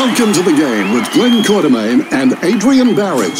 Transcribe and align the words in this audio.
Welcome 0.00 0.32
to 0.32 0.42
the 0.42 0.56
game 0.56 0.94
with 0.94 1.12
Glenn 1.12 1.42
Quartermain 1.44 2.10
and 2.10 2.32
Adrian 2.42 2.96
Barrett. 2.96 3.36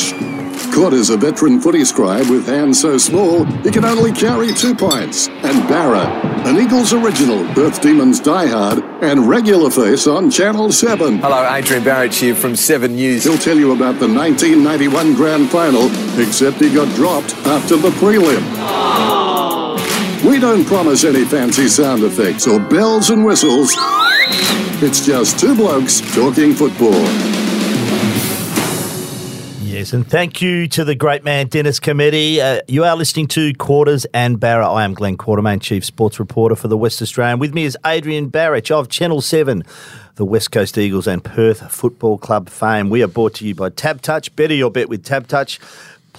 Quarter's 0.74 1.08
a 1.08 1.16
veteran 1.16 1.58
footy 1.58 1.86
scribe 1.86 2.28
with 2.28 2.46
hands 2.46 2.78
so 2.82 2.98
small 2.98 3.46
he 3.62 3.70
can 3.70 3.86
only 3.86 4.12
carry 4.12 4.52
two 4.52 4.74
pints. 4.74 5.28
And 5.28 5.66
Barra, 5.70 6.06
an 6.46 6.58
Eagles 6.58 6.92
original, 6.92 7.46
Perth 7.54 7.80
Demons 7.80 8.20
diehard, 8.20 8.82
and 9.02 9.26
regular 9.26 9.70
face 9.70 10.06
on 10.06 10.30
Channel 10.30 10.70
7. 10.70 11.20
Hello, 11.20 11.50
Adrian 11.50 11.82
Barrett 11.82 12.14
here 12.14 12.34
from 12.34 12.54
7 12.54 12.94
News. 12.94 13.24
He'll 13.24 13.38
tell 13.38 13.56
you 13.56 13.72
about 13.72 13.98
the 13.98 14.06
1991 14.06 15.14
Grand 15.14 15.48
Final, 15.48 15.86
except 16.20 16.58
he 16.58 16.68
got 16.74 16.94
dropped 16.94 17.34
after 17.46 17.78
the 17.78 17.88
prelim. 17.92 18.42
Oh. 18.58 20.20
We 20.28 20.38
don't 20.38 20.66
promise 20.66 21.04
any 21.04 21.24
fancy 21.24 21.68
sound 21.68 22.02
effects 22.02 22.46
or 22.46 22.60
bells 22.60 23.08
and 23.08 23.24
whistles. 23.24 23.74
It's 24.82 25.04
just 25.04 25.38
two 25.38 25.54
blokes 25.54 26.00
talking 26.14 26.54
football. 26.54 27.04
Yes, 29.80 29.92
and 29.92 30.06
thank 30.06 30.42
you 30.42 30.66
to 30.68 30.84
the 30.84 30.94
great 30.94 31.22
man 31.22 31.46
Dennis 31.46 31.78
Cometti. 31.78 32.38
Uh, 32.38 32.60
you 32.66 32.84
are 32.84 32.96
listening 32.96 33.28
to 33.28 33.54
Quarters 33.54 34.04
and 34.12 34.40
Barra. 34.40 34.68
I 34.68 34.84
am 34.84 34.94
Glenn 34.94 35.16
Quartermain, 35.16 35.60
Chief 35.62 35.84
Sports 35.84 36.18
Reporter 36.18 36.56
for 36.56 36.68
the 36.68 36.76
West 36.76 37.00
Australian. 37.00 37.38
With 37.38 37.54
me 37.54 37.64
is 37.64 37.78
Adrian 37.86 38.28
Barrett 38.30 38.70
of 38.70 38.88
Channel 38.88 39.20
7, 39.20 39.62
the 40.16 40.24
West 40.24 40.50
Coast 40.50 40.76
Eagles 40.76 41.06
and 41.06 41.22
Perth 41.22 41.70
Football 41.72 42.18
Club 42.18 42.48
fame. 42.48 42.90
We 42.90 43.02
are 43.02 43.08
brought 43.08 43.34
to 43.36 43.46
you 43.46 43.54
by 43.54 43.70
Tab 43.70 44.02
Touch. 44.02 44.34
Better 44.34 44.54
your 44.54 44.70
bet 44.70 44.88
with 44.88 45.04
Tab 45.04 45.28
Touch. 45.28 45.60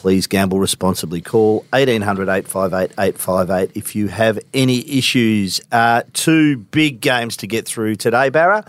Please 0.02 0.26
gamble 0.26 0.58
responsibly. 0.58 1.22
Call 1.22 1.58
1800 1.74 2.28
858 2.28 2.92
858 2.98 3.72
if 3.78 3.96
you 3.96 4.08
have 4.08 4.40
any 4.52 4.98
issues. 4.98 5.62
Uh, 5.72 6.02
two 6.14 6.58
big 6.58 7.02
games 7.02 7.38
to 7.38 7.46
get 7.46 7.68
through 7.68 7.98
today, 7.98 8.30
Barra. 8.30 8.66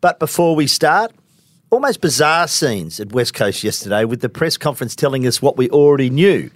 But 0.00 0.18
before 0.18 0.56
we 0.56 0.66
start, 0.66 1.12
almost 1.70 2.00
bizarre 2.00 2.48
scenes 2.48 2.98
at 2.98 3.12
West 3.12 3.34
Coast 3.34 3.62
yesterday 3.62 4.04
with 4.04 4.20
the 4.20 4.28
press 4.28 4.56
conference 4.56 4.96
telling 4.96 5.28
us 5.28 5.40
what 5.40 5.56
we 5.56 5.70
already 5.70 6.10
knew 6.10 6.50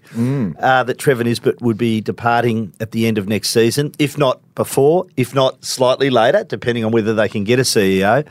uh, 0.58 0.82
that 0.82 0.98
Trevor 0.98 1.22
Nisbett 1.22 1.60
would 1.62 1.78
be 1.78 2.00
departing 2.00 2.72
at 2.80 2.90
the 2.90 3.06
end 3.06 3.18
of 3.18 3.28
next 3.28 3.50
season, 3.50 3.94
if 4.00 4.18
not 4.18 4.40
before, 4.56 5.06
if 5.16 5.32
not 5.32 5.64
slightly 5.64 6.10
later, 6.10 6.42
depending 6.42 6.84
on 6.84 6.90
whether 6.90 7.14
they 7.14 7.28
can 7.28 7.44
get 7.44 7.60
a 7.60 7.62
CEO. 7.62 8.26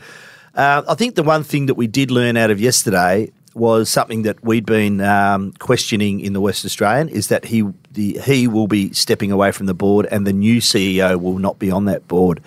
Uh, 0.54 0.82
I 0.86 0.94
think 0.96 1.14
the 1.14 1.22
one 1.22 1.44
thing 1.44 1.64
that 1.64 1.76
we 1.76 1.86
did 1.86 2.10
learn 2.10 2.36
out 2.36 2.50
of 2.50 2.60
yesterday 2.60 3.30
was 3.58 3.88
something 3.90 4.22
that 4.22 4.42
we'd 4.42 4.64
been 4.64 5.00
um, 5.00 5.52
questioning 5.58 6.20
in 6.20 6.32
the 6.32 6.40
West 6.40 6.64
Australian 6.64 7.08
is 7.08 7.28
that 7.28 7.44
he 7.44 7.64
the, 7.92 8.18
he 8.24 8.46
will 8.46 8.68
be 8.68 8.92
stepping 8.92 9.32
away 9.32 9.52
from 9.52 9.66
the 9.66 9.74
board 9.74 10.06
and 10.10 10.26
the 10.26 10.32
new 10.32 10.60
CEO 10.60 11.20
will 11.20 11.38
not 11.38 11.58
be 11.58 11.70
on 11.70 11.84
that 11.86 12.06
board 12.08 12.40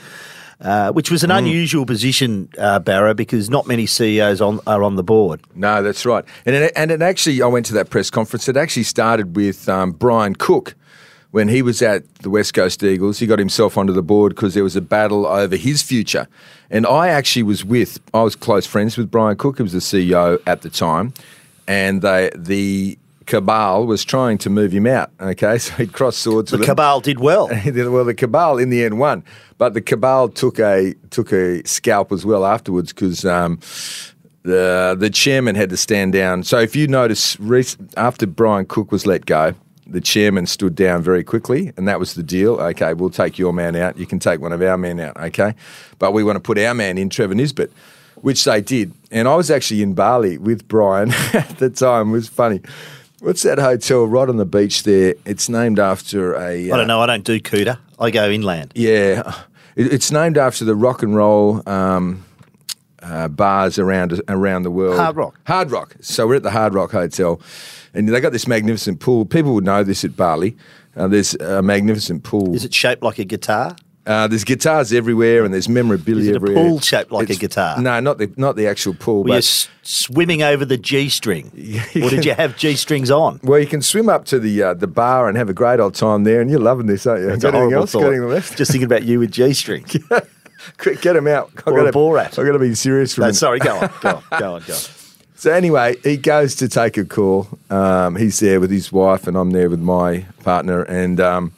uh, 0.62 0.92
which 0.92 1.09
was 1.09 1.23
an 1.23 1.31
unusual 1.31 1.86
position, 1.86 2.48
uh, 2.58 2.78
Barra, 2.80 3.16
because 3.16 3.50
not 3.50 3.66
many 3.66 3.88
CEOs 3.88 4.42
on, 4.42 4.59
are 4.68 4.84
on 4.84 4.95
the 4.95 5.03
board. 5.03 5.42
No, 5.56 5.81
that's 5.81 6.06
right. 6.06 6.23
And 6.45 6.56
it, 6.56 6.72
and 6.76 6.92
it 6.92 7.02
actually, 7.02 7.42
I 7.42 7.48
went 7.48 7.66
to 7.68 7.73
that 7.73 7.90
press 7.90 8.12
conference. 8.12 8.48
It 8.48 8.56
actually 8.56 8.84
started 8.84 9.36
with 9.36 9.68
um, 9.68 9.92
Brian 9.92 10.36
Cook 10.36 10.75
when 11.32 11.48
he 11.48 11.62
was 11.62 11.82
at 11.82 12.14
the 12.16 12.30
West 12.30 12.54
Coast 12.54 12.84
Eagles. 12.84 13.20
He 13.20 13.26
got 13.26 13.40
himself 13.40 13.78
onto 13.78 13.94
the 13.94 14.04
board 14.04 14.36
because 14.36 14.54
there 14.54 14.64
was 14.64 14.76
a 14.76 14.82
battle 14.82 15.26
over 15.26 15.56
his 15.56 15.82
future. 15.82 16.28
And 16.70 16.86
I 16.86 17.10
actually 17.10 17.44
was 17.44 17.66
with, 17.66 18.00
I 18.14 18.22
was 18.22 18.36
close 18.36 18.66
friends 18.66 18.98
with 18.98 19.10
Brian 19.10 19.38
Cook, 19.38 19.58
who 19.58 19.64
was 19.64 19.74
the 19.74 19.80
CEO 19.80 20.42
at 20.46 20.62
the 20.62 20.70
time. 20.70 21.14
And 21.68 22.02
they, 22.02 22.30
the 22.36 22.98
cabal 23.26 23.86
was 23.86 24.04
trying 24.04 24.38
to 24.40 24.50
move 24.50 24.74
him 24.74 24.86
out. 24.86 25.12
Okay, 25.20 25.58
so 25.58 25.74
he 25.76 25.88
crossed 25.88 26.20
swords 26.20 26.52
The 26.52 26.58
with 26.58 26.68
them. 26.68 26.76
The 26.76 26.82
cabal 26.82 27.02
did 27.02 27.20
well. 27.20 27.48
well, 27.66 28.06
the 28.06 28.14
cabal 28.14 28.58
in 28.58 28.70
the 28.70 28.84
end 28.84 29.00
won, 29.00 29.24
but 29.58 29.74
the 29.74 29.82
cabal 29.82 30.30
took 30.30 30.59
a 30.59 30.94
took 31.12 31.32
a 31.32 31.66
scalp 31.66 32.12
as 32.12 32.26
well 32.26 32.46
afterwards 32.46 32.92
because 32.92 33.24
um, 33.24 33.59
the 34.44 34.96
the 35.00 35.09
chairman 35.09 35.56
had 35.56 35.70
to 35.70 35.78
stand 35.78 36.14
down. 36.14 36.44
So 36.44 36.59
if 36.59 36.76
you 36.76 36.88
notice, 36.88 37.38
after 37.96 38.28
Brian 38.28 38.66
Cook 38.66 38.91
was 38.91 39.06
let 39.06 39.25
go, 39.25 39.53
the 39.91 40.02
chairman 40.02 40.46
stood 40.46 40.75
down 40.75 41.02
very 41.02 41.24
quickly, 41.24 41.72
and 41.78 41.88
that 41.88 42.00
was 42.00 42.13
the 42.13 42.24
deal. 42.24 42.53
Okay, 42.56 42.94
we'll 42.94 43.09
take 43.09 43.38
your 43.38 43.53
man 43.53 43.75
out. 43.75 43.97
You 43.97 44.06
can 44.06 44.19
take 44.19 44.40
one 44.40 44.53
of 44.53 44.62
our 44.62 44.78
men 44.78 45.00
out. 45.00 45.18
Okay, 45.18 45.53
but 46.00 46.13
we 46.13 46.24
want 46.24 46.38
to 46.38 46.40
put 46.40 46.57
our 46.57 46.74
man 46.74 46.97
in, 46.97 47.09
Trevor 47.09 47.35
Nisbett. 47.35 47.69
Which 48.16 48.44
they 48.44 48.62
did, 48.62 48.94
and 49.09 49.28
I 49.28 49.35
was 49.35 49.50
actually 49.50 49.81
in 49.81 49.94
Bali 49.94 50.38
with 50.38 50.68
Brian 50.68 51.12
at 51.34 51.57
the 51.57 51.69
time. 51.69 52.09
It 52.09 52.13
was 52.13 52.28
funny. 52.28 52.62
What's 53.19 53.44
that 53.44 53.57
hotel 53.57 54.06
right 54.06 54.28
on 54.28 54.38
the 54.38 54.46
beach 54.46 54.84
there? 54.84 55.16
It's 55.25 55.50
named 55.50 55.79
after 55.79 56.35
a. 56.35 56.72
I 56.72 56.78
don't 56.78 56.88
know. 56.88 57.02
I 57.02 57.08
don't 57.08 57.23
do 57.23 57.40
Kuta. 57.40 57.79
I 58.00 58.12
go 58.12 58.29
inland. 58.29 58.73
Yeah, 58.75 59.44
it, 59.75 59.94
it's 59.94 60.12
named 60.12 60.38
after 60.38 60.66
the 60.66 60.75
rock 60.75 61.03
and 61.03 61.16
roll 61.16 61.68
um, 61.68 62.25
uh, 63.01 63.28
bars 63.28 63.79
around 63.79 64.22
around 64.28 64.63
the 64.63 64.72
world. 64.72 64.97
Hard 64.97 65.16
Rock. 65.16 65.39
Hard 65.45 65.72
Rock. 65.72 65.95
So 66.01 66.28
we're 66.28 66.35
at 66.35 66.44
the 66.44 66.51
Hard 66.51 66.73
Rock 66.73 66.91
Hotel, 66.91 67.39
and 67.94 68.07
they 68.07 68.19
got 68.22 68.31
this 68.31 68.47
magnificent 68.47 69.00
pool. 69.00 69.25
People 69.25 69.53
would 69.53 69.66
know 69.66 69.84
this 69.84 70.03
at 70.03 70.16
Bali. 70.16 70.56
Uh, 70.95 71.07
there's 71.07 71.35
a 71.35 71.61
magnificent 71.61 72.23
pool. 72.23 72.53
Is 72.53 72.66
it 72.66 72.73
shaped 72.73 73.01
like 73.03 73.17
a 73.19 73.23
guitar? 73.25 73.75
Uh, 74.03 74.28
there's 74.28 74.44
guitars 74.44 74.91
everywhere, 74.91 75.45
and 75.45 75.53
there's 75.53 75.69
memorabilia 75.69 76.23
Is 76.23 76.28
it 76.29 76.31
a 76.31 76.35
everywhere. 76.38 76.63
pool 76.63 76.79
shaped 76.79 77.11
like 77.11 77.29
a 77.29 77.35
guitar? 77.35 77.79
No, 77.79 78.00
not 78.00 78.17
the 78.17 78.34
not 78.35 78.56
the 78.56 78.66
actual 78.66 78.95
pool. 78.95 79.22
Were 79.23 79.29
you 79.29 79.34
but 79.34 79.38
s- 79.38 79.69
swimming 79.84 80.41
over 80.41 80.66
the 80.66 80.75
G 80.78 81.07
string? 81.07 81.51
or 81.95 82.09
did 82.09 82.25
you 82.25 82.34
have 82.34 82.57
G 82.57 82.75
strings 82.75 83.11
on? 83.11 83.40
well, 83.44 83.59
you 83.59 83.67
can 83.67 83.84
swim 83.84 84.09
up 84.09 84.25
to 84.25 84.40
the 84.40 84.63
uh, 84.63 84.73
the 84.73 84.88
bar 84.88 85.29
and 85.29 85.38
have 85.38 85.50
a 85.50 85.53
great 85.53 85.79
old 85.79 85.94
time 85.94 86.23
there, 86.23 86.41
and 86.41 86.50
you're 86.50 86.59
loving 86.59 86.88
this, 86.88 87.06
aren't 87.06 87.22
you? 87.22 87.29
It's 87.29 87.44
a 87.44 87.51
Got 87.51 87.57
anything 87.59 87.78
else? 87.78 87.94
Got 87.94 88.03
anything 88.06 88.28
left? 88.28 88.57
Just 88.57 88.72
thinking 88.72 88.85
about 88.88 89.03
you 89.03 89.19
with 89.19 89.31
G 89.31 89.53
string. 89.53 89.85
Quick, 90.77 91.01
get 91.01 91.16
him 91.16 91.27
out. 91.27 91.51
I've 91.66 91.73
Or 91.73 91.77
got 91.77 91.88
a 91.88 91.91
Borat. 91.91 92.38
I've 92.39 92.45
got 92.45 92.51
to 92.53 92.59
be 92.59 92.73
serious 92.75 93.13
for 93.13 93.22
a 93.22 93.23
no, 93.23 93.27
minute. 93.27 93.38
sorry, 93.38 93.59
go 93.59 93.77
on, 93.77 93.89
go 94.01 94.09
on, 94.09 94.23
go 94.39 94.53
on, 94.55 94.61
go 94.63 94.73
on. 94.73 94.79
So 95.33 95.51
anyway, 95.51 95.95
he 96.03 96.17
goes 96.17 96.53
to 96.57 96.69
take 96.69 96.97
a 96.97 97.03
call. 97.03 97.47
Um, 97.72 98.16
he's 98.16 98.39
there 98.39 98.59
with 98.59 98.69
his 98.69 98.91
wife, 98.91 99.25
and 99.25 99.35
I'm 99.35 99.49
there 99.49 99.72
with 99.72 99.79
my 99.79 100.27
partner. 100.44 100.83
And 100.83 101.19
um, 101.19 101.53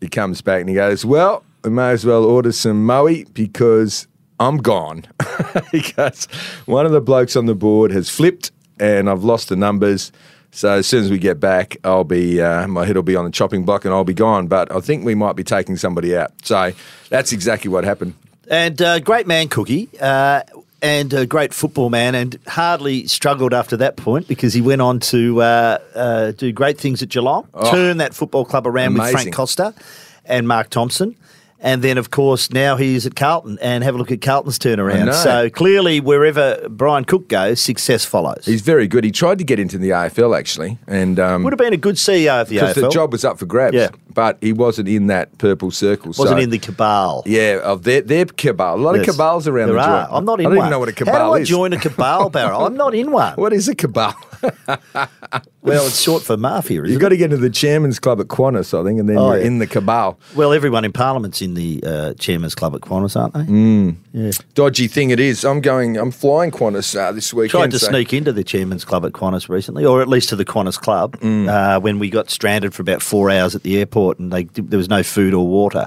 he 0.00 0.08
comes 0.08 0.40
back 0.40 0.60
and 0.60 0.68
he 0.70 0.76
goes, 0.76 1.04
"Well, 1.04 1.44
we 1.62 1.68
may 1.68 1.90
as 1.90 2.06
well 2.06 2.24
order 2.24 2.52
some 2.52 2.86
moe 2.86 3.22
because 3.34 4.06
I'm 4.40 4.56
gone." 4.56 5.04
he 5.72 5.82
goes, 5.92 6.24
"One 6.64 6.86
of 6.86 6.92
the 6.92 7.02
blokes 7.02 7.36
on 7.36 7.44
the 7.44 7.54
board 7.54 7.90
has 7.90 8.08
flipped, 8.08 8.50
and 8.80 9.10
I've 9.10 9.24
lost 9.24 9.50
the 9.50 9.56
numbers." 9.56 10.10
So 10.50 10.70
as 10.70 10.86
soon 10.86 11.04
as 11.04 11.10
we 11.10 11.18
get 11.18 11.38
back, 11.38 11.76
I'll 11.84 12.04
be 12.04 12.40
uh, 12.40 12.66
my 12.66 12.86
head 12.86 12.96
will 12.96 13.02
be 13.02 13.16
on 13.16 13.26
the 13.26 13.30
chopping 13.30 13.64
block 13.66 13.84
and 13.84 13.92
I'll 13.92 14.04
be 14.04 14.14
gone. 14.14 14.46
But 14.46 14.72
I 14.74 14.80
think 14.80 15.04
we 15.04 15.14
might 15.14 15.36
be 15.36 15.44
taking 15.44 15.76
somebody 15.76 16.16
out. 16.16 16.32
So 16.44 16.72
that's 17.10 17.32
exactly 17.32 17.70
what 17.70 17.84
happened. 17.84 18.14
And 18.52 18.80
uh, 18.82 18.98
great 19.00 19.26
man, 19.26 19.48
Cookie, 19.48 19.88
uh, 19.98 20.42
and 20.82 21.10
a 21.14 21.24
great 21.24 21.54
football 21.54 21.88
man, 21.88 22.14
and 22.14 22.38
hardly 22.46 23.06
struggled 23.06 23.54
after 23.54 23.78
that 23.78 23.96
point 23.96 24.28
because 24.28 24.52
he 24.52 24.60
went 24.60 24.82
on 24.82 25.00
to 25.00 25.40
uh, 25.40 25.78
uh, 25.94 26.30
do 26.32 26.52
great 26.52 26.76
things 26.78 27.02
at 27.02 27.08
Geelong, 27.08 27.48
turn 27.70 27.96
that 27.96 28.12
football 28.14 28.44
club 28.44 28.66
around 28.66 28.92
with 28.92 29.04
Oh. 29.04 29.10
Frank 29.10 29.32
Costa 29.34 29.72
and 30.26 30.46
Mark 30.46 30.68
Thompson. 30.68 31.16
And 31.64 31.80
then, 31.80 31.96
of 31.96 32.10
course, 32.10 32.50
now 32.50 32.74
he's 32.76 33.06
at 33.06 33.14
Carlton, 33.14 33.56
and 33.62 33.84
have 33.84 33.94
a 33.94 33.98
look 33.98 34.10
at 34.10 34.20
Carlton's 34.20 34.58
turnaround. 34.58 35.14
So 35.14 35.48
clearly, 35.48 36.00
wherever 36.00 36.66
Brian 36.68 37.04
Cook 37.04 37.28
goes, 37.28 37.60
success 37.60 38.04
follows. 38.04 38.44
He's 38.44 38.62
very 38.62 38.88
good. 38.88 39.04
He 39.04 39.12
tried 39.12 39.38
to 39.38 39.44
get 39.44 39.60
into 39.60 39.78
the 39.78 39.90
AFL 39.90 40.36
actually, 40.36 40.78
and 40.88 41.20
um, 41.20 41.44
Would 41.44 41.52
have 41.52 41.58
been 41.58 41.72
a 41.72 41.76
good 41.76 41.94
CEO 41.94 42.40
of 42.42 42.48
the 42.48 42.56
AFL. 42.56 42.68
because 42.74 42.82
the 42.82 42.88
job 42.90 43.12
was 43.12 43.24
up 43.24 43.38
for 43.38 43.46
grabs. 43.46 43.76
Yeah. 43.76 43.90
but 44.12 44.36
he 44.42 44.52
wasn't 44.52 44.88
in 44.88 45.06
that 45.06 45.38
purple 45.38 45.70
circle. 45.70 46.08
wasn't 46.08 46.28
so- 46.30 46.36
in 46.36 46.50
the 46.50 46.58
cabal. 46.58 47.22
yeah 47.26 47.60
of 47.62 47.84
their 47.84 48.00
their 48.02 48.24
cabal. 48.26 48.74
A 48.74 48.76
lot 48.76 48.96
Yes. 48.96 49.08
of 49.08 49.14
cabals 49.14 49.46
around 49.46 49.68
there 49.68 49.76
the 49.76 49.82
are. 49.82 50.02
joint. 50.06 50.12
I'm 50.16 50.24
not 50.24 50.40
in 50.40 50.44
one. 50.46 50.52
I 50.52 50.54
don't 50.54 50.58
one. 50.58 50.66
even 50.66 50.70
know 50.72 50.78
what 50.80 50.88
a 50.88 50.92
cabal 50.92 51.14
is. 51.14 51.18
How 51.20 51.26
do 51.28 51.34
I 51.34 51.38
is. 51.42 51.48
join 51.48 51.72
a 51.72 51.78
cabal, 51.78 52.28
Barra? 52.28 52.58
I'm 52.58 52.76
not 52.76 52.94
in 52.94 53.12
one. 53.12 53.34
What 53.42 53.52
is 53.52 53.68
a 53.68 53.74
cabal? 53.76 54.14
Well, 55.64 55.86
it's 55.86 56.00
short 56.00 56.24
for 56.24 56.36
mafia, 56.36 56.80
isn't 56.80 56.90
You've 56.90 57.00
it? 57.00 57.00
got 57.00 57.10
to 57.10 57.16
get 57.16 57.26
into 57.26 57.36
the 57.36 57.48
chairman's 57.48 58.00
club 58.00 58.20
at 58.20 58.26
Qantas, 58.26 58.76
I 58.78 58.82
think, 58.84 58.98
and 58.98 59.08
then 59.08 59.16
Oh, 59.16 59.28
you're 59.30 59.40
yeah. 59.42 59.46
in 59.46 59.58
the 59.60 59.66
cabal. 59.68 60.18
Well, 60.34 60.52
everyone 60.52 60.84
in 60.84 60.92
Parliament's 60.92 61.40
in 61.40 61.54
the 61.54 61.80
uh, 61.86 62.14
Chairman's 62.14 62.56
Club 62.56 62.74
at 62.74 62.80
Qantas, 62.80 63.14
aren't 63.18 63.34
they? 63.34 63.40
Mm. 63.44 63.96
Yeah. 64.12 64.32
Dodgy 64.54 64.88
thing 64.88 65.10
it 65.10 65.20
is. 65.20 65.44
I'm 65.44 65.60
going. 65.60 65.96
I'm 65.96 66.10
flying 66.10 66.50
Qantas 66.50 66.96
uh, 66.98 67.12
this 67.12 67.32
weekend. 67.32 67.50
Tried 67.52 67.70
to 67.70 67.78
so- 67.78 67.86
sneak 67.90 68.12
into 68.12 68.32
the 68.32 68.42
Chairman's 68.42 68.84
Club 68.84 69.04
at 69.06 69.12
Qantas 69.12 69.48
recently, 69.48 69.84
or 69.84 70.02
at 70.02 70.08
least 70.08 70.28
to 70.30 70.36
the 70.36 70.44
Qantas 70.44 70.78
Club, 70.80 71.16
Mm. 71.20 71.48
uh, 71.48 71.78
when 71.80 72.00
we 72.00 72.10
got 72.10 72.28
stranded 72.28 72.74
for 72.74 72.82
about 72.82 73.00
four 73.00 73.30
hours 73.30 73.54
at 73.54 73.62
the 73.62 73.78
airport 73.78 74.18
and 74.18 74.32
they, 74.32 74.44
there 74.44 74.78
was 74.78 74.88
no 74.88 75.04
food 75.04 75.32
or 75.32 75.46
water. 75.46 75.86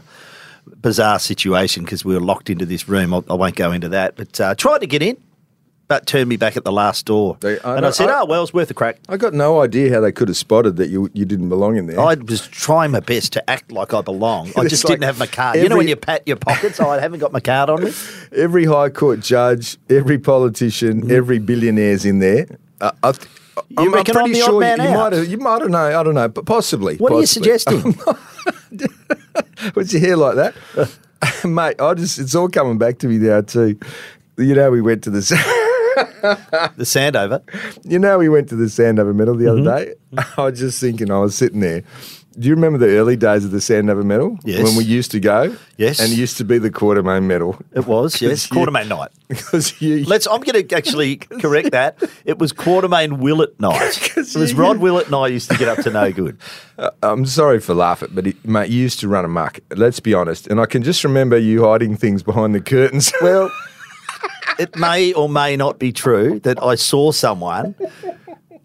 Bizarre 0.81 1.19
situation 1.19 1.83
because 1.83 2.03
we 2.05 2.13
were 2.13 2.21
locked 2.21 2.49
into 2.49 2.65
this 2.65 2.87
room. 2.87 3.13
I, 3.13 3.21
I 3.29 3.33
won't 3.33 3.55
go 3.55 3.71
into 3.73 3.89
that, 3.89 4.15
but 4.15 4.39
uh, 4.39 4.55
tried 4.55 4.79
to 4.79 4.87
get 4.87 5.01
in, 5.03 5.17
but 5.87 6.05
turned 6.07 6.27
me 6.29 6.35
back 6.37 6.57
at 6.57 6.63
the 6.63 6.71
last 6.71 7.05
door. 7.05 7.37
They- 7.41 7.59
I 7.59 7.73
and 7.73 7.81
know- 7.81 7.87
I 7.87 7.91
said, 7.91 8.09
I- 8.09 8.21
"Oh 8.21 8.25
well, 8.25 8.41
it's 8.43 8.53
worth 8.53 8.71
a 8.71 8.73
crack." 8.73 8.97
I 9.07 9.17
got 9.17 9.33
no 9.33 9.61
idea 9.61 9.93
how 9.93 10.01
they 10.01 10.11
could 10.11 10.27
have 10.27 10.37
spotted 10.37 10.77
that 10.77 10.89
you 10.89 11.09
you 11.13 11.25
didn't 11.25 11.49
belong 11.49 11.77
in 11.77 11.87
there. 11.87 11.99
I 11.99 12.15
was 12.15 12.47
trying 12.47 12.91
my 12.91 12.99
best 13.01 13.33
to 13.33 13.49
act 13.49 13.71
like 13.71 13.93
I 13.93 14.01
belong. 14.01 14.51
I 14.57 14.65
just 14.67 14.83
like 14.83 14.93
didn't 14.93 15.03
have 15.03 15.19
my 15.19 15.27
card. 15.27 15.57
you 15.57 15.69
know 15.69 15.77
when 15.77 15.87
you 15.87 15.95
pat 15.95 16.23
your 16.27 16.37
pockets? 16.37 16.79
oh, 16.79 16.89
I 16.89 16.99
haven't 16.99 17.19
got 17.19 17.31
my 17.31 17.39
card 17.39 17.69
on 17.69 17.83
me. 17.83 17.91
every 18.35 18.65
high 18.65 18.89
court 18.89 19.19
judge, 19.19 19.77
every 19.89 20.17
politician, 20.17 21.11
every 21.11 21.39
billionaire's 21.39 22.05
in 22.05 22.19
there. 22.19 22.47
Uh, 22.81 22.91
I 23.03 23.11
th-. 23.11 23.27
You 23.79 23.93
reckon 23.93 24.17
I'm 24.17 24.33
the 24.33 24.41
odd 24.41 24.45
sure 24.47 24.63
you, 24.63 24.71
you 24.71 24.77
might 24.97 25.13
have. 25.13 25.27
You 25.27 25.37
might 25.37 25.61
have. 25.61 25.69
No, 25.69 25.99
I 25.99 26.03
don't 26.03 26.13
know, 26.15 26.27
but 26.27 26.45
possibly. 26.45 26.97
What 26.97 27.13
are 27.13 27.19
you 27.21 27.25
suggesting? 27.25 27.95
What's 29.73 29.93
your 29.93 30.01
hair 30.01 30.17
like 30.17 30.35
that, 30.35 30.55
mate? 31.45 31.79
I 31.79 31.93
just 31.93 32.19
it's 32.19 32.35
all 32.35 32.49
coming 32.49 32.77
back 32.77 32.99
to 32.99 33.07
me 33.07 33.17
now 33.17 33.41
too. 33.41 33.79
You 34.37 34.53
know, 34.55 34.69
we 34.71 34.81
went 34.81 35.03
to 35.05 35.09
the. 35.09 35.61
The 36.75 36.83
Sandover. 36.83 37.41
You 37.83 37.99
know, 37.99 38.17
we 38.17 38.29
went 38.29 38.49
to 38.49 38.55
the 38.55 38.65
Sandover 38.65 39.13
Medal 39.15 39.35
the 39.35 39.45
Mm-hmm. 39.45 39.67
other 39.67 39.85
day. 39.85 39.93
I 40.37 40.45
was 40.45 40.59
just 40.59 40.79
thinking, 40.79 41.11
I 41.11 41.19
was 41.19 41.35
sitting 41.35 41.59
there. 41.59 41.83
Do 42.37 42.49
you 42.49 42.55
remember 42.55 42.77
the 42.77 42.97
early 42.97 43.15
days 43.15 43.45
of 43.45 43.51
the 43.51 43.59
Sandover 43.59 44.03
Medal? 44.03 44.37
Yes. 44.43 44.61
When 44.61 44.75
we 44.75 44.83
used 44.83 45.09
to 45.11 45.21
go? 45.21 45.55
Yes. 45.77 46.01
And 46.01 46.11
it 46.11 46.17
used 46.17 46.35
to 46.37 46.43
be 46.43 46.57
the 46.57 46.69
Quartermain 46.69 47.23
Medal. 47.23 47.57
It 47.73 47.85
was, 47.87 48.21
yes. 48.21 48.51
you- 48.51 48.57
Quartermain 48.57 48.89
night. 48.89 49.09
Because 49.29 49.81
you. 49.81 50.03
Let's. 50.03 50.27
I'm 50.27 50.41
going 50.41 50.67
to 50.67 50.75
actually 50.75 51.15
correct 51.17 51.71
that. 51.71 51.97
It 52.25 52.37
was 52.37 52.51
Quartermain 52.51 53.19
Willett 53.19 53.57
night. 53.61 54.17
It 54.17 54.35
was 54.35 54.51
you- 54.51 54.57
Rod 54.57 54.79
Willett 54.79 55.05
and 55.07 55.15
I 55.15 55.27
used 55.27 55.49
to 55.51 55.57
get 55.57 55.69
up 55.69 55.77
to 55.85 55.89
no 55.91 56.11
good. 56.11 56.37
I'm 57.01 57.25
sorry 57.25 57.61
for 57.61 57.73
laughing, 57.73 58.09
but 58.13 58.27
it, 58.27 58.45
mate, 58.45 58.69
you 58.69 58.81
used 58.81 58.99
to 58.99 59.07
run 59.07 59.23
amok. 59.23 59.59
Let's 59.71 60.01
be 60.01 60.13
honest. 60.13 60.47
And 60.47 60.59
I 60.59 60.65
can 60.65 60.83
just 60.83 61.05
remember 61.05 61.37
you 61.37 61.63
hiding 61.63 61.95
things 61.95 62.21
behind 62.21 62.53
the 62.53 62.59
curtains. 62.61 63.13
Well, 63.21 63.49
it 64.59 64.75
may 64.75 65.13
or 65.13 65.29
may 65.29 65.55
not 65.57 65.79
be 65.79 65.91
true 65.91 66.39
that 66.41 66.61
I 66.61 66.75
saw 66.75 67.11
someone 67.11 67.75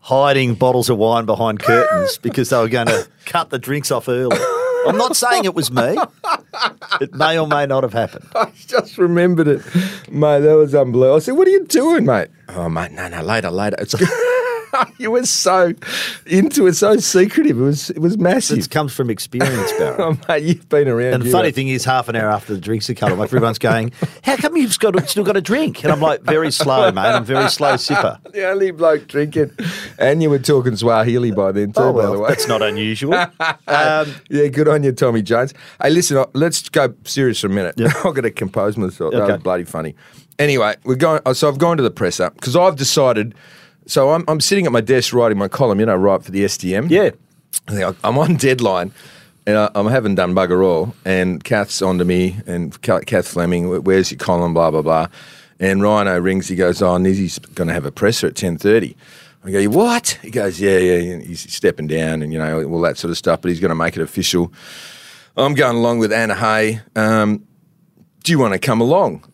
hiding 0.01 0.55
bottles 0.55 0.89
of 0.89 0.99
wine 0.99 1.27
behind 1.27 1.61
curtains 1.61 2.19
because 2.19 2.51
they 2.51 2.57
were 2.57 2.69
going 2.69 2.87
to 2.87 3.07
cut 3.27 3.51
the 3.51 3.59
drinks 3.59 3.91
off 3.91 4.09
early. 4.09 4.37
I'm 4.87 4.97
not 4.97 5.15
saying 5.15 5.45
it 5.45 5.55
was 5.55 5.71
me. 5.71 5.97
It 7.03 7.15
may 7.15 7.39
or 7.39 7.47
may 7.47 7.67
not 7.67 7.83
have 7.83 7.93
happened. 7.93 8.27
I 8.35 8.51
just 8.67 8.97
remembered 8.97 9.47
it, 9.47 9.63
mate. 10.11 10.41
That 10.41 10.55
was 10.55 10.75
unbelievable. 10.75 11.17
I 11.17 11.19
said, 11.19 11.33
"What 11.37 11.47
are 11.47 11.51
you 11.51 11.67
doing, 11.67 12.07
mate?" 12.07 12.29
Oh, 12.49 12.69
mate, 12.71 12.93
no, 12.93 13.09
no, 13.09 13.23
later, 13.23 13.51
later. 13.51 13.77
It's 13.79 13.95
you 14.99 15.11
were 15.11 15.25
so 15.25 15.73
into 16.27 16.67
it, 16.67 16.75
so 16.75 16.97
secretive. 16.97 17.59
It 17.59 17.63
was, 17.63 17.91
it 17.91 17.99
was 17.99 18.19
massive. 18.19 18.59
It 18.59 18.71
comes 18.71 18.93
from 18.93 19.11
experience, 19.11 19.73
Barry. 19.73 19.97
oh, 19.99 20.19
mate, 20.29 20.43
you've 20.43 20.69
been 20.69 20.89
around. 20.89 21.15
And 21.15 21.23
the 21.25 21.31
funny 21.31 21.49
know. 21.49 21.53
thing 21.53 21.69
is, 21.69 21.85
half 21.85 22.09
an 22.09 22.17
hour 22.17 22.31
after 22.31 22.55
the 22.55 22.61
drinks 22.61 22.89
are 22.91 22.95
cut 22.95 23.13
off, 23.13 23.19
everyone's 23.21 23.59
going, 23.59 23.93
"How 24.23 24.37
come 24.37 24.57
you've 24.57 24.79
got 24.79 25.09
still 25.09 25.25
got 25.25 25.37
a 25.37 25.41
drink?" 25.41 25.83
And 25.85 25.93
I'm 25.93 26.01
like, 26.01 26.23
"Very 26.23 26.51
slow, 26.51 26.91
mate. 26.93 27.03
I'm 27.03 27.23
a 27.23 27.25
very 27.25 27.49
slow 27.51 27.75
sipper." 27.75 28.23
the 28.33 28.49
only 28.49 28.71
bloke 28.71 29.07
drinking, 29.09 29.53
and 29.99 30.23
you 30.23 30.31
were 30.31 30.39
talking 30.39 30.77
Swahili 30.77 31.31
by 31.31 31.53
then 31.53 31.73
too. 31.73 31.83
Oh 31.83 31.93
by 31.93 32.07
the 32.07 32.19
way, 32.19 32.29
that's 32.29 32.49
not 32.49 32.63
unusual. 32.63 33.15
Um, 33.15 34.15
yeah, 34.29 34.47
good 34.49 34.69
on 34.69 34.83
you, 34.83 34.93
Tommy 34.93 35.23
Jones. 35.23 35.55
Hey, 35.83 35.91
listen, 35.91 36.17
uh, 36.17 36.27
let's 36.35 36.69
go 36.69 36.95
serious 37.05 37.41
for 37.41 37.47
a 37.47 37.51
minute. 37.51 37.81
I've 37.81 38.15
got 38.15 38.21
to 38.23 38.31
compose 38.31 38.77
myself. 38.77 39.13
That 39.13 39.23
Okay. 39.23 39.33
was 39.35 39.43
bloody 39.43 39.65
funny. 39.65 39.95
Anyway, 40.39 40.75
we're 40.85 40.95
going. 40.95 41.21
uh, 41.27 41.35
So 41.35 41.49
I've 41.49 41.59
gone 41.59 41.77
to 41.77 41.83
the 41.83 41.91
presser 41.91 42.31
because 42.31 42.57
I've 42.57 42.77
decided. 42.77 43.35
So 43.87 44.11
I'm, 44.11 44.25
I'm 44.29 44.41
sitting 44.41 44.67
at 44.67 44.73
my 44.73 44.81
desk 44.81 45.13
writing 45.13 45.39
my 45.39 45.49
column. 45.49 45.81
You 45.81 45.87
know, 45.87 45.97
right 45.97 46.23
for 46.23 46.31
the 46.31 46.45
SDM. 46.45 46.91
yeah, 46.91 47.11
I 47.69 47.73
think 47.73 47.83
I- 48.05 48.09
I'm 48.09 48.19
on 48.19 48.37
deadline. 48.37 48.93
And 49.47 49.57
I, 49.57 49.71
I 49.75 49.91
haven't 49.91 50.17
done 50.17 50.35
bugger 50.35 50.63
all. 50.65 50.95
And 51.05 51.43
Kath's 51.43 51.81
on 51.81 51.97
to 51.99 52.05
me, 52.05 52.37
and 52.47 52.81
Kath 52.83 53.27
Fleming, 53.27 53.83
where's 53.83 54.11
your 54.13 54.19
column, 54.19 54.53
blah, 54.53 54.71
blah, 54.71 54.83
blah. 54.83 55.07
And 55.59 55.83
Rhino 55.83 56.19
rings, 56.21 56.47
he 56.49 56.57
goes, 56.57 56.83
oh, 56.83 56.97
Nizzy's 56.99 57.39
going 57.39 57.69
to 57.69 57.75
have 57.75 57.87
a 57.87 57.91
presser 57.91 58.27
at 58.29 58.35
10.30. 58.35 58.95
I 59.43 59.51
go, 59.51 59.65
what? 59.71 60.19
He 60.23 60.31
goes, 60.31 60.61
yeah, 60.61 60.77
yeah, 60.77 61.19
he's 61.21 61.51
stepping 61.53 61.87
down 61.87 62.21
and, 62.23 62.33
you 62.35 62.39
know, 62.39 62.63
all 62.65 62.83
that 62.83 62.99
sort 62.99 63.11
of 63.11 63.17
stuff, 63.17 63.41
but 63.41 63.49
he's 63.49 63.61
going 63.61 63.71
to 63.71 63.75
make 63.75 63.97
it 63.97 64.03
official. 64.03 64.53
I'm 65.39 65.55
going 65.55 65.77
along 65.77 65.99
with 66.01 66.13
Anna 66.13 66.35
Hay. 66.35 66.81
Um, 66.95 67.47
do 68.23 68.33
you 68.33 68.39
want 68.39 68.53
to 68.53 68.59
come 68.59 68.83
along? 68.83 69.25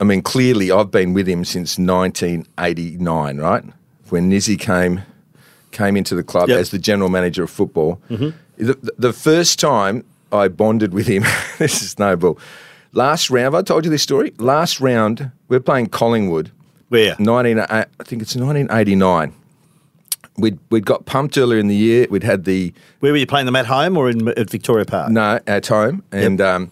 I 0.00 0.04
mean, 0.04 0.20
clearly 0.20 0.70
I've 0.70 0.90
been 0.90 1.14
with 1.14 1.26
him 1.26 1.44
since 1.46 1.78
1989, 1.78 3.38
right? 3.38 3.64
When 4.10 4.30
Nizzy 4.30 4.58
came 4.58 5.02
came 5.72 5.96
into 5.96 6.14
the 6.14 6.22
club 6.22 6.48
Yep. 6.48 6.58
as 6.58 6.70
the 6.70 6.78
general 6.78 7.08
manager 7.10 7.42
of 7.42 7.50
football. 7.50 8.00
The, 8.08 8.34
the- 8.56 8.92
the 8.98 9.12
first 9.12 9.58
time 9.60 10.04
I 10.32 10.48
bonded 10.48 10.94
with 10.94 11.06
him, 11.06 11.24
this 11.58 11.82
is 11.82 11.98
no 11.98 12.16
bull. 12.16 12.38
Last 12.92 13.28
round, 13.30 13.44
have 13.44 13.54
I 13.54 13.62
told 13.62 13.84
you 13.84 13.90
this 13.90 14.02
story? 14.02 14.32
Last 14.38 14.80
round, 14.80 15.30
we're 15.48 15.60
playing 15.60 15.88
Collingwood. 15.88 16.50
where? 16.88 17.14
19, 17.18 17.58
I 17.60 17.84
think 18.04 18.22
it's 18.22 18.34
1989. 18.34 19.34
We'd, 20.38 20.58
we'd 20.70 20.84
got 20.86 21.04
pumped 21.06 21.36
earlier 21.38 21.58
in 21.58 21.68
the 21.68 21.76
year. 21.76 22.06
We'd 22.10 22.22
had 22.22 22.44
the 22.44 22.72
Where 23.00 23.12
were 23.12 23.18
you 23.18 23.26
playing 23.26 23.46
them 23.46 23.56
at 23.56 23.66
home 23.66 23.96
or 23.96 24.08
in 24.10 24.28
at 24.28 24.48
Victoria 24.50 24.84
Park? 24.84 25.10
no 25.10 25.40
at 25.46 25.66
home, 25.66 26.02
and 26.12 26.40
um, 26.42 26.70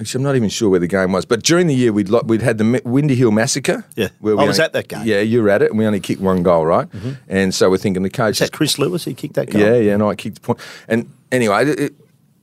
actually, 0.00 0.18
I'm 0.20 0.22
not 0.24 0.36
even 0.36 0.48
sure 0.48 0.68
where 0.70 0.80
the 0.80 0.86
game 0.88 1.12
was. 1.12 1.24
But 1.26 1.42
during 1.42 1.66
the 1.66 1.74
year, 1.74 1.92
we'd 1.92 2.08
lo- 2.08 2.22
we'd 2.24 2.42
had 2.42 2.58
the 2.58 2.80
Windy 2.84 3.14
Hill 3.14 3.30
massacre. 3.30 3.84
Yeah. 3.96 4.08
where 4.20 4.38
I 4.38 4.44
was 4.44 4.58
only- 4.58 4.64
at 4.66 4.72
that 4.72 4.88
game. 4.88 5.02
Yeah, 5.06 5.20
you 5.20 5.42
were 5.42 5.50
at 5.50 5.62
it, 5.62 5.70
and 5.70 5.78
we 5.78 5.86
only 5.86 6.00
kicked 6.00 6.20
one 6.20 6.42
goal, 6.42 6.66
right? 6.66 6.88
And 7.28 7.54
so 7.54 7.70
we're 7.70 7.76
thinking 7.78 8.02
the 8.02 8.10
coach 8.10 8.32
Is 8.32 8.38
that 8.40 8.52
Chris 8.52 8.78
Lewis? 8.78 9.04
He 9.04 9.14
kicked 9.14 9.34
that 9.34 9.50
goal. 9.50 9.60
Yeah, 9.60 9.76
yeah, 9.76 9.94
and 9.94 10.02
I 10.02 10.14
kicked 10.14 10.36
the 10.36 10.40
point. 10.40 10.58
And 10.88 11.10
anyway, 11.30 11.68
it, 11.68 11.80
it, 11.80 11.94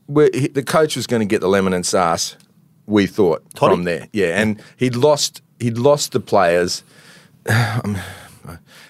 we're, 0.07 0.30
he, 0.33 0.48
the 0.48 0.63
coach 0.63 0.95
was 0.95 1.07
going 1.07 1.19
to 1.21 1.25
get 1.25 1.42
the 1.42 1.50
lemon 1.50 1.74
and 1.74 1.86
sass. 1.86 2.38
We 2.86 3.06
thought 3.07 3.44
Toddy? 3.56 3.74
from 3.75 3.83
there, 3.83 4.07
yeah, 4.13 4.39
and 4.42 4.62
he'd 4.77 4.95
lost. 4.95 5.42
He'd 5.60 5.77
lost 5.77 6.12
the 6.13 6.19
players. 6.19 6.83
Um, 7.50 7.98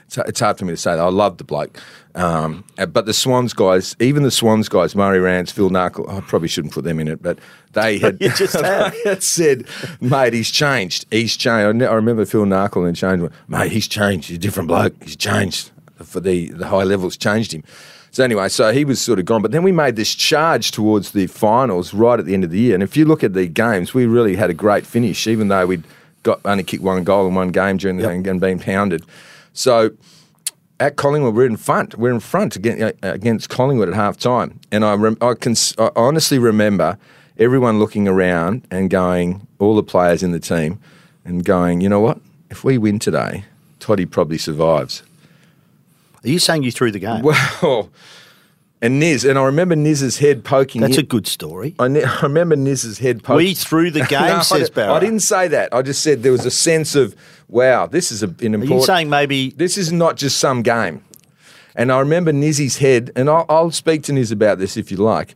it's, 0.07 0.17
it's 0.17 0.39
hard 0.39 0.57
for 0.57 0.65
me 0.65 0.73
to 0.73 0.77
say. 0.77 0.95
That. 0.95 1.03
I 1.03 1.09
love 1.09 1.37
the 1.37 1.43
bloke, 1.43 1.79
um, 2.15 2.63
but 2.75 3.05
the 3.05 3.13
Swans 3.13 3.53
guys, 3.53 3.95
even 3.99 4.23
the 4.23 4.31
Swans 4.31 4.69
guys, 4.69 4.95
Murray 4.95 5.19
Rance, 5.19 5.51
Phil 5.51 5.69
Narkle, 5.69 6.09
I 6.09 6.21
probably 6.21 6.47
shouldn't 6.47 6.73
put 6.73 6.83
them 6.83 6.99
in 6.99 7.07
it, 7.07 7.21
but 7.21 7.37
they 7.73 7.99
had, 7.99 8.17
they 8.19 9.01
had 9.03 9.21
said, 9.21 9.65
mate, 10.01 10.33
he's 10.33 10.49
changed. 10.49 11.05
He's 11.11 11.37
changed. 11.37 11.83
I, 11.83 11.93
remember 11.93 12.25
Phil 12.25 12.45
Narkle 12.45 12.87
and 12.87 12.95
changed. 12.95 13.31
Mate, 13.47 13.71
he's 13.71 13.87
changed. 13.87 14.29
He's 14.29 14.37
a 14.37 14.41
different 14.41 14.67
bloke. 14.67 14.95
He's 15.03 15.15
changed. 15.15 15.71
For 16.03 16.19
the 16.19 16.49
the 16.51 16.67
high 16.67 16.83
levels 16.83 17.17
changed 17.17 17.53
him. 17.53 17.63
So 18.11 18.23
anyway, 18.23 18.49
so 18.49 18.71
he 18.71 18.85
was 18.85 19.01
sort 19.01 19.19
of 19.19 19.25
gone. 19.25 19.41
But 19.41 19.51
then 19.51 19.63
we 19.63 19.71
made 19.71 19.95
this 19.95 20.13
charge 20.15 20.71
towards 20.71 21.11
the 21.11 21.27
finals 21.27 21.93
right 21.93 22.19
at 22.19 22.25
the 22.25 22.33
end 22.33 22.43
of 22.43 22.51
the 22.51 22.59
year. 22.59 22.73
And 22.73 22.83
if 22.83 22.95
you 22.95 23.05
look 23.05 23.23
at 23.23 23.33
the 23.33 23.47
games, 23.47 23.93
we 23.93 24.05
really 24.05 24.35
had 24.35 24.49
a 24.49 24.53
great 24.53 24.85
finish, 24.85 25.27
even 25.27 25.47
though 25.47 25.65
we'd 25.65 25.83
got 26.23 26.39
only 26.45 26.63
kicked 26.63 26.83
one 26.83 27.03
goal 27.03 27.27
in 27.27 27.35
one 27.35 27.49
game 27.49 27.77
during 27.77 27.97
the 27.97 28.03
Yep. 28.03 28.27
and 28.27 28.39
been 28.39 28.59
pounded. 28.59 29.03
So 29.57 29.91
at 30.79 30.97
Collingwood, 30.97 31.33
we're 31.33 31.47
in 31.47 31.57
front. 31.57 31.97
We're 31.97 32.13
in 32.13 32.19
front 32.19 32.55
against, 32.55 32.81
uh, 32.81 32.91
against 33.01 33.49
Collingwood 33.49 33.89
at 33.89 33.95
half 33.95 34.15
time. 34.15 34.59
And 34.71 34.85
I, 34.85 34.93
rem, 34.93 35.17
I, 35.19 35.33
can, 35.33 35.55
I 35.79 35.89
honestly 35.95 36.37
remember 36.37 36.99
everyone 37.39 37.79
looking 37.79 38.07
around 38.07 38.67
and 38.69 38.89
going, 38.89 39.47
all 39.57 39.75
the 39.75 39.83
players 39.83 40.21
in 40.21 40.31
the 40.31 40.39
team, 40.39 40.79
and 41.25 41.43
going, 41.43 41.81
you 41.81 41.89
know 41.89 41.99
what? 41.99 42.19
If 42.51 42.63
we 42.63 42.77
win 42.77 42.99
today, 42.99 43.45
Toddy 43.79 44.05
probably 44.05 44.37
survives. 44.37 45.01
Are 46.23 46.29
you 46.29 46.37
saying 46.37 46.61
you 46.61 46.71
threw 46.71 46.91
the 46.91 46.99
game? 46.99 47.23
Well, 47.61 47.89
and 48.81 49.01
Niz, 49.01 49.27
and 49.27 49.39
I 49.39 49.43
remember 49.45 49.75
Niz's 49.75 50.19
head 50.19 50.43
poking. 50.43 50.81
That's 50.81 50.97
in- 50.97 51.03
a 51.03 51.07
good 51.07 51.25
story. 51.27 51.75
I, 51.79 51.87
ne- 51.87 52.03
I 52.05 52.21
remember 52.21 52.55
Niz's 52.55 52.99
head 52.99 53.23
poking. 53.23 53.45
We 53.45 53.53
threw 53.53 53.89
the 53.91 54.05
game, 54.09 54.27
No, 54.37 54.41
says 54.41 54.69
Barra. 54.69 54.93
I 54.93 54.99
didn't 54.99 55.21
say 55.21 55.47
that. 55.47 55.73
I 55.73 55.81
just 55.81 56.01
said 56.03 56.23
there 56.23 56.31
was 56.31 56.45
a 56.45 56.51
sense 56.51 56.95
of, 56.95 57.15
wow, 57.47 57.87
this 57.87 58.11
is 58.11 58.21
a, 58.23 58.27
an 58.27 58.33
Are 58.33 58.43
important. 58.45 58.69
you 58.69 58.81
saying 58.85 59.09
maybe 59.09 59.49
This 59.51 59.77
is 59.77 59.91
not 59.91 60.15
just 60.17 60.37
some 60.37 60.61
game. 60.61 61.03
And 61.75 61.91
I 61.91 61.99
remember 61.99 62.31
Nizzy's 62.31 62.77
head, 62.77 63.11
and 63.15 63.29
I'll, 63.29 63.45
I'll 63.49 63.71
speak 63.71 64.03
to 64.03 64.11
Niz 64.11 64.31
about 64.31 64.57
this 64.59 64.77
if 64.77 64.89
you 64.91 64.97
like. 64.97 65.35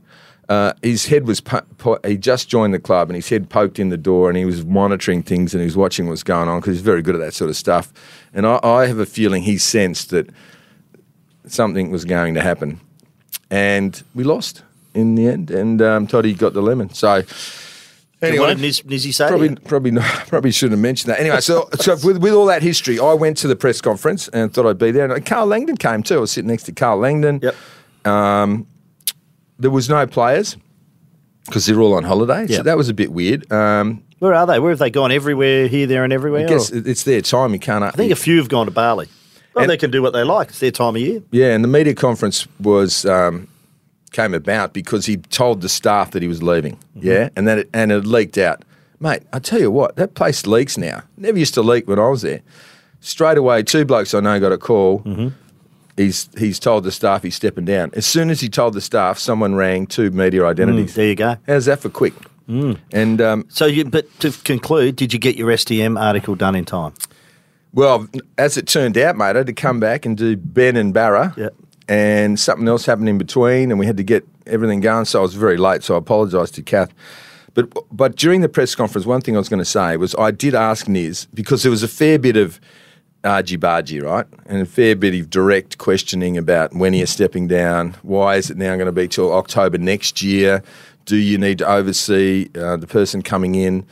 Uh, 0.49 0.73
his 0.81 1.05
head 1.05 1.25
was, 1.27 1.39
po- 1.39 1.61
po- 1.77 1.99
he 2.05 2.17
just 2.17 2.49
joined 2.49 2.73
the 2.73 2.79
club 2.79 3.09
and 3.09 3.15
his 3.15 3.29
head 3.29 3.49
poked 3.49 3.79
in 3.79 3.87
the 3.89 3.97
door 3.97 4.27
and 4.27 4.37
he 4.37 4.43
was 4.43 4.65
monitoring 4.65 5.23
things 5.23 5.53
and 5.53 5.61
he 5.61 5.65
was 5.65 5.77
watching 5.77 6.09
what's 6.09 6.23
going 6.23 6.49
on 6.49 6.59
because 6.59 6.75
he's 6.75 6.81
very 6.83 7.01
good 7.01 7.15
at 7.15 7.19
that 7.21 7.33
sort 7.33 7.49
of 7.49 7.55
stuff. 7.55 7.93
And 8.33 8.45
I, 8.45 8.59
I 8.61 8.87
have 8.87 8.99
a 8.99 9.05
feeling 9.05 9.43
he 9.43 9.57
sensed 9.57 10.09
that 10.09 10.29
something 11.45 11.89
was 11.91 12.05
going 12.05 12.33
to 12.33 12.41
happen. 12.41 12.79
And 13.51 14.01
we 14.15 14.23
lost 14.23 14.63
in 14.95 15.15
the 15.15 15.27
end, 15.27 15.51
and 15.51 15.81
um, 15.81 16.07
Toddy 16.07 16.33
got 16.33 16.53
the 16.53 16.61
lemon. 16.61 16.93
So, 16.93 17.23
Anyway, 18.23 18.51
anyway, 18.51 18.69
Niz, 18.69 18.83
Nizzy 18.83 19.11
say 19.11 19.27
Probably, 19.27 19.55
probably, 19.55 19.89
not, 19.91 20.03
probably 20.27 20.51
shouldn't 20.51 20.73
have 20.73 20.81
mentioned 20.81 21.11
that. 21.11 21.19
Anyway, 21.19 21.41
so, 21.41 21.67
so 21.79 21.97
with, 22.03 22.17
with 22.19 22.33
all 22.33 22.45
that 22.45 22.61
history, 22.61 22.99
I 22.99 23.13
went 23.13 23.35
to 23.37 23.47
the 23.47 23.55
press 23.55 23.81
conference 23.81 24.27
and 24.27 24.53
thought 24.53 24.67
I'd 24.67 24.77
be 24.77 24.91
there. 24.91 25.11
And 25.11 25.25
Karl 25.25 25.47
Langdon 25.47 25.75
came 25.75 26.03
too. 26.03 26.17
I 26.17 26.19
was 26.19 26.31
sitting 26.31 26.47
next 26.47 26.63
to 26.63 26.71
Karl 26.71 26.99
Langdon. 26.99 27.39
Yep. 27.41 27.55
There 29.57 29.71
was 29.71 29.89
no 29.89 30.05
players 30.07 30.55
because 31.45 31.65
they're 31.65 31.79
all 31.79 31.93
on 31.93 32.03
holiday. 32.03 32.47
So 32.47 32.63
that 32.63 32.77
was 32.77 32.89
a 32.89 32.93
bit 32.93 33.11
weird. 33.11 33.51
Um, 33.51 34.03
Where 34.19 34.33
are 34.33 34.45
they? 34.45 34.59
Where 34.59 34.69
have 34.69 34.79
they 34.79 34.89
gone? 34.91 35.11
Everywhere, 35.11 35.67
here, 35.67 35.87
there, 35.87 36.03
and 36.03 36.13
everywhere. 36.13 36.45
I 36.45 36.49
guess 36.49 36.71
or- 36.71 36.87
it's 36.87 37.03
their 37.03 37.21
time. 37.21 37.53
You 37.53 37.59
can't. 37.59 37.83
I 37.83 37.91
think 37.91 38.11
a 38.11 38.15
few 38.15 38.37
have 38.37 38.49
gone 38.49 38.65
to 38.67 38.71
Bali. 38.71 39.07
Well, 39.53 39.63
And- 39.63 39.69
they 39.69 39.77
can 39.77 39.91
do 39.91 40.01
what 40.01 40.13
they 40.13 40.23
like. 40.23 40.49
It's 40.49 40.59
their 40.59 40.71
time 40.71 40.95
of 40.95 41.01
year. 41.01 41.21
Yeah, 41.31 41.53
and 41.53 41.63
the 41.63 41.67
media 41.67 41.93
conference 41.93 42.47
was 42.59 43.05
um, 43.05 43.47
came 44.11 44.33
about 44.33 44.73
because 44.73 45.05
he 45.05 45.17
told 45.17 45.61
the 45.61 45.69
staff 45.69 46.11
that 46.11 46.21
he 46.21 46.27
was 46.27 46.41
leaving. 46.41 46.77
Yeah, 46.95 47.29
and 47.35 47.47
then 47.47 47.59
it, 47.59 47.69
and 47.73 47.91
it 47.91 48.05
leaked 48.05 48.37
out. 48.37 48.63
Mate, 48.99 49.23
I 49.33 49.39
tell 49.39 49.59
you 49.59 49.71
what, 49.71 49.95
that 49.95 50.13
place 50.13 50.45
leaks 50.45 50.77
now. 50.77 51.01
Never 51.17 51.37
used 51.39 51.53
to 51.55 51.61
leak 51.61 51.87
when 51.87 51.97
I 51.99 52.07
was 52.07 52.21
there. 52.21 52.41
Straight 52.99 53.37
away, 53.37 53.63
two 53.63 53.83
blokes 53.83 54.13
I 54.13 54.19
know 54.19 54.39
got 54.39 54.51
a 54.51 54.57
call. 54.59 55.03
He's 55.97 56.29
he's 56.37 56.57
told 56.59 56.83
the 56.85 56.91
staff 56.91 57.21
he's 57.23 57.35
stepping 57.35 57.65
down. 57.65 57.91
As 57.93 58.05
soon 58.05 58.29
as 58.29 58.39
he 58.39 58.47
told 58.47 58.73
the 58.75 58.81
staff, 58.81 59.19
someone 59.19 59.55
rang 59.55 59.85
two 59.87 60.09
media 60.11 60.45
identities. 60.45 60.93
There 60.95 61.07
you 61.07 61.15
go. 61.15 61.35
How's 61.47 61.65
that 61.65 61.79
for 61.81 61.89
quick? 61.89 62.13
And 62.47 63.21
um, 63.21 63.45
So, 63.49 63.65
you, 63.65 63.85
but 63.85 64.07
to 64.19 64.31
conclude, 64.43 64.97
did 64.97 65.13
you 65.13 65.19
get 65.19 65.35
your 65.37 65.47
STM 65.49 65.97
article 65.99 66.35
done 66.35 66.53
in 66.55 66.65
time? 66.65 66.93
Well, 67.73 68.07
as 68.37 68.57
it 68.57 68.67
turned 68.67 68.97
out, 68.97 69.15
mate, 69.17 69.35
I 69.35 69.37
had 69.37 69.47
to 69.47 69.53
come 69.53 69.79
back 69.79 70.05
and 70.05 70.17
do 70.17 70.35
Ben 70.35 70.75
and 70.75 70.93
Barra. 70.93 71.33
Yep. 71.37 71.55
And 71.87 72.39
something 72.39 72.67
else 72.67 72.85
happened 72.85 73.09
in 73.09 73.17
between, 73.17 73.71
and 73.71 73.79
we 73.79 73.85
had 73.85 73.97
to 73.97 74.03
get 74.03 74.25
everything 74.45 74.79
going. 74.79 75.05
So 75.05 75.19
I 75.19 75.21
was 75.21 75.35
very 75.35 75.57
late, 75.57 75.83
so 75.83 75.95
I 75.95 75.97
apologise 75.97 76.51
to 76.51 76.61
Kath. 76.61 76.93
But 77.53 77.69
but 77.91 78.15
during 78.15 78.41
the 78.41 78.49
press 78.49 78.75
conference, 78.75 79.05
one 79.05 79.21
thing 79.21 79.35
I 79.35 79.39
was 79.39 79.49
going 79.49 79.59
to 79.59 79.65
say 79.65 79.97
was 79.97 80.15
I 80.15 80.31
did 80.31 80.55
ask 80.55 80.85
Niz 80.87 81.27
because 81.33 81.63
there 81.63 81.71
was 81.71 81.83
a 81.83 81.87
fair 81.87 82.17
bit 82.17 82.37
of 82.37 82.61
argy 83.23 83.57
bargy, 83.57 84.01
right, 84.01 84.25
and 84.45 84.61
a 84.61 84.65
fair 84.65 84.95
bit 84.95 85.19
of 85.19 85.29
direct 85.29 85.77
questioning 85.77 86.37
about 86.37 86.73
when 86.73 86.93
you're 86.93 87.07
stepping 87.07 87.47
down. 87.47 87.95
Why 88.03 88.37
is 88.37 88.49
it 88.49 88.57
now 88.57 88.75
going 88.75 88.85
to 88.85 88.91
be 88.91 89.07
till 89.07 89.33
October 89.33 89.77
next 89.77 90.21
year? 90.21 90.63
Do 91.05 91.17
you 91.17 91.37
need 91.37 91.57
to 91.57 91.67
oversee 91.67 92.49
uh, 92.55 92.77
the 92.77 92.87
person 92.87 93.21
coming 93.21 93.55
in? 93.55 93.85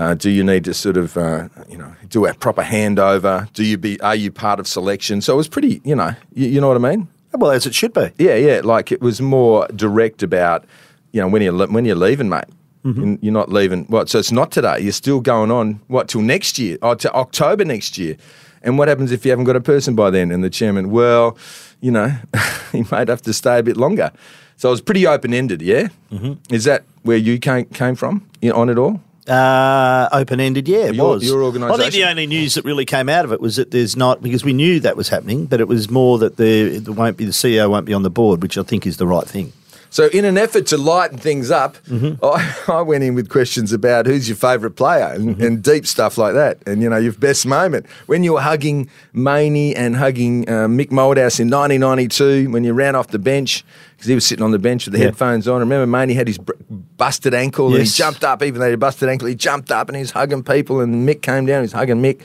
Uh, 0.00 0.14
do 0.14 0.30
you 0.30 0.42
need 0.42 0.64
to 0.64 0.72
sort 0.72 0.96
of, 0.96 1.14
uh, 1.18 1.46
you 1.68 1.76
know, 1.76 1.94
do 2.08 2.24
a 2.24 2.32
proper 2.32 2.62
handover? 2.62 3.52
Do 3.52 3.62
you 3.62 3.76
be, 3.76 4.00
are 4.00 4.14
you 4.14 4.32
part 4.32 4.58
of 4.58 4.66
selection? 4.66 5.20
So 5.20 5.34
it 5.34 5.36
was 5.36 5.46
pretty, 5.46 5.82
you 5.84 5.94
know, 5.94 6.14
you, 6.32 6.48
you 6.48 6.58
know 6.58 6.68
what 6.68 6.82
I 6.82 6.90
mean? 6.96 7.06
Well, 7.34 7.50
as 7.50 7.66
it 7.66 7.74
should 7.74 7.92
be. 7.92 8.10
Yeah, 8.16 8.34
yeah. 8.36 8.62
Like 8.64 8.90
it 8.90 9.02
was 9.02 9.20
more 9.20 9.68
direct 9.76 10.22
about, 10.22 10.64
you 11.12 11.20
know, 11.20 11.28
when 11.28 11.42
you're 11.42 11.66
when 11.66 11.84
you're 11.84 11.96
leaving, 11.96 12.30
mate. 12.30 12.46
Mm-hmm. 12.82 13.16
You're 13.20 13.34
not 13.34 13.52
leaving. 13.52 13.84
What? 13.84 14.08
So 14.08 14.18
it's 14.18 14.32
not 14.32 14.50
today. 14.50 14.80
You're 14.80 14.92
still 14.92 15.20
going 15.20 15.50
on. 15.50 15.80
What 15.88 16.08
till 16.08 16.22
next 16.22 16.58
year? 16.58 16.78
Oh, 16.80 16.94
to 16.94 17.12
October 17.12 17.66
next 17.66 17.98
year. 17.98 18.16
And 18.62 18.78
what 18.78 18.88
happens 18.88 19.12
if 19.12 19.26
you 19.26 19.32
haven't 19.32 19.44
got 19.44 19.56
a 19.56 19.60
person 19.60 19.94
by 19.94 20.08
then? 20.08 20.30
And 20.32 20.42
the 20.42 20.48
chairman, 20.48 20.90
well, 20.90 21.36
you 21.82 21.90
know, 21.90 22.16
he 22.72 22.84
might 22.90 23.08
have 23.08 23.20
to 23.22 23.34
stay 23.34 23.58
a 23.58 23.62
bit 23.62 23.76
longer. 23.76 24.12
So 24.56 24.70
it 24.70 24.72
was 24.72 24.80
pretty 24.80 25.06
open 25.06 25.34
ended. 25.34 25.60
Yeah. 25.60 25.88
Mm-hmm. 26.10 26.54
Is 26.54 26.64
that 26.64 26.84
where 27.02 27.18
you 27.18 27.38
came 27.38 27.66
came 27.66 27.96
from 27.96 28.26
on 28.42 28.70
it 28.70 28.78
all? 28.78 29.02
Uh, 29.30 30.08
open 30.12 30.40
ended, 30.40 30.66
yeah, 30.68 30.86
it 30.86 30.94
Your- 30.96 31.14
was. 31.14 31.24
your 31.24 31.42
organisation. 31.44 31.80
I 31.80 31.82
think 31.84 31.94
the 31.94 32.04
only 32.10 32.26
news 32.26 32.54
that 32.54 32.64
really 32.64 32.84
came 32.84 33.08
out 33.08 33.24
of 33.24 33.32
it 33.32 33.40
was 33.40 33.56
that 33.56 33.70
there's 33.70 33.96
not 33.96 34.22
because 34.22 34.44
we 34.44 34.52
knew 34.52 34.80
that 34.80 34.96
was 34.96 35.08
happening, 35.08 35.46
but 35.46 35.60
it 35.60 35.68
was 35.68 35.88
more 35.90 36.18
that 36.18 36.36
the 36.36 36.78
there 36.78 36.92
won't 36.94 37.16
be 37.16 37.24
the 37.24 37.30
CEO 37.32 37.70
won't 37.70 37.86
be 37.86 37.94
on 37.94 38.02
the 38.02 38.10
board, 38.10 38.42
which 38.42 38.58
I 38.58 38.62
think 38.62 38.86
is 38.86 38.96
the 38.96 39.06
right 39.06 39.26
thing. 39.26 39.52
So, 39.92 40.06
in 40.06 40.24
an 40.24 40.38
effort 40.38 40.66
to 40.66 40.76
lighten 40.78 41.18
things 41.18 41.50
up, 41.50 41.76
I, 42.22 42.54
I 42.68 42.80
went 42.82 43.02
in 43.02 43.16
with 43.16 43.28
questions 43.28 43.72
about 43.72 44.06
who's 44.06 44.28
your 44.28 44.36
favourite 44.36 44.76
player 44.76 45.06
and, 45.06 45.40
and 45.42 45.60
deep 45.64 45.84
stuff 45.84 46.16
like 46.16 46.34
that. 46.34 46.58
And, 46.64 46.80
you 46.80 46.88
know, 46.88 46.96
your 46.96 47.12
best 47.12 47.44
moment. 47.44 47.86
When 48.06 48.22
you 48.22 48.34
were 48.34 48.40
hugging 48.40 48.88
Maney 49.12 49.74
and 49.74 49.96
hugging 49.96 50.48
uh, 50.48 50.68
Mick 50.68 50.90
Malthouse 50.90 51.40
in 51.40 51.50
1992, 51.50 52.50
when 52.52 52.62
you 52.62 52.72
ran 52.72 52.94
off 52.94 53.08
the 53.08 53.18
bench, 53.18 53.64
because 54.00 54.08
he 54.08 54.14
was 54.14 54.24
sitting 54.24 54.42
on 54.42 54.50
the 54.50 54.58
bench 54.58 54.86
with 54.86 54.94
the 54.94 54.98
Yeah. 54.98 55.04
headphones 55.06 55.46
on. 55.46 55.60
Remember, 55.60 55.86
Maney 55.86 56.14
had 56.14 56.26
his 56.26 56.38
br- 56.38 56.54
busted 56.70 57.34
ankle 57.34 57.66
and 57.74 57.84
he 57.84 57.84
jumped 57.84 58.24
up, 58.24 58.42
even 58.42 58.58
though 58.58 58.70
he 58.70 58.76
busted 58.76 59.10
ankle, 59.10 59.28
he 59.28 59.34
jumped 59.34 59.70
up 59.70 59.90
and 59.90 59.96
he 59.96 60.00
was 60.00 60.12
hugging 60.12 60.42
people. 60.42 60.80
And 60.80 61.06
Mick 61.06 61.20
came 61.20 61.44
down, 61.44 61.58
he 61.60 61.64
was 61.64 61.72
hugging 61.72 62.00
Mick. 62.00 62.22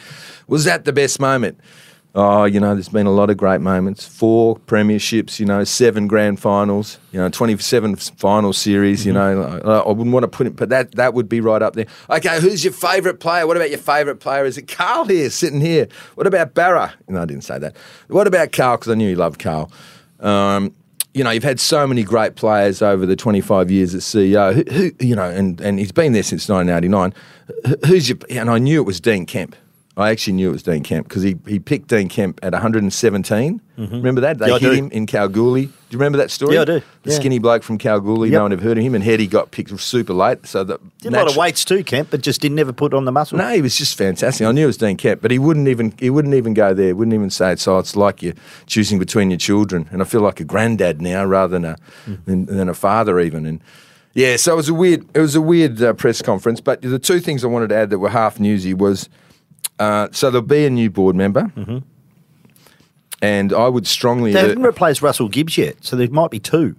Was 0.47 0.63
that 0.63 0.85
the 0.85 0.93
best 0.93 1.19
moment? 1.19 1.59
Oh, 2.17 2.45
you 2.45 2.61
know, 2.61 2.73
there's 2.73 2.87
been 2.87 3.07
a 3.07 3.11
lot 3.11 3.29
of 3.29 3.35
great 3.35 3.59
moments. 3.59 4.07
Four 4.07 4.55
premierships, 4.55 5.37
you 5.37 5.45
know, 5.45 5.65
seven 5.65 6.07
grand 6.07 6.39
finals, 6.39 6.97
you 7.11 7.19
know, 7.19 7.27
27 7.27 7.97
final 7.97 8.53
series, 8.53 9.05
you 9.05 9.11
know. 9.11 9.59
I, 9.65 9.79
I 9.79 9.87
wouldn't 9.89 10.13
want 10.13 10.23
to 10.23 10.29
put 10.29 10.47
it, 10.47 10.55
but 10.55 10.69
that, 10.69 10.95
that 10.95 11.13
would 11.13 11.27
be 11.27 11.41
right 11.41 11.61
up 11.61 11.73
there. 11.73 11.87
Okay, 12.09 12.39
who's 12.39 12.63
your 12.63 12.71
favourite 12.71 13.19
player? 13.19 13.45
What 13.45 13.57
about 13.57 13.69
your 13.69 13.79
favourite 13.79 14.21
player? 14.21 14.45
Is 14.45 14.57
it 14.57 14.69
Karl 14.69 15.03
here, 15.03 15.29
sitting 15.29 15.59
here? 15.59 15.89
What 16.13 16.25
about 16.25 16.53
Barra? 16.53 16.93
No, 17.09 17.21
I 17.21 17.25
didn't 17.25 17.43
say 17.43 17.59
that. 17.59 17.75
What 18.07 18.27
about 18.27 18.53
Karl? 18.53 18.77
Because 18.77 18.93
I 18.93 18.95
knew 18.95 19.09
you 19.09 19.17
loved 19.17 19.39
Karl. 19.41 19.69
Um, 20.21 20.73
you 21.15 21.23
know, 21.23 21.31
you've 21.31 21.43
had 21.43 21.61
so 21.61 21.87
many 21.87 22.03
great 22.03 22.35
players 22.35 22.81
over 22.81 23.05
the 23.05 23.15
25 23.15 23.71
years 23.71 23.95
as 23.95 24.03
CEO, 24.03 24.53
who, 24.53 24.73
who 24.73 24.91
you 24.99 25.15
know, 25.15 25.29
and, 25.29 25.61
and 25.61 25.79
he's 25.79 25.93
been 25.93 26.11
there 26.11 26.23
since 26.23 26.49
1989. 26.49 27.13
Who's 27.87 28.09
your, 28.09 28.17
and 28.29 28.49
I 28.49 28.57
knew 28.57 28.81
it 28.81 28.85
was 28.85 28.99
Dean 28.99 29.25
Kemp. 29.25 29.55
I 29.97 30.09
actually 30.11 30.33
knew 30.33 30.49
it 30.49 30.51
was 30.53 30.63
Dean 30.63 30.83
Kemp 30.83 31.07
because 31.07 31.23
he, 31.23 31.37
he 31.47 31.57
picked 31.57 31.87
Dean 31.87 32.09
Kemp 32.09 32.39
at 32.43 32.51
117. 32.51 33.61
Remember 33.77 34.19
that? 34.21 34.39
They 34.39 34.45
Mm-hmm. 34.47 34.63
Yeah, 34.65 34.69
hit 34.71 34.77
him 34.79 34.91
in 34.91 35.05
Kalgoorlie. 35.05 35.65
Do 35.67 35.71
you 35.89 35.97
remember 35.99 36.17
that 36.17 36.31
story? 36.31 36.55
Yeah, 36.55 36.61
I 36.61 36.65
do. 36.65 36.81
The 37.03 37.11
Yeah. 37.11 37.15
skinny 37.15 37.39
bloke 37.39 37.63
from 37.63 37.77
Kalgoorlie, 37.77 38.29
Yep. 38.29 38.37
no 38.37 38.41
one 38.43 38.51
had 38.51 38.59
heard 38.61 38.77
of 38.77 38.83
him, 38.83 38.93
and 38.95 39.03
Hetty 39.03 39.27
got 39.27 39.51
picked 39.51 39.77
super 39.79 40.13
late. 40.13 40.45
So 40.45 40.63
the 40.65 40.79
Did 41.01 41.13
a 41.13 41.17
lot 41.17 41.29
of 41.29 41.37
weights 41.37 41.63
too, 41.63 41.83
Kemp, 41.83 42.09
but 42.11 42.21
just 42.21 42.41
didn't 42.41 42.59
ever 42.59 42.73
put 42.73 42.93
on 42.93 43.05
the 43.05 43.11
muscle. 43.13 43.37
no, 43.37 43.49
he 43.53 43.61
was 43.61 43.75
just 43.77 43.97
fantastic. 43.97 44.45
I 44.45 44.51
knew 44.51 44.63
it 44.63 44.67
was 44.67 44.77
Dean 44.77 44.97
Kemp, 44.97 45.21
but 45.21 45.31
he 45.31 45.39
wouldn't 45.39 45.67
even 45.69 45.93
he 45.99 46.09
wouldn't 46.09 46.33
even 46.33 46.53
go 46.53 46.73
there. 46.73 46.93
Wouldn't 46.95 47.13
even 47.13 47.29
say 47.29 47.53
it. 47.53 47.59
So 47.61 47.77
it's 47.79 47.95
like 47.95 48.21
you're 48.21 48.33
choosing 48.65 48.99
between 48.99 49.29
your 49.31 49.39
children, 49.39 49.87
and 49.91 50.01
I 50.01 50.05
feel 50.05 50.21
like 50.21 50.39
a 50.41 50.45
granddad 50.45 51.01
now 51.01 51.23
rather 51.25 51.51
than 51.57 51.63
a 51.65 51.77
than, 52.25 52.45
than 52.47 52.67
a 52.69 52.73
father 52.73 53.19
even. 53.19 53.45
And 53.45 53.61
yeah, 54.13 54.35
so 54.37 54.53
it 54.53 54.57
was 54.57 54.69
a 54.69 54.73
weird 54.73 55.05
it 55.13 55.19
was 55.19 55.35
a 55.35 55.41
weird 55.41 55.81
uh, 55.81 55.93
press 55.93 56.21
conference. 56.21 56.59
But 56.61 56.81
the 56.81 56.99
two 56.99 57.19
things 57.21 57.43
I 57.45 57.47
wanted 57.47 57.69
to 57.69 57.75
add 57.75 57.89
that 57.91 57.99
were 57.99 58.09
half 58.09 58.39
newsy 58.39 58.73
was 58.73 59.09
uh, 59.79 60.07
so 60.11 60.29
there'll 60.31 60.45
be 60.45 60.65
a 60.65 60.69
new 60.69 60.89
board 60.89 61.15
member, 61.15 61.51
and 63.21 63.53
I 63.53 63.67
would 63.67 63.87
strongly 63.87 64.33
They 64.33 64.41
haven't 64.41 64.63
replaced 64.63 65.01
Russell 65.01 65.29
Gibbs 65.29 65.57
yet, 65.57 65.77
so 65.81 65.95
there 65.95 66.09
might 66.09 66.31
be 66.31 66.39
two. 66.39 66.75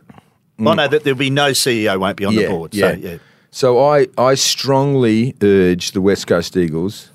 I 0.58 0.74
know 0.74 0.88
that 0.88 1.04
there'll 1.04 1.18
be 1.18 1.30
no 1.30 1.50
CEO 1.50 1.98
won't 1.98 2.16
be 2.16 2.24
on 2.24 2.34
the 2.34 2.46
board. 2.48 2.74
So, 2.74 2.92
yeah. 2.92 3.18
So 3.50 3.82
I, 3.82 4.06
I 4.18 4.34
strongly 4.34 5.34
urge 5.42 5.92
the 5.92 6.00
West 6.00 6.26
Coast 6.26 6.56
Eagles 6.56 7.10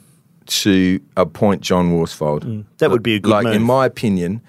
to 0.48 1.00
appoint 1.18 1.62
John 1.62 1.92
Worsfold. 1.94 2.66
That 2.80 2.92
would 2.92 3.04
be 3.04 3.16
a 3.16 3.20
good 3.20 3.32
Like 3.32 3.48
in 3.48 3.64
my 3.64 3.86
opinion, 3.86 4.42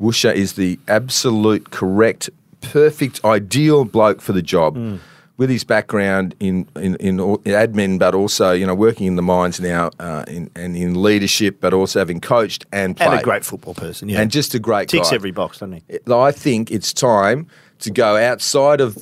Woosha 0.00 0.34
is 0.34 0.54
the 0.54 0.78
absolute 0.88 1.70
correct, 1.70 2.30
perfect, 2.60 3.24
ideal 3.24 3.84
bloke 3.84 4.20
for 4.20 4.32
the 4.32 4.42
job. 4.42 4.76
Hmm. 4.76 4.96
With 5.40 5.48
his 5.48 5.64
background 5.64 6.34
in, 6.38 6.68
in, 6.76 6.96
in 6.96 7.16
admin, 7.16 7.98
but 7.98 8.14
also 8.14 8.52
you 8.52 8.66
know 8.66 8.74
working 8.74 9.06
in 9.06 9.16
the 9.16 9.22
mines 9.22 9.58
now, 9.58 9.88
uh, 9.98 10.24
in, 10.28 10.50
and 10.54 10.76
in 10.76 11.02
leadership, 11.02 11.62
but 11.62 11.72
also 11.72 11.98
having 11.98 12.20
coached 12.20 12.66
and 12.72 12.94
played, 12.94 13.08
And 13.08 13.20
a 13.20 13.22
great 13.22 13.42
football 13.42 13.72
person, 13.72 14.10
yeah. 14.10 14.20
and 14.20 14.30
just 14.30 14.54
a 14.54 14.58
great 14.58 14.90
ticks 14.90 15.08
guy. 15.08 15.16
every 15.16 15.30
box, 15.30 15.60
doesn't 15.60 15.82
he? 15.88 16.12
I 16.12 16.30
think 16.30 16.70
it's 16.70 16.92
time 16.92 17.46
to 17.78 17.90
go 17.90 18.18
outside 18.18 18.82
of 18.82 18.98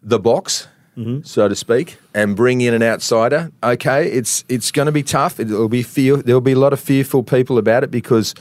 the 0.00 0.20
box, 0.20 0.68
so 1.24 1.48
to 1.48 1.56
speak, 1.56 1.98
and 2.14 2.36
bring 2.36 2.60
in 2.60 2.72
an 2.72 2.82
outsider. 2.84 3.50
Okay, 3.64 4.06
it's 4.12 4.44
it's 4.48 4.70
going 4.70 4.86
to 4.86 4.92
be 4.92 5.02
tough. 5.02 5.40
It'll 5.40 5.68
be 5.68 5.82
fear. 5.82 6.18
There'll 6.18 6.40
be 6.40 6.52
a 6.52 6.58
lot 6.58 6.72
of 6.72 6.78
fearful 6.78 7.24
people 7.24 7.58
about 7.58 7.82
it 7.82 7.90
because. 7.90 8.34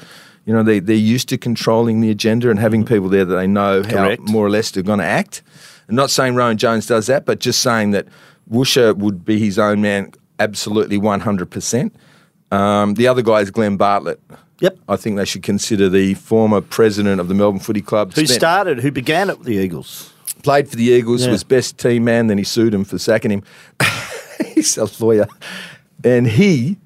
You 0.46 0.52
know, 0.52 0.62
they, 0.62 0.80
they're 0.82 0.98
used 0.98 1.30
to 1.30 1.38
controlling 1.38 2.02
the 2.02 2.12
agenda 2.12 2.50
and 2.50 2.60
having 2.60 2.84
people 2.84 3.08
there 3.08 3.24
that 3.24 3.34
they 3.34 3.48
know 3.48 3.82
Correct. 3.82 4.22
how 4.28 4.34
more 4.34 4.46
or 4.46 4.50
less 4.50 4.72
they're 4.72 4.84
going 4.84 5.00
to 5.00 5.06
act. 5.06 5.42
I'm 5.90 5.96
not 5.96 6.10
saying 6.12 6.36
Rowan 6.36 6.58
Jones 6.58 6.88
does 6.88 7.08
that, 7.08 7.26
but 7.26 7.40
just 7.40 7.62
saying 7.62 7.92
that 7.92 8.08
Woosha 8.52 8.96
would 8.98 9.24
be 9.26 9.40
his 9.40 9.60
own 9.60 9.82
man 9.82 10.12
absolutely 10.40 10.98
100%. 11.00 11.92
Um, 12.52 12.94
the 12.96 13.08
other 13.08 13.22
guy 13.22 13.40
is 13.42 13.52
Glen 13.52 13.78
Bartlett. 13.78 14.20
Yep. 14.60 14.78
I 14.88 14.96
think 14.96 15.18
they 15.18 15.26
should 15.26 15.44
consider 15.44 15.90
the 15.90 16.14
former 16.14 16.62
president 16.62 17.20
of 17.20 17.28
the 17.28 17.34
Melbourne 17.34 17.60
Footy 17.60 17.82
Club. 17.82 18.14
Who 18.14 18.26
spent- 18.26 18.40
started, 18.40 18.80
who 18.80 18.92
began 18.92 19.30
at 19.30 19.44
the 19.44 19.54
Eagles? 19.56 20.10
played 20.42 20.68
for 20.68 20.76
the 20.76 20.84
Eagles, 20.84 21.24
Yeah. 21.26 21.32
was 21.32 21.44
best 21.46 21.78
team 21.78 22.04
man, 22.04 22.28
then 22.28 22.38
he 22.38 22.44
sued 22.44 22.74
him 22.74 22.84
for 22.84 22.98
sacking 22.98 23.32
him. 23.32 23.44
He's 24.54 24.78
a 24.78 24.90
lawyer. 25.00 25.26
And 26.04 26.28
he 26.28 26.78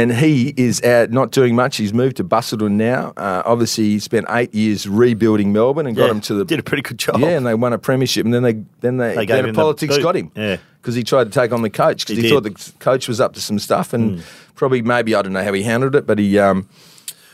and 0.00 0.12
he 0.12 0.54
is 0.56 0.82
out 0.82 1.10
not 1.10 1.30
doing 1.30 1.54
much. 1.54 1.76
He's 1.76 1.92
moved 1.94 2.16
to 2.16 2.24
Busselton 2.24 2.72
now. 2.72 3.12
Uh, 3.16 3.42
obviously, 3.44 3.84
he 3.84 3.98
spent 3.98 4.26
eight 4.30 4.54
years 4.54 4.88
rebuilding 4.88 5.52
Melbourne 5.52 5.86
and 5.86 5.96
got 5.96 6.10
him 6.10 6.20
to 6.22 6.34
the 6.34 6.44
did 6.44 6.58
a 6.58 6.62
pretty 6.62 6.82
good 6.82 6.98
job. 6.98 7.20
Yeah, 7.20 7.36
and 7.36 7.46
they 7.46 7.54
won 7.54 7.72
a 7.72 7.78
premiership, 7.78 8.24
and 8.24 8.32
then 8.34 8.42
they 8.42 8.54
then 8.80 8.96
they, 8.96 9.14
They 9.14 9.26
then 9.26 9.46
the 9.46 9.52
politics 9.52 9.96
boot. 9.96 10.02
got 10.02 10.16
him. 10.16 10.32
Yeah. 10.34 10.56
because 10.80 10.94
he 10.94 11.04
tried 11.04 11.24
to 11.24 11.30
take 11.30 11.52
on 11.52 11.62
the 11.62 11.70
coach 11.70 12.06
because 12.06 12.16
He 12.22 12.28
he. 12.28 12.34
Thought 12.34 12.44
the 12.44 12.72
coach 12.78 13.06
was 13.08 13.20
up 13.20 13.34
to 13.34 13.40
some 13.40 13.58
stuff, 13.58 13.92
and 13.92 14.22
probably 14.54 14.82
maybe 14.82 15.14
I 15.14 15.22
don't 15.22 15.32
know 15.32 15.44
how 15.44 15.52
he 15.52 15.62
handled 15.62 15.94
it, 15.94 16.06
but 16.06 16.18
he. 16.18 16.38
Um, 16.38 16.68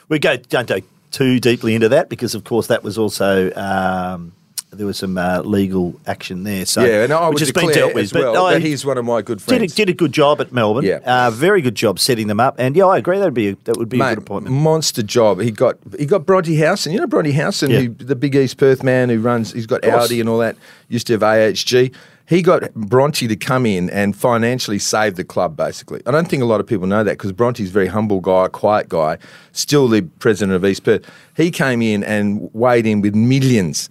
We 0.08 0.18
go 0.18 0.36
don't 0.36 0.68
go 0.68 0.80
too 1.10 1.40
deeply 1.40 1.74
into 1.74 1.88
that 1.88 2.08
because, 2.08 2.34
of 2.34 2.44
course, 2.44 2.66
that 2.68 2.82
was 2.84 2.96
also 2.98 3.52
um, 3.54 4.32
there 4.70 4.86
was 4.86 4.98
some 4.98 5.16
uh, 5.16 5.40
legal 5.42 5.98
action 6.06 6.42
there. 6.44 6.66
So 6.66 6.84
yeah, 6.84 7.04
and 7.04 7.12
I 7.12 7.28
would 7.28 7.38
has 7.38 7.52
been 7.52 7.66
declare 7.68 7.74
dealt 7.84 7.94
with. 7.94 8.04
as 8.04 8.12
well 8.12 8.46
I 8.46 8.58
he's 8.58 8.84
one 8.84 8.98
of 8.98 9.04
my 9.04 9.22
good 9.22 9.38
did 9.38 9.44
friends. 9.44 9.72
a, 9.72 9.76
did 9.76 9.88
a 9.88 9.92
good 9.94 10.12
job 10.12 10.40
at 10.40 10.52
Melbourne. 10.52 10.84
Yeah. 10.84 10.98
uh, 11.04 11.30
very 11.30 11.62
good 11.62 11.74
job 11.74 11.98
setting 11.98 12.26
them 12.26 12.40
up. 12.40 12.56
And 12.58 12.76
yeah, 12.76 12.86
I 12.86 12.98
agree. 12.98 13.18
That'd 13.18 13.32
be 13.34 13.50
a, 13.50 13.56
that 13.64 13.76
would 13.76 13.88
be 13.88 14.00
a 14.00 14.08
good 14.08 14.18
appointment. 14.18 14.54
monster 14.56 15.02
job. 15.02 15.40
He 15.40 15.50
got 15.50 15.76
he 15.98 16.04
got 16.06 16.26
Bronte 16.26 16.54
Howson. 16.56 16.92
You 16.92 17.00
know 17.00 17.06
Bronte 17.06 17.32
Howson, 17.32 17.70
Yeah. 17.70 17.80
who, 17.80 17.88
the 17.90 18.16
big 18.16 18.34
East 18.34 18.58
Perth 18.58 18.82
man 18.82 19.08
who 19.08 19.20
runs. 19.20 19.52
He's 19.52 19.66
got 19.66 19.84
Audi 19.84 20.20
and 20.20 20.28
all 20.28 20.38
that. 20.38 20.56
Used 20.88 21.06
to 21.08 21.14
have 21.14 21.22
AHG. 21.22 21.94
He 22.28 22.42
got 22.42 22.74
Bronte 22.74 23.28
to 23.28 23.36
come 23.36 23.66
in 23.66 23.88
and 23.90 24.16
financially 24.16 24.80
save 24.80 25.14
the 25.14 25.22
club. 25.22 25.56
Basically, 25.56 26.02
I 26.06 26.10
don't 26.10 26.26
think 26.26 26.42
a 26.42 26.46
lot 26.46 26.58
of 26.60 26.66
people 26.66 26.88
know 26.88 27.04
that 27.04 27.12
because 27.12 27.30
Bronte's 27.30 27.70
a 27.70 27.72
very 27.72 27.86
humble 27.86 28.18
guy, 28.20 28.48
quiet 28.48 28.88
guy, 28.88 29.18
still 29.52 29.86
the 29.86 30.02
president 30.18 30.56
of 30.56 30.64
East 30.64 30.82
Perth. 30.82 31.08
He 31.36 31.52
came 31.52 31.80
in 31.82 32.02
and 32.02 32.50
weighed 32.52 32.84
in 32.84 33.00
with 33.00 33.14
millions. 33.14 33.88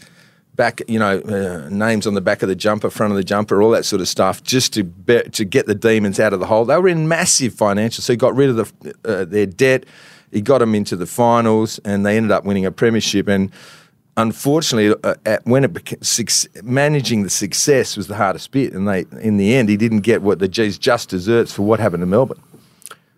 Back, 0.55 0.81
you 0.87 0.99
know, 0.99 1.19
uh, 1.19 1.69
names 1.69 2.07
on 2.07 2.13
the 2.13 2.21
back 2.21 2.41
of 2.41 2.49
the 2.49 2.55
jumper, 2.55 2.89
front 2.89 3.11
of 3.11 3.17
the 3.17 3.23
jumper, 3.23 3.61
all 3.61 3.71
that 3.71 3.85
sort 3.85 4.01
of 4.01 4.07
stuff, 4.07 4.43
just 4.43 4.73
to 4.73 4.83
be, 4.83 5.21
to 5.21 5.43
get 5.43 5.65
the 5.65 5.75
demons 5.75 6.19
out 6.19 6.31
of 6.33 6.39
the 6.39 6.45
hole. 6.45 6.65
They 6.65 6.77
were 6.77 6.87
in 6.87 7.07
massive 7.07 7.53
financial, 7.53 8.01
so 8.01 8.13
he 8.13 8.17
got 8.17 8.35
rid 8.35 8.49
of 8.49 8.55
the, 8.55 8.93
uh, 9.03 9.25
their 9.25 9.45
debt. 9.45 9.85
He 10.31 10.41
got 10.41 10.59
them 10.59 10.73
into 10.73 10.95
the 10.95 11.05
finals, 11.05 11.79
and 11.85 12.05
they 12.05 12.15
ended 12.15 12.31
up 12.31 12.45
winning 12.45 12.65
a 12.65 12.71
premiership. 12.71 13.27
And 13.27 13.51
unfortunately, 14.17 14.95
uh, 15.03 15.15
at, 15.25 15.45
when 15.45 15.63
it 15.63 15.73
became 15.73 16.01
suc- 16.01 16.63
managing 16.63 17.23
the 17.23 17.29
success 17.29 17.97
was 17.97 18.07
the 18.07 18.15
hardest 18.15 18.51
bit, 18.51 18.73
and 18.73 18.87
they 18.87 19.05
in 19.21 19.37
the 19.37 19.55
end 19.55 19.69
he 19.69 19.77
didn't 19.77 20.01
get 20.01 20.21
what 20.21 20.39
the 20.39 20.47
G's 20.47 20.77
just 20.77 21.09
desserts 21.09 21.51
for 21.51 21.63
what 21.63 21.79
happened 21.79 22.01
to 22.01 22.07
Melbourne. 22.07 22.41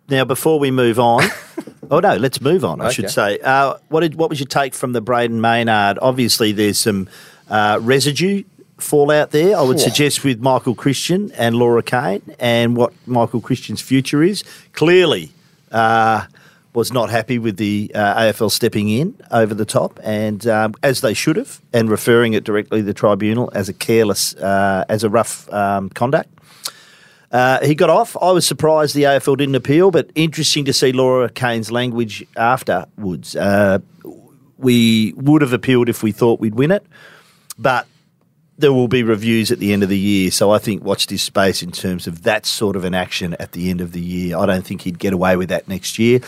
Now, 0.09 0.23
before 0.23 0.57
we 0.57 0.71
move 0.71 0.99
on, 0.99 1.23
oh 1.91 1.99
no, 1.99 2.15
let's 2.17 2.41
move 2.41 2.63
on. 2.65 2.81
I 2.81 2.91
should 2.91 3.09
say. 3.09 3.39
Uh, 3.39 3.77
what 3.89 4.01
did 4.01 4.15
what 4.15 4.29
was 4.29 4.39
your 4.39 4.47
take 4.47 4.73
from 4.73 4.93
the 4.93 5.01
Brayden 5.01 5.39
Maynard? 5.39 5.99
Obviously, 6.01 6.51
there's 6.51 6.79
some 6.79 7.09
uh, 7.49 7.79
residue 7.81 8.43
fallout 8.77 9.31
there. 9.31 9.57
I 9.57 9.61
would 9.61 9.79
suggest 9.79 10.23
with 10.23 10.39
Michael 10.39 10.75
Christian 10.75 11.31
and 11.31 11.55
Laura 11.55 11.83
Kane 11.83 12.21
and 12.39 12.75
what 12.75 12.93
Michael 13.05 13.41
Christian's 13.41 13.81
future 13.81 14.21
is. 14.23 14.43
Clearly, 14.73 15.31
uh, 15.71 16.25
was 16.73 16.93
not 16.93 17.09
happy 17.09 17.39
with 17.39 17.57
the 17.57 17.91
uh, 17.95 18.21
AFL 18.21 18.51
stepping 18.51 18.87
in 18.87 19.19
over 19.31 19.55
the 19.55 19.65
top, 19.65 19.99
and 20.03 20.45
um, 20.45 20.75
as 20.83 21.01
they 21.01 21.13
should 21.15 21.35
have, 21.35 21.59
and 21.73 21.89
referring 21.89 22.33
it 22.33 22.43
directly 22.43 22.81
to 22.81 22.85
the 22.85 22.93
tribunal 22.93 23.49
as 23.55 23.67
a 23.67 23.73
careless, 23.73 24.35
uh, 24.35 24.85
as 24.87 25.03
a 25.03 25.09
rough 25.09 25.51
um, 25.51 25.89
conduct. 25.89 26.29
Uh, 27.31 27.65
he 27.65 27.75
got 27.75 27.89
off. 27.89 28.15
I 28.21 28.31
was 28.31 28.47
surprised 28.47 28.95
the 28.95 29.03
AFL 29.03 29.37
didn't 29.37 29.55
appeal, 29.55 29.91
but 29.91 30.09
interesting 30.15 30.65
to 30.65 30.73
see 30.73 30.91
Laura 30.91 31.29
Kane's 31.29 31.71
language 31.71 32.25
afterwards. 32.37 33.35
Uh, 33.35 33.79
we 34.57 35.13
would 35.17 35.41
have 35.41 35.53
appealed 35.53 35.89
if 35.89 36.03
we 36.03 36.11
thought 36.11 36.39
we'd 36.39 36.55
win 36.55 36.71
it, 36.71 36.85
but 37.57 37.85
there 38.57 38.73
will 38.73 38.87
be 38.87 39.03
reviews 39.03 39.51
at 39.51 39.59
the 39.59 39.71
end 39.71 39.83
of 39.83 39.89
the 39.89 39.97
year. 39.97 40.31
So 40.31 40.51
I 40.51 40.57
think 40.57 40.83
watch 40.83 41.07
this 41.07 41.21
space 41.21 41.61
in 41.61 41.71
terms 41.71 42.07
of 42.07 42.23
that 42.23 42.45
sort 42.45 42.75
of 42.75 42.85
an 42.85 42.95
action 42.95 43.35
at 43.39 43.51
the 43.51 43.69
end 43.69 43.81
of 43.81 43.91
the 43.91 44.01
year. 44.01 44.37
I 44.37 44.45
don't 44.45 44.65
think 44.65 44.81
he'd 44.81 44.97
get 44.97 45.13
away 45.13 45.35
with 45.35 45.49
that 45.49 45.67
next 45.67 45.99
year. 45.99 46.21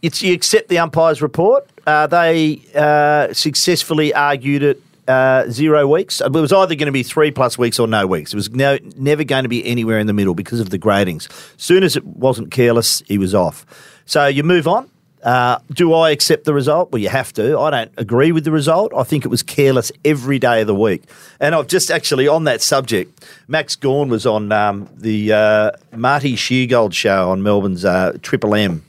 It's 0.00 0.22
you 0.22 0.32
accept 0.32 0.68
the 0.68 0.78
umpire's 0.78 1.20
report. 1.20 1.68
Uh, 1.86 2.06
they 2.06 2.62
uh, 2.74 3.32
successfully 3.32 4.14
argued 4.14 4.62
it 4.62 4.82
uh, 5.08 5.48
zero 5.50 5.86
weeks. 5.88 6.20
It 6.20 6.32
was 6.32 6.52
either 6.52 6.74
going 6.74 6.86
to 6.86 6.92
be 6.92 7.02
three 7.02 7.30
plus 7.30 7.58
weeks 7.58 7.78
or 7.78 7.88
no 7.88 8.06
weeks. 8.06 8.32
It 8.32 8.36
was 8.36 8.50
no, 8.50 8.78
never 8.96 9.24
going 9.24 9.44
to 9.44 9.48
be 9.48 9.64
anywhere 9.66 9.98
in 9.98 10.06
the 10.06 10.12
middle 10.12 10.34
because 10.34 10.60
of 10.60 10.70
the 10.70 10.78
gradings. 10.78 11.28
Soon 11.56 11.82
as 11.82 11.96
it 11.96 12.04
wasn't 12.04 12.50
careless, 12.50 13.02
he 13.06 13.18
was 13.18 13.34
off. 13.34 13.66
So 14.06 14.26
you 14.26 14.42
move 14.42 14.68
on. 14.68 14.90
Uh, 15.22 15.58
do 15.72 15.92
I 15.94 16.10
accept 16.10 16.44
the 16.44 16.54
result? 16.54 16.92
Well, 16.92 17.02
you 17.02 17.08
have 17.08 17.32
to. 17.32 17.58
I 17.58 17.70
don't 17.70 17.92
agree 17.96 18.30
with 18.30 18.44
the 18.44 18.52
result. 18.52 18.92
I 18.96 19.02
think 19.02 19.24
it 19.24 19.28
was 19.28 19.42
careless 19.42 19.90
every 20.04 20.38
day 20.38 20.60
of 20.60 20.68
the 20.68 20.74
week. 20.74 21.02
And 21.40 21.56
I've 21.56 21.66
just 21.66 21.90
actually 21.90 22.28
on 22.28 22.44
that 22.44 22.62
subject, 22.62 23.26
Max 23.48 23.74
Gawn 23.74 24.08
was 24.10 24.26
on 24.26 24.52
um, 24.52 24.88
the 24.96 25.32
uh, 25.32 25.70
Marty 25.96 26.34
Sheargold 26.34 26.92
show 26.92 27.30
on 27.30 27.42
Melbourne's 27.42 27.84
uh, 27.84 28.16
Triple 28.22 28.54
M 28.54 28.84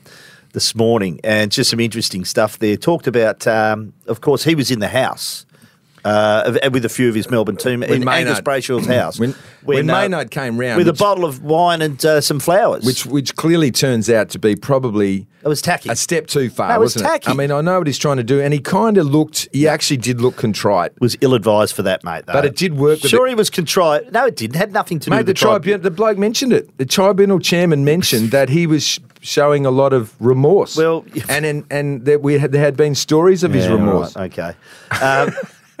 this 0.52 0.74
morning, 0.74 1.20
and 1.24 1.50
just 1.50 1.70
some 1.70 1.80
interesting 1.80 2.24
stuff 2.24 2.58
there. 2.58 2.76
Talked 2.76 3.06
about, 3.06 3.46
um, 3.46 3.92
of 4.06 4.20
course, 4.20 4.44
he 4.44 4.54
was 4.54 4.70
in 4.70 4.78
the 4.78 4.88
house. 4.88 5.46
Uh, 6.04 6.58
with 6.72 6.84
a 6.84 6.88
few 6.88 7.08
of 7.08 7.14
his 7.14 7.30
Melbourne 7.30 7.56
team 7.56 7.82
in 7.82 8.04
Maynard- 8.04 8.28
Angus 8.28 8.40
Brayshaw's 8.40 8.86
house. 8.86 9.18
When- 9.18 9.34
when 9.62 9.84
Maynard 9.86 10.30
came 10.30 10.58
round, 10.58 10.78
with 10.78 10.88
a 10.88 10.94
bottle 10.94 11.24
of 11.26 11.42
wine 11.42 11.82
and 11.82 12.02
uh, 12.04 12.22
some 12.22 12.40
flowers, 12.40 12.82
which 12.84 13.04
which 13.04 13.36
clearly 13.36 13.70
turns 13.70 14.08
out 14.08 14.30
to 14.30 14.38
be 14.38 14.56
probably 14.56 15.26
it 15.44 15.48
was 15.48 15.60
tacky. 15.60 15.90
a 15.90 15.96
step 15.96 16.26
too 16.28 16.48
far, 16.48 16.68
No, 16.70 16.76
it 16.76 16.78
was 16.80 16.94
wasn't 16.96 17.10
tacky. 17.12 17.28
it? 17.30 17.34
I 17.34 17.36
mean, 17.36 17.52
I 17.52 17.60
know 17.60 17.76
what 17.78 17.86
he's 17.86 17.98
trying 17.98 18.16
to 18.16 18.22
do, 18.24 18.40
and 18.40 18.54
he 18.54 18.60
kind 18.60 18.96
of 18.96 19.04
looked. 19.06 19.48
He 19.52 19.68
actually 19.68 19.98
did 19.98 20.22
look 20.22 20.36
contrite. 20.36 20.92
was 21.00 21.14
ill 21.20 21.34
advised 21.34 21.74
for 21.76 21.82
that, 21.82 22.02
mate. 22.04 22.24
Though. 22.26 22.32
But 22.32 22.46
it 22.46 22.56
did 22.56 22.78
work 22.78 23.02
with 23.02 23.10
Sure, 23.10 23.26
he 23.28 23.34
was 23.34 23.50
contrite. 23.50 24.10
No, 24.12 24.24
it 24.26 24.36
didn't. 24.36 24.56
Had 24.56 24.72
nothing 24.72 24.98
to 25.00 25.10
do 25.10 25.16
with 25.16 25.26
the 25.26 25.32
the, 25.34 25.38
tribunal, 25.38 25.80
the 25.80 25.90
bloke 25.90 26.16
mentioned 26.16 26.54
it. 26.54 26.76
The 26.78 26.86
tribunal 26.86 27.38
chairman 27.38 27.84
mentioned 27.84 28.30
that 28.30 28.48
he 28.48 28.66
was 28.66 28.98
showing 29.20 29.66
a 29.66 29.70
lot 29.70 29.92
of 29.92 30.14
remorse. 30.20 30.74
Well, 30.74 31.04
and 31.28 31.44
and, 31.44 31.64
and 31.70 32.04
that 32.06 32.22
we 32.22 32.38
had 32.38 32.52
there 32.52 32.62
had 32.64 32.78
been 32.78 32.94
stories 32.94 33.44
of 33.44 33.52
his 33.52 33.68
remorse. 33.68 34.16
right, 34.16 34.32
okay. 34.38 34.54
Um, 35.04 35.34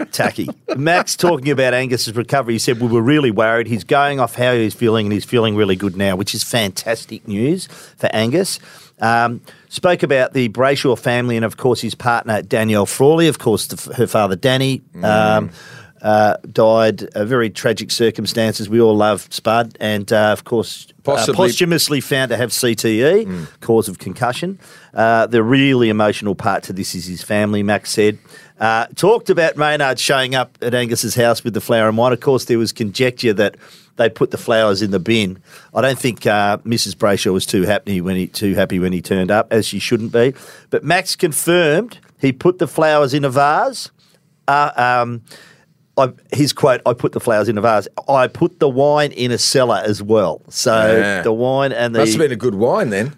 tacky. 0.06 0.48
Max 0.76 1.16
talking 1.16 1.50
about 1.50 1.74
Angus's 1.74 2.14
recovery. 2.14 2.54
He 2.54 2.58
said 2.58 2.80
we 2.80 2.88
were 2.88 3.02
really 3.02 3.30
worried. 3.30 3.66
He's 3.66 3.84
going 3.84 4.20
off 4.20 4.34
how 4.34 4.54
he's 4.54 4.74
feeling, 4.74 5.06
and 5.06 5.12
he's 5.12 5.24
feeling 5.24 5.56
really 5.56 5.76
good 5.76 5.96
now, 5.96 6.16
which 6.16 6.34
is 6.34 6.42
fantastic 6.42 7.26
news 7.26 7.66
for 7.96 8.08
Angus. 8.12 8.58
Um, 9.00 9.40
spoke 9.68 10.02
about 10.02 10.34
the 10.34 10.48
Brayshaw 10.50 10.98
family 10.98 11.36
and, 11.36 11.44
of 11.44 11.56
course, 11.56 11.80
his 11.80 11.94
partner 11.94 12.42
Danielle 12.42 12.86
Frawley. 12.86 13.28
Of 13.28 13.38
course, 13.38 13.66
the, 13.66 13.94
her 13.94 14.06
father 14.06 14.36
Danny. 14.36 14.82
Um, 15.02 15.50
uh, 16.02 16.36
died 16.50 17.04
uh, 17.14 17.24
very 17.24 17.50
tragic 17.50 17.90
circumstances. 17.90 18.68
We 18.68 18.80
all 18.80 18.96
love 18.96 19.28
Spud, 19.30 19.76
and 19.80 20.10
uh, 20.12 20.32
of 20.32 20.44
course, 20.44 20.86
uh, 21.06 21.26
posthumously 21.34 22.00
found 22.00 22.30
to 22.30 22.36
have 22.36 22.50
CTE, 22.50 23.46
cause 23.60 23.88
of 23.88 23.98
concussion. 23.98 24.58
Uh, 24.94 25.26
the 25.26 25.42
really 25.42 25.88
emotional 25.88 26.34
part 26.34 26.62
to 26.64 26.72
this 26.72 26.94
is 26.94 27.06
his 27.06 27.22
family. 27.22 27.62
Max 27.62 27.90
said. 27.90 28.18
Uh, 28.60 28.86
talked 28.94 29.30
about 29.30 29.56
Maynard 29.56 29.98
showing 29.98 30.34
up 30.34 30.58
at 30.60 30.74
Angus's 30.74 31.14
house 31.14 31.42
with 31.42 31.54
the 31.54 31.62
flower 31.62 31.88
and 31.88 31.96
wine. 31.96 32.12
Of 32.12 32.20
course, 32.20 32.44
there 32.44 32.58
was 32.58 32.72
conjecture 32.72 33.32
that 33.32 33.56
they 33.96 34.10
put 34.10 34.30
the 34.32 34.36
flowers 34.38 34.82
in 34.82 34.90
the 34.90 34.98
bin. 34.98 35.42
I 35.74 35.80
don't 35.80 35.98
think 35.98 36.26
uh, 36.26 36.58
Mrs. 36.58 36.94
Brayshaw 36.94 37.32
was 37.32 37.46
too 37.46 37.62
happy 37.62 38.02
when 38.02 38.16
he 38.16 38.26
too 38.26 38.54
happy 38.54 38.78
when 38.78 38.92
he 38.92 39.00
turned 39.00 39.30
up, 39.30 39.50
as 39.50 39.66
she 39.66 39.78
shouldn't 39.78 40.12
be. 40.12 40.34
But 40.68 40.84
Max 40.84 41.16
confirmed 41.16 41.98
he 42.20 42.32
put 42.32 42.58
the 42.58 42.66
flowers 42.68 43.14
in 43.14 43.24
a 43.24 43.30
vase. 43.30 43.90
Uh, 44.46 44.72
um, 44.76 45.22
I, 45.96 46.12
his 46.30 46.52
quote: 46.52 46.82
"I 46.84 46.92
put 46.92 47.12
the 47.12 47.20
flowers 47.20 47.48
in 47.48 47.56
a 47.56 47.62
vase. 47.62 47.88
I 48.08 48.26
put 48.26 48.58
the 48.58 48.68
wine 48.68 49.12
in 49.12 49.30
a 49.30 49.38
cellar 49.38 49.82
as 49.84 50.02
well. 50.02 50.42
So 50.50 50.98
Yeah. 50.98 51.22
the 51.22 51.32
wine 51.32 51.72
and 51.72 51.94
the 51.94 52.00
Must 52.00 52.12
have 52.12 52.20
been 52.20 52.32
a 52.32 52.36
good 52.36 52.54
wine 52.56 52.90
then. 52.90 53.16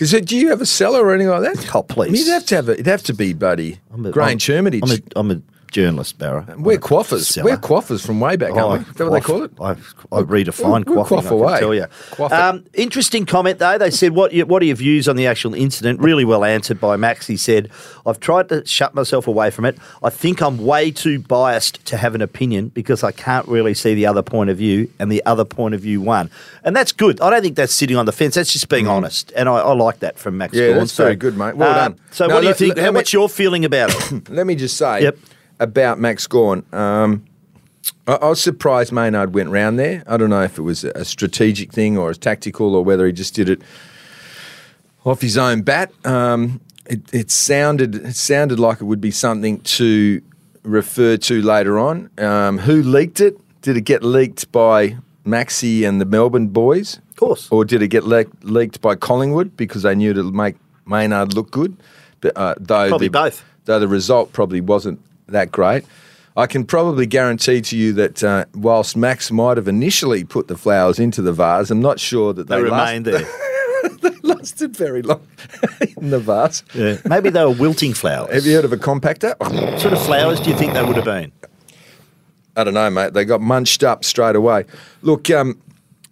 Because 0.00 0.18
do 0.22 0.34
you 0.34 0.48
have 0.48 0.62
a 0.62 0.66
cellar 0.66 1.04
or 1.04 1.12
anything 1.14 1.28
like 1.30 1.42
that? 1.54 1.74
Oh, 1.74 1.82
please. 1.82 2.08
I 2.08 2.12
mean, 2.12 2.24
you'd 2.24 2.32
have 2.32 2.46
to 2.46 2.54
have. 2.56 2.68
A, 2.70 2.72
it'd 2.72 2.86
have 2.86 3.02
to 3.02 3.12
be, 3.12 3.34
buddy. 3.34 3.80
I'm 3.92 4.06
a- 4.06 4.10
Grain 4.10 4.28
I'm- 4.30 4.38
I'm 4.82 4.90
a, 4.90 4.98
I'm 5.14 5.30
a 5.30 5.42
journalist, 5.70 6.18
Barra. 6.18 6.46
We're 6.58 6.78
quaffers. 6.78 7.24
Cellar. 7.24 7.50
We're 7.50 7.56
quaffers 7.56 8.04
from 8.04 8.20
way 8.20 8.36
back, 8.36 8.52
aren't 8.52 8.84
we? 8.84 8.90
Is 8.90 8.96
that 8.96 9.10
what 9.10 9.12
they 9.14 9.26
call 9.26 9.42
it? 9.44 9.52
I, 9.60 9.70
I 9.70 10.22
redefine 10.22 10.84
quaffing. 10.84 11.06
quaff 11.06 11.32
I 11.32 11.58
tell 11.60 11.74
you. 11.74 11.86
Um, 12.18 12.64
interesting 12.74 13.26
comment 13.26 13.58
though. 13.58 13.78
They 13.78 13.90
said, 13.90 14.12
"What 14.12 14.32
what 14.46 14.62
are 14.62 14.66
your 14.66 14.76
views 14.76 15.08
on 15.08 15.16
the 15.16 15.26
actual 15.26 15.54
incident?" 15.54 16.00
Really 16.00 16.24
well 16.24 16.44
answered 16.44 16.80
by 16.80 16.96
Max. 16.96 17.26
He 17.26 17.36
said, 17.36 17.70
"I've 18.06 18.20
tried 18.20 18.48
to 18.50 18.64
shut 18.66 18.94
myself 18.94 19.26
away 19.26 19.50
from 19.50 19.64
it. 19.64 19.78
I 20.02 20.10
think 20.10 20.42
I'm 20.42 20.58
way 20.58 20.90
too 20.90 21.18
biased 21.18 21.84
to 21.86 21.96
have 21.96 22.14
an 22.14 22.22
opinion 22.22 22.68
because 22.68 23.02
I 23.04 23.12
can't 23.12 23.46
really 23.48 23.74
see 23.74 23.94
the 23.94 24.06
other 24.06 24.22
point 24.22 24.50
of 24.50 24.56
view, 24.58 24.90
and 24.98 25.10
the 25.10 25.24
other 25.26 25.44
point 25.44 25.74
of 25.74 25.80
view 25.80 26.00
won, 26.00 26.30
and 26.64 26.74
that's 26.74 26.92
good. 26.92 27.20
I 27.20 27.30
don't 27.30 27.42
think 27.42 27.56
that's 27.56 27.74
sitting 27.74 27.96
on 27.96 28.06
the 28.06 28.12
fence. 28.12 28.34
That's 28.34 28.52
just 28.52 28.68
being 28.68 28.86
honest, 28.88 29.32
and 29.36 29.48
I, 29.48 29.56
I 29.58 29.72
like 29.74 30.00
that 30.00 30.18
from 30.18 30.38
Max. 30.38 30.54
Mm. 30.54 30.68
Yeah, 30.68 30.78
that's 30.78 30.96
very 30.96 31.16
good, 31.16 31.36
mate. 31.36 31.56
Well 31.56 31.70
uh, 31.70 31.74
done. 31.88 32.00
So, 32.10 32.28
what 32.28 32.36
do 32.40 32.42
you 32.42 32.48
let- 32.48 32.56
think? 32.56 32.76
let 32.76 32.84
how, 32.84 32.90
me- 32.90 32.96
what's 32.96 33.12
your 33.12 33.28
feeling 33.28 33.64
about 33.64 33.90
it? 34.12 34.28
Let 34.30 34.46
me 34.46 34.54
just 34.54 34.76
say 34.76 35.02
Yep. 35.02 35.18
About 35.60 36.00
Max 36.00 36.26
Gawn. 36.26 36.64
Um, 36.72 37.24
I, 38.06 38.14
I 38.14 38.28
was 38.28 38.40
surprised 38.40 38.92
Maynard 38.92 39.34
went 39.34 39.50
round 39.50 39.78
there. 39.78 40.02
I 40.06 40.16
don't 40.16 40.30
know 40.30 40.42
if 40.42 40.58
it 40.58 40.62
was 40.62 40.84
a 40.84 41.04
strategic 41.04 41.72
thing 41.72 41.96
or 41.96 42.10
a 42.10 42.14
tactical 42.14 42.74
or 42.74 42.82
whether 42.84 43.06
he 43.06 43.12
just 43.12 43.34
did 43.34 43.48
it 43.48 43.62
off 45.04 45.20
his 45.20 45.38
own 45.38 45.62
bat. 45.62 45.92
Um, 46.04 46.60
it, 46.86 47.02
it 47.12 47.30
sounded 47.30 47.94
it 47.94 48.16
sounded 48.16 48.58
like 48.58 48.80
it 48.80 48.84
would 48.84 49.00
be 49.00 49.10
something 49.10 49.60
to 49.60 50.20
refer 50.62 51.16
to 51.16 51.42
later 51.42 51.78
on. 51.78 52.10
Um, 52.18 52.58
who 52.58 52.82
leaked 52.82 53.20
it? 53.20 53.38
Did 53.62 53.76
it 53.76 53.82
get 53.82 54.02
leaked 54.02 54.50
by 54.50 54.96
Maxi 55.26 55.86
and 55.86 56.00
the 56.00 56.04
Melbourne 56.04 56.48
boys? 56.48 56.98
Of 57.10 57.16
course. 57.16 57.48
Or 57.50 57.64
did 57.64 57.82
it 57.82 57.88
get 57.88 58.04
le- 58.04 58.24
leaked 58.42 58.80
by 58.80 58.94
Collingwood 58.96 59.56
because 59.56 59.82
they 59.82 59.94
knew 59.94 60.14
to 60.14 60.22
make 60.22 60.56
Maynard 60.86 61.34
look 61.34 61.50
good? 61.50 61.76
But, 62.20 62.36
uh, 62.36 62.54
though 62.58 62.88
Probably 62.88 63.08
the, 63.08 63.12
both. 63.12 63.44
Though 63.66 63.78
the 63.78 63.88
result 63.88 64.32
probably 64.32 64.60
wasn't 64.60 65.00
that 65.32 65.50
great. 65.52 65.84
I 66.36 66.46
can 66.46 66.64
probably 66.64 67.06
guarantee 67.06 67.60
to 67.60 67.76
you 67.76 67.92
that 67.94 68.22
uh, 68.22 68.44
whilst 68.54 68.96
Max 68.96 69.30
might 69.30 69.56
have 69.56 69.66
initially 69.68 70.24
put 70.24 70.48
the 70.48 70.56
flowers 70.56 70.98
into 70.98 71.22
the 71.22 71.32
vase, 71.32 71.70
I'm 71.70 71.80
not 71.82 71.98
sure 71.98 72.32
that 72.32 72.46
They 72.48 72.56
they, 72.56 72.62
remained 72.62 73.04
there. 73.06 73.20
last, 74.02 74.24
lasted 74.24 74.76
very 74.76 75.02
long 75.02 75.26
in 76.00 76.10
the 76.10 76.20
vase. 76.20 76.62
Yeah. 76.74 76.98
Maybe 77.04 77.30
they 77.30 77.44
were 77.44 77.50
wilting 77.50 77.94
flowers. 77.94 78.32
Have 78.32 78.46
you 78.46 78.54
heard 78.54 78.64
of 78.64 78.72
a 78.72 78.76
compactor? 78.76 79.34
What 79.40 79.80
sort 79.80 79.92
of 79.92 80.02
flowers 80.04 80.40
do 80.40 80.50
you 80.50 80.56
think 80.56 80.72
they 80.72 80.84
would 80.84 80.96
have 80.96 81.04
been? 81.04 81.32
I 82.56 82.64
don't 82.64 82.74
know, 82.74 82.90
mate. 82.90 83.12
They 83.12 83.24
got 83.24 83.40
munched 83.40 83.82
up 83.82 84.04
straight 84.04 84.36
away. 84.36 84.64
Look, 85.02 85.30
um, 85.30 85.60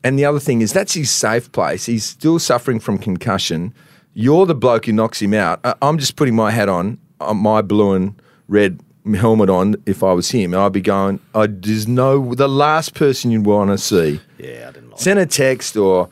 and 0.05 0.19
the 0.19 0.25
other 0.25 0.41
thing 0.41 0.63
is 0.63 0.73
that's 0.73 0.95
his 0.95 1.11
safe 1.11 1.51
place. 1.53 1.87
He's 1.87 2.05
still 2.05 2.39
suffering 2.39 2.81
from 2.81 2.99
concussion. 2.99 3.73
You're 4.15 4.47
the 4.47 4.55
bloke 4.55 4.87
who 4.87 4.93
knocks 4.93 5.23
him 5.23 5.33
out. 5.35 5.61
I- 5.65 5.75
I'm 5.83 5.99
just 5.99 6.17
putting 6.17 6.35
my 6.35 6.51
hat 6.51 6.69
on, 6.69 6.99
uh, 7.21 7.35
my 7.35 7.63
blue 7.63 7.93
and 7.93 8.21
red 8.49 8.81
helmet 9.15 9.51
on. 9.51 9.77
If 9.87 10.03
I 10.03 10.13
was 10.13 10.31
him, 10.31 10.55
I'd 10.55 10.73
be 10.73 10.81
going. 10.81 11.21
I, 11.35 11.47
there's 11.47 11.87
no 11.89 12.35
the 12.35 12.49
last 12.49 12.95
person 12.95 13.31
you'd 13.31 13.47
want 13.47 13.71
to 13.71 13.79
see. 13.79 14.21
Yeah, 14.39 14.67
I 14.69 14.73
didn't 14.73 14.91
like 14.91 15.01
Send 15.01 15.19
a 15.19 15.27
text 15.27 15.77
or, 15.77 16.09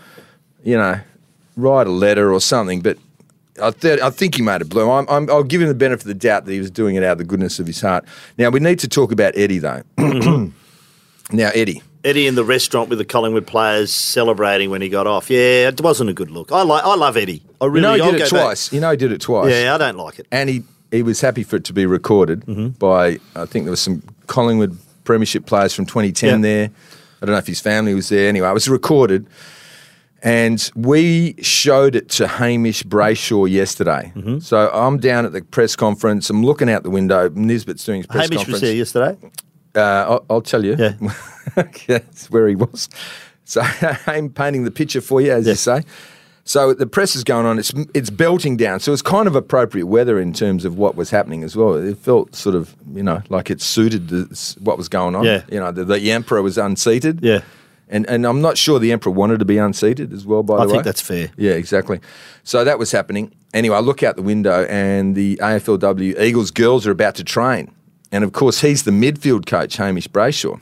you 0.64 0.76
know, 0.76 1.00
write 1.56 1.86
a 1.86 1.90
letter 1.90 2.32
or 2.32 2.40
something. 2.40 2.80
But 2.80 2.98
I, 3.62 3.70
th- 3.70 4.00
I 4.00 4.10
think 4.10 4.34
he 4.36 4.42
made 4.42 4.60
it 4.60 4.68
blue. 4.68 4.90
I'm, 4.90 5.06
I'm, 5.08 5.30
I'll 5.30 5.42
give 5.42 5.60
him 5.62 5.68
the 5.68 5.74
benefit 5.74 6.02
of 6.02 6.08
the 6.08 6.14
doubt 6.14 6.44
that 6.44 6.52
he 6.52 6.58
was 6.58 6.70
doing 6.70 6.96
it 6.96 7.02
out 7.02 7.12
of 7.12 7.18
the 7.18 7.24
goodness 7.24 7.58
of 7.58 7.66
his 7.66 7.80
heart. 7.80 8.04
Now 8.38 8.50
we 8.50 8.60
need 8.60 8.78
to 8.80 8.88
talk 8.88 9.12
about 9.12 9.36
Eddie 9.36 9.58
though. 9.58 9.82
Mm-hmm. 9.96 10.50
now 11.36 11.50
Eddie. 11.54 11.82
Eddie 12.04 12.28
in 12.28 12.36
the 12.36 12.44
restaurant 12.44 12.88
with 12.88 12.98
the 12.98 13.04
Collingwood 13.04 13.48
players 13.48 13.92
celebrating 13.92 14.70
when 14.70 14.80
he 14.80 14.88
got 14.88 15.08
off. 15.08 15.28
Yeah, 15.28 15.66
it 15.68 15.80
wasn't 15.80 16.08
a 16.08 16.12
good 16.12 16.30
look. 16.30 16.52
I 16.52 16.62
like. 16.62 16.84
I 16.84 16.94
love 16.94 17.16
Eddie. 17.16 17.42
I 17.60 17.66
really. 17.66 17.78
You 17.78 17.82
know 17.82 17.94
he 17.94 18.00
I'll 18.02 18.12
did 18.12 18.20
it 18.20 18.30
go 18.30 18.36
back. 18.36 18.44
twice. 18.44 18.72
You 18.72 18.80
know 18.80 18.90
he 18.92 18.96
did 18.96 19.10
it 19.10 19.20
twice. 19.20 19.50
Yeah, 19.50 19.74
I 19.74 19.78
don't 19.78 19.96
like 19.96 20.20
it. 20.20 20.28
And 20.30 20.48
he, 20.48 20.62
he 20.90 21.02
was 21.02 21.20
happy 21.20 21.42
for 21.42 21.56
it 21.56 21.64
to 21.64 21.72
be 21.72 21.86
recorded 21.86 22.40
Mm-hmm. 22.46 22.68
by, 22.78 23.18
I 23.34 23.46
think 23.46 23.64
there 23.64 23.70
was 23.70 23.80
some 23.80 24.02
Collingwood 24.26 24.76
Premiership 25.04 25.46
players 25.46 25.74
from 25.74 25.86
2010 25.86 26.28
Yeah. 26.30 26.36
there. 26.42 26.70
I 27.22 27.26
don't 27.26 27.32
know 27.32 27.38
if 27.38 27.46
his 27.46 27.60
family 27.60 27.94
was 27.94 28.08
there. 28.08 28.28
Anyway, 28.28 28.48
it 28.48 28.52
was 28.54 28.68
recorded. 28.68 29.26
And 30.22 30.70
we 30.74 31.36
showed 31.42 31.94
it 31.94 32.08
to 32.10 32.26
Hamish 32.26 32.82
Brayshaw 32.82 33.48
yesterday. 33.50 34.12
Mm-hmm. 34.16 34.38
So 34.40 34.70
I'm 34.72 34.98
down 34.98 35.24
at 35.24 35.32
the 35.32 35.42
press 35.42 35.76
conference. 35.76 36.30
I'm 36.30 36.44
looking 36.44 36.68
out 36.68 36.82
the 36.82 36.90
window. 36.90 37.28
Nisbett's 37.30 37.84
doing 37.84 37.98
his 37.98 38.06
press 38.06 38.24
Hamish 38.24 38.38
conference. 38.38 38.52
was 38.52 38.60
there 38.62 38.74
yesterday. 38.74 39.16
Uh, 39.74 39.80
I'll, 40.08 40.26
I'll 40.30 40.42
tell 40.42 40.64
you. 40.64 40.74
Yeah. 40.78 40.94
That's 41.86 42.30
where 42.30 42.48
he 42.48 42.56
was. 42.56 42.88
So 43.44 43.62
I'm 44.06 44.30
painting 44.30 44.64
the 44.64 44.70
picture 44.70 45.00
for 45.00 45.20
you, 45.20 45.32
as 45.32 45.46
you 45.46 45.54
say. 45.54 45.82
So 46.48 46.72
the 46.72 46.86
press 46.86 47.16
is 47.16 47.24
going 47.24 47.44
on. 47.44 47.58
It's 47.58 47.72
it's 47.92 48.08
belting 48.08 48.56
down. 48.56 48.78
So 48.78 48.92
it's 48.92 49.02
kind 49.02 49.26
of 49.26 49.34
appropriate 49.34 49.86
weather 49.86 50.20
in 50.20 50.32
terms 50.32 50.64
of 50.64 50.78
what 50.78 50.94
was 50.94 51.10
happening 51.10 51.42
as 51.42 51.56
well. 51.56 51.74
It 51.74 51.98
felt 51.98 52.36
sort 52.36 52.54
of 52.54 52.74
you 52.94 53.02
know 53.02 53.20
like 53.28 53.50
it 53.50 53.60
suited 53.60 54.08
the, 54.08 54.56
what 54.60 54.78
was 54.78 54.88
going 54.88 55.16
on. 55.16 55.24
Yeah. 55.24 55.42
You 55.50 55.58
know 55.58 55.72
the, 55.72 55.84
the 55.84 56.12
emperor 56.12 56.42
was 56.42 56.56
unseated. 56.56 57.20
Yeah. 57.20 57.40
And 57.88 58.08
and 58.08 58.24
I'm 58.24 58.40
not 58.40 58.56
sure 58.56 58.78
the 58.78 58.92
emperor 58.92 59.12
wanted 59.12 59.40
to 59.40 59.44
be 59.44 59.58
unseated 59.58 60.12
as 60.12 60.24
well. 60.24 60.44
By 60.44 60.54
I 60.54 60.60
the 60.62 60.68
way, 60.68 60.72
think 60.74 60.84
that's 60.84 61.00
fair. 61.00 61.30
yeah, 61.36 61.52
exactly. 61.52 62.00
So 62.44 62.64
that 62.64 62.78
was 62.78 62.92
happening. 62.92 63.34
Anyway, 63.52 63.76
I 63.76 63.80
look 63.80 64.04
out 64.04 64.14
the 64.14 64.22
window 64.22 64.66
and 64.66 65.16
the 65.16 65.36
AFLW 65.42 66.20
Eagles 66.20 66.52
girls 66.52 66.86
are 66.86 66.92
about 66.92 67.16
to 67.16 67.24
train. 67.24 67.72
And 68.12 68.22
of 68.22 68.32
course, 68.32 68.60
he's 68.60 68.84
the 68.84 68.92
midfield 68.92 69.46
coach, 69.46 69.76
Hamish 69.76 70.06
Brayshaw. 70.08 70.60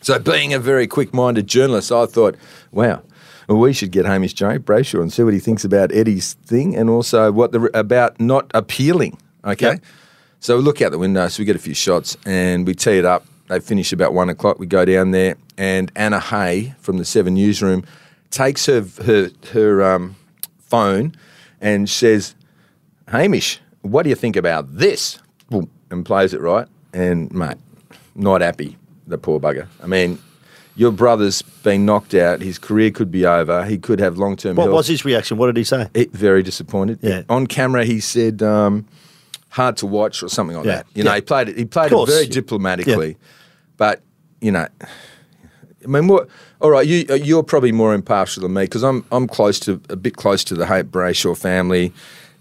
So, 0.00 0.18
being 0.18 0.52
a 0.52 0.58
very 0.58 0.86
quick 0.86 1.14
minded 1.14 1.46
journalist, 1.46 1.90
I 1.90 2.06
thought, 2.06 2.36
wow, 2.72 3.02
we 3.48 3.72
should 3.72 3.90
get 3.90 4.06
Hamish 4.06 4.34
J. 4.34 4.58
Brayshaw 4.58 5.00
and 5.00 5.12
see 5.12 5.22
what 5.22 5.34
he 5.34 5.40
thinks 5.40 5.64
about 5.64 5.92
Eddie's 5.92 6.34
thing 6.44 6.76
and 6.76 6.88
also 6.88 7.30
what 7.32 7.52
the, 7.52 7.70
about 7.78 8.18
not 8.20 8.50
appealing. 8.54 9.18
Okay. 9.44 9.72
Yep. 9.72 9.84
So, 10.40 10.56
we 10.58 10.62
look 10.62 10.82
out 10.82 10.92
the 10.92 10.98
window, 10.98 11.26
so 11.28 11.40
we 11.40 11.46
get 11.46 11.56
a 11.56 11.60
few 11.60 11.74
shots 11.74 12.16
and 12.26 12.66
we 12.66 12.74
tee 12.74 12.98
it 12.98 13.04
up. 13.04 13.24
They 13.48 13.60
finish 13.60 13.92
about 13.92 14.14
one 14.14 14.30
o'clock. 14.30 14.58
We 14.58 14.66
go 14.66 14.84
down 14.84 15.10
there, 15.10 15.36
and 15.58 15.92
Anna 15.96 16.18
Hay 16.18 16.74
from 16.78 16.96
the 16.96 17.04
Seven 17.04 17.34
Newsroom 17.34 17.84
takes 18.30 18.66
her 18.66 18.84
her 19.04 19.30
her 19.52 19.82
um, 19.82 20.16
phone 20.58 21.14
and 21.60 21.88
says, 21.88 22.34
"Hamish, 23.08 23.60
what 23.82 24.04
do 24.04 24.08
you 24.08 24.16
think 24.16 24.36
about 24.36 24.74
this?" 24.76 25.18
Boom, 25.50 25.70
and 25.90 26.06
plays 26.06 26.32
it 26.32 26.40
right. 26.40 26.66
And 26.94 27.30
mate, 27.32 27.58
not 28.14 28.40
happy. 28.40 28.78
The 29.06 29.18
poor 29.18 29.38
bugger. 29.38 29.66
I 29.82 29.86
mean, 29.86 30.18
your 30.76 30.90
brother's 30.90 31.42
been 31.42 31.86
knocked 31.86 32.14
out. 32.14 32.40
His 32.40 32.58
career 32.58 32.90
could 32.90 33.10
be 33.10 33.24
over. 33.26 33.64
He 33.64 33.78
could 33.78 34.00
have 34.00 34.18
long 34.18 34.36
term. 34.36 34.56
What 34.56 34.70
was 34.70 34.86
his 34.88 35.04
reaction? 35.04 35.36
What 35.38 35.46
did 35.46 35.56
he 35.56 35.64
say? 35.64 35.88
It, 35.94 36.12
very 36.12 36.42
disappointed. 36.42 36.98
Yeah. 37.02 37.22
On 37.28 37.46
camera, 37.46 37.84
he 37.84 38.00
said, 38.00 38.42
um, 38.42 38.86
"Hard 39.50 39.76
to 39.78 39.86
watch" 39.86 40.22
or 40.22 40.28
something 40.28 40.56
like 40.56 40.66
Yeah. 40.66 40.76
that. 40.76 40.86
You 40.94 41.04
know, 41.04 41.12
he 41.12 41.20
played 41.20 41.48
it. 41.48 41.56
He 41.56 41.64
played 41.64 41.92
it 41.92 42.06
very 42.06 42.24
Yeah. 42.24 42.30
diplomatically, 42.30 43.16
but 43.76 44.02
you 44.40 44.50
know, 44.52 44.66
I 44.82 45.86
mean, 45.86 46.08
what? 46.08 46.28
All 46.60 46.70
right, 46.70 46.86
you 46.86 47.04
you're 47.16 47.42
probably 47.42 47.72
more 47.72 47.94
impartial 47.94 48.42
than 48.42 48.54
me 48.54 48.62
because 48.64 48.82
I'm 48.82 49.04
I'm 49.12 49.26
close 49.28 49.60
to 49.60 49.80
a 49.90 49.96
bit 49.96 50.16
close 50.16 50.42
to 50.44 50.54
the 50.54 50.66
Haight 50.66 50.90
Brayshaw 50.90 51.36
family. 51.36 51.92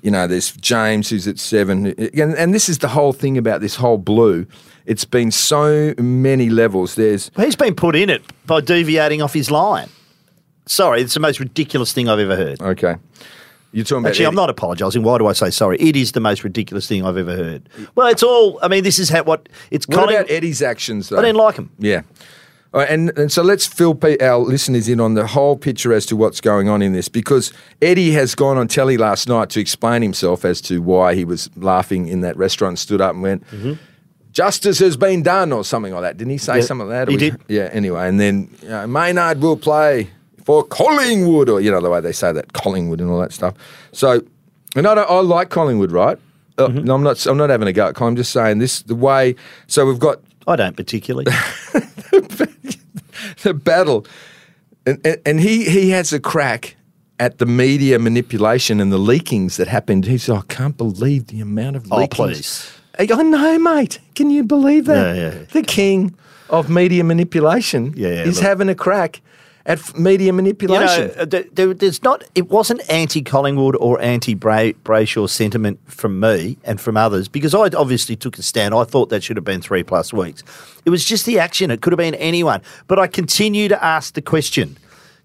You 0.04 0.12
know, 0.12 0.28
there's 0.28 0.52
James 0.52 1.10
who's 1.10 1.28
at 1.30 1.40
seven, 1.40 1.88
and, 1.98 2.36
and 2.36 2.54
this 2.54 2.68
is 2.68 2.80
the 2.80 2.90
whole 2.90 3.14
thing 3.14 3.38
about 3.38 3.62
this 3.62 3.76
whole 3.78 3.98
blue. 3.98 4.46
It's 4.86 5.06
been 5.06 5.32
so 5.32 5.94
many 5.98 6.50
levels. 6.50 6.96
There's 6.96 7.32
Well, 7.38 7.46
he's 7.46 7.56
been 7.56 7.74
put 7.74 7.96
in 7.96 8.10
it 8.10 8.22
by 8.46 8.60
deviating 8.60 9.22
off 9.22 9.34
his 9.34 9.50
line. 9.50 9.88
Sorry, 10.66 11.02
it's 11.02 11.14
the 11.14 11.22
most 11.22 11.40
ridiculous 11.40 11.94
thing 11.94 12.10
I've 12.10 12.20
ever 12.20 12.36
heard. 12.36 12.62
okay. 12.62 12.98
You're 13.72 13.86
talking 13.86 14.04
about 14.04 14.10
Actually, 14.10 14.26
I'm 14.28 14.36
not 14.36 14.52
apologising. 14.52 15.02
Why 15.02 15.18
do 15.18 15.26
I 15.26 15.34
say 15.34 15.50
sorry? 15.50 15.78
It 15.80 15.96
is 15.96 16.12
the 16.12 16.20
most 16.20 16.44
ridiculous 16.44 16.88
thing 16.88 17.04
I've 17.04 17.18
ever 17.18 17.36
heard. 17.36 17.68
Well, 17.96 18.06
it's 18.08 18.22
all. 18.22 18.60
I 18.62 18.68
mean, 18.68 18.84
this 18.84 19.00
is 19.00 19.10
how 19.10 19.24
what 19.24 19.50
it's. 19.72 19.88
What 19.88 19.96
Colling- 19.98 20.16
about 20.16 20.30
Eddie's 20.30 20.62
actions? 20.62 21.10
Though? 21.10 21.18
I 21.18 21.22
didn't 21.22 21.38
like 21.38 21.56
him. 21.56 21.72
Yeah. 21.80 22.04
Right, 22.74 22.90
and, 22.90 23.16
and 23.18 23.32
so 23.32 23.44
let's 23.44 23.68
fill 23.68 24.00
our 24.20 24.38
listeners 24.40 24.90
in 24.90 25.00
on 25.00 25.14
the 25.14 25.28
whole 25.28 25.56
picture 25.56 25.94
as 25.94 26.08
to 26.08 26.16
what's 26.16 26.42
going 26.42 26.70
on 26.70 26.82
in 26.82 26.92
this 26.94 27.08
because 27.08 27.54
Eddie 27.84 28.12
has 28.14 28.34
gone 28.34 28.58
on 28.58 28.68
telly 28.68 28.98
last 28.98 29.30
night 29.30 29.52
to 29.52 29.60
explain 29.60 30.02
himself 30.02 30.44
as 30.44 30.60
to 30.62 30.82
why 30.82 31.14
he 31.14 31.24
was 31.24 31.52
laughing 31.56 32.08
in 32.08 32.22
that 32.22 32.36
restaurant, 32.36 32.80
stood 32.80 33.00
up 33.00 33.14
and 33.14 33.22
went, 33.22 33.44
Justice 34.32 34.80
has 34.80 34.98
been 34.98 35.22
done, 35.22 35.52
or 35.52 35.64
something 35.64 35.94
like 35.94 36.02
that. 36.02 36.18
Didn't 36.18 36.32
he 36.32 36.40
say 36.40 36.54
Mm-hmm. 36.54 36.60
Yeah, 36.62 36.66
something 36.66 36.88
like 36.88 37.06
that? 37.06 37.12
He 37.12 37.18
did. 37.18 37.40
Yeah, 37.48 37.70
anyway. 37.72 38.08
And 38.10 38.20
then 38.20 38.50
you 38.64 38.70
know, 38.70 38.88
Maynard 38.88 39.40
will 39.42 39.58
play 39.58 40.10
for 40.44 40.64
Collingwood, 40.64 41.50
or, 41.50 41.62
you 41.62 41.70
know, 41.70 41.80
the 41.82 41.90
way 41.92 42.02
they 42.02 42.12
say 42.12 42.32
that, 42.32 42.54
Collingwood 42.54 43.00
and 43.00 43.12
all 43.12 43.20
that 43.22 43.32
stuff. 43.34 43.54
So, 43.92 44.22
and 44.76 44.88
I, 44.88 44.96
don't, 44.96 45.08
I 45.10 45.20
like 45.20 45.50
Collingwood, 45.52 45.92
right? 45.92 46.18
Uh, 46.58 46.68
Mm-hmm. 46.68 46.84
no, 46.86 46.96
I'm 46.96 47.04
not. 47.04 47.24
I'm 47.28 47.38
not 47.38 47.50
having 47.52 47.68
a 47.68 47.74
go 47.74 47.88
at 47.88 47.94
Collingwood. 47.96 48.14
I'm 48.14 48.24
just 48.24 48.32
saying 48.32 48.58
this. 48.58 48.82
The 48.82 48.96
way. 48.96 49.36
So 49.68 49.86
we've 49.86 50.00
got 50.00 50.20
I 50.48 50.56
don't 50.56 50.76
particularly. 50.76 51.26
the 53.44 53.54
battle, 53.54 54.06
and, 54.86 55.00
and, 55.06 55.22
and 55.26 55.40
he 55.40 55.66
he 55.70 55.90
has 55.92 56.14
a 56.14 56.20
crack 56.20 56.76
at 57.20 57.38
the 57.38 57.46
media 57.46 58.00
manipulation 58.00 58.80
and 58.80 58.92
the 58.92 58.98
leakings 58.98 59.58
that 59.58 59.68
happened. 59.68 60.06
He 60.06 60.18
said, 60.18 60.36
"I 60.36 60.42
can't 60.48 60.78
believe 60.78 61.28
the 61.28 61.42
amount 61.42 61.76
of 61.76 61.92
oh, 61.92 61.98
leakings. 61.98 62.20
Oh, 62.20 62.28
please. 62.28 62.72
I 63.00 63.06
go, 63.08 63.16
no, 63.16 63.58
mate. 63.58 64.00
Can 64.14 64.30
you 64.30 64.44
believe 64.44 64.86
that? 64.86 65.16
Yeah, 65.16 65.34
yeah. 65.34 65.46
The 65.52 65.64
king 65.64 66.16
of 66.50 66.70
media 66.70 67.04
manipulation 67.04 67.94
Yeah, 67.96 68.10
yeah, 68.10 68.24
is 68.24 68.38
look. 68.38 68.46
having 68.46 68.70
a 68.70 68.76
crack 68.76 69.22
at 69.66 69.98
media 69.98 70.28
you 70.28 70.34
manipulation. 70.34 71.08
know, 71.08 71.14
uh, 71.20 71.26
there, 71.26 71.46
there- 71.54 71.74
there's 71.74 72.04
not. 72.04 72.24
It 72.36 72.50
wasn't 72.50 72.82
anti-Collingwood 72.90 73.76
or 73.78 74.02
anti-Brayshaw 74.02 75.30
sentiment 75.30 75.80
from 75.86 76.20
me 76.20 76.58
and 76.64 76.80
from 76.82 76.98
others 76.98 77.28
because 77.28 77.54
I 77.56 77.70
obviously 77.78 78.16
took 78.16 78.38
a 78.38 78.44
stand. 78.44 78.74
I 78.74 78.84
thought 78.84 79.10
that 79.10 79.24
should 79.24 79.38
have 79.38 79.46
been 79.46 79.62
three 79.62 79.84
plus 79.84 80.12
weeks. 80.14 80.44
It 80.86 80.90
was 80.90 81.06
just 81.06 81.26
the 81.26 81.40
action. 81.40 81.72
It 81.72 81.82
could 81.82 81.94
have 81.94 81.98
been 81.98 82.16
anyone. 82.16 82.62
But 82.88 83.00
I 83.00 83.08
continue 83.08 83.68
to 83.70 83.84
ask 83.84 84.14
the 84.16 84.22
question 84.22 84.78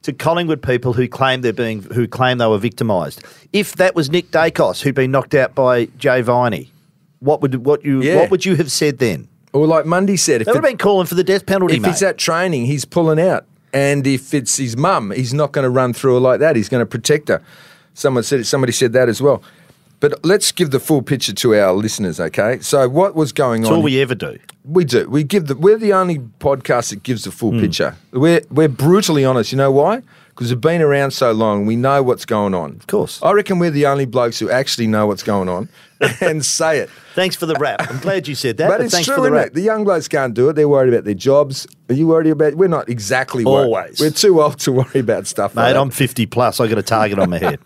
to 0.02 0.12
Collingwood 0.12 0.62
people 0.62 0.92
who 0.92 1.08
claim 1.08 1.40
they're 1.40 1.52
being 1.52 1.82
who 1.82 2.06
claim 2.06 2.38
they 2.38 2.46
were 2.46 2.58
victimised. 2.58 3.24
If 3.52 3.74
that 3.76 3.96
was 3.96 4.08
Nick 4.10 4.30
Daicos 4.30 4.82
who'd 4.82 4.94
been 4.94 5.10
knocked 5.10 5.34
out 5.34 5.56
by 5.56 5.86
Jay 5.98 6.20
Viney, 6.20 6.70
what 7.18 7.40
would 7.42 7.66
what 7.66 7.84
you 7.84 8.00
Yeah. 8.02 8.16
what 8.16 8.30
would 8.30 8.44
you 8.44 8.54
have 8.56 8.70
said 8.70 8.98
then? 8.98 9.26
or 9.54 9.66
like 9.66 9.86
Mundy 9.86 10.16
said, 10.16 10.42
if, 10.42 10.44
They 10.44 10.52
would 10.52 10.62
have 10.62 10.70
been 10.70 10.76
calling 10.76 11.06
for 11.06 11.14
the 11.14 11.24
death 11.24 11.46
penalty, 11.46 11.76
if 11.76 11.82
mate. 11.82 11.88
he's 11.88 12.02
at 12.02 12.18
training, 12.18 12.66
he's 12.66 12.84
pulling 12.84 13.18
out. 13.18 13.46
And 13.72 14.06
if 14.06 14.32
it's 14.34 14.56
his 14.56 14.76
mum, 14.76 15.10
he's 15.10 15.34
not 15.34 15.52
going 15.52 15.64
to 15.64 15.70
run 15.70 15.92
through 15.92 16.14
her 16.14 16.20
like 16.20 16.40
that. 16.40 16.56
He's 16.56 16.68
going 16.68 16.80
to 16.82 16.86
protect 16.86 17.28
her. 17.28 17.42
Someone 17.94 18.22
said 18.22 18.46
somebody 18.46 18.72
said 18.72 18.92
that 18.94 19.08
as 19.08 19.20
well. 19.20 19.42
But 20.00 20.24
let's 20.24 20.52
give 20.52 20.70
the 20.70 20.78
full 20.78 21.02
picture 21.02 21.32
to 21.34 21.54
our 21.56 21.72
listeners, 21.72 22.20
okay? 22.20 22.60
So 22.60 22.88
what 22.88 23.16
was 23.16 23.32
going 23.32 23.62
That's 23.62 23.70
on? 23.72 23.78
all 23.78 23.82
we 23.82 24.00
ever 24.00 24.14
do. 24.14 24.38
We 24.64 24.84
do. 24.84 25.08
We 25.10 25.24
give 25.24 25.48
the. 25.48 25.56
We're 25.56 25.76
the 25.78 25.92
only 25.92 26.18
podcast 26.18 26.90
that 26.90 27.02
gives 27.02 27.24
the 27.24 27.32
full 27.32 27.50
Hmm. 27.50 27.60
picture. 27.60 27.96
We're 28.12 28.42
we're 28.50 28.68
brutally 28.68 29.24
honest. 29.24 29.50
You 29.50 29.58
know 29.58 29.72
why? 29.72 30.02
Because 30.38 30.52
we've 30.52 30.60
been 30.60 30.82
around 30.82 31.10
so 31.10 31.32
long. 31.32 31.66
We 31.66 31.74
know 31.74 32.00
what's 32.00 32.24
going 32.24 32.54
on. 32.54 32.76
Of 32.76 32.86
course. 32.86 33.20
I 33.24 33.32
reckon 33.32 33.58
we're 33.58 33.72
the 33.72 33.86
only 33.86 34.04
blokes 34.04 34.38
who 34.38 34.48
actually 34.48 34.86
know 34.86 35.04
what's 35.04 35.24
going 35.24 35.48
on 35.48 35.68
and 36.20 36.46
say 36.46 36.78
it. 36.78 36.88
Thanks 37.16 37.34
for 37.34 37.46
the 37.46 37.56
rap. 37.56 37.84
I'm 37.90 37.98
glad 37.98 38.28
you 38.28 38.36
said 38.36 38.56
that. 38.58 38.68
But, 38.68 38.76
But, 38.76 38.84
it's 38.84 38.94
thanks 38.94 39.06
true, 39.08 39.16
for 39.16 39.22
the 39.22 39.26
isn't 39.26 39.34
rap. 39.34 39.46
it? 39.48 39.54
The 39.54 39.62
young 39.62 39.82
blokes 39.82 40.06
can't 40.06 40.34
do 40.34 40.48
it. 40.48 40.52
They're 40.52 40.68
worried 40.68 40.94
about 40.94 41.02
their 41.02 41.14
jobs. 41.14 41.66
Are 41.88 41.94
you 41.94 42.06
worried 42.06 42.28
about? 42.28 42.54
We're 42.54 42.68
not 42.68 42.88
exactly 42.88 43.44
worried. 43.44 43.64
Always. 43.64 43.98
We're 43.98 44.12
too 44.12 44.40
old 44.40 44.60
to 44.60 44.70
worry 44.70 45.00
about 45.00 45.26
stuff. 45.26 45.56
Mate, 45.56 45.72
like. 45.72 45.74
I'm 45.74 45.90
50 45.90 46.26
plus. 46.26 46.60
I 46.60 46.68
got 46.68 46.78
a 46.78 46.84
target 46.84 47.18
on 47.18 47.30
my 47.30 47.38
head. 47.38 47.58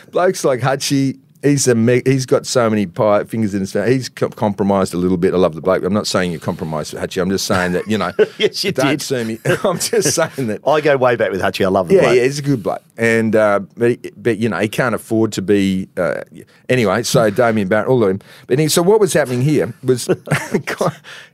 blokes 0.10 0.42
like 0.42 0.60
Hutchie. 0.60 1.20
He's 1.42 1.66
a 1.68 1.74
me- 1.74 2.02
he's 2.04 2.26
got 2.26 2.44
so 2.46 2.68
many 2.68 2.84
pie 2.84 3.24
fingers 3.24 3.54
in 3.54 3.60
his 3.60 3.74
mouth. 3.74 3.88
He's 3.88 4.10
co- 4.10 4.28
compromised 4.28 4.92
a 4.92 4.98
little 4.98 5.16
bit. 5.16 5.32
I 5.32 5.38
love 5.38 5.54
the 5.54 5.62
bloke. 5.62 5.82
I'm 5.84 5.92
not 5.94 6.06
saying 6.06 6.32
you're 6.32 6.40
compromised, 6.40 6.92
Hutchie. 6.92 7.22
I'm 7.22 7.30
just 7.30 7.46
saying 7.46 7.72
that 7.72 7.88
you 7.88 7.96
know. 7.96 8.12
Yes, 8.38 8.62
you 8.62 8.72
don't 8.72 8.86
did. 8.88 9.02
sue 9.02 9.24
me. 9.24 9.38
I'm 9.64 9.78
just 9.78 10.14
saying 10.14 10.48
that. 10.48 10.60
I 10.66 10.82
go 10.82 10.98
way 10.98 11.16
back 11.16 11.30
with 11.30 11.40
Hutchie. 11.40 11.64
I 11.64 11.68
love 11.68 11.88
the 11.88 11.94
Yeah, 11.94 12.00
bloke. 12.02 12.16
yeah, 12.16 12.22
he's 12.24 12.38
a 12.40 12.42
good 12.42 12.62
bloke, 12.62 12.82
and 12.98 13.34
uh, 13.34 13.60
but, 13.76 13.90
he- 13.90 14.10
but 14.18 14.36
you 14.36 14.50
know 14.50 14.58
he 14.58 14.68
can't 14.68 14.94
afford 14.94 15.32
to 15.32 15.40
be. 15.42 15.88
Uh, 15.96 16.22
anyway, 16.68 17.02
so 17.04 17.30
Damien 17.42 17.68
Barrett, 17.68 17.88
all 17.88 18.02
of 18.04 18.10
him. 18.10 18.20
But 18.46 18.58
he, 18.58 18.68
so 18.68 18.82
what 18.82 19.00
was 19.00 19.14
happening 19.14 19.40
here 19.40 19.72
was 19.82 20.08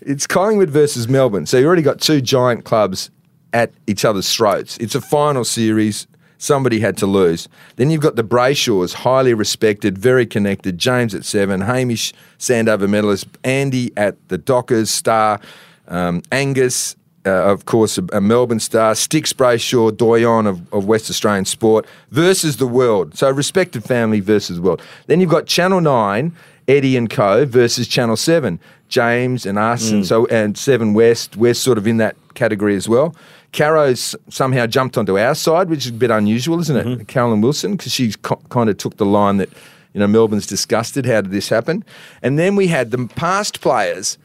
it's 0.02 0.26
Collingwood 0.26 0.70
versus 0.70 1.08
Melbourne. 1.08 1.46
So 1.46 1.58
you 1.58 1.66
already 1.66 1.82
got 1.82 2.00
two 2.00 2.20
giant 2.20 2.64
clubs 2.64 3.10
at 3.52 3.72
each 3.86 4.04
other's 4.04 4.32
throats. 4.32 4.76
It's 4.78 4.94
a 4.94 5.00
final 5.00 5.44
series. 5.44 6.06
Somebody 6.38 6.81
had 6.81 6.96
to 6.99 7.07
lose. 7.07 7.49
Then 7.77 7.90
you've 7.90 8.03
got 8.03 8.16
the 8.16 8.25
Brayshaws, 8.25 8.92
highly 8.92 9.35
respected, 9.35 9.96
very 9.96 10.27
connected. 10.27 10.79
James 10.79 11.14
at 11.14 11.25
seven, 11.25 11.62
Hamish 11.62 12.12
Sandover 12.38 12.88
medalist, 12.88 13.27
Andy 13.42 13.92
at 13.96 14.16
the 14.29 14.38
Dockers 14.38 14.90
star, 14.90 15.40
um, 15.88 16.22
Angus 16.31 16.96
uh, 17.27 17.53
of 17.53 17.64
course, 17.64 17.99
a, 17.99 18.05
a 18.12 18.20
Melbourne 18.20 18.61
star, 18.61 18.94
Sticks 18.94 19.33
Brayshaw, 19.33 19.96
doyen 19.96 20.46
of, 20.46 20.72
of 20.72 20.87
West 20.87 21.11
Australian 21.11 21.44
sport, 21.44 21.85
versus 22.12 22.59
the 22.59 22.66
world. 22.66 23.16
So, 23.18 23.29
respected 23.31 23.85
family 23.85 24.20
versus 24.20 24.57
the 24.57 24.62
world. 24.62 24.81
Then 25.09 25.20
you've 25.20 25.31
got 25.31 25.46
Channel 25.46 25.81
9, 25.81 26.33
Eddie 26.68 26.96
and 26.96 27.11
Co. 27.11 27.44
versus 27.44 27.88
Channel 27.88 28.16
7, 28.16 28.61
James 28.88 29.44
and 29.44 29.59
us, 29.59 29.90
and 29.90 30.07
so 30.07 30.27
and 30.27 30.57
Seven 30.57 30.94
West. 30.94 31.37
We're 31.37 31.55
sort 31.55 31.79
of 31.79 31.87
in 31.87 31.96
that 31.96 32.16
category 32.35 32.77
as 32.77 32.88
well. 32.88 33.14
Caro's 33.56 34.14
somehow 34.28 34.66
jumped 34.66 34.98
onto 34.98 35.18
our 35.18 35.34
side, 35.34 35.70
which 35.70 35.86
is 35.86 35.90
a 35.90 35.94
bit 35.94 36.10
unusual, 36.10 36.60
isn't 36.60 36.76
it? 36.76 36.86
Mm-hmm. 36.86 37.04
Caroline 37.04 37.40
Wilson, 37.40 37.76
because 37.76 37.90
she 37.90 38.12
co- 38.12 38.40
kind 38.50 38.68
of 38.68 38.76
took 38.76 38.98
the 38.98 39.06
line 39.06 39.38
that, 39.38 39.48
you 39.94 39.98
know, 39.98 40.06
Melbourne's 40.06 40.46
disgusted. 40.46 41.06
How 41.06 41.22
did 41.22 41.30
this 41.30 41.48
happen? 41.48 41.82
And 42.20 42.38
then 42.38 42.54
we 42.54 42.66
had 42.66 42.90
the 42.90 43.08
past 43.16 43.62
players 43.62 44.18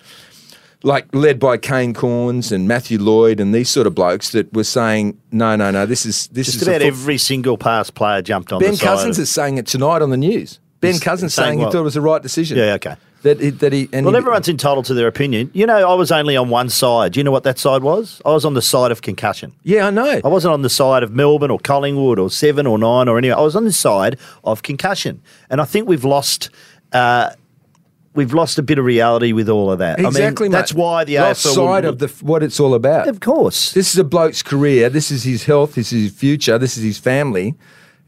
like 0.84 1.14
led 1.16 1.40
by 1.40 1.58
Kane 1.58 1.94
Cornes 1.94 2.52
and 2.52 2.68
Matthew 2.68 3.00
Lloyd 3.00 3.40
and 3.40 3.56
these 3.56 3.70
sort 3.70 3.88
of 3.88 3.96
blokes 3.96 4.32
that 4.32 4.52
were 4.52 4.66
saying, 4.66 5.18
no, 5.32 5.56
no, 5.56 5.72
no, 5.72 5.86
this 5.86 6.06
is 6.06 6.28
this 6.28 6.48
Just 6.48 6.64
is 6.64 6.68
about 6.68 6.82
every 6.82 7.18
single 7.18 7.58
past 7.58 7.94
player 7.94 8.22
jumped 8.22 8.52
on 8.52 8.60
Ben 8.60 8.72
the 8.72 8.78
side. 8.78 8.86
Cousins 8.86 9.18
is 9.18 9.32
saying 9.32 9.58
it 9.58 9.66
tonight 9.66 10.02
on 10.02 10.10
the 10.10 10.18
news. 10.18 10.60
Ben 10.82 10.92
He's 10.92 11.00
Cousins 11.00 11.34
saying 11.34 11.52
saying 11.52 11.60
he 11.60 11.66
thought 11.66 11.76
it 11.76 11.84
was 11.84 11.94
the 11.94 12.02
right 12.02 12.22
decision. 12.22 12.58
Yeah, 12.58 12.74
okay. 12.74 12.96
That 13.24 13.40
he, 13.40 13.50
that 13.52 13.72
he 13.74 13.88
and 13.94 14.06
Well, 14.06 14.14
he- 14.14 14.18
everyone's 14.18 14.48
entitled 14.50 14.86
to 14.86 14.94
their 14.94 15.08
opinion. 15.08 15.52
You 15.54 15.66
know, 15.66 15.90
I 15.90 15.94
was 15.94 16.12
only 16.12 16.36
on 16.36 16.50
one 16.50 16.70
side. 16.70 17.14
Do 17.14 17.20
you 17.20 17.24
know 17.24 17.32
what 17.32 17.44
that 17.44 17.60
side 17.60 17.84
was? 17.84 18.22
I 18.26 18.30
was 18.32 18.46
on 18.46 18.54
the 18.54 18.62
side 18.62 18.92
of 18.92 19.02
concussion. 19.02 19.54
Yeah, 19.64 19.88
I 19.88 19.90
know. 19.90 20.22
I 20.24 20.28
wasn't 20.28 20.54
on 20.54 20.62
the 20.62 20.70
side 20.70 21.04
of 21.04 21.12
Melbourne 21.12 21.52
or 21.52 21.60
Collingwood 21.60 22.20
or 22.20 22.30
seven 22.30 22.66
or 22.68 22.78
nine 22.78 23.08
or 23.08 23.18
anywhere. 23.18 23.38
I 23.38 23.42
was 23.42 23.56
on 23.56 23.64
the 23.66 23.72
side 23.72 24.18
of 24.44 24.64
concussion, 24.64 25.22
and 25.50 25.62
I 25.62 25.66
think 25.66 25.88
we've 25.88 26.06
lost. 26.06 26.50
Uh, 26.94 27.30
we've 28.14 28.34
lost 28.34 28.60
a 28.60 28.62
bit 28.62 28.78
of 28.78 28.84
reality 28.84 29.32
with 29.32 29.48
all 29.48 29.72
of 29.72 29.80
that. 29.80 29.98
Exactly, 30.00 30.46
I 30.46 30.48
mean, 30.48 30.52
that's 30.52 30.74
why 30.74 31.06
the 31.06 31.18
Lost 31.20 31.46
AFL 31.46 31.76
would- 31.76 31.86
of 31.86 32.00
the 32.00 32.08
what 32.22 32.44
it's 32.44 32.60
all 32.60 32.74
about. 32.74 33.08
Of 33.08 33.20
course. 33.22 33.72
This 33.72 33.94
is 33.94 33.98
a 34.00 34.04
bloke's 34.04 34.44
career. 34.44 34.90
This 34.90 35.12
is 35.12 35.24
his 35.24 35.46
health. 35.46 35.76
This 35.76 35.94
is 35.94 36.04
his 36.12 36.12
future. 36.20 36.58
This 36.58 36.76
is 36.78 36.84
his 36.84 36.98
family. 36.98 37.56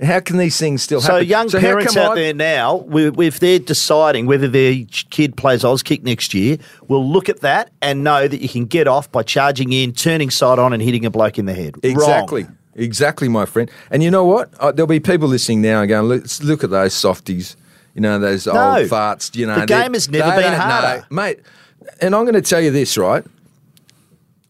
How 0.06 0.20
can 0.20 0.38
these 0.38 0.58
things 0.58 0.82
still 0.84 1.02
happen? 1.02 1.16
So 1.16 1.20
young 1.20 1.50
how 1.50 1.60
parents 1.60 1.96
out 1.98 2.12
I- 2.13 2.16
there 2.16 2.34
now, 2.34 2.86
if 2.92 3.39
they're 3.39 3.60
deciding 3.60 4.26
whether 4.26 4.48
their 4.48 4.76
kid 5.10 5.36
plays 5.38 5.63
Auskick 5.63 6.04
next 6.04 6.34
year, 6.34 6.58
will 6.88 7.08
look 7.08 7.30
at 7.30 7.42
that 7.42 7.72
and 7.82 8.04
know 8.04 8.28
that 8.28 8.42
you 8.42 8.50
can 8.50 8.66
get 8.66 8.88
off 8.88 9.12
by 9.12 9.24
charging 9.24 9.72
in, 9.74 9.94
turning 9.94 10.30
side 10.30 10.60
on, 10.60 10.74
and 10.74 10.82
hitting 10.82 11.06
a 11.06 11.10
bloke 11.12 11.38
in 11.39 11.46
the 11.46 11.54
head. 11.54 11.76
Exactly. 11.84 12.44
Wrong. 12.44 12.58
Exactly, 12.76 13.28
my 13.30 13.46
friend. 13.46 13.70
And 13.92 14.02
you 14.02 14.10
know 14.10 14.26
what? 14.26 14.52
Uh, 14.60 14.72
there'll 14.72 14.88
be 14.88 15.00
people 15.00 15.28
listening 15.28 15.62
now 15.62 15.82
and 15.82 15.89
going, 15.89 16.08
let's 16.10 16.42
look 16.42 16.63
at 16.63 16.72
those 16.72 16.94
softies, 16.94 17.56
you 17.94 18.02
know, 18.02 18.18
those 18.18 18.48
old 18.48 18.58
farts, 18.58 19.36
you 19.36 19.46
know. 19.46 19.60
The 19.60 19.66
they- 19.68 19.82
game 19.84 19.94
has 19.94 20.10
never 20.10 20.42
been 20.42 20.54
harder. 20.54 21.02
know. 21.02 21.06
Mate, 21.12 21.39
and 22.02 22.16
I'm 22.16 22.24
going 22.24 22.34
to 22.34 22.42
tell 22.42 22.62
you 22.62 22.72
this, 22.72 22.98
right? 22.98 23.24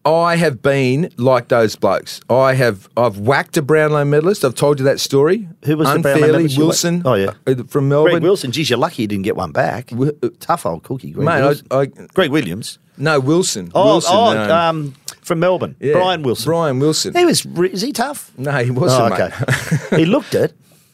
I 0.06 0.36
have 0.36 0.60
been 0.60 1.10
like 1.16 1.48
those 1.48 1.76
blokes. 1.76 2.20
I 2.28 2.54
have 2.54 2.88
I've 2.96 3.18
whacked 3.20 3.56
a 3.56 3.62
Brownlow 3.62 4.04
medalist. 4.04 4.44
I've 4.44 4.54
told 4.54 4.78
you 4.78 4.84
that 4.84 5.00
story. 5.00 5.48
Who 5.64 5.76
was 5.78 5.90
the 5.90 5.98
Brownlow 5.98 6.10
Unfairly, 6.12 6.32
medalist 6.32 6.58
Wilson. 6.58 7.02
Oh, 7.06 7.14
yeah. 7.14 7.32
uh, 7.46 7.54
from 7.68 7.88
Melbourne. 7.88 8.12
Greg 8.12 8.22
Wilson, 8.22 8.52
geez, 8.52 8.68
you're 8.68 8.78
lucky 8.78 9.02
you 9.02 9.08
didn't 9.08 9.24
get 9.24 9.34
one 9.36 9.52
back. 9.52 9.86
Wi- 9.88 10.12
uh, 10.22 10.28
Tough 10.40 10.66
old 10.66 10.82
cookie, 10.82 11.10
Greg 11.12 11.24
Mate, 11.24 11.40
Wilson. 11.42 11.66
I- 11.70 11.86
Greg 12.12 12.30
Williams. 12.30 12.78
No, 12.98 13.18
Wilson. 13.18 13.72
Oh, 13.74 13.86
Wilson. 13.92 14.14
oh 14.14 14.34
no. 14.34 14.54
um, 14.54 14.94
from 15.22 15.40
Melbourne. 15.40 15.74
Yeah, 15.80 15.94
Brian 15.94 16.22
Wilson. 16.22 16.44
Brian 16.44 16.78
Wilson. 16.80 17.14
He 17.14 17.24
was. 17.24 17.46
Is 17.46 17.80
he 17.80 17.92
tough? 17.92 18.30
No, 18.36 18.52
he 18.62 18.70
wasn't, 18.70 19.12
Oh, 19.12 19.24
okay. 19.24 19.96
he 19.96 20.04
looked 20.04 20.34
it. 20.34 20.52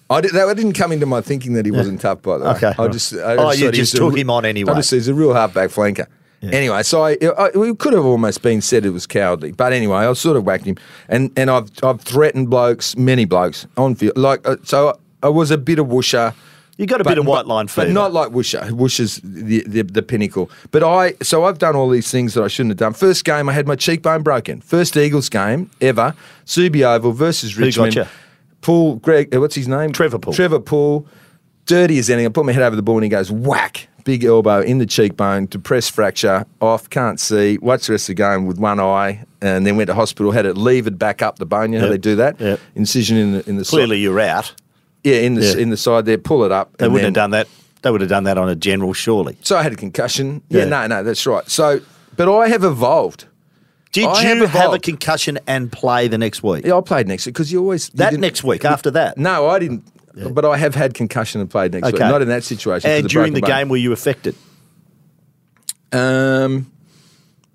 I 0.08 0.20
did, 0.20 0.32
that 0.32 0.56
didn't 0.56 0.72
come 0.74 0.92
into 0.92 1.06
my 1.06 1.20
thinking 1.20 1.52
that 1.54 1.64
he 1.64 1.70
wasn't 1.70 2.00
tough, 2.00 2.22
by 2.22 2.38
the 2.38 2.44
way. 2.44 2.50
Okay, 2.52 2.72
I 2.78 2.88
just, 2.88 3.12
I 3.14 3.36
Oh, 3.36 3.50
you 3.52 3.70
just 3.70 3.92
was 3.92 3.94
a 3.94 3.96
took 3.98 4.16
him 4.16 4.28
on 4.30 4.44
anyway. 4.44 4.72
I 4.72 4.76
just, 4.76 4.90
he's 4.90 5.06
a 5.08 5.14
real 5.14 5.32
halfback 5.34 5.70
flanker. 5.70 6.06
Anyway, 6.42 6.82
so 6.82 7.02
I, 7.04 7.18
I, 7.36 7.50
we 7.54 7.74
could 7.74 7.92
have 7.92 8.04
almost 8.06 8.40
been 8.42 8.60
said 8.62 8.86
it 8.86 8.90
was 8.90 9.06
cowardly, 9.06 9.52
but 9.52 9.72
anyway, 9.74 9.98
I 9.98 10.12
sort 10.14 10.36
of 10.38 10.44
whacked 10.44 10.64
him, 10.64 10.76
and 11.08 11.30
and 11.36 11.50
I've 11.50 11.68
I've 11.82 12.00
threatened 12.00 12.48
blokes, 12.48 12.96
many 12.96 13.26
blokes 13.26 13.66
on 13.76 13.94
field, 13.94 14.16
like 14.16 14.46
uh, 14.48 14.56
so. 14.62 14.98
I 15.22 15.28
was 15.28 15.50
a 15.50 15.58
bit 15.58 15.78
of 15.78 15.88
whoosher. 15.88 16.32
You 16.78 16.86
got 16.86 17.02
a 17.02 17.04
but- 17.04 17.10
bit 17.10 17.18
of 17.18 17.26
white 17.26 17.40
but- 17.42 17.48
line 17.48 17.66
but 17.66 17.72
fever. 17.72 17.92
not 17.92 18.14
like 18.14 18.30
Woosher. 18.30 18.70
Woosher's 18.70 19.20
the, 19.22 19.62
the 19.66 19.82
the 19.82 20.00
pinnacle. 20.00 20.50
But 20.70 20.82
I 20.82 21.12
so 21.22 21.44
I've 21.44 21.58
done 21.58 21.76
all 21.76 21.90
these 21.90 22.10
things 22.10 22.32
that 22.32 22.42
I 22.42 22.48
shouldn't 22.48 22.70
have 22.70 22.78
done. 22.78 22.94
First 22.94 23.26
game, 23.26 23.50
I 23.50 23.52
had 23.52 23.66
my 23.68 23.76
cheekbone 23.76 24.22
broken. 24.22 24.62
First 24.62 24.96
Eagles 24.96 25.28
game 25.28 25.70
ever, 25.82 26.14
Subi 26.46 26.80
Oval 26.86 27.12
versus 27.12 27.52
got 27.54 27.62
Richmond. 27.66 27.94
you? 27.96 28.06
Paul 28.62 28.96
Greg, 28.96 29.34
uh, 29.36 29.40
what's 29.40 29.56
his 29.56 29.68
name? 29.68 29.92
Trevor 29.92 30.18
Poole. 30.18 30.32
Trevor 30.32 30.60
Poole, 30.60 31.06
dirty 31.66 31.98
as 31.98 32.08
anything. 32.08 32.28
I 32.28 32.30
put 32.30 32.46
my 32.46 32.52
head 32.52 32.62
over 32.62 32.76
the 32.76 32.82
ball 32.82 32.96
and 32.96 33.04
he 33.04 33.10
goes 33.10 33.30
whack, 33.30 33.88
big 34.04 34.24
elbow 34.24 34.60
in 34.60 34.78
the 34.78 34.86
cheekbone, 34.86 35.46
depressed 35.46 35.90
fracture, 35.92 36.46
off, 36.60 36.88
can't 36.90 37.18
see. 37.20 37.58
Watched 37.58 37.86
the 37.86 37.92
rest 37.94 38.08
of 38.08 38.16
the 38.16 38.22
game 38.22 38.46
with 38.46 38.58
one 38.58 38.80
eye, 38.80 39.24
and 39.40 39.66
then 39.66 39.76
went 39.76 39.88
to 39.88 39.94
hospital. 39.94 40.32
Had 40.32 40.46
it 40.46 40.56
levered 40.56 40.98
back 40.98 41.22
up 41.22 41.38
the 41.38 41.46
bone. 41.46 41.72
You 41.72 41.78
know 41.78 41.86
how 41.86 41.90
they 41.92 41.98
do 41.98 42.16
that? 42.16 42.40
Yep. 42.40 42.60
Incision 42.74 43.16
in 43.16 43.32
the 43.32 43.48
in 43.48 43.56
the 43.56 43.64
Clearly, 43.64 43.96
side. 43.96 44.02
you're 44.02 44.20
out. 44.20 44.54
yeah, 45.04 45.16
in 45.16 45.34
the 45.34 45.42
Yeah. 45.44 45.56
in 45.56 45.70
the 45.70 45.76
side 45.76 46.04
there. 46.06 46.18
Pull 46.18 46.44
it 46.44 46.52
up. 46.52 46.76
They 46.78 46.86
wouldn't 46.88 46.96
then- 46.98 47.04
have 47.06 47.14
done 47.14 47.30
that. 47.32 47.48
They 47.82 47.90
would 47.90 48.02
have 48.02 48.10
done 48.10 48.24
that 48.24 48.36
on 48.36 48.48
a 48.50 48.54
general, 48.54 48.92
surely. 48.92 49.38
so 49.42 49.56
I 49.56 49.62
had 49.62 49.72
a 49.72 49.76
concussion. 49.76 50.42
Yeah, 50.50 50.60
Yeah. 50.64 50.64
no, 50.66 50.86
no, 50.86 51.02
that's 51.02 51.24
right. 51.26 51.48
So, 51.50 51.80
but 52.16 52.28
I 52.30 52.48
have 52.48 52.62
evolved. 52.62 53.24
Did 53.92 54.04
I 54.04 54.22
you 54.22 54.28
have 54.40 54.50
have, 54.50 54.72
a 54.74 54.78
concussion 54.78 55.38
and 55.46 55.72
play 55.72 56.06
the 56.06 56.18
next 56.18 56.42
week? 56.42 56.64
Yeah, 56.66 56.76
I 56.76 56.80
played 56.82 57.08
next 57.08 57.24
week 57.26 57.34
because 57.34 57.50
you 57.50 57.58
always 57.60 57.88
you 57.88 57.98
that 57.98 58.12
next 58.14 58.44
week 58.44 58.64
after 58.66 58.90
that. 58.92 59.16
No, 59.18 59.48
I 59.48 59.58
didn't. 59.58 59.82
But 60.14 60.44
I 60.44 60.56
have 60.56 60.74
had 60.74 60.94
concussion 60.94 61.40
and 61.40 61.48
played 61.48 61.72
next 61.72 61.92
week. 61.92 62.00
Not 62.00 62.22
in 62.22 62.28
that 62.28 62.44
situation. 62.44 62.90
And 62.90 63.08
during 63.08 63.32
the 63.32 63.40
broken 63.40 63.56
game, 63.56 63.68
were 63.68 63.76
you 63.76 63.92
affected? 63.92 64.34
um, 65.92 66.70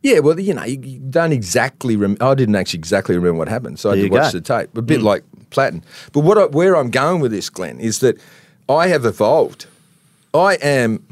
yeah, 0.02 0.20
well, 0.20 0.39
you 0.39 0.54
know, 0.54 0.63
you, 0.63 0.80
you 0.82 1.00
don't 1.00 1.32
exactly. 1.32 1.96
Rem- 1.96 2.18
I 2.22 2.36
didn't 2.36 2.56
actually 2.56 2.80
exactly 2.80 3.15
remember 3.15 3.39
what 3.39 3.48
happened, 3.48 3.80
so 3.80 3.89
I 3.89 3.96
There 3.96 4.04
did 4.04 4.12
watch 4.12 4.34
go. 4.34 4.39
The 4.39 4.41
tape. 4.41 4.78
A 4.78 4.82
bit 4.82 5.02
like 5.02 5.24
Platten. 5.50 5.84
But 6.13 6.20
what 6.20 6.38
I, 6.38 6.46
where 6.46 6.76
I'm 6.78 6.91
going 6.91 7.22
with 7.22 7.32
this, 7.32 7.50
Glenn, 7.50 7.80
is 7.80 8.00
that 8.00 8.22
I 8.70 8.88
have 8.88 9.04
evolved. 9.06 9.65
I 10.34 10.56
am 10.62 11.04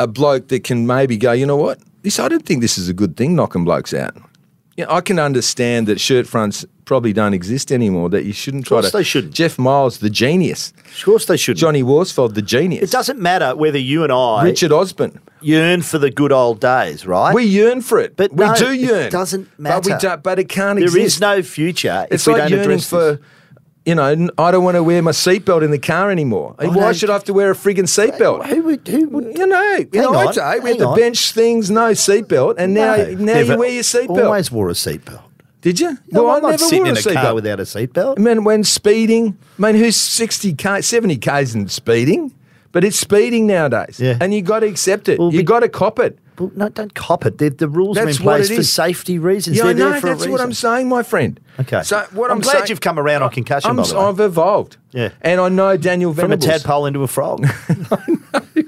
a 0.00 0.06
bloke 0.06 0.48
that 0.48 0.64
can 0.64 0.86
maybe 0.86 1.16
go, 1.16 1.32
you 1.32 1.46
know 1.46 1.56
what? 1.56 1.78
This 2.02 2.18
I 2.18 2.28
don't 2.28 2.44
think 2.44 2.60
this 2.60 2.76
is 2.76 2.88
a 2.88 2.92
good 2.94 3.16
thing, 3.16 3.36
knocking 3.36 3.64
blokes 3.64 3.94
out. 3.94 4.16
Yeah, 4.76 4.86
I 4.90 5.00
can 5.00 5.18
understand 5.18 5.86
that 5.88 5.98
shirt 6.00 6.26
fronts 6.26 6.64
probably 6.84 7.12
don't 7.14 7.32
exist 7.32 7.72
anymore. 7.72 8.10
That 8.10 8.24
you 8.26 8.32
shouldn't 8.34 8.66
try 8.66 8.78
of 8.78 8.82
course 8.82 8.90
to. 8.92 8.96
they 8.98 9.02
shouldn't. 9.04 9.32
Jeff 9.34 9.58
Miles, 9.58 9.98
the 9.98 10.10
genius. 10.10 10.72
Of 10.98 11.04
course 11.04 11.24
they 11.24 11.36
should. 11.38 11.56
Johnny 11.56 11.82
Worsfold, 11.82 12.34
the 12.34 12.42
genius. 12.42 12.82
it 12.84 12.90
doesn't 12.90 13.18
matter 13.18 13.56
whether 13.56 13.78
you 13.78 14.02
and 14.04 14.12
I 14.12 14.44
Richard 14.44 14.72
Osborne. 14.72 15.18
yearn 15.40 15.80
for 15.82 15.98
the 15.98 16.10
good 16.10 16.30
old 16.30 16.60
days, 16.60 17.06
right? 17.06 17.34
We 17.34 17.44
yearn 17.44 17.80
for 17.80 17.98
it. 17.98 18.16
But 18.16 18.32
we 18.34 18.44
no, 18.44 18.54
do 18.54 18.74
yearn. 18.74 19.06
it 19.06 19.10
doesn't 19.10 19.48
But 19.58 19.84
we 19.86 19.90
matter. 19.92 19.98
don't. 20.08 20.22
But 20.22 20.38
it 20.38 20.48
can't 20.50 20.78
there 20.78 20.84
exist. 20.88 21.06
is 21.16 21.20
no 21.20 21.42
future 21.42 22.06
It's 22.10 22.26
if 22.26 22.34
we 22.34 22.38
like 22.38 22.50
don't 22.50 22.58
yearning 22.60 22.78
for. 22.80 23.12
this. 23.12 23.20
You 23.86 23.94
know, 23.94 24.28
I 24.36 24.50
don't 24.50 24.64
want 24.64 24.74
to 24.74 24.82
wear 24.82 25.00
my 25.00 25.12
seatbelt 25.12 25.62
in 25.62 25.70
the 25.70 25.78
car 25.78 26.10
anymore. 26.10 26.56
Oh, 26.58 26.68
Why 26.70 26.86
no. 26.86 26.92
should 26.92 27.08
I 27.08 27.12
have 27.12 27.24
to 27.24 27.32
wear 27.32 27.52
a 27.52 27.54
frigging 27.54 27.84
seatbelt? 27.86 28.44
Who 28.46 28.62
would? 28.64 28.88
Who 28.88 29.08
would? 29.10 29.38
You 29.38 29.46
know, 29.46 29.76
you 29.92 30.00
know, 30.02 30.12
on, 30.14 30.26
I 30.28 30.32
say 30.32 30.58
we 30.58 30.70
had 30.70 30.80
hang 30.80 30.90
the 30.90 30.96
bench 30.96 31.30
things, 31.32 31.70
no 31.70 31.92
seatbelt, 31.92 32.56
and 32.58 32.74
now 32.74 32.96
No, 32.96 33.04
now 33.12 33.24
never. 33.24 33.52
you 33.52 33.58
wear 33.58 33.70
your 33.70 33.84
seatbelt. 33.84 34.24
Always 34.24 34.50
wore 34.50 34.70
a 34.70 34.72
seatbelt. 34.72 35.22
Did 35.60 35.78
you? 35.78 35.96
No, 36.10 36.24
well, 36.24 36.32
I'm 36.32 36.38
I 36.38 36.40
not 36.40 36.50
never 36.50 36.64
sitting 36.64 36.80
wore 36.82 36.88
in 36.90 36.96
a 36.96 37.00
a 37.00 37.02
car 37.02 37.12
seatbelt. 37.12 37.34
without 37.36 37.60
a 37.60 37.62
seatbelt. 37.62 38.18
I 38.18 38.22
mean, 38.22 38.42
when 38.44 38.64
speeding, 38.64 39.38
I 39.58 39.62
mean, 39.72 39.76
who's 39.76 39.96
60k, 39.96 40.56
70k 40.56 41.42
isn't 41.42 41.70
speeding, 41.70 42.34
but 42.72 42.82
it's 42.84 42.98
speeding 42.98 43.46
nowadays. 43.46 44.00
Yeah. 44.00 44.18
And 44.20 44.34
you 44.34 44.42
got 44.42 44.60
to 44.60 44.66
accept 44.66 45.08
it. 45.08 45.18
Well, 45.20 45.32
you 45.32 45.38
be- 45.40 45.44
got 45.44 45.60
to 45.60 45.68
cop 45.68 46.00
it. 46.00 46.18
Well, 46.38 46.52
no, 46.54 46.68
don't 46.68 46.94
cop 46.94 47.24
it. 47.24 47.38
The, 47.38 47.48
the 47.48 47.68
rules 47.68 47.96
are 47.98 48.08
in 48.08 48.14
place 48.14 48.54
for 48.54 48.62
safety 48.62 49.18
reasons. 49.18 49.56
Yeah, 49.56 49.64
They're 49.64 49.70
I 49.70 49.72
know. 49.74 49.90
there 49.90 50.00
for 50.00 50.06
That's 50.08 50.20
a 50.20 50.24
reason. 50.24 50.32
what 50.32 50.40
I'm 50.40 50.52
saying, 50.52 50.88
my 50.88 51.02
friend. 51.02 51.40
Okay. 51.60 51.82
So 51.82 52.06
what 52.12 52.30
I'm 52.30 52.36
I'm, 52.36 52.40
glad 52.42 52.52
saying, 52.52 52.64
you've 52.68 52.80
come 52.80 52.98
around 52.98 53.22
on 53.22 53.30
concussion, 53.30 53.70
I'm, 53.70 53.76
by 53.76 53.82
the 53.84 53.94
way. 53.94 54.00
I've 54.04 54.20
evolved. 54.20 54.76
Yeah. 54.92 55.10
And 55.22 55.40
I 55.40 55.48
know 55.48 55.76
Daniel 55.76 56.12
Venables. 56.12 56.44
From 56.44 56.54
a 56.54 56.58
tadpole 56.58 56.86
into 56.86 57.02
a 57.02 57.08
frog. 57.08 57.46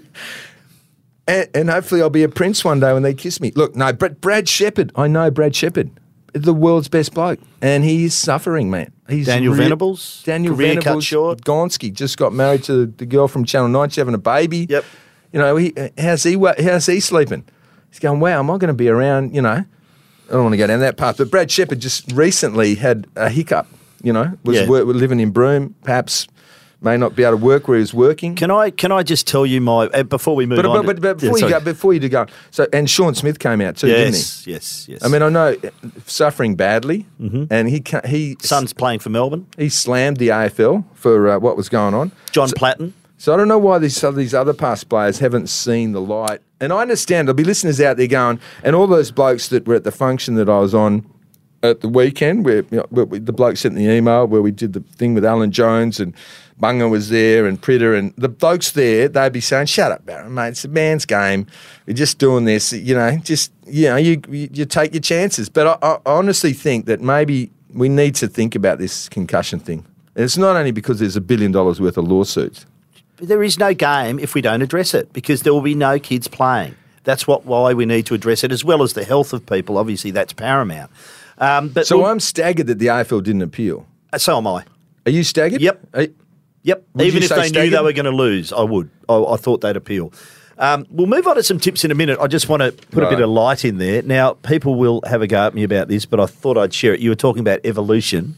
And, 1.28 1.46
and 1.54 1.70
hopefully 1.70 2.00
I'll 2.00 2.08
be 2.08 2.22
a 2.22 2.28
prince 2.28 2.64
one 2.64 2.80
day 2.80 2.92
when 2.94 3.02
they 3.02 3.12
kiss 3.12 3.38
me. 3.38 3.52
Look, 3.54 3.76
no, 3.76 3.92
Brad, 3.92 4.18
Brad 4.20 4.48
Sheppard. 4.48 4.90
I 4.96 5.08
know 5.08 5.30
Brad 5.30 5.54
Sheppard, 5.54 5.90
the 6.32 6.54
world's 6.54 6.88
best 6.88 7.12
bloke, 7.12 7.38
and 7.60 7.84
he 7.84 8.04
is 8.04 8.14
suffering, 8.14 8.70
man. 8.70 8.92
He's 9.10 9.26
Daniel 9.26 9.52
re- 9.52 9.58
Venables? 9.58 10.22
Daniel 10.24 10.56
Career 10.56 10.80
cut 10.80 11.02
short? 11.02 11.42
Gonski 11.42 11.92
just 11.92 12.16
got 12.16 12.32
married 12.32 12.64
to 12.64 12.86
the 12.86 13.04
girl 13.04 13.28
from 13.28 13.44
Channel 13.44 13.68
Nine. 13.68 13.90
She's 13.90 13.96
having 13.96 14.14
a 14.14 14.18
baby. 14.18 14.66
Yep. 14.70 14.84
You 15.32 15.38
know, 15.38 15.56
he, 15.56 15.74
uh, 15.76 15.90
how's 15.98 16.22
he? 16.22 16.38
How's 16.38 16.86
he 16.86 16.98
sleeping? 17.00 17.44
He's 17.98 18.02
going. 18.02 18.20
Wow, 18.20 18.38
am 18.38 18.48
I 18.50 18.58
going 18.58 18.68
to 18.68 18.74
be 18.74 18.88
around? 18.88 19.34
You 19.34 19.42
know, 19.42 19.64
I 20.28 20.32
don't 20.32 20.42
want 20.44 20.52
to 20.52 20.56
go 20.56 20.68
down 20.68 20.78
that 20.80 20.96
path. 20.96 21.18
But 21.18 21.32
Brad 21.32 21.50
Sheppard 21.50 21.80
just 21.80 22.12
recently 22.12 22.76
had 22.76 23.08
a 23.16 23.28
hiccup. 23.28 23.66
You 24.04 24.12
know, 24.12 24.38
was 24.44 24.56
Yeah. 24.56 24.68
wor- 24.68 24.84
living 24.84 25.18
in 25.18 25.30
Broome, 25.32 25.74
perhaps 25.82 26.28
may 26.80 26.96
not 26.96 27.16
be 27.16 27.24
able 27.24 27.36
to 27.36 27.44
work 27.44 27.66
where 27.66 27.76
he 27.76 27.80
was 27.80 27.92
working. 27.92 28.36
can 28.36 28.52
I 28.52 28.70
can 28.70 28.92
I 28.92 29.02
just 29.02 29.26
tell 29.26 29.44
you 29.44 29.60
my 29.60 29.86
uh, 29.86 30.04
before 30.04 30.36
we 30.36 30.46
move 30.46 30.58
But, 30.58 30.66
on? 30.66 30.86
but, 30.86 31.00
but, 31.00 31.02
but 31.02 31.22
Yeah, 31.24 31.30
before 31.32 31.38
you 31.48 31.48
go, 31.52 31.60
before 31.60 31.92
you 31.94 31.98
do 31.98 32.08
go, 32.08 32.26
so 32.52 32.68
and 32.72 32.88
Sean 32.88 33.16
Smith 33.16 33.40
came 33.40 33.60
out 33.60 33.76
too, 33.78 33.88
didn't 33.88 34.12
he? 34.14 34.18
yes, 34.20 34.46
yes, 34.46 34.86
yes. 34.88 35.04
I 35.04 35.08
mean, 35.08 35.22
I 35.22 35.28
know 35.30 35.56
uh, 35.64 35.70
suffering 36.06 36.54
badly, 36.54 37.06
and 37.18 37.68
he 37.68 37.82
he 38.06 38.36
son's 38.40 38.72
playing 38.72 39.00
for 39.00 39.10
Melbourne. 39.10 39.46
he 39.58 39.68
slammed 39.68 40.18
the 40.18 40.28
AFL 40.28 40.84
for 40.94 41.28
uh, 41.30 41.38
what 41.40 41.56
was 41.56 41.68
going 41.68 41.94
on. 41.94 42.12
John 42.30 42.46
So, 42.46 42.54
Platten. 42.54 42.92
so 43.16 43.34
I 43.34 43.36
don't 43.36 43.48
know 43.48 43.58
why 43.58 43.78
these 43.80 44.00
these 44.14 44.32
other 44.32 44.54
past 44.54 44.88
players 44.88 45.18
haven't 45.18 45.48
seen 45.48 45.90
the 45.90 46.00
light. 46.00 46.38
And 46.60 46.72
I 46.72 46.80
understand 46.82 47.28
there'll 47.28 47.36
be 47.36 47.44
listeners 47.44 47.80
out 47.80 47.96
there 47.96 48.06
going, 48.06 48.40
and 48.64 48.74
all 48.74 48.86
those 48.86 49.10
blokes 49.10 49.48
that 49.48 49.66
were 49.66 49.76
at 49.76 49.84
the 49.84 49.92
function 49.92 50.34
that 50.34 50.48
I 50.48 50.58
was 50.58 50.74
on 50.74 51.08
at 51.62 51.80
the 51.80 51.88
weekend, 51.88 52.44
where, 52.44 52.64
you 52.70 52.78
know, 52.78 52.86
where 52.90 53.04
we, 53.04 53.18
the 53.18 53.32
bloke 53.32 53.56
sent 53.56 53.74
the 53.74 53.88
email 53.88 54.26
where 54.26 54.42
we 54.42 54.50
did 54.50 54.72
the 54.72 54.80
thing 54.96 55.14
with 55.14 55.24
Alan 55.24 55.50
Jones 55.50 55.98
and 55.98 56.14
Bunga 56.60 56.90
was 56.90 57.08
there 57.08 57.46
and 57.46 57.60
Pritter 57.60 57.94
and 57.94 58.12
the 58.16 58.28
blokes 58.28 58.72
there, 58.72 59.08
they'd 59.08 59.32
be 59.32 59.40
saying, 59.40 59.66
"Shut 59.66 59.92
up, 59.92 60.04
Baron, 60.04 60.34
mate. 60.34 60.48
It's 60.48 60.64
a 60.64 60.68
man's 60.68 61.06
game. 61.06 61.46
We're 61.86 61.94
just 61.94 62.18
doing 62.18 62.44
this. 62.44 62.72
You 62.72 62.94
know, 62.96 63.16
just 63.18 63.52
you 63.66 63.86
know, 63.88 63.96
you 63.96 64.20
you, 64.28 64.48
you 64.52 64.64
take 64.64 64.92
your 64.92 65.00
chances." 65.00 65.48
But 65.48 65.78
I, 65.82 65.88
I 65.88 65.98
honestly 66.06 66.52
think 66.52 66.86
that 66.86 67.00
maybe 67.00 67.50
we 67.72 67.88
need 67.88 68.16
to 68.16 68.28
think 68.28 68.56
about 68.56 68.78
this 68.78 69.08
concussion 69.08 69.60
thing. 69.60 69.86
And 70.16 70.24
it's 70.24 70.36
not 70.36 70.56
only 70.56 70.72
because 70.72 70.98
there's 70.98 71.16
a 71.16 71.20
billion 71.20 71.52
dollars 71.52 71.80
worth 71.80 71.96
of 71.96 72.08
lawsuits. 72.08 72.66
There 73.20 73.42
is 73.42 73.58
no 73.58 73.74
game 73.74 74.18
if 74.18 74.34
we 74.34 74.40
don't 74.40 74.62
address 74.62 74.94
it 74.94 75.12
because 75.12 75.42
there 75.42 75.52
will 75.52 75.60
be 75.62 75.74
no 75.74 75.98
kids 75.98 76.28
playing. 76.28 76.74
That's 77.04 77.26
what 77.26 77.44
why 77.46 77.72
we 77.74 77.86
need 77.86 78.06
to 78.06 78.14
address 78.14 78.44
it 78.44 78.52
as 78.52 78.64
well 78.64 78.82
as 78.82 78.92
the 78.92 79.04
health 79.04 79.32
of 79.32 79.44
people. 79.46 79.78
Obviously, 79.78 80.10
that's 80.10 80.32
paramount. 80.32 80.90
Um, 81.38 81.68
but 81.70 81.86
So 81.86 82.04
I'm 82.04 82.20
staggered 82.20 82.66
that 82.66 82.78
the 82.78 82.86
AFL 82.86 83.22
didn't 83.22 83.42
appeal. 83.42 83.86
so 84.16 84.36
am 84.36 84.46
I. 84.46 84.64
Are 85.06 85.10
you 85.10 85.24
staggered? 85.24 85.60
Yep. 85.60 85.86
Are- 85.94 86.06
Yep. 86.64 86.86
Would 86.94 87.06
Even 87.06 87.22
if 87.22 87.28
they 87.30 87.48
knew 87.50 87.70
they 87.70 87.80
were 87.80 87.92
going 87.94 88.04
to 88.04 88.10
lose, 88.10 88.52
I 88.52 88.60
would. 88.62 88.90
I, 89.08 89.14
I 89.14 89.36
thought 89.36 89.60
they'd 89.62 89.76
appeal. 89.76 90.12
Um, 90.58 90.86
we'll 90.90 91.06
move 91.06 91.26
on 91.28 91.36
to 91.36 91.42
some 91.42 91.58
tips 91.60 91.84
in 91.84 91.90
a 91.90 91.94
minute. 91.94 92.18
I 92.20 92.26
just 92.26 92.48
want 92.48 92.62
to 92.62 92.72
put 92.90 93.04
a 93.04 93.08
bit 93.08 93.20
of 93.20 93.30
light 93.30 93.64
in 93.64 93.78
there. 93.78 94.02
Now, 94.02 94.34
people 94.34 94.74
will 94.74 95.00
have 95.06 95.22
a 95.22 95.26
go 95.28 95.46
at 95.46 95.54
me 95.54 95.62
about 95.62 95.86
this, 95.88 96.04
but 96.04 96.18
I 96.20 96.26
thought 96.26 96.58
I'd 96.58 96.74
share 96.74 96.92
it. 96.92 97.00
You 97.00 97.10
were 97.10 97.14
talking 97.16 97.40
about 97.40 97.60
evolution. 97.64 98.36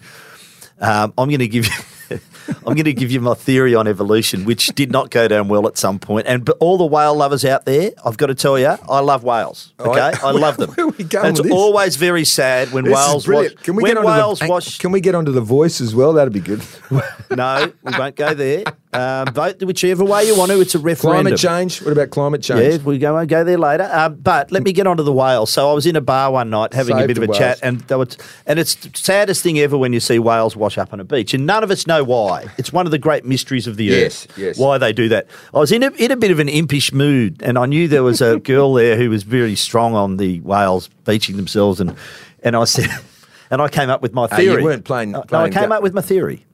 Um, 0.81 1.13
I'm 1.19 1.29
going 1.29 1.41
to 1.41 1.49
give 1.49 1.67
you. 1.67 2.21
I'm 2.67 2.75
going 2.75 2.85
to 2.85 2.93
give 2.93 3.11
you 3.11 3.21
my 3.21 3.35
theory 3.35 3.75
on 3.75 3.87
evolution, 3.87 4.45
which 4.45 4.67
did 4.69 4.91
not 4.91 5.11
go 5.11 5.29
down 5.29 5.49
well 5.49 5.67
at 5.67 5.79
some 5.79 5.99
point. 5.99 6.27
And 6.27 6.45
but 6.45 6.57
all 6.61 6.79
the 6.79 6.87
whale 6.87 7.15
lovers 7.15 7.45
out 7.45 7.65
there, 7.65 7.93
I've 8.05 8.17
got 8.17 8.27
to 8.27 8.35
tell 8.35 8.59
you, 8.59 8.77
I 8.89 9.01
love 9.01 9.25
whales. 9.25 9.73
Okay, 9.81 10.01
I- 10.01 10.19
I 10.23 10.31
love 10.33 10.57
them. 10.57 10.71
where 10.75 10.89
we 10.89 11.05
going 11.05 11.27
And 11.27 11.39
it's 11.39 11.43
this? 11.45 11.53
always 11.53 11.97
very 11.97 12.25
sad 12.25 12.73
when 12.73 12.85
This 12.85 12.95
whales 12.95 13.27
wash. 13.29 13.55
Can 13.63 13.75
we 13.77 13.83
when 13.83 13.91
get 13.95 13.99
onto 13.99 14.09
whales 14.09 14.39
the, 14.41 14.49
wash? 14.49 14.79
Can 14.79 14.93
we 14.93 15.01
get 15.01 15.15
onto 15.15 15.33
the 15.33 15.41
voice 15.41 15.81
as 15.81 15.95
well? 15.95 16.13
That'd 16.13 16.33
be 16.33 16.41
good. 16.41 16.63
no, 17.31 17.73
we 17.83 17.99
won't 17.99 18.17
go 18.17 18.35
there. 18.35 18.65
Um, 18.93 19.33
vote 19.33 19.63
whichever 19.63 20.05
way 20.05 20.27
you 20.27 20.37
want 20.37 20.51
to. 20.51 20.61
It's 20.61 20.75
a 20.75 20.79
referendum. 20.79 21.23
climate 21.25 21.39
change. 21.39 21.83
What 21.83 21.93
about 21.93 22.11
climate 22.11 22.43
change? 22.43 22.81
Yeah, 22.81 22.85
we 22.85 22.99
go 22.99 23.25
go 23.25 23.45
there 23.45 23.59
later. 23.59 23.89
Um, 23.93 24.17
but 24.17 24.51
let 24.51 24.65
me 24.65 24.73
get 24.73 24.87
onto 24.87 25.05
the 25.05 25.13
whales. 25.13 25.51
So 25.51 25.71
I 25.71 25.75
was 25.75 25.87
in 25.87 25.95
a 25.95 26.01
bar 26.01 26.33
one 26.33 26.51
night 26.51 26.73
having 26.73 26.99
a 26.99 27.07
bit 27.07 27.17
of 27.17 27.23
a 27.25 27.33
chat, 27.33 27.61
and 27.63 27.81
they 27.83 27.95
were, 27.97 28.09
and 28.47 28.59
it's 28.59 28.75
the 28.75 28.91
saddest 28.95 29.43
thing 29.43 29.59
ever 29.61 29.79
when 29.79 29.93
you 29.93 30.01
see 30.01 30.19
whales 30.19 30.57
wash 30.57 30.77
up 30.77 30.93
on 30.93 30.99
a 30.99 31.05
beach, 31.05 31.35
and 31.35 31.47
none 31.47 31.63
of 31.63 31.71
us 31.71 31.87
know 31.87 32.03
why. 32.03 32.40
It's 32.59 32.73
one 32.73 32.87
of 32.87 32.91
the 32.91 32.99
great 32.99 33.25
mysteries 33.25 33.67
of 33.67 33.77
the 33.77 33.85
Yes, 33.85 34.27
earth. 34.27 34.39
yes. 34.39 34.59
Why 34.59 34.79
they 34.79 34.93
do 34.93 35.09
that? 35.11 35.27
I 35.55 35.59
was 35.59 35.73
in 35.73 35.83
a, 35.83 35.91
in 35.93 36.11
a 36.11 36.17
bit 36.17 36.31
of 36.31 36.39
an 36.39 36.49
impish 36.49 36.93
mood, 36.93 37.43
and 37.43 37.59
I 37.59 37.67
knew 37.67 37.89
there 37.89 38.03
was 38.03 38.21
a 38.21 38.39
girl 38.53 38.75
there 38.75 38.97
who 38.97 39.11
was 39.11 39.23
very 39.23 39.55
strong 39.57 39.95
on 39.95 40.17
the 40.17 40.41
whales 40.41 40.89
beaching 41.05 41.37
themselves, 41.37 41.81
and 41.81 41.95
and 42.43 42.57
I 42.57 42.65
said, 42.65 42.89
and 43.51 43.61
I 43.61 43.69
came 43.69 43.91
up 43.91 44.03
with 44.03 44.13
my 44.15 44.29
Ah, 44.31 44.39
you 44.39 44.51
theory. 44.51 44.63
weren't 44.65 44.85
playing- 44.85 45.11
No, 45.13 45.25
no, 45.31 45.39
I 45.39 45.51
came 45.51 45.73
up 45.73 45.83
with 45.83 45.93
my 45.95 46.03
theory. 46.03 46.45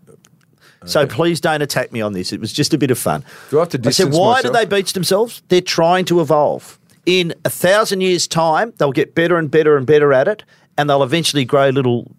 So 0.85 1.05
please 1.05 1.41
don't 1.41 1.63
attack 1.63 1.91
me 1.91 2.01
on 2.01 2.13
this. 2.13 2.33
It 2.33 2.39
was 2.41 2.53
just 2.53 2.73
a 2.73 2.79
bit 2.79 2.93
of 2.93 2.99
fun. 2.99 3.25
Do 3.51 3.57
I 3.59 3.63
have 3.63 3.71
to 3.71 3.81
I 3.85 3.91
said, 3.91 4.13
why 4.13 4.35
myself? 4.35 4.43
do 4.55 4.59
they 4.59 4.65
beach 4.67 4.93
themselves? 4.93 5.43
They're 5.49 5.61
trying 5.61 6.05
to 6.05 6.21
evolve. 6.21 6.79
In 7.07 7.35
a 7.45 7.51
thousand 7.51 8.03
years' 8.03 8.29
time, 8.29 8.73
they'll 8.79 8.93
get 8.93 9.15
better 9.15 9.37
and 9.37 9.51
better 9.51 9.77
and 9.77 9.85
better 9.85 10.13
at 10.13 10.29
it, 10.29 10.45
and 10.79 10.89
they'll 10.89 11.03
eventually 11.03 11.45
grow 11.45 11.71
little. 11.71 12.13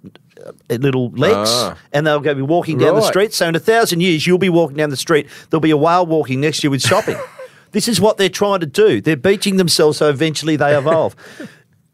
Uh, 0.45 0.51
Little 0.77 1.09
legs, 1.11 1.49
Ah. 1.51 1.77
and 1.93 2.05
they'll 2.05 2.19
go 2.19 2.33
be 2.35 2.41
walking 2.41 2.77
down 2.77 2.95
the 2.95 3.01
street. 3.01 3.33
So 3.33 3.47
in 3.47 3.55
a 3.55 3.59
thousand 3.59 4.01
years, 4.01 4.25
you'll 4.27 4.37
be 4.37 4.49
walking 4.49 4.77
down 4.77 4.89
the 4.89 4.97
street. 4.97 5.27
There'll 5.49 5.61
be 5.61 5.71
a 5.71 5.77
whale 5.77 6.05
walking 6.05 6.41
next 6.41 6.59
to 6.61 6.67
you 6.67 6.71
with 6.71 6.81
shopping. 6.81 7.17
this 7.71 7.87
is 7.87 7.99
what 8.01 8.17
they're 8.17 8.29
trying 8.29 8.59
to 8.61 8.65
do. 8.65 9.01
They're 9.01 9.15
beaching 9.17 9.57
themselves, 9.57 9.97
so 9.97 10.09
eventually 10.09 10.55
they 10.55 10.77
evolve. 10.77 11.15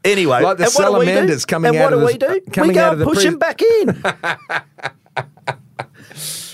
Anyway, 0.03 0.41
Like 0.41 0.57
the 0.57 0.65
do 0.65 0.69
we 0.69 0.73
do? 0.75 0.83
salamanders 0.83 1.45
coming 1.45 1.69
and 1.69 1.77
out 1.77 1.83
what 1.85 1.93
of 1.93 1.99
do 2.01 2.05
we 2.05 2.17
do? 2.17 2.61
we 2.67 2.73
go 2.73 2.91
and 2.91 3.03
push 3.03 3.15
pre- 3.19 3.23
them 3.25 3.39
back 3.39 3.61
in. 3.61 4.03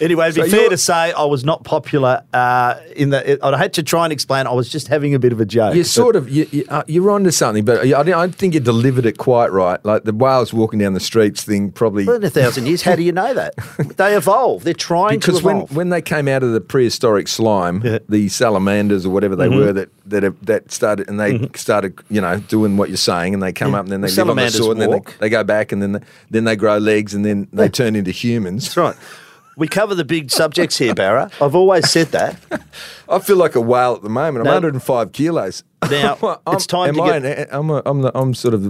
Anyway, 0.01 0.31
be 0.31 0.41
So 0.41 0.47
fair 0.57 0.69
to 0.69 0.77
say, 0.77 1.12
I 1.12 1.25
was 1.25 1.43
not 1.43 1.63
popular 1.63 2.23
uh, 2.33 2.75
in 2.95 3.09
the. 3.09 3.39
I 3.45 3.57
had 3.57 3.73
to 3.73 3.83
try 3.83 4.05
and 4.05 4.13
explain. 4.13 4.47
I 4.47 4.53
was 4.53 4.69
just 4.69 4.88
having 4.88 5.13
a 5.13 5.19
bit 5.19 5.31
of 5.31 5.39
a 5.41 5.45
joke. 5.45 5.75
You 5.75 5.81
but- 5.81 5.88
sort 5.88 6.15
of 6.15 6.29
you, 6.29 6.47
you, 6.51 6.65
uh, 6.69 6.83
you're 6.88 7.12
onto 7.12 7.31
something, 7.31 7.65
but 7.65 7.79
I 7.81 7.88
don't, 7.89 7.99
I 7.99 8.03
don't 8.03 8.35
think 8.35 8.53
you 8.53 8.59
delivered 8.59 9.05
it 9.05 9.17
quite 9.17 9.51
right. 9.51 9.83
Like 9.83 10.03
the 10.03 10.13
whales 10.13 10.53
walking 10.53 10.79
down 10.79 10.93
the 10.93 10.99
streets 10.99 11.43
thing, 11.43 11.71
probably 11.71 12.05
Well, 12.05 12.15
in 12.17 12.23
a 12.23 12.29
thousand 12.29 12.65
years, 12.67 12.81
how 12.83 12.95
do 12.95 13.03
you 13.03 13.12
know 13.12 13.33
that? 13.33 13.55
they 13.97 14.15
evolve. 14.15 14.63
They're 14.63 14.73
trying 14.73 15.19
because 15.19 15.39
to 15.39 15.45
when, 15.45 15.55
evolve. 15.57 15.75
when 15.75 15.89
they 15.89 16.01
came 16.01 16.27
out 16.27 16.43
of 16.43 16.53
the 16.53 16.62
prehistoric 16.62 17.27
slime, 17.27 17.81
Yeah. 17.83 17.97
Mm-hmm. 17.99 18.12
the 18.12 18.29
salamanders 18.29 19.05
or 19.05 19.09
whatever 19.09 19.35
they 19.35 19.49
were 19.49 19.73
that 19.73 19.89
that 20.05 20.23
have- 20.23 20.45
that 20.45 20.71
started 20.71 21.09
and 21.09 21.19
they 21.19 21.49
started 21.55 21.99
you 22.09 22.21
know 22.21 22.39
doing 22.39 22.77
what 22.77 22.89
you're 22.89 22.97
saying, 22.97 23.33
and 23.33 23.43
they 23.43 23.51
come 23.53 23.75
up 23.75 23.83
and 23.83 23.91
then 23.91 24.01
they 24.01 24.09
The 24.09 24.23
live 24.25 24.29
on 24.31 24.35
the 24.38 24.49
sword, 24.49 24.71
and 24.77 24.81
then 24.81 24.89
walk. 24.89 25.05
they, 25.19 25.25
they 25.25 25.29
go 25.29 25.43
back 25.43 25.71
and 25.71 25.81
then 25.81 25.91
they, 25.93 25.99
then 26.29 26.43
they 26.45 26.55
grow 26.55 26.77
legs 26.77 27.13
and 27.13 27.25
then 27.25 27.47
they 27.53 27.69
turn 27.69 27.95
into 27.95 28.12
humans. 28.12 28.63
That's 28.73 28.77
right. 28.77 28.95
We 29.57 29.67
cover 29.67 29.93
the 29.95 30.05
big 30.05 30.31
subjects 30.31 30.77
here, 30.77 30.95
Barra. 30.95 31.29
I've 31.41 31.55
always 31.55 31.89
said 31.89 32.07
that. 32.07 32.39
I 33.09 33.19
feel 33.19 33.35
like 33.38 33.55
a 33.55 33.62
whale 33.62 33.95
at 33.95 34.03
the 34.03 34.09
moment. 34.09 34.39
I'm 34.39 34.45
No. 34.45 34.53
105 34.53 35.12
kilos. 35.12 35.63
Now, 35.89 36.17
I'm, 36.47 36.55
it's 36.55 36.65
time 36.67 36.89
am 36.89 36.95
to 36.95 37.01
I 37.01 37.19
get- 37.19 37.39
an- 37.39 37.47
I'm, 37.51 37.69
a, 37.69 37.81
I'm, 37.85 38.01
the, 38.01 38.12
I'm 38.17 38.33
sort 38.33 38.53
of 38.53 38.63
the, 38.63 38.69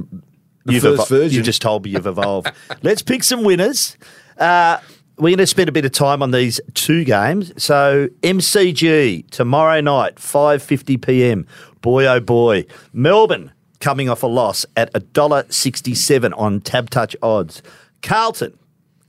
the 0.65 0.73
You've 0.73 0.81
first 0.83 1.03
evo- 1.03 1.09
version. 1.09 1.37
You 1.37 1.43
just 1.43 1.61
told 1.61 1.85
me 1.85 1.91
you've 1.91 2.07
evolved. 2.17 2.51
Let's 2.81 3.01
pick 3.01 3.23
some 3.23 3.43
winners. 3.43 3.97
Uh, 4.37 4.79
we're 5.17 5.29
going 5.31 5.37
to 5.39 5.47
spend 5.47 5.67
a 5.69 5.71
bit 5.73 5.83
of 5.85 5.91
time 5.91 6.23
on 6.23 6.31
these 6.31 6.59
two 6.73 7.03
games. 7.03 7.51
So 7.61 8.07
MCG 8.23 9.29
tomorrow 9.29 9.81
night, 9.81 10.15
5:50 10.15 11.05
p.m. 11.05 11.45
Boy 11.81 12.07
oh 12.07 12.19
boy, 12.19 12.65
Melbourne 12.93 13.51
coming 13.79 14.09
off 14.09 14.23
a 14.23 14.27
loss 14.27 14.65
at 14.75 14.91
$1.67 14.93 16.33
on 16.37 16.61
Tab 16.61 16.89
Touch 16.89 17.15
odds. 17.21 17.61
Carlton 18.01 18.57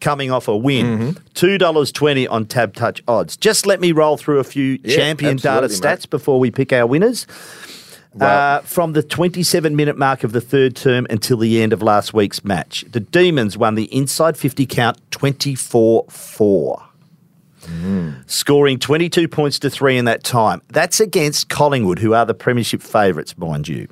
coming 0.00 0.30
off 0.30 0.48
a 0.48 0.56
win, 0.56 0.86
Mm-hmm. 0.86 1.10
$2.20 1.34 2.26
on 2.30 2.46
Tab 2.46 2.74
Touch 2.74 3.02
odds. 3.06 3.36
Just 3.36 3.66
let 3.66 3.80
me 3.80 3.92
roll 3.92 4.16
through 4.16 4.38
a 4.38 4.44
few 4.44 4.78
Yeah, 4.82 4.96
champion 4.96 5.36
data 5.36 5.62
mate. 5.68 5.70
stats 5.70 6.08
before 6.08 6.38
we 6.40 6.50
pick 6.50 6.72
our 6.72 6.86
winners. 6.86 7.26
Uh, 8.20 8.58
from 8.62 8.92
the 8.94 9.04
27 9.04 9.76
minute 9.76 9.96
mark 9.96 10.24
of 10.24 10.32
the 10.32 10.40
third 10.40 10.74
term 10.74 11.06
until 11.10 11.36
the 11.36 11.62
end 11.62 11.72
of 11.72 11.80
last 11.80 12.12
week's 12.12 12.42
match, 12.44 12.84
the 12.90 12.98
Demons 12.98 13.56
won 13.56 13.76
the 13.76 13.84
inside 13.96 14.36
50 14.36 14.66
count 14.66 14.98
24 15.12 16.06
4. 16.08 16.82
Scoring 18.26 18.78
22 18.80 19.28
points 19.28 19.58
to 19.60 19.70
three 19.70 19.96
in 19.96 20.06
that 20.06 20.24
time. 20.24 20.60
That's 20.70 20.98
against 20.98 21.48
Collingwood, 21.48 22.00
who 22.00 22.14
are 22.14 22.26
the 22.26 22.34
Premiership 22.34 22.82
favourites, 22.82 23.36
mind 23.38 23.68
you. 23.68 23.86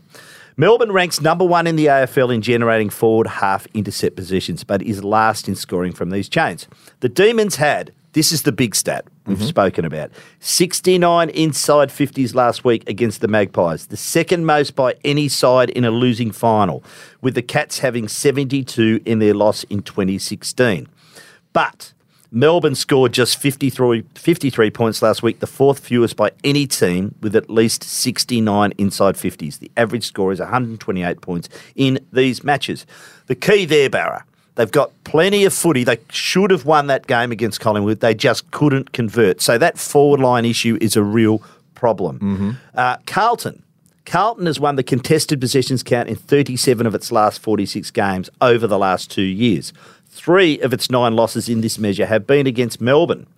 Melbourne 0.60 0.90
ranks 0.90 1.20
number 1.20 1.44
one 1.44 1.68
in 1.68 1.76
the 1.76 1.86
AFL 1.86 2.34
in 2.34 2.42
generating 2.42 2.90
forward 2.90 3.28
half 3.28 3.68
intercept 3.74 4.16
positions, 4.16 4.64
but 4.64 4.82
is 4.82 5.04
last 5.04 5.46
in 5.46 5.54
scoring 5.54 5.92
from 5.92 6.10
these 6.10 6.28
chains. 6.28 6.66
The 6.98 7.08
Demons 7.08 7.54
had, 7.54 7.92
this 8.14 8.32
is 8.32 8.42
the 8.42 8.50
big 8.50 8.74
stat 8.74 9.04
we've 9.24 9.38
mm-hmm. 9.38 9.46
spoken 9.46 9.84
about, 9.84 10.10
69 10.40 11.30
inside 11.30 11.90
50s 11.90 12.34
last 12.34 12.64
week 12.64 12.88
against 12.88 13.20
the 13.20 13.28
Magpies, 13.28 13.86
the 13.86 13.96
second 13.96 14.46
most 14.46 14.74
by 14.74 14.96
any 15.04 15.28
side 15.28 15.70
in 15.70 15.84
a 15.84 15.92
losing 15.92 16.32
final, 16.32 16.82
with 17.22 17.36
the 17.36 17.42
Cats 17.42 17.78
having 17.78 18.08
72 18.08 19.00
in 19.04 19.20
their 19.20 19.34
loss 19.34 19.62
in 19.62 19.80
2016. 19.82 20.88
But 21.52 21.92
Melbourne 22.30 22.74
scored 22.74 23.12
just 23.12 23.38
53, 23.38 24.04
53 24.14 24.70
points 24.70 25.00
last 25.00 25.22
week, 25.22 25.40
the 25.40 25.46
fourth 25.46 25.78
fewest 25.80 26.16
by 26.16 26.30
any 26.44 26.66
team 26.66 27.14
with 27.20 27.34
at 27.34 27.48
least 27.48 27.82
69 27.82 28.72
inside 28.76 29.14
50s. 29.14 29.58
The 29.58 29.70
average 29.76 30.04
score 30.04 30.32
is 30.32 30.38
128 30.40 31.20
points 31.20 31.48
in 31.74 31.98
these 32.12 32.44
matches. 32.44 32.84
The 33.26 33.34
key 33.34 33.64
there, 33.64 33.88
Barra, 33.88 34.24
they've 34.56 34.70
got 34.70 34.92
plenty 35.04 35.44
of 35.44 35.54
footy. 35.54 35.84
They 35.84 35.98
should 36.10 36.50
have 36.50 36.66
won 36.66 36.86
that 36.88 37.06
game 37.06 37.32
against 37.32 37.60
Collingwood. 37.60 38.00
They 38.00 38.14
just 38.14 38.50
couldn't 38.50 38.92
convert. 38.92 39.40
So 39.40 39.56
that 39.56 39.78
forward 39.78 40.20
line 40.20 40.44
issue 40.44 40.76
is 40.82 40.96
a 40.96 41.02
real 41.02 41.42
problem. 41.74 42.58
Uh, 42.74 42.98
Carlton. 43.06 43.62
Carlton 44.04 44.46
has 44.46 44.58
won 44.58 44.76
the 44.76 44.82
contested 44.82 45.38
possessions 45.38 45.82
count 45.82 46.08
in 46.08 46.16
37 46.16 46.86
of 46.86 46.94
its 46.94 47.12
last 47.12 47.42
46 47.42 47.90
games 47.90 48.30
over 48.40 48.66
the 48.66 48.78
last 48.78 49.10
two 49.10 49.20
years. 49.20 49.74
Three 50.18 50.58
of 50.58 50.72
its 50.72 50.90
nine 50.90 51.14
losses 51.14 51.48
in 51.48 51.60
this 51.60 51.78
measure 51.78 52.04
have 52.04 52.26
been 52.26 52.48
against 52.48 52.80
Melbourne, 52.80 53.28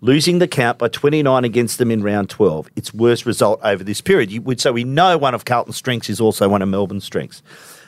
losing 0.00 0.40
the 0.40 0.48
count 0.48 0.78
by 0.78 0.88
29 0.88 1.44
against 1.44 1.78
them 1.78 1.92
in 1.92 2.02
round 2.02 2.28
12. 2.28 2.70
Its 2.74 2.92
worst 2.92 3.24
result 3.24 3.60
over 3.62 3.84
this 3.84 4.00
period. 4.00 4.60
So 4.60 4.72
we 4.72 4.82
know 4.82 5.16
one 5.16 5.36
of 5.36 5.44
Carlton's 5.44 5.76
strengths 5.76 6.10
is 6.10 6.20
also 6.20 6.48
one 6.48 6.60
of 6.60 6.68
Melbourne's 6.68 7.04
strengths. 7.04 7.40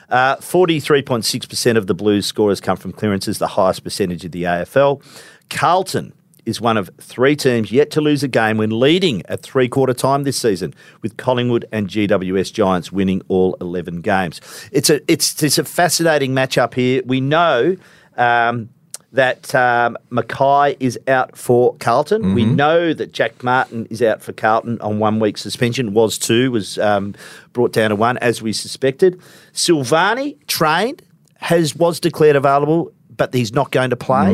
Uh, 0.07 0.37
43.6% 0.37 1.75
of 1.75 1.87
the 1.87 1.93
Blues 1.93 2.25
scorers 2.25 2.61
come 2.61 2.77
from 2.77 2.93
clearances, 2.93 3.37
the 3.37 3.47
highest 3.47 3.83
percentage 3.83 4.23
of 4.23 4.31
the 4.31 4.43
AFL. 4.43 5.03
Carlton 5.49 6.13
is 6.45 6.61
one 6.61 6.77
of 6.77 6.89
three 7.01 7.35
teams 7.35 7.73
yet 7.73 7.91
to 7.91 7.99
lose 7.99 8.23
a 8.23 8.29
game 8.29 8.55
when 8.55 8.79
leading 8.79 9.25
at 9.25 9.41
three 9.41 9.67
quarter 9.67 9.93
time 9.93 10.23
this 10.23 10.37
season, 10.37 10.73
with 11.01 11.17
Collingwood 11.17 11.65
and 11.73 11.89
GWS 11.89 12.53
Giants 12.53 12.93
winning 12.93 13.21
all 13.27 13.57
11 13.59 13.99
games. 13.99 14.39
It's 14.71 14.89
a, 14.89 15.01
it's, 15.11 15.43
it's 15.43 15.57
a 15.57 15.65
fascinating 15.65 16.31
matchup 16.31 16.75
here. 16.75 17.01
We 17.05 17.19
know. 17.19 17.75
Um, 18.17 18.69
that 19.13 19.55
um, 19.55 19.97
McKay 20.11 20.75
is 20.79 20.99
out 21.07 21.37
for 21.37 21.75
Carlton. 21.77 22.33
We 22.33 22.43
know 22.45 22.93
that 22.93 23.13
Jack 23.13 23.41
Martin 23.41 23.87
is 23.89 24.01
out 24.01 24.21
for 24.21 24.33
Carlton 24.33 24.79
on 24.81 24.99
one 24.99 25.19
week 25.19 25.37
suspension. 25.37 25.93
Was 25.93 26.17
two, 26.17 26.51
was 26.51 26.77
um, 26.77 27.15
brought 27.53 27.71
down 27.71 27.91
to 27.91 27.95
one, 27.95 28.17
as 28.17 28.41
we 28.41 28.51
suspected. 28.51 29.19
Silvagni 29.53 30.35
trained, 30.47 31.01
has 31.37 31.73
was 31.75 31.99
declared 32.01 32.35
available, 32.35 32.91
but 33.15 33.33
he's 33.33 33.53
not 33.53 33.71
going 33.71 33.89
to 33.91 33.95
play. 33.95 34.33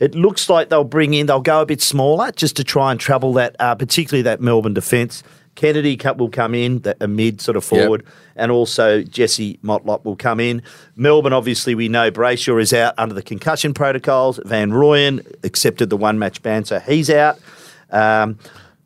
It 0.00 0.14
looks 0.14 0.48
like 0.48 0.70
they'll 0.70 0.82
bring 0.82 1.14
in, 1.14 1.26
they'll 1.26 1.40
go 1.40 1.60
a 1.60 1.66
bit 1.66 1.82
smaller 1.82 2.32
just 2.32 2.56
to 2.56 2.64
try 2.64 2.90
and 2.90 2.98
trouble 2.98 3.34
that, 3.34 3.54
uh, 3.60 3.74
particularly 3.74 4.22
that 4.22 4.40
Melbourne 4.40 4.74
defence. 4.74 5.22
Kennedy 5.56 5.98
will 6.16 6.30
come 6.30 6.54
in, 6.54 6.78
that 6.80 6.96
a 7.00 7.08
mid 7.08 7.40
sort 7.40 7.56
of 7.56 7.64
forward, 7.64 8.04
and 8.36 8.52
also 8.52 9.02
Jesse 9.02 9.58
Motlop 9.64 10.04
will 10.04 10.16
come 10.16 10.38
in. 10.38 10.62
Melbourne, 10.94 11.32
obviously, 11.32 11.74
we 11.74 11.88
know 11.88 12.10
Brayshaw 12.10 12.60
is 12.60 12.72
out 12.72 12.94
under 12.98 13.14
the 13.14 13.22
concussion 13.22 13.74
protocols. 13.74 14.38
Van 14.44 14.70
Rooyen 14.70 15.26
accepted 15.44 15.90
the 15.90 15.96
one 15.96 16.18
match 16.18 16.42
ban, 16.42 16.64
so 16.64 16.78
he's 16.78 17.10
out. 17.10 17.38
Um, 17.90 18.38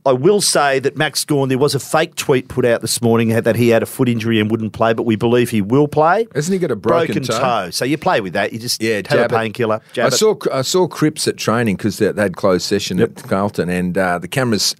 I 0.06 0.12
will 0.12 0.40
say 0.40 0.78
that 0.78 0.96
Max 0.96 1.26
Gawn, 1.26 1.50
there 1.50 1.58
was 1.58 1.74
a 1.74 1.80
fake 1.80 2.14
tweet 2.14 2.48
put 2.48 2.64
out 2.64 2.80
this 2.80 3.02
morning 3.02 3.28
that 3.28 3.54
he 3.54 3.68
had 3.68 3.82
a 3.82 3.86
foot 3.86 4.08
injury 4.08 4.40
and 4.40 4.50
wouldn't 4.50 4.72
play, 4.72 4.94
but 4.94 5.02
we 5.02 5.14
believe 5.14 5.50
he 5.50 5.60
will 5.60 5.88
play. 5.88 6.26
Hasn't 6.34 6.54
he 6.54 6.58
got 6.58 6.70
a 6.70 6.76
broken 6.76 7.22
toe? 7.22 7.68
So 7.70 7.84
you 7.84 7.98
play 7.98 8.22
with 8.22 8.32
that. 8.32 8.52
You 8.54 8.58
just 8.58 8.82
Yeah, 8.82 9.02
have 9.08 9.30
a 9.30 9.34
painkiller. 9.34 9.82
I 9.98 10.06
it. 10.06 10.12
saw 10.14 10.36
I 10.50 10.62
saw 10.62 10.88
Cripps 10.88 11.28
at 11.28 11.36
training 11.36 11.76
because 11.76 11.98
they, 11.98 12.10
they 12.12 12.22
had 12.22 12.36
closed 12.36 12.64
session 12.64 12.98
at 12.98 13.14
Carlton, 13.24 13.68
and 13.68 13.98
uh, 13.98 14.18
the 14.18 14.28
cameras 14.28 14.74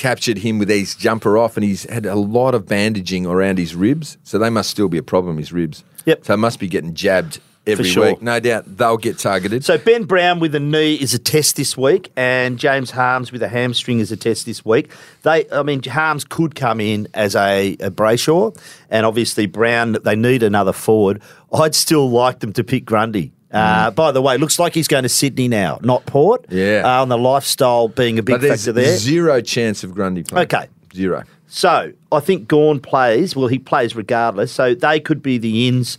captured 0.00 0.38
him 0.38 0.58
with 0.58 0.70
his 0.70 0.94
jumper 0.96 1.36
off, 1.36 1.56
and 1.56 1.62
he's 1.62 1.84
had 1.84 2.06
a 2.06 2.16
lot 2.16 2.54
of 2.54 2.66
bandaging 2.66 3.26
around 3.26 3.58
his 3.58 3.76
ribs. 3.76 4.16
So 4.24 4.38
they 4.38 4.50
must 4.50 4.70
still 4.70 4.88
be 4.88 4.98
a 4.98 5.02
problem, 5.02 5.36
his 5.36 5.52
ribs. 5.52 5.84
Yep. 6.06 6.24
So 6.24 6.36
must 6.38 6.58
be 6.58 6.68
getting 6.68 6.94
jabbed 6.94 7.38
every 7.66 7.84
sure. 7.84 8.06
week. 8.06 8.22
No 8.22 8.40
doubt 8.40 8.78
they'll 8.78 8.96
get 8.96 9.18
targeted. 9.18 9.62
So 9.62 9.76
Ben 9.76 10.04
Brown 10.04 10.40
with 10.40 10.54
a 10.54 10.60
knee 10.60 10.94
is 10.94 11.12
a 11.12 11.18
test 11.18 11.56
this 11.56 11.76
week, 11.76 12.10
and 12.16 12.58
James 12.58 12.90
Harmes 12.90 13.30
with 13.30 13.42
a 13.42 13.48
hamstring 13.48 14.00
is 14.00 14.10
a 14.10 14.16
test 14.16 14.46
this 14.46 14.64
week. 14.64 14.90
They, 15.22 15.48
I 15.50 15.62
mean, 15.62 15.82
Harmes 15.82 16.24
could 16.24 16.54
come 16.54 16.80
in 16.80 17.06
as 17.12 17.36
a, 17.36 17.74
a 17.74 17.90
Brayshaw, 17.90 18.58
and 18.88 19.04
obviously 19.04 19.44
Brown. 19.44 19.98
They 20.02 20.16
need 20.16 20.42
another 20.42 20.72
forward. 20.72 21.20
I'd 21.52 21.74
still 21.74 22.08
like 22.10 22.38
them 22.38 22.54
to 22.54 22.64
pick 22.64 22.86
Grundy. 22.86 23.32
Uh, 23.52 23.90
By 23.90 24.12
the 24.12 24.22
way, 24.22 24.36
looks 24.38 24.58
like 24.58 24.74
he's 24.74 24.86
going 24.88 25.02
to 25.02 25.08
Sydney 25.08 25.48
now, 25.48 25.78
not 25.82 26.06
Port. 26.06 26.46
Mm. 26.48 26.56
Yeah. 26.56 26.82
uh, 26.84 27.02
on 27.02 27.08
the 27.08 27.18
lifestyle 27.18 27.88
being 27.88 28.18
a 28.18 28.22
big 28.22 28.40
factor 28.40 28.72
there. 28.72 28.96
zero 28.96 29.40
chance 29.40 29.82
of 29.84 29.92
Grundy 29.94 30.22
playing. 30.22 30.44
Okay. 30.46 30.68
Zero. 30.94 31.24
So 31.48 31.92
I 32.12 32.20
think 32.20 32.46
Gawn 32.48 32.78
plays. 32.80 33.34
Well, 33.34 33.48
he 33.48 33.58
plays 33.58 33.96
regardless. 33.96 34.52
So 34.52 34.74
they 34.74 35.00
could 35.00 35.20
be 35.22 35.36
the 35.38 35.66
ins. 35.68 35.98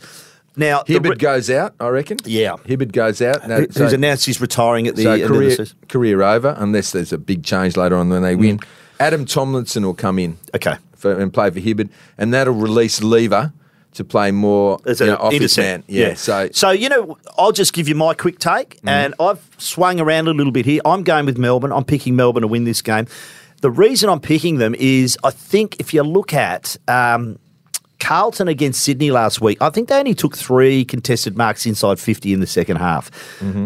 Now, 0.55 0.83
Hibberd 0.83 1.09
re- 1.11 1.15
goes 1.15 1.49
out, 1.49 1.75
I 1.79 1.87
reckon. 1.87 2.17
Yeah. 2.25 2.55
Hibberd 2.65 2.91
goes 2.91 3.21
out. 3.21 3.47
No, 3.47 3.57
who's 3.61 3.73
so- 3.75 3.87
announced 3.87 4.25
he's 4.25 4.39
retiring 4.41 4.87
at 4.87 4.95
the 4.95 5.03
So 5.03 5.11
end 5.11 5.21
of 5.23 5.29
the 5.29 5.35
career, 5.35 5.49
season. 5.51 5.77
career 5.89 6.21
over, 6.21 6.55
unless 6.57 6.91
there's 6.91 7.13
a 7.13 7.17
big 7.17 7.43
change 7.43 7.75
later 7.77 7.95
on 7.95 8.09
when 8.09 8.21
they 8.21 8.35
win. 8.35 8.59
Adam 8.99 9.25
Tomlinson 9.25 9.85
will 9.85 9.93
come 9.93 10.19
in 10.19 10.37
Okay. 10.55 10.75
for, 10.95 11.17
and 11.17 11.33
play 11.33 11.49
for 11.49 11.59
Hibberd, 11.59 11.89
and 12.17 12.33
that'll 12.33 12.53
release 12.53 13.01
Lever 13.01 13.51
to 13.93 14.03
play 14.03 14.31
more 14.31 14.79
As 14.85 14.99
you 14.99 15.07
an 15.07 15.11
know, 15.13 15.17
off 15.17 15.31
his 15.33 15.41
intercept. 15.41 15.65
man. 15.67 15.83
Yeah, 15.87 16.13
so 16.13 16.49
so 16.53 16.69
you 16.71 16.89
know, 16.89 17.17
I'll 17.37 17.51
just 17.51 17.73
give 17.73 17.87
you 17.87 17.95
my 17.95 18.13
quick 18.13 18.39
take, 18.39 18.79
and 18.85 19.13
I've 19.19 19.39
swung 19.57 19.99
around 19.99 20.27
a 20.27 20.31
little 20.33 20.51
bit 20.51 20.65
here. 20.65 20.81
I'm 20.85 21.03
going 21.03 21.25
with 21.25 21.37
Melbourne. 21.37 21.71
I'm 21.71 21.83
picking 21.85 22.15
Melbourne 22.15 22.41
to 22.41 22.47
win 22.47 22.63
this 22.63 22.81
game. 22.81 23.07
The 23.61 23.69
reason 23.69 24.09
I'm 24.09 24.19
picking 24.21 24.57
them 24.57 24.73
is 24.79 25.17
I 25.23 25.29
think 25.29 25.75
if 25.79 25.93
you 25.93 26.01
look 26.01 26.33
at 26.33 26.77
um, 26.87 27.37
Carlton 27.99 28.47
against 28.47 28.81
Sydney 28.83 29.11
last 29.11 29.39
week, 29.39 29.61
I 29.61 29.69
think 29.69 29.87
they 29.89 29.99
only 29.99 30.15
took 30.15 30.35
three 30.35 30.83
contested 30.83 31.37
marks 31.37 31.67
inside 31.67 31.99
50 31.99 32.33
in 32.33 32.39
the 32.39 32.47
second 32.47 32.77
half. 32.77 33.11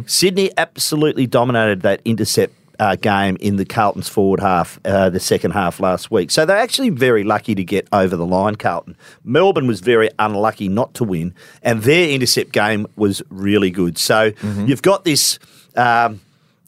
Sydney 0.08 0.52
absolutely 0.58 1.28
dominated 1.28 1.82
that 1.84 2.02
intercept. 2.04 2.54
Uh, 2.78 2.96
game 2.96 3.38
in 3.40 3.56
the 3.56 3.66
Carlton's 3.66 4.10
forward 4.10 4.40
half, 4.42 4.80
uh, 4.84 5.10
the 5.10 5.20
second 5.20 5.52
half 5.52 5.80
last 5.80 6.12
week. 6.12 6.30
So 6.32 6.46
they're 6.46 6.58
actually 6.58 6.90
very 6.90 7.24
lucky 7.24 7.56
to 7.56 7.64
get 7.64 7.88
over 7.94 8.16
the 8.18 8.26
line, 8.26 8.56
Carlton. 8.56 8.98
Melbourne 9.24 9.68
was 9.68 9.80
very 9.80 10.10
unlucky 10.20 10.68
not 10.68 10.94
to 10.96 11.04
win, 11.06 11.34
and 11.64 11.84
their 11.84 12.10
intercept 12.10 12.52
game 12.52 12.86
was 12.96 13.22
really 13.30 13.72
good. 13.72 13.98
So 13.98 14.32
you've 14.66 14.82
got 14.82 15.06
this 15.06 15.40
um, 15.76 16.20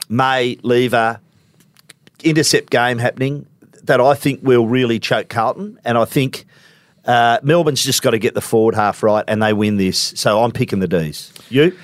May 0.09 0.57
Lever 0.63 1.19
intercept 2.23 2.69
game 2.69 2.97
happening 2.97 3.45
that 3.83 4.01
I 4.01 4.13
think 4.15 4.41
will 4.43 4.67
really 4.67 4.99
choke 4.99 5.29
Carlton, 5.29 5.79
and 5.85 5.97
I 5.97 6.05
think 6.05 6.45
uh, 7.05 7.39
Melbourne's 7.43 7.83
just 7.83 8.01
got 8.01 8.11
to 8.11 8.19
get 8.19 8.33
the 8.33 8.41
forward 8.41 8.75
half 8.75 9.03
right, 9.03 9.23
and 9.27 9.41
they 9.41 9.53
win 9.53 9.77
this. 9.77 9.97
So 10.15 10.43
I'm 10.43 10.51
picking 10.51 10.79
the 10.79 10.87
D's. 10.87 11.31
You? 11.49 11.75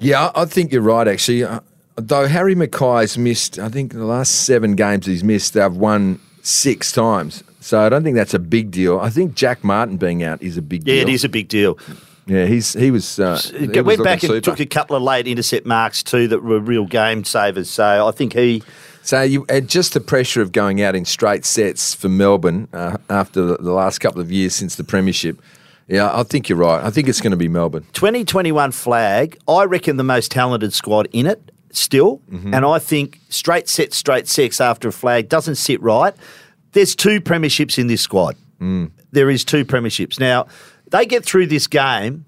yeah, 0.00 0.30
I 0.34 0.42
I 0.42 0.44
think 0.44 0.72
you're 0.72 0.82
right. 0.82 1.06
Actually, 1.08 1.44
Uh, 1.44 1.60
though 1.96 2.26
Harry 2.26 2.54
McKay's 2.54 3.16
missed, 3.18 3.58
I 3.58 3.68
think 3.68 3.92
the 3.92 4.04
last 4.04 4.44
seven 4.44 4.74
games 4.76 5.06
he's 5.06 5.24
missed, 5.24 5.54
they've 5.54 5.72
won 5.72 6.20
six 6.42 6.92
times. 6.92 7.44
So 7.60 7.80
I 7.80 7.88
don't 7.88 8.02
think 8.02 8.16
that's 8.16 8.34
a 8.34 8.38
big 8.40 8.70
deal. 8.70 8.98
I 8.98 9.10
think 9.10 9.34
Jack 9.34 9.62
Martin 9.62 9.96
being 9.96 10.22
out 10.22 10.42
is 10.42 10.56
a 10.56 10.62
big 10.62 10.86
Yeah, 10.86 10.94
deal. 10.96 11.08
it 11.08 11.12
is 11.14 11.24
a 11.24 11.28
big 11.28 11.48
deal. 11.48 11.78
Yeah, 12.26 12.46
he's 12.46 12.72
he 12.74 12.90
was. 12.92 13.18
Uh, 13.18 13.36
he 13.56 13.64
It 13.64 13.76
was 13.84 13.98
went 13.98 14.04
back 14.04 14.22
and 14.22 14.30
super. 14.32 14.40
took 14.40 14.60
a 14.60 14.66
couple 14.66 14.94
of 14.96 15.02
late 15.02 15.26
intercept 15.26 15.66
marks 15.66 16.02
too 16.04 16.28
that 16.28 16.42
were 16.42 16.60
real 16.60 16.86
game 16.86 17.24
savers. 17.24 17.68
So 17.68 18.06
I 18.06 18.10
think 18.12 18.32
he. 18.34 18.62
So 19.02 19.22
you 19.22 19.44
and 19.48 19.68
just 19.68 19.92
the 19.94 20.00
pressure 20.00 20.40
of 20.40 20.52
going 20.52 20.80
out 20.80 20.94
in 20.94 21.04
straight 21.04 21.44
sets 21.44 21.94
for 21.94 22.08
Melbourne 22.08 22.68
uh, 22.72 22.98
after 23.10 23.42
the, 23.44 23.56
the 23.58 23.72
last 23.72 23.98
couple 23.98 24.20
of 24.20 24.30
years 24.30 24.54
since 24.54 24.76
the 24.76 24.84
premiership. 24.84 25.40
Yeah, 25.88 26.16
I 26.16 26.22
think 26.22 26.48
you're 26.48 26.58
right. 26.58 26.82
I 26.82 26.90
think 26.90 27.08
it's 27.08 27.20
going 27.20 27.32
to 27.32 27.36
be 27.36 27.48
Melbourne. 27.48 27.84
2021 27.92 28.70
flag, 28.70 29.36
I 29.48 29.64
reckon 29.64 29.96
the 29.96 30.04
most 30.04 30.30
talented 30.30 30.72
squad 30.72 31.08
in 31.12 31.26
it 31.26 31.50
still. 31.72 32.20
Mm-hmm. 32.30 32.54
And 32.54 32.64
I 32.64 32.78
think 32.78 33.20
straight 33.28 33.68
set, 33.68 33.92
straight 33.92 34.28
sex 34.28 34.60
after 34.60 34.88
a 34.88 34.92
flag 34.92 35.28
doesn't 35.28 35.56
sit 35.56 35.80
right. 35.82 36.14
There's 36.72 36.94
two 36.94 37.20
premierships 37.20 37.78
in 37.78 37.86
this 37.86 38.00
squad. 38.00 38.36
Mm. 38.60 38.90
There 39.10 39.28
is 39.28 39.44
two 39.44 39.64
premierships. 39.64 40.18
Now, 40.18 40.46
they 40.90 41.04
get 41.06 41.24
through 41.24 41.46
this 41.46 41.66
game, 41.66 42.24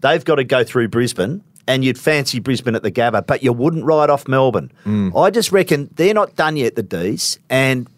they've 0.00 0.24
got 0.24 0.36
to 0.36 0.44
go 0.44 0.64
through 0.64 0.88
Brisbane. 0.88 1.42
And 1.68 1.84
you'd 1.84 1.96
fancy 1.96 2.40
Brisbane 2.40 2.74
at 2.74 2.82
the 2.82 2.90
Gabba, 2.90 3.24
but 3.24 3.44
you 3.44 3.52
wouldn't 3.52 3.84
ride 3.84 4.10
off 4.10 4.26
Melbourne. 4.26 4.72
Mm. 4.84 5.16
I 5.16 5.30
just 5.30 5.52
reckon 5.52 5.88
they're 5.94 6.12
not 6.12 6.34
done 6.34 6.56
yet, 6.56 6.74
the 6.74 6.82
D's. 6.82 7.38
And 7.48 7.88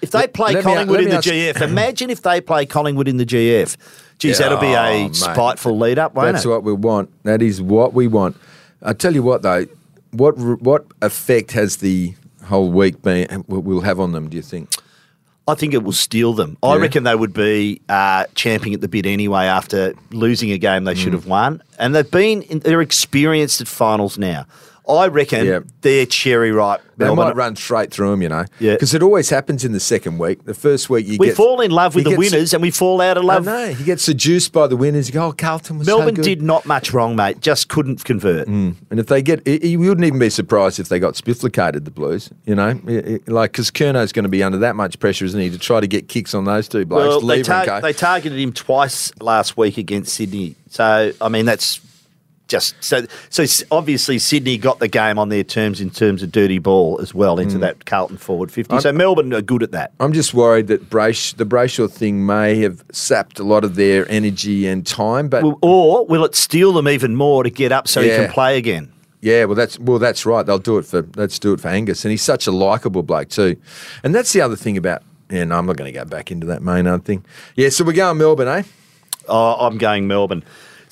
if 0.00 0.12
they 0.12 0.28
play 0.28 0.52
let 0.52 0.62
Collingwood 0.62 0.98
let 0.98 1.04
in 1.04 1.10
the 1.10 1.16
ask- 1.16 1.28
GF, 1.28 1.60
imagine 1.68 2.10
if 2.10 2.22
they 2.22 2.40
play 2.40 2.64
Collingwood 2.64 3.08
in 3.08 3.16
the 3.16 3.26
GF. 3.26 3.76
Geez, 4.18 4.38
Yeah, 4.38 4.48
that'll 4.50 4.60
be 4.60 4.68
oh, 4.68 4.80
a 4.84 5.02
mate. 5.08 5.16
spiteful 5.16 5.76
lead 5.76 5.98
up, 5.98 6.14
won't 6.14 6.26
That's 6.26 6.44
it? 6.44 6.48
That's 6.48 6.52
what 6.54 6.62
we 6.62 6.74
want. 6.74 7.10
That 7.24 7.42
is 7.42 7.60
what 7.60 7.92
we 7.92 8.06
want. 8.06 8.36
I 8.80 8.92
tell 8.92 9.12
you 9.12 9.24
what, 9.24 9.42
though, 9.42 9.66
what 10.12 10.38
what 10.38 10.86
effect 11.00 11.52
has 11.52 11.78
the 11.78 12.14
whole 12.44 12.70
week 12.70 13.02
been 13.02 13.44
will 13.48 13.80
have 13.80 13.98
on 14.00 14.12
them? 14.12 14.28
Do 14.28 14.36
you 14.36 14.42
think? 14.42 14.70
I 15.48 15.54
think 15.56 15.74
it 15.74 15.82
will 15.82 15.90
steal 15.92 16.34
them. 16.34 16.56
I 16.62 16.76
reckon 16.76 17.02
they 17.02 17.16
would 17.16 17.32
be 17.34 17.80
uh, 17.88 18.26
champing 18.36 18.74
at 18.74 18.80
the 18.80 18.86
bit 18.86 19.06
anyway 19.06 19.46
after 19.46 19.92
losing 20.12 20.52
a 20.52 20.58
game 20.58 20.84
they 20.84 20.94
Mm. 20.94 20.98
should 20.98 21.12
have 21.14 21.26
won, 21.26 21.60
and 21.80 21.94
they've 21.96 22.08
been 22.08 22.42
in, 22.42 22.60
they're 22.60 22.80
experienced 22.80 23.60
at 23.60 23.66
finals 23.66 24.16
now. 24.18 24.46
I 24.88 25.06
reckon 25.06 25.46
Yeah. 25.46 25.60
they're 25.82 26.06
cherry 26.06 26.50
ripe. 26.50 26.80
They 26.98 27.04
Melbourne. 27.06 27.26
might 27.28 27.36
run 27.36 27.56
straight 27.56 27.90
through 27.92 28.10
them, 28.10 28.20
you 28.22 28.28
know. 28.28 28.44
Yeah. 28.58 28.72
Because 28.74 28.94
it 28.94 29.02
always 29.02 29.30
happens 29.30 29.64
in 29.64 29.72
the 29.72 29.80
second 29.80 30.18
week. 30.18 30.44
The 30.44 30.54
first 30.54 30.90
week 30.90 31.06
you 31.06 31.16
We 31.18 31.28
get 31.28 31.36
fall 31.36 31.60
in 31.60 31.70
love 31.70 31.94
with 31.94 32.04
the 32.04 32.10
get 32.10 32.16
se- 32.16 32.30
winners, 32.30 32.52
and 32.52 32.62
we 32.62 32.70
fall 32.70 33.00
out 33.00 33.16
of 33.16 33.22
I 33.24 33.26
love. 33.26 33.44
know. 33.46 33.64
You 33.64 33.84
get 33.84 34.00
seduced 34.00 34.52
by 34.52 34.66
the 34.66 34.76
winners. 34.76 35.08
You 35.08 35.14
go, 35.14 35.26
oh, 35.28 35.32
Carlton 35.32 35.78
was 35.78 35.86
so 35.86 35.96
Melbourne 35.98 36.14
good." 36.16 36.24
did 36.24 36.42
not 36.42 36.66
much 36.66 36.92
wrong, 36.92 37.16
mate. 37.16 37.40
Just 37.40 37.68
couldn't 37.68 38.04
convert. 38.04 38.46
Mm. 38.48 38.74
And 38.90 39.00
if 39.00 39.06
they 39.06 39.22
get, 39.22 39.46
you 39.46 39.78
wouldn't 39.78 40.04
even 40.04 40.18
be 40.18 40.30
surprised 40.30 40.78
if 40.80 40.88
they 40.88 40.98
got 40.98 41.14
spifflicated, 41.14 41.84
the 41.84 41.90
Blues. 41.90 42.30
You 42.44 42.54
know, 42.56 42.78
I- 42.86 42.92
I- 42.92 43.20
like 43.28 43.52
because 43.52 43.70
Curnow's 43.70 44.12
going 44.12 44.24
to 44.24 44.28
be 44.28 44.42
under 44.42 44.58
that 44.58 44.76
much 44.76 44.98
pressure, 44.98 45.24
isn't 45.24 45.40
he, 45.40 45.48
to 45.50 45.58
try 45.58 45.80
to 45.80 45.86
get 45.86 46.08
kicks 46.08 46.34
on 46.34 46.44
those 46.44 46.68
two 46.68 46.84
blokes, 46.84 47.06
Well, 47.08 47.20
they, 47.20 47.42
tar- 47.42 47.80
they 47.80 47.92
targeted 47.92 48.38
him 48.38 48.52
twice 48.52 49.12
last 49.20 49.56
week 49.56 49.78
against 49.78 50.12
Sydney. 50.14 50.56
So 50.70 51.12
I 51.20 51.28
mean, 51.28 51.46
that's 51.46 51.80
just 52.52 52.74
so. 52.84 53.04
So 53.30 53.44
obviously, 53.72 54.18
Sydney 54.20 54.56
got 54.58 54.78
the 54.78 54.86
game 54.86 55.18
on 55.18 55.28
their 55.28 55.42
terms 55.42 55.80
in 55.80 55.90
terms 55.90 56.22
of 56.22 56.30
dirty 56.30 56.58
ball 56.58 57.00
as 57.00 57.12
well 57.12 57.40
into 57.40 57.58
that 57.58 57.84
Carlton 57.86 58.18
forward 58.18 58.52
fifty. 58.52 58.78
so 58.78 58.92
Melbourne 58.92 59.32
are 59.34 59.42
good 59.42 59.62
at 59.64 59.72
that. 59.72 59.92
I'm 59.98 60.12
just 60.12 60.34
worried 60.34 60.68
that 60.68 60.88
Brace, 60.88 61.32
the 61.32 61.44
Brayshaw 61.46 61.90
thing 61.90 62.24
may 62.24 62.60
have 62.60 62.84
sapped 62.92 63.40
a 63.40 63.44
lot 63.44 63.64
of 63.64 63.74
their 63.74 64.08
energy 64.08 64.66
and 64.68 64.86
time. 64.86 65.28
But 65.28 65.42
Will- 65.42 65.58
Or 65.62 66.06
will 66.06 66.24
it 66.24 66.34
steal 66.36 66.72
them 66.72 66.86
even 66.86 67.16
more 67.16 67.42
to 67.42 67.50
get 67.50 67.72
up 67.72 67.88
so 67.88 68.00
he 68.02 68.08
can 68.10 68.30
play 68.30 68.56
again? 68.58 68.92
yeah, 69.20 69.44
well, 69.46 69.54
that's 69.56 69.78
well, 69.78 69.98
that's 69.98 70.26
right. 70.26 70.44
They'll 70.44 70.58
do 70.58 70.78
it 70.78 70.84
for 70.86 71.06
let's 71.16 71.38
do 71.38 71.52
it 71.54 71.60
for 71.60 71.68
Angus, 71.68 72.04
and 72.04 72.10
he's 72.10 72.22
such 72.22 72.46
a 72.46 72.52
likable 72.52 73.02
bloke 73.02 73.28
too. 73.30 73.56
And 74.04 74.14
that's 74.14 74.32
the 74.32 74.40
other 74.42 74.56
thing 74.56 74.76
about. 74.76 75.02
Yeah, 75.30 75.44
no, 75.44 75.56
I'm 75.56 75.64
not 75.64 75.76
going 75.78 75.90
to 75.90 75.98
go 75.98 76.04
back 76.04 76.30
into 76.30 76.46
that 76.48 76.62
Maynard 76.62 77.06
thing. 77.06 77.24
Yeah, 77.56 77.70
so 77.70 77.84
we're 77.84 77.94
going 77.94 78.18
Melbourne, 78.18 78.48
eh? 78.48 78.62
Oh, 79.28 79.54
I'm 79.66 79.78
going 79.78 80.06
Melbourne. 80.06 80.44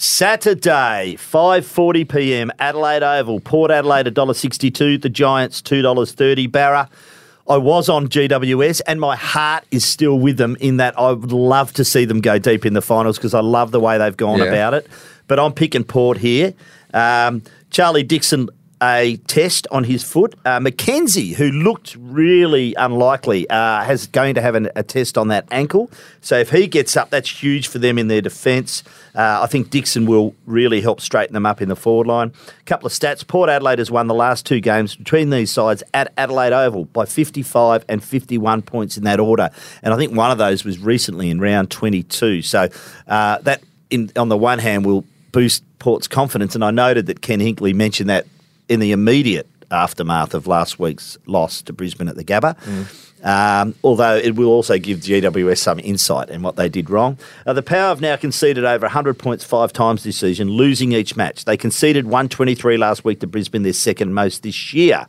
Saturday, 0.03 1.17
5:40 1.19 2.09
p.m. 2.09 2.51
Adelaide 2.59 3.03
Oval. 3.03 3.39
Port 3.39 3.71
Adelaide 3.71 4.07
$1.62. 4.07 5.03
The 5.03 5.11
Giants 5.11 5.61
$2.30. 5.61 6.51
Barra. 6.51 6.89
I 7.47 7.59
was 7.59 7.91
on 7.91 8.09
GWS 8.09 8.81
and 8.87 8.99
my 8.99 9.15
heart 9.15 9.65
is 9.71 9.85
still 9.85 10.19
with 10.19 10.39
them 10.39 10.57
in 10.59 10.79
that 10.79 10.99
I 10.99 11.13
would 11.13 11.33
love 11.33 11.75
to 11.75 11.85
see 11.85 12.07
them 12.07 12.23
go 12.23 12.39
deep 12.39 12.65
in 12.65 12.73
the 12.73 12.81
finals 12.81 13.19
because 13.19 13.35
I 13.35 13.41
love 13.41 13.73
the 13.73 13.81
way 13.81 13.99
they've 13.99 14.17
gone 14.17 14.39
Yeah. 14.39 14.45
about 14.47 14.73
it. 14.73 14.87
But 15.27 15.39
I'm 15.39 15.53
picking 15.53 15.85
Port 15.85 16.17
here. 16.17 16.55
Um, 16.95 17.43
Charlie 17.69 18.03
Dixon 18.03 18.49
a 18.83 19.17
test 19.27 19.67
on 19.71 19.85
his 19.85 20.03
foot. 20.03 20.35
Uh, 20.45 20.59
McKenzie, 20.59 21.35
who 21.35 21.51
looked 21.51 21.97
really 21.99 22.75
unlikely, 22.75 23.49
uh, 23.51 23.83
has 23.83 24.07
going 24.07 24.35
to 24.35 24.41
have 24.41 24.55
an, 24.55 24.71
a 24.75 24.83
test 24.83 25.19
on 25.19 25.29
that 25.29 25.47
ankle. 25.51 25.91
So 26.21 26.39
if 26.39 26.51
he 26.51 26.67
gets 26.67 26.97
up, 26.97 27.11
that's 27.11 27.43
huge 27.43 27.69
for 27.69 27.79
them 27.79 27.99
in 27.99 28.09
their 28.09 28.21
defence. 28.21 28.83
Uh, 29.15 29.41
I 29.43 29.47
think 29.47 29.71
Dixon 29.71 30.07
will 30.07 30.35
really 30.47 30.81
help 30.81 31.01
straighten 31.01 31.35
them 31.35 31.45
up 31.45 31.61
in 31.61 31.69
the 31.69 31.77
forward 31.77 32.07
line. 32.07 32.33
A 32.61 32.65
couple 32.65 32.87
of 32.87 32.93
stats: 32.93 33.27
Port 33.27 33.51
Adelaide 33.51 33.79
has 33.79 33.91
won 33.91 34.07
the 34.07 34.15
last 34.15 34.47
two 34.47 34.61
games 34.61 34.97
between 34.97 35.31
these 35.31 35.51
sides 35.51 35.83
at 35.93 36.13
Adelaide 36.17 36.53
Oval 36.53 36.87
by 36.87 37.05
55 37.05 37.85
and 37.89 38.03
51 38.03 38.63
points 38.63 38.97
in 38.97 39.05
that 39.05 39.21
order, 39.21 39.51
and 39.83 39.93
I 39.93 39.97
think 39.97 40.15
one 40.15 40.31
of 40.31 40.39
those 40.39 40.65
was 40.65 40.79
recently 40.79 41.31
in 41.31 41.41
round 41.41 41.71
22. 41.71 42.43
So 42.43 42.69
uh, 43.09 43.39
that, 43.39 43.63
in, 43.91 44.11
on 44.17 44.29
the 44.29 44.37
one 44.37 44.59
hand, 44.59 44.87
will 44.87 45.05
boost 45.33 45.65
Port's 45.79 46.09
confidence. 46.09 46.55
And 46.55 46.65
I 46.65 46.71
noted 46.71 47.07
that 47.07 47.21
Ken 47.21 47.41
Hinkley 47.41 47.75
mentioned 47.75 48.11
that 48.11 48.27
in 48.71 48.81
the 48.81 48.93
immediate 48.93 49.47
aftermath 49.71 50.33
of 50.33 50.47
last 50.47 50.79
week's 50.79 51.19
loss 51.27 51.61
to 51.63 51.73
Brisbane 51.73 52.09
at 52.09 52.17
the 52.17 52.25
Gabba. 52.25 52.57
Um, 53.23 53.75
although 53.85 54.17
it 54.17 54.35
will 54.35 54.49
also 54.49 54.79
give 54.79 55.01
GWS 55.01 55.59
some 55.59 55.79
insight 55.81 56.31
in 56.31 56.41
what 56.41 56.57
they 56.57 56.71
did 56.71 56.89
wrong. 56.89 57.19
Uh, 57.45 57.53
the 57.53 57.63
Power 57.63 57.89
have 57.89 58.01
now 58.01 58.17
conceded 58.17 58.65
over 58.65 58.85
100 58.85 59.19
points 59.19 59.45
five 59.45 59.75
times 59.75 60.05
this 60.05 60.17
season, 60.17 60.49
losing 60.49 60.93
each 60.93 61.17
match. 61.17 61.45
They 61.45 61.59
conceded 61.59 62.07
123 62.07 62.79
last 62.79 63.05
week 63.05 63.21
to 63.21 63.27
Brisbane, 63.27 63.63
their 63.63 63.75
second 63.75 64.15
most 64.15 64.43
this 64.43 64.73
year. 64.73 65.07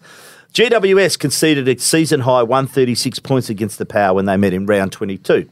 GWS 0.54 1.18
conceded 1.18 1.70
a 1.70 1.80
season 1.80 2.20
high 2.22 2.44
136 2.44 3.20
points 3.20 3.50
against 3.50 3.78
the 3.78 3.86
Power 3.86 4.16
when 4.16 4.26
they 4.26 4.36
met 4.36 4.54
in 4.54 4.66
round 4.66 4.92
22. 4.92 5.50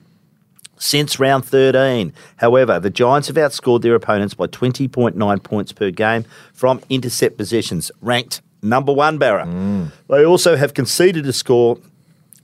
Since 0.79 1.19
round 1.19 1.45
13, 1.45 2.13
however, 2.37 2.79
the 2.79 2.89
Giants 2.89 3.27
have 3.27 3.35
outscored 3.35 3.81
their 3.81 3.95
opponents 3.95 4.33
by 4.33 4.47
20.9 4.47 5.43
points 5.43 5.73
per 5.73 5.91
game 5.91 6.25
from 6.53 6.81
intercept 6.89 7.37
possessions, 7.37 7.91
ranked 8.01 8.41
number 8.61 8.93
one, 8.93 9.17
Barra. 9.17 9.45
Mm. 9.45 9.91
They 10.07 10.25
also 10.25 10.55
have 10.55 10.73
conceded 10.73 11.27
a 11.27 11.33
score 11.33 11.77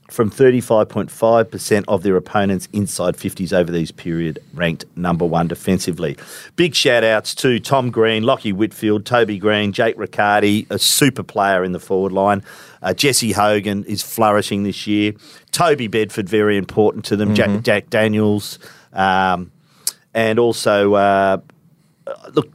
from 0.08 0.30
35.5% 0.30 1.84
of 1.88 2.02
their 2.02 2.16
opponents 2.16 2.68
inside 2.72 3.16
50s 3.16 3.52
over 3.52 3.72
these 3.72 3.90
period, 3.90 4.38
ranked 4.54 4.84
number 4.96 5.24
one 5.24 5.48
defensively. 5.48 6.16
Big 6.54 6.74
shout 6.74 7.02
outs 7.04 7.34
to 7.36 7.58
Tom 7.58 7.90
Green, 7.90 8.22
Lockie 8.22 8.52
Whitfield, 8.52 9.04
Toby 9.04 9.38
Greene, 9.38 9.72
Jake 9.72 9.98
Riccardi, 9.98 10.66
a 10.70 10.78
super 10.78 11.22
player 11.22 11.64
in 11.64 11.72
the 11.72 11.80
forward 11.80 12.12
line. 12.12 12.42
Uh, 12.82 12.94
Jesse 12.94 13.32
Hogan 13.32 13.84
is 13.84 14.02
flourishing 14.02 14.62
this 14.62 14.86
year. 14.86 15.12
Toby 15.50 15.88
Bedford, 15.88 16.28
very 16.28 16.56
important 16.56 17.04
to 17.06 17.16
them. 17.16 17.34
Jack, 17.34 17.62
Jack 17.62 17.90
Daniels. 17.90 18.58
Um, 18.92 19.50
and 20.14 20.38
also, 20.38 20.94
uh, 20.94 21.38
look, 22.32 22.50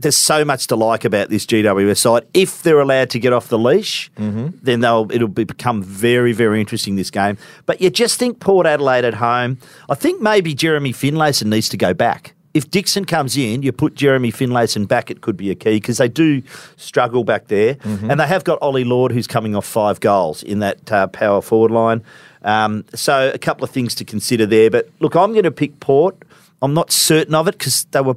there's 0.00 0.16
so 0.16 0.44
much 0.44 0.66
to 0.68 0.76
like 0.76 1.04
about 1.04 1.28
this 1.28 1.46
GWS 1.46 1.98
side. 1.98 2.26
If 2.34 2.62
they're 2.62 2.80
allowed 2.80 3.10
to 3.10 3.18
get 3.18 3.32
off 3.32 3.48
the 3.48 3.58
leash, 3.58 4.10
then 4.16 4.80
they'll 4.80 5.08
it'll 5.12 5.28
be, 5.28 5.44
become 5.44 5.82
very 5.82 6.32
very 6.32 6.60
interesting 6.60 6.96
this 6.96 7.10
game. 7.10 7.36
But 7.66 7.80
you 7.80 7.90
just 7.90 8.18
think 8.18 8.40
Port 8.40 8.66
Adelaide 8.66 9.04
at 9.04 9.14
home. 9.14 9.58
I 9.88 9.94
think 9.94 10.20
maybe 10.20 10.54
Jeremy 10.54 10.92
Finlayson 10.92 11.48
needs 11.48 11.68
to 11.70 11.76
go 11.76 11.94
back. 11.94 12.34
If 12.52 12.68
Dixon 12.68 13.04
comes 13.04 13.36
in, 13.36 13.62
you 13.62 13.70
put 13.70 13.94
Jeremy 13.94 14.32
Finlayson 14.32 14.86
back. 14.88 15.08
It 15.10 15.20
could 15.20 15.36
be 15.36 15.50
a 15.50 15.54
key 15.54 15.76
because 15.76 15.98
they 15.98 16.08
do 16.08 16.42
struggle 16.76 17.22
back 17.22 17.46
there, 17.46 17.76
and 17.84 18.18
they 18.18 18.26
have 18.26 18.42
got 18.42 18.58
Ollie 18.60 18.82
Lord 18.84 19.12
who's 19.12 19.28
coming 19.28 19.54
off 19.54 19.64
five 19.66 20.00
goals 20.00 20.42
in 20.42 20.58
that 20.58 20.90
uh, 20.90 21.06
power 21.06 21.42
forward 21.42 21.70
line. 21.70 22.02
Um, 22.42 22.84
so 22.94 23.30
a 23.32 23.38
couple 23.38 23.64
of 23.64 23.70
things 23.70 23.94
to 23.96 24.04
consider 24.04 24.46
there. 24.46 24.70
But 24.70 24.88
look, 24.98 25.14
I'm 25.14 25.32
going 25.32 25.44
to 25.44 25.52
pick 25.52 25.78
Port. 25.78 26.16
I'm 26.62 26.74
not 26.74 26.90
certain 26.90 27.34
of 27.34 27.46
it 27.48 27.52
because 27.56 27.84
they 27.92 28.00
were 28.00 28.16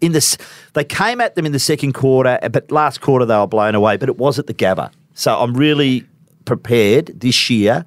in 0.00 0.12
this 0.12 0.36
they 0.74 0.84
came 0.84 1.20
at 1.20 1.34
them 1.34 1.46
in 1.46 1.52
the 1.52 1.58
second 1.58 1.92
quarter, 1.92 2.38
but 2.50 2.70
last 2.70 3.00
quarter 3.00 3.24
they 3.24 3.36
were 3.36 3.46
blown 3.46 3.74
away. 3.74 3.96
But 3.96 4.08
it 4.08 4.16
was 4.18 4.38
at 4.38 4.46
the 4.46 4.54
Gabba, 4.54 4.90
so 5.14 5.38
I'm 5.38 5.54
really 5.54 6.06
prepared 6.44 7.20
this 7.20 7.50
year 7.50 7.84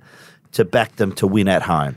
to 0.54 0.66
back 0.66 0.98
them 0.98 1.12
to 1.14 1.28
win 1.28 1.48
at 1.48 1.64
home. 1.64 1.96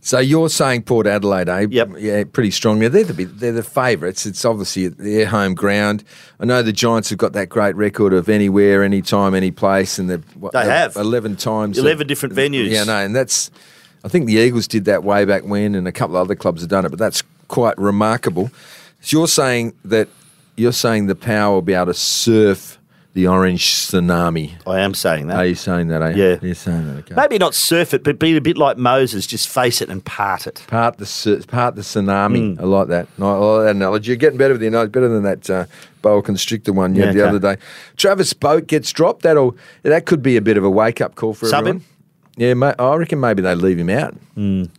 So 0.00 0.20
you're 0.20 0.48
saying 0.48 0.84
Port 0.84 1.08
Adelaide, 1.08 1.48
eh? 1.48 1.66
Yep. 1.68 1.90
Yeah, 1.98 2.22
pretty 2.32 2.52
strongly. 2.52 2.86
They're 2.86 3.02
the 3.02 3.24
they're 3.24 3.50
the 3.50 3.64
favourites. 3.64 4.24
It's 4.24 4.44
obviously 4.44 4.86
their 4.86 5.26
home 5.26 5.54
ground. 5.54 6.04
I 6.38 6.44
know 6.44 6.62
the 6.62 6.72
Giants 6.72 7.10
have 7.10 7.18
got 7.18 7.32
that 7.32 7.48
great 7.48 7.74
record 7.74 8.12
of 8.12 8.28
anywhere, 8.28 8.84
anytime, 8.84 9.34
any 9.34 9.50
place, 9.50 9.98
and 9.98 10.22
what, 10.36 10.52
They 10.52 10.64
have. 10.64 10.94
eleven 10.94 11.34
times. 11.34 11.76
11 11.76 12.06
different 12.06 12.36
venues. 12.36 12.70
Yeah, 12.70 12.84
no, 12.84 12.98
and 12.98 13.16
that's. 13.16 13.50
I 14.04 14.08
think 14.08 14.26
the 14.26 14.34
Eagles 14.34 14.68
did 14.68 14.84
that 14.84 15.02
way 15.02 15.24
back 15.24 15.42
when, 15.42 15.74
and 15.74 15.88
a 15.88 15.92
couple 15.92 16.16
of 16.16 16.20
other 16.24 16.36
clubs 16.36 16.60
have 16.60 16.70
done 16.70 16.84
it, 16.86 16.90
but 16.90 17.00
that's 17.00 17.24
quite 17.48 17.76
remarkable. 17.76 18.52
So 19.06 19.18
you're 19.18 19.28
saying 19.28 19.74
that 19.84 20.08
you're 20.56 20.72
saying 20.72 21.06
the 21.06 21.14
Power 21.14 21.54
will 21.54 21.62
be 21.62 21.74
able 21.74 21.86
to 21.86 21.94
surf 21.94 22.76
the 23.14 23.28
orange 23.28 23.64
tsunami. 23.64 24.54
I 24.66 24.80
am 24.80 24.94
saying 24.94 25.28
that. 25.28 25.36
Are 25.36 25.46
you 25.46 25.54
saying 25.54 25.86
that? 25.88 26.02
Eh? 26.02 26.14
Yeah. 26.16 26.38
you're 26.42 26.56
saying 26.56 26.88
that. 26.88 26.98
Okay. 27.04 27.14
Maybe 27.14 27.38
not 27.38 27.54
surf 27.54 27.94
it, 27.94 28.02
but 28.02 28.18
be 28.18 28.36
a 28.36 28.40
bit 28.40 28.58
like 28.58 28.78
Moses, 28.78 29.24
just 29.28 29.48
face 29.48 29.80
it 29.80 29.90
and 29.90 30.04
part 30.04 30.48
it. 30.48 30.64
Part 30.66 30.98
the 30.98 31.44
part 31.46 31.76
the 31.76 31.82
tsunami. 31.82 32.56
Mm. 32.56 32.60
I 32.60 32.64
like 32.64 32.88
that. 32.88 33.06
I 33.20 33.24
like 33.24 33.64
that 33.66 33.70
analogy. 33.76 34.08
You're 34.08 34.16
getting 34.16 34.38
better 34.38 34.54
with 34.54 34.60
the 34.60 34.66
analogy, 34.66 34.90
better 34.90 35.08
than 35.08 35.22
that 35.22 35.50
uh, 35.50 35.66
boa 36.02 36.20
constrictor 36.20 36.72
one 36.72 36.96
you 36.96 37.02
Yeah, 37.02 37.06
had 37.06 37.14
the 37.14 37.20
okay. 37.20 37.28
other 37.28 37.54
day. 37.54 37.62
Travis 37.96 38.34
Boak 38.34 38.66
gets 38.66 38.90
dropped. 38.90 39.22
That'll 39.22 39.56
that 39.84 40.06
could 40.06 40.20
be 40.20 40.36
a 40.36 40.42
bit 40.42 40.56
of 40.56 40.64
a 40.64 40.70
wake 40.70 41.00
up 41.00 41.14
call 41.14 41.32
for 41.32 41.46
Sub 41.46 41.60
everyone. 41.60 41.76
him? 41.82 41.86
Yeah, 42.36 42.54
ma- 42.54 42.74
I 42.78 42.94
reckon 42.96 43.18
maybe 43.20 43.42
they 43.42 43.54
leave 43.54 43.78
him 43.78 43.90
out. 43.90 44.14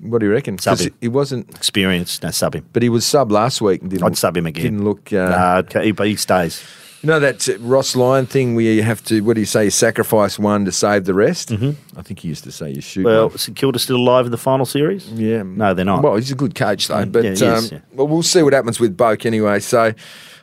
What 0.01 0.19
do 0.19 0.25
you 0.25 0.31
reckon? 0.31 0.57
Sub 0.59 0.77
him. 0.79 0.93
He 1.01 1.07
wasn't, 1.07 1.49
experienced. 1.55 2.21
no 2.23 2.29
sub 2.31 2.55
him. 2.55 2.65
but 2.73 2.83
he 2.83 2.89
was 2.89 3.05
sub 3.05 3.31
last 3.31 3.61
week 3.61 3.81
and 3.81 3.89
didn't. 3.89 4.03
I'd 4.03 4.17
sub 4.17 4.37
him 4.37 4.45
again. 4.45 4.63
Didn't 4.63 4.83
look. 4.83 5.11
Uh, 5.11 5.63
Nah, 5.73 5.81
he- 5.81 5.93
he 6.09 6.15
stays. 6.15 6.63
You 7.03 7.07
know 7.07 7.19
that 7.19 7.47
uh, 7.47 7.59
Ross 7.59 7.95
Lyon 7.95 8.25
thing 8.25 8.55
where 8.55 8.65
you 8.65 8.81
have 8.81 9.03
to. 9.05 9.21
What 9.21 9.35
do 9.35 9.39
you 9.39 9.45
say? 9.45 9.69
Sacrifice 9.69 10.39
one 10.39 10.65
to 10.65 10.71
save 10.71 11.05
the 11.05 11.13
rest. 11.13 11.49
Mm-hmm. 11.49 11.71
I 11.97 12.01
think 12.01 12.19
he 12.19 12.27
used 12.27 12.43
to 12.45 12.51
say 12.51 12.71
you 12.71 12.81
shoot. 12.81 13.05
Well, 13.05 13.27
one. 13.27 13.35
is 13.35 13.41
St 13.43 13.55
Kilda 13.55 13.77
still 13.77 13.97
alive 13.97 14.25
in 14.25 14.31
the 14.31 14.37
final 14.37 14.65
series? 14.65 15.07
Yeah. 15.11 15.43
No, 15.43 15.75
they're 15.75 15.85
not. 15.85 16.01
Well, 16.01 16.15
he's 16.15 16.31
a 16.31 16.35
good 16.35 16.55
coach 16.55 16.87
though. 16.87 17.05
Mm, 17.05 17.11
But 17.11 17.23
yeah, 17.23 17.35
he 17.35 17.45
um, 17.45 17.53
is, 17.55 17.71
yeah. 17.71 17.79
well, 17.93 18.07
we'll 18.07 18.23
see 18.23 18.41
what 18.41 18.53
happens 18.53 18.79
with 18.79 18.97
Boak 18.97 19.27
anyway. 19.27 19.59
So, 19.59 19.93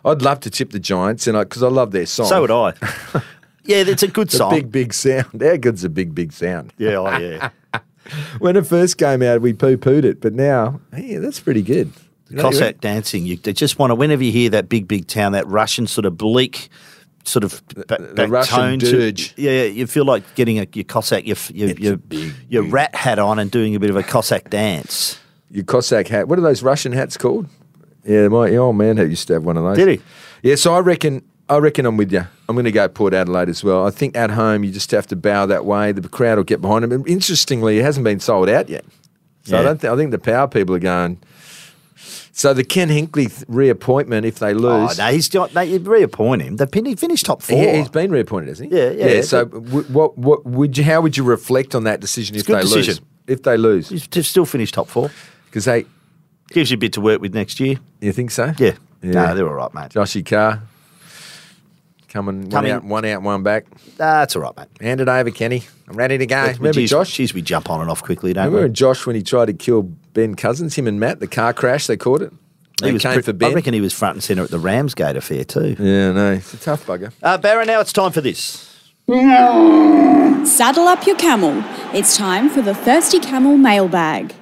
I'd 0.05 0.23
love 0.23 0.41
to 0.41 0.51
tip 0.51 0.71
the 0.71 0.79
Giants, 0.79 1.27
and 1.27 1.37
because 1.39 1.63
I, 1.63 1.69
love 1.69 1.91
their 1.91 2.07
song. 2.07 2.27
So 2.27 2.43
would 2.43 2.51
I. 2.53 2.73
yeah, 3.65 3.85
it's 3.87 4.03
a 4.03 4.09
good 4.09 4.31
song. 4.31 4.51
big 4.51 4.71
big 4.71 4.93
sound. 4.95 5.43
How 5.43 5.57
good's 5.57 5.85
a 5.85 5.89
big 5.89 6.15
big 6.15 6.33
sound? 6.33 6.73
yeah, 6.79 6.97
oh, 6.97 7.19
yeah. 7.19 7.51
When 8.39 8.57
it 8.57 8.67
first 8.67 8.99
came 8.99 9.23
out, 9.23 9.41
we 9.41 9.53
poo 9.55 9.77
pooed 9.77 10.05
it, 10.05 10.21
but 10.21 10.35
now, 10.35 10.81
yeah, 10.97 11.21
that's 11.21 11.41
pretty 11.41 11.63
good. 11.63 11.91
You 12.29 12.37
know, 12.37 12.43
Cossack 12.43 12.81
dancing. 12.81 13.25
You 13.27 13.37
just 13.37 13.79
want 13.79 13.91
to, 13.91 13.95
whenever 13.95 14.23
you 14.25 14.33
hear 14.33 14.51
that 14.51 14.69
big, 14.69 14.87
big 14.89 15.07
town, 15.07 15.33
that 15.33 15.47
Russian 15.47 15.87
sort 15.87 16.05
of 16.05 16.17
bleak, 16.19 16.69
sort 17.25 17.45
of 17.45 17.63
ba- 17.69 17.85
the 17.99 18.13
back 18.15 18.31
Russian 18.31 18.57
tone 18.57 18.79
to- 18.81 18.91
dirge. 18.91 19.35
yeah, 19.37 19.65
you 19.65 19.87
feel 19.87 20.05
like 20.05 20.35
getting 20.35 20.59
a, 20.59 20.67
your 20.75 20.85
Cossack, 20.85 21.27
your 21.27 21.37
your, 21.53 21.71
your, 21.77 21.97
big, 21.97 22.35
your 22.49 22.63
big- 22.65 22.73
rat 22.73 22.95
hat 22.95 23.19
on 23.19 23.39
and 23.39 23.51
doing 23.51 23.75
a 23.75 23.81
bit 23.81 23.91
of 23.91 23.97
a 23.97 24.03
Cossack 24.03 24.51
dance. 24.51 25.19
Your 25.51 25.65
Cossack 25.65 26.09
hat. 26.09 26.29
What 26.29 26.39
are 26.39 26.43
those 26.43 26.63
Russian 26.63 26.93
hats 26.93 27.17
called? 27.17 27.47
Yeah, 28.05 28.29
my 28.29 28.55
old 28.57 28.77
man 28.77 28.99
used 28.99 29.29
to 29.29 29.35
have 29.35 29.45
one 29.45 29.57
of 29.57 29.65
those. 29.65 29.77
Did 29.79 29.89
he? 29.89 30.05
Yeah, 30.43 30.57
so 30.57 30.75
I 30.75 30.81
reckon 30.81 31.23
I 31.49 31.59
reckon 31.59 31.85
I'm 31.87 31.97
with 31.97 32.11
you. 32.13 32.27
I'm 32.49 32.55
going 32.55 32.65
to 32.65 32.73
go 32.73 32.89
Port 32.89 33.13
Adelaide 33.13 33.49
as 33.51 33.63
well. 33.63 33.87
I 33.87 33.91
think 33.91 34.17
at 34.17 34.31
home 34.31 34.65
you 34.65 34.71
just 34.73 34.91
have 34.93 35.07
to 35.09 35.17
bow 35.17 35.47
that 35.47 35.65
way. 35.67 35.93
The 35.93 36.09
crowd 36.09 36.37
will 36.39 36.45
get 36.45 36.61
behind 36.63 36.85
them. 36.85 36.93
And 36.93 37.07
interestingly, 37.07 37.79
it 37.79 37.83
hasn't 37.83 38.05
been 38.05 38.21
sold 38.21 38.49
out 38.49 38.69
yet. 38.69 38.85
So 39.45 39.59
I 39.59 39.63
don't. 39.63 39.79
Th- 39.81 39.93
I 39.93 39.97
think 39.97 40.11
the 40.11 40.19
power 40.19 40.49
people 40.49 40.75
are 40.75 40.79
going. 40.79 41.19
So 42.33 42.53
the 42.55 42.65
Ken 42.65 42.89
Hinkley 42.89 43.29
th- 43.33 43.45
reappointment, 43.47 44.27
if 44.27 44.39
they 44.39 44.53
Oh, 44.55 44.59
lose, 44.87 44.99
no, 44.99 45.07
he's 45.13 45.33
not, 45.33 45.53
you 45.69 45.79
reappoint 45.79 46.43
him. 46.43 46.57
The 46.57 46.67
he 46.85 46.97
finished 46.97 47.27
top 47.27 47.43
four. 47.43 47.63
Yeah, 47.63 47.73
he, 47.73 47.79
has 47.79 47.89
been 47.91 48.11
reappointed, 48.11 48.49
hasn't 48.49 48.73
he? 48.73 48.79
Yeah, 48.79 48.91
yeah. 48.91 49.21
So 49.21 49.45
w- 49.45 49.85
what? 49.93 50.17
What 50.19 50.45
would 50.47 50.77
you? 50.79 50.85
How 50.85 51.01
would 51.03 51.17
you 51.17 51.25
reflect 51.25 51.75
on 51.75 51.85
that 51.85 52.01
decision 52.01 52.37
if 52.37 52.43
a 52.43 52.47
good 52.47 52.57
they 52.57 52.63
decision. 52.63 52.95
lose? 52.95 53.01
If 53.27 53.43
they 53.43 53.57
lose, 53.57 53.89
He's 53.91 54.07
to 54.09 54.23
still 54.25 54.47
finished 54.47 54.75
top 54.75 54.89
four. 54.89 55.11
because 55.47 55.67
they, 55.67 55.85
Gives 56.49 56.71
you 56.71 56.77
a 56.77 56.79
bit 56.79 56.93
to 56.95 57.01
work 57.01 57.21
with 57.21 57.35
next 57.35 57.61
year. 57.61 57.77
you 58.01 58.13
think 58.13 58.31
so? 58.31 58.53
Yeah. 58.59 58.73
Yeah. 59.03 59.11
No, 59.13 59.35
they're 59.35 59.49
all 59.49 59.55
right, 59.55 59.73
mate. 59.75 59.91
Joshy 59.91 60.25
Carr 60.25 60.63
coming, 62.15 62.43
one 62.43 62.51
Coming- 62.51 62.73
out, 62.73 62.85
one 62.85 63.05
out, 63.05 63.23
one 63.23 63.43
back. 63.43 63.67
That's 63.99 64.35
all 64.37 64.43
right, 64.43 64.57
mate. 64.57 64.69
Hand 64.81 65.01
it 65.03 65.09
over, 65.09 65.31
Kenny. 65.31 65.65
I'm 65.89 65.97
ready 65.97 66.17
to 66.17 66.25
go. 66.27 66.47
But 66.47 66.57
Remember 66.59 66.73
geez, 66.81 66.91
Josh? 66.91 67.13
Geez, 67.13 67.35
we 67.35 67.43
jump 67.43 67.69
on 67.69 67.81
and 67.83 67.91
off 67.91 68.03
quickly, 68.03 68.33
don't 68.33 68.45
Remember 68.45 68.57
we? 68.57 68.63
Remember 68.63 68.75
Josh 68.75 69.05
when 69.07 69.17
he 69.17 69.23
tried 69.23 69.47
to 69.47 69.53
kill 69.53 69.83
Ben 69.83 70.35
Cousins, 70.37 70.75
him 70.77 70.87
and 70.87 70.99
Matt, 70.99 71.21
the 71.21 71.27
car 71.27 71.53
crash, 71.53 71.87
they 71.89 71.97
caught 71.99 72.23
it? 72.23 72.33
They 72.81 72.93
was 72.93 73.03
came 73.03 73.13
pre- 73.15 73.23
for 73.23 73.33
Ben. 73.33 73.51
I 73.53 73.55
reckon 73.55 73.75
he 73.75 73.81
was 73.81 73.93
front 73.93 74.15
and 74.17 74.23
centre 74.25 74.43
at 74.45 74.51
the 74.51 74.59
Ramsgate 74.59 75.17
affair 75.17 75.45
too. 75.45 75.77
yeah, 75.79 76.13
no, 76.13 76.33
it's 76.33 76.55
a 76.55 76.57
tough 76.57 76.87
bugger. 76.87 77.13
Uh, 77.23 77.37
Barra, 77.39 77.65
now 77.67 77.81
it's 77.81 77.93
time 77.93 78.11
for 78.13 78.21
this. 78.21 78.71
Saddle 79.07 80.89
up 80.89 81.07
your 81.07 81.17
camel. 81.17 81.63
It's 81.95 82.17
time 82.17 82.49
for 82.49 82.63
the 82.63 82.75
Thirsty 82.75 83.21
Camel 83.21 83.57
mailbag. 83.57 84.33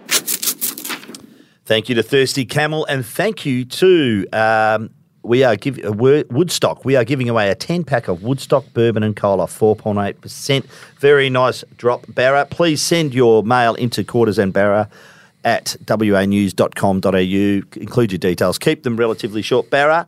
Thank 1.64 1.88
you 1.88 1.94
to 1.96 2.02
Thirsty 2.02 2.44
Camel, 2.44 2.84
and 2.86 3.04
thank 3.04 3.44
you 3.46 3.64
to 3.64 4.26
um, 4.32 4.90
we 5.22 5.44
are 5.44 5.56
giving 5.56 5.86
uh, 5.86 5.92
Woodstock. 6.30 6.84
We 6.84 6.96
are 6.96 7.04
giving 7.04 7.28
away 7.28 7.50
a 7.50 7.54
ten 7.54 7.84
pack 7.84 8.08
of 8.08 8.22
Woodstock 8.22 8.64
bourbon 8.72 9.02
and 9.02 9.16
cola, 9.16 9.46
four 9.46 9.76
point 9.76 9.98
eight 9.98 10.20
percent. 10.20 10.66
Very 10.98 11.30
nice 11.30 11.64
drop, 11.76 12.04
Barra. 12.08 12.46
Please 12.46 12.82
send 12.82 13.14
your 13.14 13.42
mail 13.42 13.74
into 13.74 14.04
Quarters 14.04 14.38
and 14.38 14.52
Barra 14.52 14.88
at 15.44 15.76
wanews.com.au. 15.86 17.80
Include 17.80 18.12
your 18.12 18.18
details. 18.18 18.58
Keep 18.58 18.82
them 18.82 18.96
relatively 18.96 19.42
short, 19.42 19.70
Barra. 19.70 20.06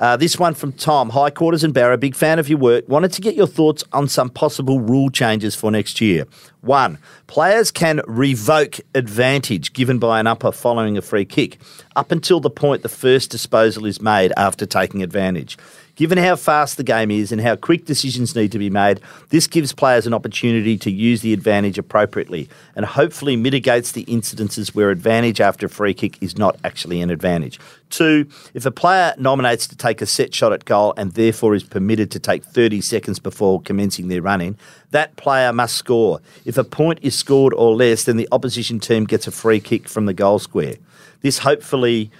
Uh, 0.00 0.16
this 0.16 0.38
one 0.38 0.54
from 0.54 0.72
Tom, 0.72 1.10
High 1.10 1.28
Quarters 1.28 1.62
and 1.62 1.74
Barra, 1.74 1.98
big 1.98 2.14
fan 2.14 2.38
of 2.38 2.48
your 2.48 2.58
work. 2.58 2.88
Wanted 2.88 3.12
to 3.12 3.20
get 3.20 3.34
your 3.34 3.46
thoughts 3.46 3.84
on 3.92 4.08
some 4.08 4.30
possible 4.30 4.80
rule 4.80 5.10
changes 5.10 5.54
for 5.54 5.70
next 5.70 6.00
year. 6.00 6.26
One, 6.62 6.96
players 7.26 7.70
can 7.70 8.00
revoke 8.06 8.80
advantage 8.94 9.74
given 9.74 9.98
by 9.98 10.18
an 10.18 10.26
upper 10.26 10.52
following 10.52 10.96
a 10.96 11.02
free 11.02 11.26
kick 11.26 11.58
up 11.96 12.10
until 12.10 12.40
the 12.40 12.48
point 12.48 12.82
the 12.82 12.88
first 12.88 13.30
disposal 13.30 13.84
is 13.84 14.00
made 14.00 14.32
after 14.38 14.64
taking 14.64 15.02
advantage. 15.02 15.58
Given 16.00 16.16
how 16.16 16.34
fast 16.36 16.78
the 16.78 16.82
game 16.82 17.10
is 17.10 17.30
and 17.30 17.42
how 17.42 17.56
quick 17.56 17.84
decisions 17.84 18.34
need 18.34 18.52
to 18.52 18.58
be 18.58 18.70
made, 18.70 19.02
this 19.28 19.46
gives 19.46 19.74
players 19.74 20.06
an 20.06 20.14
opportunity 20.14 20.78
to 20.78 20.90
use 20.90 21.20
the 21.20 21.34
advantage 21.34 21.76
appropriately 21.76 22.48
and 22.74 22.86
hopefully 22.86 23.36
mitigates 23.36 23.92
the 23.92 24.06
incidences 24.06 24.74
where 24.74 24.88
advantage 24.88 25.42
after 25.42 25.68
free 25.68 25.92
kick 25.92 26.16
is 26.22 26.38
not 26.38 26.56
actually 26.64 27.02
an 27.02 27.10
advantage. 27.10 27.60
Two, 27.90 28.26
if 28.54 28.64
a 28.64 28.70
player 28.70 29.12
nominates 29.18 29.66
to 29.66 29.76
take 29.76 30.00
a 30.00 30.06
set 30.06 30.34
shot 30.34 30.54
at 30.54 30.64
goal 30.64 30.94
and 30.96 31.12
therefore 31.12 31.54
is 31.54 31.64
permitted 31.64 32.10
to 32.12 32.18
take 32.18 32.44
30 32.44 32.80
seconds 32.80 33.18
before 33.18 33.60
commencing 33.60 34.08
their 34.08 34.22
running, 34.22 34.56
that 34.92 35.16
player 35.16 35.52
must 35.52 35.76
score. 35.76 36.22
If 36.46 36.56
a 36.56 36.64
point 36.64 37.00
is 37.02 37.14
scored 37.14 37.52
or 37.52 37.76
less, 37.76 38.04
then 38.04 38.16
the 38.16 38.28
opposition 38.32 38.80
team 38.80 39.04
gets 39.04 39.26
a 39.26 39.30
free 39.30 39.60
kick 39.60 39.86
from 39.86 40.06
the 40.06 40.14
goal 40.14 40.38
square. 40.38 40.76
This 41.20 41.40
hopefully 41.40 42.10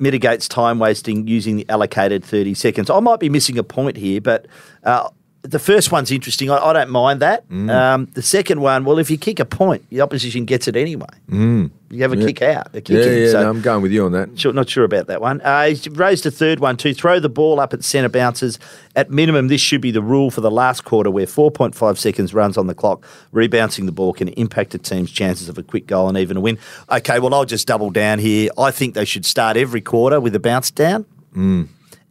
mitigates 0.00 0.48
time 0.48 0.78
wasting 0.78 1.26
using 1.26 1.56
the 1.56 1.66
allocated 1.68 2.24
30 2.24 2.54
seconds. 2.54 2.90
I 2.90 3.00
might 3.00 3.20
be 3.20 3.28
missing 3.28 3.58
a 3.58 3.62
point 3.62 3.96
here, 3.96 4.20
but 4.20 4.46
uh, 4.84 5.08
the 5.42 5.58
first 5.58 5.90
one's 5.90 6.10
interesting. 6.10 6.50
I, 6.50 6.58
I 6.58 6.72
don't 6.74 6.90
mind 6.90 7.20
that. 7.20 7.48
Mm. 7.48 7.70
Um, 7.70 8.04
the 8.12 8.20
second 8.22 8.60
one, 8.60 8.84
well, 8.84 8.98
if 8.98 9.10
you 9.10 9.16
kick 9.16 9.40
a 9.40 9.44
point, 9.46 9.88
the 9.88 10.02
opposition 10.02 10.44
gets 10.44 10.68
it 10.68 10.76
anyway. 10.76 11.06
Mm. 11.30 11.70
You 11.92 12.02
have 12.02 12.12
a 12.12 12.16
kick 12.16 12.42
out. 12.42 12.68
A 12.68 12.80
kick 12.82 12.90
Yeah, 12.90 13.02
in, 13.04 13.22
yeah, 13.24 13.30
so- 13.32 13.42
no, 13.42 13.48
I'm 13.50 13.62
going 13.62 13.82
with 13.82 13.90
you 13.90 14.04
on 14.04 14.12
that. 14.12 14.38
Sure, 14.38 14.52
not 14.52 14.68
sure 14.68 14.84
about 14.84 15.06
that 15.08 15.20
one. 15.20 15.40
Uh, 15.40 15.64
he's 15.68 15.88
raised 15.88 16.24
a 16.26 16.30
third 16.30 16.60
one 16.60 16.76
to 16.76 16.92
throw 16.94 17.18
the 17.18 17.28
ball 17.30 17.58
up 17.58 17.72
at 17.72 17.82
centre 17.82 18.08
bounces. 18.10 18.58
At 18.94 19.10
minimum, 19.10 19.48
this 19.48 19.60
should 19.62 19.80
be 19.80 19.90
the 19.90 20.02
rule 20.02 20.30
for 20.30 20.40
the 20.42 20.50
last 20.50 20.84
quarter, 20.84 21.10
where 21.10 21.26
4.5 21.26 21.96
seconds 21.98 22.32
runs 22.34 22.56
on 22.58 22.66
the 22.68 22.74
clock. 22.74 23.04
Rebouncing 23.32 23.86
the 23.86 23.92
ball 23.92 24.12
can 24.12 24.28
impact 24.28 24.74
a 24.74 24.78
team's 24.78 25.10
chances 25.10 25.48
of 25.48 25.56
a 25.58 25.62
quick 25.62 25.86
goal 25.86 26.08
and 26.08 26.18
even 26.18 26.36
a 26.36 26.40
win. 26.40 26.58
Okay, 26.90 27.18
well, 27.18 27.34
I'll 27.34 27.44
just 27.46 27.66
double 27.66 27.90
down 27.90 28.18
here. 28.18 28.50
I 28.58 28.70
think 28.70 28.94
they 28.94 29.04
should 29.06 29.24
start 29.26 29.56
every 29.56 29.80
quarter 29.80 30.20
with 30.20 30.34
a 30.36 30.40
bounce 30.40 30.70
down, 30.70 31.06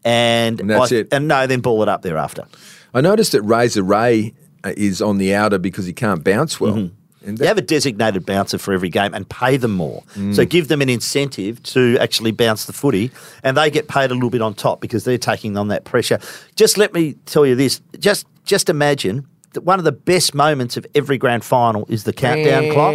and, 0.03 0.59
And 0.59 0.69
that's 0.69 0.91
I- 0.91 0.95
it. 0.95 1.07
And 1.13 1.27
no, 1.27 1.47
then 1.47 1.59
ball 1.61 1.81
it 1.83 1.89
up 1.89 2.01
thereafter. 2.01 2.45
I 2.93 3.01
noticed 3.01 3.31
that 3.33 3.41
Razor 3.41 3.83
Ray 3.83 4.33
uh, 4.63 4.73
is 4.75 5.01
on 5.01 5.17
the 5.17 5.33
outer 5.33 5.57
because 5.57 5.85
he 5.85 5.93
can't 5.93 6.23
bounce 6.23 6.59
well. 6.59 6.75
Mm-hmm. 6.75 6.95
And 7.25 7.39
You 7.39 7.47
have 7.47 7.57
a 7.57 7.61
designated 7.61 8.25
bouncer 8.25 8.57
for 8.57 8.73
every 8.73 8.89
game 8.89 9.13
and 9.13 9.27
pay 9.27 9.57
them 9.57 9.71
more. 9.71 10.03
Mm. 10.15 10.33
So 10.35 10.45
give 10.45 10.69
them 10.69 10.81
an 10.81 10.89
incentive 10.89 11.61
to 11.63 11.97
actually 11.99 12.31
bounce 12.31 12.65
the 12.65 12.73
footy, 12.73 13.11
and 13.43 13.57
they 13.57 13.69
get 13.69 13.87
paid 13.87 14.11
a 14.11 14.13
little 14.13 14.29
bit 14.29 14.41
on 14.41 14.53
top 14.53 14.79
because 14.79 15.03
they're 15.03 15.17
taking 15.17 15.57
on 15.57 15.67
that 15.67 15.83
pressure. 15.83 16.19
Just 16.55 16.77
let 16.77 16.93
me 16.93 17.13
tell 17.25 17.45
you 17.45 17.55
this: 17.55 17.81
just 17.99 18.25
just 18.45 18.69
imagine 18.69 19.27
that 19.53 19.61
one 19.61 19.79
of 19.79 19.85
the 19.85 19.91
best 19.91 20.33
moments 20.33 20.77
of 20.77 20.85
every 20.95 21.17
grand 21.17 21.43
final 21.43 21.85
is 21.89 22.05
the 22.05 22.13
countdown 22.13 22.71
clock, 22.71 22.93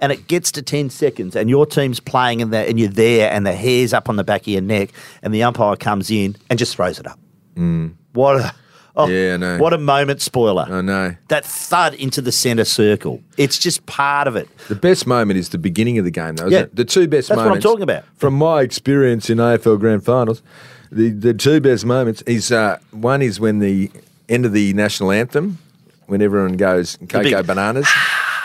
and 0.00 0.12
it 0.12 0.28
gets 0.28 0.52
to 0.52 0.62
ten 0.62 0.88
seconds, 0.88 1.34
and 1.34 1.50
your 1.50 1.66
team's 1.66 1.98
playing, 1.98 2.42
and, 2.42 2.54
and 2.54 2.78
you're 2.78 2.88
there, 2.88 3.30
and 3.32 3.44
the 3.44 3.54
hair's 3.54 3.92
up 3.92 4.08
on 4.08 4.14
the 4.16 4.24
back 4.24 4.42
of 4.42 4.48
your 4.48 4.62
neck, 4.62 4.90
and 5.22 5.34
the 5.34 5.42
umpire 5.42 5.74
comes 5.74 6.12
in 6.12 6.36
and 6.48 6.60
just 6.60 6.76
throws 6.76 7.00
it 7.00 7.06
up. 7.08 7.18
What 8.12 8.36
a 8.40 8.54
oh, 8.96 9.06
Yeah, 9.08 9.34
I 9.34 9.36
know. 9.36 9.58
what 9.58 9.72
a 9.72 9.78
moment 9.78 10.20
spoiler! 10.22 10.66
I 10.68 10.80
know. 10.80 11.14
that 11.28 11.44
thud 11.44 11.94
into 11.94 12.20
the 12.20 12.32
centre 12.32 12.64
circle. 12.64 13.22
It's 13.36 13.58
just 13.58 13.84
part 13.86 14.26
of 14.28 14.36
it. 14.36 14.48
The 14.68 14.74
best 14.74 15.06
moment 15.06 15.38
is 15.38 15.48
the 15.50 15.58
beginning 15.58 15.98
of 15.98 16.04
the 16.04 16.10
game, 16.10 16.36
though. 16.36 16.46
Isn't 16.46 16.52
Yeah. 16.52 16.64
it? 16.64 16.76
The 16.76 16.84
two 16.84 17.06
best 17.08 17.28
moments. 17.28 17.28
That's 17.28 17.38
what 17.50 17.54
I'm 17.56 17.60
talking 17.62 17.82
about. 17.82 18.04
From 18.16 18.34
my 18.34 18.62
experience 18.62 19.28
in 19.30 19.38
AFL 19.38 19.78
Grand 19.80 20.04
Finals, 20.04 20.42
the, 20.92 21.10
the 21.10 21.34
two 21.34 21.60
best 21.60 21.84
moments 21.84 22.22
is 22.22 22.52
uh, 22.52 22.78
one 22.92 23.20
is 23.22 23.40
when 23.40 23.58
the 23.58 23.90
end 24.28 24.46
of 24.46 24.52
the 24.52 24.72
national 24.74 25.10
anthem, 25.12 25.58
when 26.06 26.22
everyone 26.22 26.56
goes 26.56 26.96
cocoa 27.08 27.22
big- 27.22 27.46
bananas. 27.46 27.88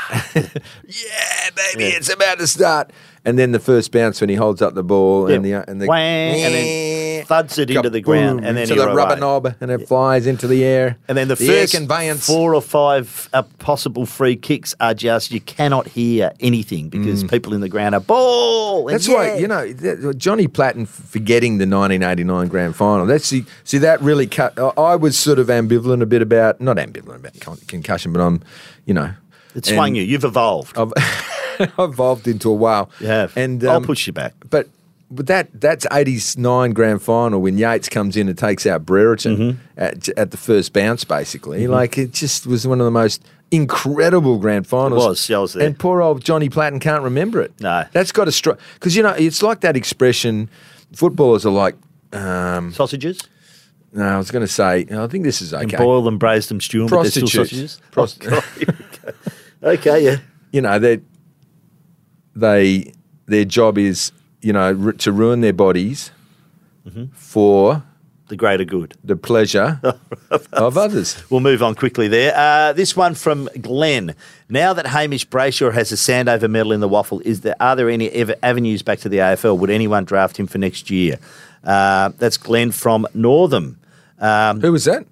yeah, 0.36 1.50
baby, 1.56 1.86
it's 1.86 2.12
about 2.12 2.39
to 2.39 2.47
start. 2.47 2.91
And 3.26 3.38
then 3.38 3.51
the 3.51 3.59
first 3.59 3.91
bounce 3.91 4.22
when 4.22 4.30
he 4.30 4.36
holds 4.36 4.61
up 4.61 4.74
the 4.76 4.84
ball 4.84 5.28
and 5.30 5.43
the 5.43 5.53
and 5.53 5.82
the 5.82 5.88
Whang, 5.88 6.41
and 6.41 6.53
then 6.53 7.26
thuds 7.26 7.57
it 7.57 7.70
into 7.70 7.89
the 7.89 8.01
ground, 8.01 8.45
and 8.45 8.55
then 8.57 8.67
to 8.67 8.76
the 8.76 8.88
rubber 8.88 9.17
knob, 9.17 9.55
and 9.59 9.70
it 9.70 9.88
flies 9.88 10.26
into 10.26 10.47
the 10.47 10.63
air. 10.63 10.97
And 11.07 11.17
then 11.17 11.28
the, 11.28 11.38
air 11.39 11.47
first 11.61 11.74
conveyance. 11.74 12.26
four 12.26 12.55
or 12.55 12.61
five 12.61 13.30
uh, 13.34 13.43
possible 13.59 14.05
free 14.05 14.36
kicks 14.36 14.74
are 14.80 14.93
just 14.93 15.32
you 15.32 15.41
cannot 15.41 15.88
hear 15.88 16.32
anything 16.39 16.89
because 16.89 17.24
people 17.26 17.53
in 17.53 17.61
the 17.61 17.70
ground 17.70 17.93
are 17.93 18.01
ball. 18.01 18.86
Mm. 18.86 18.91
That's 18.91 19.07
why 19.07 19.36
you 19.36 19.47
know 19.47 19.72
that- 19.72 20.17
Johnny 20.17 20.47
Platten 20.47 20.88
forgetting 20.88 21.57
the 21.57 21.65
1989 21.67 22.47
Grand 22.47 22.76
Final. 22.76 23.05
That's 23.05 23.26
see, 23.26 23.45
see 23.63 23.78
that 23.80 24.01
really 24.01 24.28
cut. 24.28 24.57
I- 24.57 24.70
I 24.78 24.95
was 24.95 25.17
sort 25.20 25.39
of 25.39 25.47
ambivalent 25.47 26.01
a 26.01 26.05
bit 26.05 26.22
about 26.22 26.61
not 26.61 26.78
ambivalent 26.78 27.17
about 27.17 27.39
con- 27.39 27.59
concussion, 27.67 28.13
but 28.13 28.22
I'm, 28.22 28.41
you 28.86 28.93
know, 28.93 29.11
It's 29.55 29.70
swung 29.70 29.93
you. 29.95 30.03
You've 30.03 30.24
evolved. 30.24 30.78
I've 31.60 31.70
evolved 31.80 32.28
into 32.28 32.49
a 32.49 32.53
whale. 32.53 32.89
you 32.99 33.07
have. 33.07 33.36
and 33.38 33.64
I'll 33.64 33.78
um, 33.78 33.84
push 33.84 34.07
you 34.07 34.14
back. 34.14 34.34
But 34.49 34.68
but 35.12 35.26
that 35.28 35.49
that's 35.60 35.88
89 35.91 36.72
Grand 36.74 37.01
Final 37.01 37.41
when 37.41 37.57
Yeates 37.57 37.89
comes 37.89 38.16
in 38.16 38.28
and 38.30 38.38
takes 38.38 38.66
out 38.68 38.86
Brereton 38.86 39.38
Mm-hmm. 39.38 39.60
at, 39.80 40.07
at 40.10 40.32
the 40.32 40.38
first 40.38 40.72
bounce, 40.74 41.03
basically. 41.03 41.68
Like 41.68 41.97
it 41.97 42.12
just 42.12 42.45
was 42.45 42.68
one 42.68 42.80
of 42.80 42.86
the 42.86 42.91
most 42.91 43.24
incredible 43.51 44.38
Grand 44.38 44.68
Finals. 44.68 45.03
was, 45.05 45.30
yeah, 45.30 45.38
I 45.38 45.39
was 45.41 45.53
there. 45.53 45.66
And 45.66 45.78
poor 45.80 46.01
old 46.03 46.24
Johnny 46.24 46.49
Platten 46.49 46.80
can't 46.80 47.03
remember 47.03 47.41
it. 47.41 47.51
No. 47.60 47.86
That's 47.91 48.12
got 48.12 48.26
to 48.26 48.32
strike. 48.32 48.60
Because, 48.76 48.95
you 48.95 49.01
know, 49.01 49.10
it's 49.18 49.41
like 49.41 49.62
that 49.62 49.76
expression 49.76 50.47
footballers 50.93 51.45
are 51.45 51.51
like, 51.51 51.76
um, 52.14 52.72
Sausages? 52.74 53.20
no, 53.91 54.03
I 54.03 54.18
was 54.20 54.30
going 54.30 54.41
to 54.45 54.47
say, 54.51 54.86
I 54.91 55.07
think 55.07 55.24
this 55.24 55.41
is 55.41 55.51
And 55.53 55.74
okay. 55.74 55.84
boil 55.84 56.03
them, 56.03 56.20
braise 56.20 56.47
them, 56.47 56.62
stew 56.62 56.80
them, 56.82 56.89
but 56.89 57.01
they're 57.01 57.12
still 57.12 57.28
Prostitutes. 57.28 57.80
sausages? 57.82 57.82
Prost- 57.91 58.28
Oh, 58.28 58.30
God, 58.30 58.43
here 58.57 58.76
we 59.64 59.72
go. 59.72 59.72
okay, 59.72 60.03
yeah. 60.05 60.18
you 60.51 60.62
know, 60.62 60.78
they, 60.78 60.99
they, 62.36 62.93
their 63.25 63.45
job 63.45 63.77
is, 63.77 64.11
you 64.41 64.53
know, 64.53 64.71
ru- 64.71 64.93
to 64.93 65.11
ruin 65.11 65.41
their 65.41 65.53
bodies 65.53 66.11
Mm-hmm. 66.88 67.05
for 67.13 67.84
The 68.30 68.36
greater 68.38 68.63
good. 68.63 68.95
the 69.03 69.15
pleasure 69.15 69.80
of 70.53 70.77
others. 70.77 71.21
We'll 71.30 71.41
move 71.41 71.61
on 71.61 71.75
quickly 71.75 72.07
there. 72.07 72.34
Uh, 72.36 72.73
this 72.73 72.95
one 72.95 73.13
from 73.15 73.47
Glenn. 73.61 74.15
Now 74.47 74.73
that 74.73 74.88
Hamish 74.88 75.27
Brayshaw 75.27 75.71
has 75.73 75.91
a 75.91 75.95
Sandover 75.95 76.49
medal 76.49 76.71
in 76.71 76.80
the 76.80 76.89
WAFL, 76.89 77.21
is 77.23 77.41
there 77.41 77.55
are 77.59 77.75
there 77.75 77.89
any 77.89 78.09
ever 78.11 78.34
avenues 78.41 78.82
back 78.82 78.99
to 78.99 79.09
the 79.09 79.17
AFL? 79.17 79.57
Would 79.59 79.69
anyone 79.69 80.05
draft 80.05 80.38
him 80.38 80.47
for 80.47 80.57
next 80.57 80.89
year? 80.89 81.19
Uh, 81.63 82.11
that's 82.17 82.38
Glenn 82.38 82.71
from 82.71 83.05
Northam. 83.13 83.77
Um, 84.19 84.61
Who 84.61 84.71
was 84.71 84.86
that? 84.86 85.05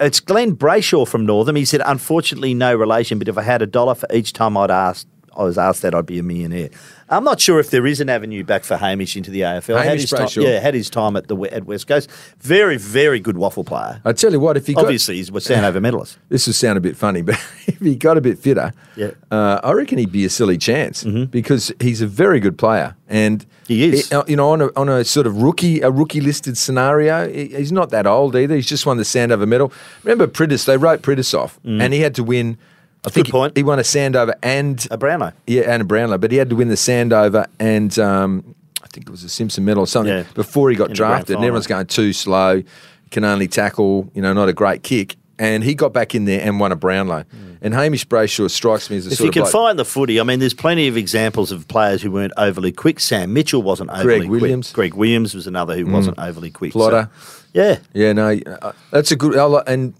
it's 0.00 0.20
Glenn 0.20 0.56
Brayshaw 0.56 1.06
from 1.06 1.24
Northam. 1.24 1.54
He 1.56 1.64
said, 1.64 1.82
unfortunately, 1.86 2.52
no 2.52 2.74
relation, 2.74 3.18
but 3.18 3.28
if 3.28 3.38
I 3.38 3.42
had 3.42 3.62
a 3.62 3.66
dollar 3.66 3.94
for 3.94 4.08
each 4.12 4.32
time 4.32 4.56
I'd 4.56 4.70
asked, 4.70 5.06
I 5.36 5.42
was 5.44 5.58
asked 5.58 5.82
that, 5.82 5.94
I'd 5.94 6.06
be 6.06 6.18
a 6.18 6.22
millionaire. 6.22 6.70
I'm 7.08 7.22
not 7.22 7.40
sure 7.40 7.60
if 7.60 7.70
there 7.70 7.86
is 7.86 8.00
an 8.00 8.08
avenue 8.08 8.42
back 8.42 8.64
for 8.64 8.76
Hamish 8.76 9.16
into 9.16 9.30
the 9.30 9.42
AFL. 9.42 9.76
had 9.76 9.86
Hamish 9.86 10.00
his 10.02 10.10
time, 10.10 10.26
Brayshaw. 10.26 10.42
yeah, 10.42 10.58
had 10.58 10.74
his 10.74 10.90
time 10.90 11.14
at 11.16 11.28
the 11.28 11.36
at 11.52 11.64
West 11.64 11.86
Coast. 11.86 12.10
Very, 12.40 12.78
very 12.78 13.20
good 13.20 13.36
WAFL 13.36 13.64
player. 13.64 14.00
I 14.04 14.12
tell 14.12 14.32
you 14.32 14.40
what, 14.40 14.56
if 14.56 14.66
he 14.66 14.74
got, 14.74 14.84
Obviously, 14.84 15.16
he's 15.16 15.28
a 15.28 15.32
Sandover 15.32 15.80
medalist. 15.80 16.18
this 16.30 16.46
will 16.46 16.54
sound 16.54 16.78
a 16.78 16.80
bit 16.80 16.96
funny, 16.96 17.22
but 17.22 17.34
if 17.68 17.78
he 17.78 17.94
got 17.94 18.16
a 18.16 18.20
bit 18.20 18.38
fitter, 18.38 18.72
Yeah. 18.96 19.10
uh, 19.30 19.60
I 19.62 19.72
reckon 19.72 19.98
he'd 19.98 20.10
be 20.10 20.24
a 20.24 20.30
silly 20.30 20.58
chance 20.58 21.04
because 21.04 21.70
he's 21.80 22.00
a 22.00 22.06
very 22.08 22.40
good 22.40 22.58
player, 22.58 22.96
and 23.08 23.46
He 23.68 23.84
is. 23.84 24.10
uh, 24.12 24.24
you 24.26 24.34
know, 24.36 24.50
on 24.50 24.62
a, 24.62 24.68
on 24.74 24.88
a 24.88 25.04
sort 25.04 25.26
of 25.28 25.40
rookie 25.42 25.82
a 25.82 25.90
rookie 25.92 26.20
listed 26.20 26.58
scenario, 26.58 27.28
he- 27.30 27.48
he's 27.54 27.70
not 27.72 27.90
that 27.90 28.06
old 28.08 28.34
either. 28.34 28.56
He's 28.56 28.66
just 28.66 28.84
won 28.84 28.96
the 28.96 29.04
Sandover 29.04 29.46
medal. 29.46 29.72
Remember 30.02 30.26
Priddis? 30.26 30.64
They 30.64 30.76
wrote 30.76 31.02
Priddis 31.02 31.38
off, 31.38 31.60
and 31.64 31.92
he 31.94 32.00
had 32.00 32.14
to 32.16 32.24
win. 32.24 32.56
I 33.06 33.10
think 33.10 33.26
Good 33.26 33.32
point. 33.32 33.56
He, 33.56 33.60
he 33.60 33.64
won 33.64 33.78
a 33.78 33.82
Sandover 33.82 34.34
and 34.42 34.84
A 34.90 34.98
Brownlow. 34.98 35.32
Yeah, 35.46 35.62
and 35.72 35.80
a 35.82 35.84
Brownlow, 35.84 36.18
but 36.18 36.30
he 36.32 36.36
had 36.38 36.50
to 36.50 36.56
win 36.56 36.68
the 36.68 36.74
Sandover 36.74 37.46
and 37.60 37.96
um, 37.98 38.54
I 38.82 38.88
think 38.88 39.06
it 39.06 39.10
was 39.10 39.22
a 39.24 39.28
Simpson 39.28 39.64
medal 39.64 39.84
or 39.84 39.86
something 39.86 40.12
Yeah. 40.12 40.24
before 40.34 40.70
he 40.70 40.76
got 40.76 40.88
In 40.90 40.94
drafted. 40.96 41.36
And 41.36 41.44
everyone's 41.44 41.66
going 41.66 41.86
too 41.86 42.12
slow, 42.12 42.62
can 43.10 43.24
only 43.24 43.46
tackle, 43.48 44.10
you 44.14 44.22
know, 44.22 44.32
not 44.32 44.48
a 44.48 44.52
great 44.52 44.82
kick. 44.82 45.16
And 45.38 45.62
he 45.62 45.74
got 45.74 45.92
back 45.92 46.14
in 46.14 46.24
there 46.24 46.40
and 46.40 46.58
won 46.58 46.72
a 46.72 46.76
Brownlow. 46.76 47.24
And 47.60 47.74
Hamish 47.74 48.06
Brayshaw 48.06 48.50
strikes 48.50 48.90
me 48.90 48.96
as 48.96 49.06
a. 49.06 49.10
If 49.10 49.16
sort 49.18 49.26
you 49.26 49.32
can 49.32 49.42
like 49.42 49.52
find 49.52 49.78
the 49.78 49.84
footy, 49.84 50.20
I 50.20 50.22
mean, 50.22 50.38
there's 50.40 50.54
plenty 50.54 50.88
of 50.88 50.96
examples 50.96 51.50
of 51.52 51.66
players 51.68 52.00
who 52.02 52.10
weren't 52.10 52.32
overly 52.36 52.70
quick. 52.72 53.00
Sam 53.00 53.32
Mitchell 53.32 53.62
wasn't 53.62 53.90
overly 53.90 54.28
Williams. 54.28 54.70
Mm. 54.70 54.74
quick. 54.74 54.92
Greg 54.92 54.98
Williams 54.98 55.34
was 55.34 55.46
another 55.46 55.76
who 55.76 55.86
wasn't 55.86 56.18
overly 56.18 56.50
quick. 56.50 56.72
Plotter. 56.72 57.10
So, 57.12 57.45
yeah, 57.56 57.78
Yeah, 57.94 58.12
no, 58.12 58.38
uh, 58.62 58.72
that's 58.90 59.10
a 59.10 59.16
good. 59.16 59.36
I 59.36 59.44
like- 59.44 59.64
And 59.66 59.94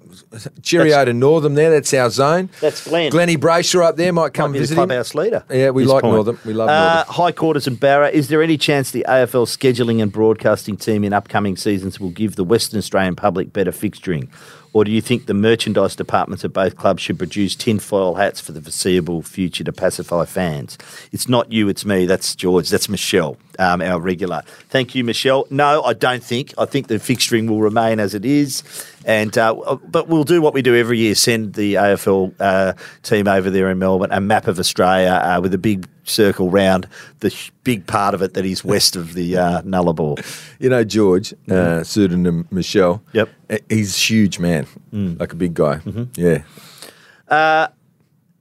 Cheerio 0.62 1.04
to 1.04 1.12
Northam 1.12 1.54
there. 1.54 1.70
That's 1.70 1.92
our 1.94 2.10
zone. 2.10 2.48
That's 2.60 2.86
Glenn. 2.86 3.10
Glenny 3.10 3.36
Brayshaw 3.36 3.82
up 3.84 3.96
there 3.96 4.12
might 4.12 4.32
come 4.34 4.50
might 4.50 4.54
be 4.54 4.58
the 4.58 4.62
visit 4.62 4.74
him. 4.74 4.88
clubhouse 4.88 5.14
leader. 5.14 5.44
Yeah, 5.50 5.70
we 5.70 5.84
like 5.84 6.02
point. 6.02 6.14
Northam. 6.14 6.38
We 6.44 6.52
love 6.52 6.68
Uh, 6.68 6.94
Northam. 6.96 7.14
High 7.14 7.32
Quarters 7.32 7.66
and 7.66 7.78
Barra. 7.78 8.08
Is 8.10 8.28
there 8.28 8.42
any 8.42 8.56
chance 8.58 8.90
the 8.90 9.04
AFL 9.08 9.46
scheduling 9.46 10.02
and 10.02 10.10
broadcasting 10.12 10.76
team 10.76 11.04
in 11.04 11.12
upcoming 11.12 11.56
seasons 11.56 11.98
will 12.00 12.10
give 12.10 12.36
the 12.36 12.44
Western 12.44 12.78
Australian 12.78 13.14
public 13.16 13.52
better 13.52 13.72
fixturing? 13.72 14.28
Or 14.76 14.84
do 14.84 14.90
you 14.90 15.00
think 15.00 15.24
the 15.24 15.32
merchandise 15.32 15.96
departments 15.96 16.44
of 16.44 16.52
both 16.52 16.76
clubs 16.76 17.00
should 17.00 17.16
produce 17.16 17.56
tinfoil 17.56 18.16
hats 18.16 18.42
for 18.42 18.52
the 18.52 18.60
foreseeable 18.60 19.22
future 19.22 19.64
to 19.64 19.72
pacify 19.72 20.26
fans? 20.26 20.76
It's 21.12 21.30
not 21.30 21.50
you, 21.50 21.70
it's 21.70 21.86
me. 21.86 22.04
That's 22.04 22.34
George. 22.34 22.68
That's 22.68 22.90
Michelle, 22.90 23.38
um, 23.58 23.80
our 23.80 23.98
regular. 23.98 24.42
Thank 24.68 24.94
you, 24.94 25.02
Michelle. 25.02 25.46
No, 25.48 25.82
I 25.82 25.94
don't 25.94 26.22
think. 26.22 26.52
I 26.58 26.66
think 26.66 26.88
the 26.88 26.96
fixturing 26.96 27.48
will 27.48 27.62
remain 27.62 27.98
as 27.98 28.12
it 28.12 28.26
is. 28.26 28.62
And 29.06 29.38
uh, 29.38 29.78
but 29.86 30.08
we'll 30.08 30.24
do 30.24 30.42
what 30.42 30.52
we 30.52 30.62
do 30.62 30.74
every 30.74 30.98
year: 30.98 31.14
send 31.14 31.54
the 31.54 31.74
AFL 31.74 32.34
uh, 32.40 32.72
team 33.04 33.28
over 33.28 33.50
there 33.50 33.70
in 33.70 33.78
Melbourne 33.78 34.10
a 34.10 34.20
map 34.20 34.48
of 34.48 34.58
Australia 34.58 35.12
uh, 35.22 35.40
with 35.40 35.54
a 35.54 35.58
big 35.58 35.88
circle 36.02 36.50
round 36.50 36.88
the 37.20 37.34
big 37.64 37.86
part 37.86 38.14
of 38.14 38.22
it 38.22 38.34
that 38.34 38.44
is 38.44 38.64
west 38.64 38.96
of 38.96 39.14
the 39.14 39.36
uh, 39.36 39.62
Nullarbor. 39.62 40.18
You 40.58 40.70
know, 40.70 40.82
George, 40.82 41.32
uh, 41.48 41.84
pseudonym 41.84 42.48
Michelle. 42.50 42.98
Mm-hmm. 42.98 43.16
Yep. 43.16 43.28
Mm. 43.48 43.54
uh, 43.54 43.58
He's 43.68 43.94
a 43.96 44.00
huge 44.00 44.38
man, 44.40 44.66
like 44.92 45.32
a 45.32 45.36
big 45.36 45.54
guy. 45.54 45.76
Mm-hmm. 45.76 46.20
Yeah. 46.20 47.68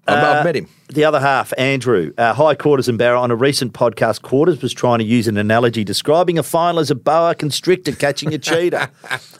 Uh, 0.07 0.11
I've, 0.13 0.23
I've 0.23 0.43
met 0.45 0.55
him. 0.55 0.67
The 0.89 1.03
other 1.03 1.19
half, 1.19 1.51
Andrew, 1.57 2.13
uh, 2.15 2.33
High 2.33 2.53
Quarters 2.53 2.87
and 2.87 2.97
Barra, 2.97 3.19
on 3.19 3.31
a 3.31 3.35
recent 3.35 3.73
podcast, 3.73 4.21
Quarters 4.21 4.61
was 4.61 4.71
trying 4.71 4.99
to 4.99 5.03
use 5.03 5.27
an 5.27 5.35
analogy 5.35 5.83
describing 5.83 6.37
a 6.37 6.43
final 6.43 6.79
as 6.79 6.91
a 6.91 6.95
boa 6.95 7.33
constrictor 7.33 7.91
catching 7.91 8.31
a 8.31 8.37
cheetah. 8.37 8.91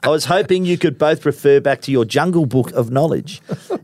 I 0.02 0.10
was 0.10 0.26
hoping 0.26 0.66
you 0.66 0.80
could 0.80 0.98
both 0.98 1.24
refer 1.24 1.60
back 1.60 1.82
to 1.82 1.92
your 1.92 2.04
jungle 2.04 2.48
book 2.48 2.72
of 2.72 2.90
knowledge 2.90 3.44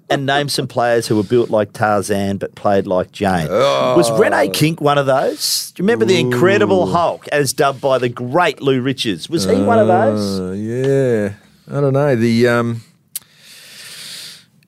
and 0.09 0.25
name 0.25 0.49
some 0.49 0.67
players 0.67 1.05
who 1.05 1.15
were 1.15 1.23
built 1.23 1.51
like 1.51 1.71
Tarzan 1.73 2.37
but 2.37 2.55
played 2.55 2.87
like 2.87 3.11
Jane. 3.11 3.47
Was 3.47 4.09
Rene 4.19 4.49
Kink 4.49 4.81
one 4.81 4.97
of 4.97 5.05
those? 5.05 5.71
Do 5.75 5.83
you 5.83 5.85
remember 5.85 6.05
the 6.05 6.19
Incredible 6.19 6.87
Hulk, 6.87 7.27
as 7.27 7.53
dubbed 7.53 7.79
by 7.79 7.99
the 7.99 8.09
great 8.09 8.59
Lou 8.59 8.81
Richards? 8.81 9.29
Was 9.29 9.45
he 9.45 9.61
one 9.61 9.77
of 9.77 9.87
those? 9.87 10.39
Uh, 10.39 10.51
yeah. 10.53 11.33
I 11.69 11.79
don't 11.79 11.93
know. 11.93 12.15
The 12.15 12.47
um, 12.47 12.81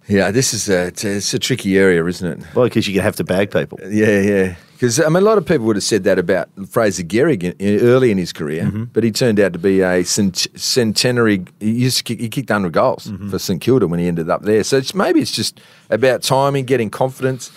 Yeah, 0.07 0.31
this 0.31 0.53
is 0.53 0.69
a 0.69 0.87
it's, 0.87 1.03
a 1.05 1.15
it's 1.17 1.33
a 1.33 1.39
tricky 1.39 1.77
area, 1.77 2.05
isn't 2.05 2.27
it? 2.41 2.55
Well, 2.55 2.65
because 2.65 2.85
to 2.85 3.01
have 3.01 3.15
to 3.17 3.23
bag 3.23 3.51
people. 3.51 3.79
Yeah, 3.89 4.19
yeah. 4.19 4.55
Because 4.73 4.99
I 4.99 5.05
mean, 5.05 5.17
a 5.17 5.21
lot 5.21 5.37
of 5.37 5.45
people 5.45 5.65
would 5.67 5.77
have 5.77 5.83
said 5.83 6.03
that 6.03 6.19
about 6.19 6.49
Fraser 6.69 7.03
Gehrig 7.03 7.55
in- 7.57 7.79
early 7.79 8.11
in 8.11 8.17
his 8.17 8.33
career, 8.33 8.65
Mm-hmm. 8.65 8.83
but 8.91 9.03
he 9.05 9.11
turned 9.11 9.39
out 9.39 9.53
to 9.53 9.59
be 9.59 9.79
a 9.79 10.03
cent- 10.03 10.47
centenary. 10.55 11.45
He, 11.61 11.71
used 11.71 11.97
to 11.99 12.03
kick, 12.03 12.19
he 12.19 12.27
kicked 12.27 12.49
100 12.49 12.73
goals 12.73 13.07
Mm-hmm. 13.07 13.29
for 13.29 13.39
St 13.39 13.61
Kilda 13.61 13.87
when 13.87 13.99
he 14.01 14.07
ended 14.07 14.29
up 14.29 14.41
there. 14.41 14.63
So 14.65 14.75
it's, 14.77 14.93
maybe 14.93 15.21
it's 15.21 15.31
just 15.31 15.61
about 15.89 16.21
timing, 16.21 16.65
getting 16.65 16.89
confidence. 16.89 17.49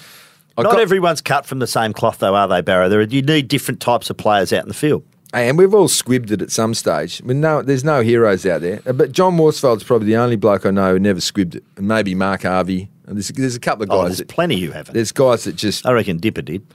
I 0.57 0.63
Not 0.63 0.73
got- 0.73 0.81
everyone's 0.83 1.21
cut 1.21 1.47
from 1.47 1.59
the 1.59 1.67
same 1.67 1.93
cloth, 1.93 2.19
though, 2.19 2.37
are 2.37 2.47
they, 2.47 2.61
Barra? 2.61 2.89
There, 2.89 3.01
are- 3.01 3.05
you 3.05 3.23
need 3.23 3.49
different 3.49 3.81
types 3.81 4.09
of 4.09 4.17
players 4.17 4.53
out 4.53 4.63
in 4.63 4.69
the 4.69 4.75
field. 4.75 5.03
And 5.35 5.59
we've 5.59 5.75
all 5.75 5.89
squibbed 5.89 6.31
it 6.31 6.41
at 6.41 6.51
some 6.51 6.73
stage. 6.73 7.21
I 7.23 7.27
mean, 7.27 7.41
no, 7.41 7.61
there's 7.61 7.85
no 7.85 8.01
heroes 8.03 8.47
out 8.47 8.61
there. 8.63 8.81
Uh, 8.87 8.93
But 8.93 9.13
John 9.13 9.37
Worsfold's 9.37 9.85
probably 9.85 10.07
the 10.07 10.17
only 10.17 10.37
bloke 10.37 10.65
I 10.65 10.71
know 10.71 10.93
who 10.93 10.99
never 10.99 11.21
squibbed 11.21 11.57
it. 11.57 11.65
And 11.77 11.89
maybe 11.89 12.15
Mark 12.15 12.43
Harvey. 12.43 12.89
And 13.07 13.17
there's, 13.17 13.29
there's 13.29 13.57
a 13.57 13.61
couple 13.61 13.83
of 13.83 13.89
guys. 13.91 13.97
Oh, 13.97 14.01
guys. 14.03 14.09
there's 14.11 14.19
that, 14.19 14.29
plenty 14.29 14.61
who 14.61 14.71
haven't. 14.71 14.95
there's 14.95 15.13
guys 15.13 15.45
that 15.45 15.57
just 15.57 15.85
I 15.87 15.93
reckon 15.93 16.19
Dipper 16.19 16.43
did. 16.43 16.67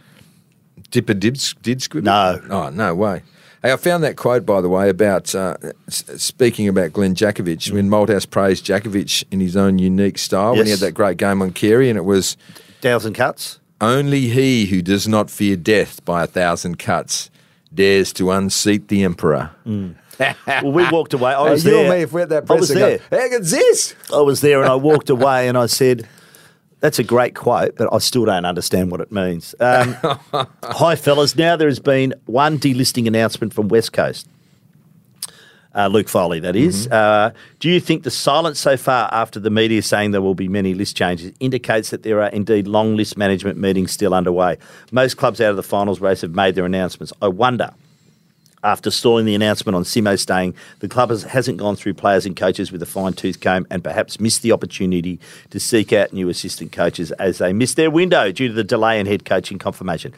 Dipper 0.91 1.13
did, 1.13 1.41
did 1.61 1.81
squib 1.81 2.03
it? 2.03 2.05
No. 2.05 2.41
Oh, 2.49 2.69
no 2.69 2.93
way. 2.93 3.23
Hey, 3.63 3.71
I 3.71 3.77
found 3.77 4.03
that 4.03 4.15
quote, 4.17 4.45
by 4.45 4.59
the 4.59 4.69
way, 4.69 4.89
about 4.89 5.33
uh, 5.35 5.55
speaking 5.87 6.67
about 6.67 6.93
Glen 6.93 7.13
Jakovich, 7.15 7.71
when 7.71 7.89
Malthouse 7.89 8.27
praised 8.29 8.65
Jakovich 8.65 9.23
in 9.31 9.39
his 9.39 9.55
own 9.55 9.77
unique 9.77 10.17
style 10.17 10.55
when 10.55 10.65
he 10.65 10.71
had 10.71 10.79
that 10.79 10.93
great 10.93 11.17
game 11.17 11.41
on 11.43 11.51
Carey, 11.51 11.87
and 11.89 11.97
it 11.97 12.03
was 12.05 12.37
Thousand 12.81 13.13
cuts. 13.13 13.59
only 13.79 14.29
he 14.29 14.65
who 14.65 14.81
does 14.81 15.07
not 15.07 15.29
fear 15.29 15.55
death 15.55 16.03
by 16.05 16.23
a 16.23 16.27
thousand 16.27 16.79
cuts 16.79 17.29
dares 17.73 18.11
to 18.13 18.31
unseat 18.31 18.87
the 18.87 19.03
emperor. 19.03 19.51
Well, 19.65 20.71
we 20.71 20.87
walked 20.89 21.13
away. 21.13 21.33
I 21.33 21.43
Hey, 21.45 21.49
was 21.51 21.65
you 21.65 21.71
there. 21.71 21.79
and 21.85 21.89
me, 21.97 22.01
if 22.03 22.11
we're 22.13 22.21
at 22.21 22.29
that 22.29 22.49
I 22.49 22.53
was 22.53 22.69
there. 22.69 22.99
go, 22.99 23.17
how 23.17 23.29
good's 23.29 23.51
this? 23.51 23.95
I 24.13 24.21
was 24.21 24.41
there, 24.41 24.61
and 24.61 24.69
I 24.71 24.75
walked 24.75 25.09
away, 25.09 25.47
and 25.47 25.57
I 25.57 25.65
said, 25.65 26.07
"That's 26.79 26.99
a 26.99 27.03
great 27.03 27.33
quote, 27.33 27.75
but 27.77 27.91
I 27.91 27.97
still 27.99 28.25
don't 28.25 28.45
understand 28.45 28.91
what 28.91 29.01
it 29.01 29.11
means." 29.11 29.55
Um, 29.59 29.93
hi, 30.63 30.95
fellas. 30.95 31.35
Now 31.35 31.55
there 31.55 31.67
has 31.67 31.79
been 31.79 32.13
one 32.25 32.59
delisting 32.59 33.07
announcement 33.07 33.53
from 33.53 33.67
West 33.69 33.93
Coast. 33.93 34.27
Uh, 35.73 35.87
Luke 35.87 36.09
Foley, 36.09 36.39
that 36.41 36.55
is. 36.55 36.87
Uh, 36.87 37.31
do 37.59 37.69
you 37.69 37.79
think 37.79 38.03
the 38.03 38.11
silence 38.11 38.59
so 38.59 38.75
far 38.75 39.07
after 39.13 39.39
the 39.39 39.49
media 39.49 39.81
saying 39.81 40.11
there 40.11 40.21
will 40.21 40.35
be 40.35 40.49
many 40.49 40.73
list 40.73 40.97
changes 40.97 41.31
indicates 41.39 41.91
that 41.91 42.03
there 42.03 42.21
are 42.21 42.29
indeed 42.29 42.67
long 42.67 42.97
list 42.97 43.17
management 43.17 43.57
meetings 43.57 43.91
still 43.91 44.13
underway? 44.13 44.57
Most 44.91 45.15
clubs 45.15 45.39
out 45.39 45.51
of 45.51 45.55
the 45.55 45.63
finals 45.63 46.01
race 46.01 46.21
have 46.21 46.35
made 46.35 46.55
their 46.55 46.65
announcements. 46.65 47.13
I 47.21 47.29
wonder 47.29 47.73
after 48.63 48.91
stalling 48.91 49.25
the 49.25 49.35
announcement 49.35 49.75
on 49.75 49.83
Simo 49.83 50.17
staying, 50.19 50.53
the 50.79 50.87
club 50.87 51.09
has, 51.09 51.23
hasn't 51.23 51.57
gone 51.57 51.75
through 51.75 51.93
players 51.95 52.25
and 52.25 52.35
coaches 52.35 52.71
with 52.71 52.81
a 52.83 52.85
fine 52.85 53.13
tooth 53.13 53.39
comb 53.39 53.65
and 53.69 53.83
perhaps 53.83 54.19
missed 54.19 54.41
the 54.41 54.51
opportunity 54.51 55.19
to 55.49 55.59
seek 55.59 55.91
out 55.93 56.13
new 56.13 56.29
assistant 56.29 56.71
coaches 56.71 57.11
as 57.13 57.39
they 57.39 57.53
missed 57.53 57.75
their 57.75 57.89
window 57.89 58.31
due 58.31 58.49
to 58.49 58.53
the 58.53 58.63
delay 58.63 58.99
in 58.99 59.05
head 59.05 59.25
coaching 59.25 59.57
confirmation. 59.57 60.13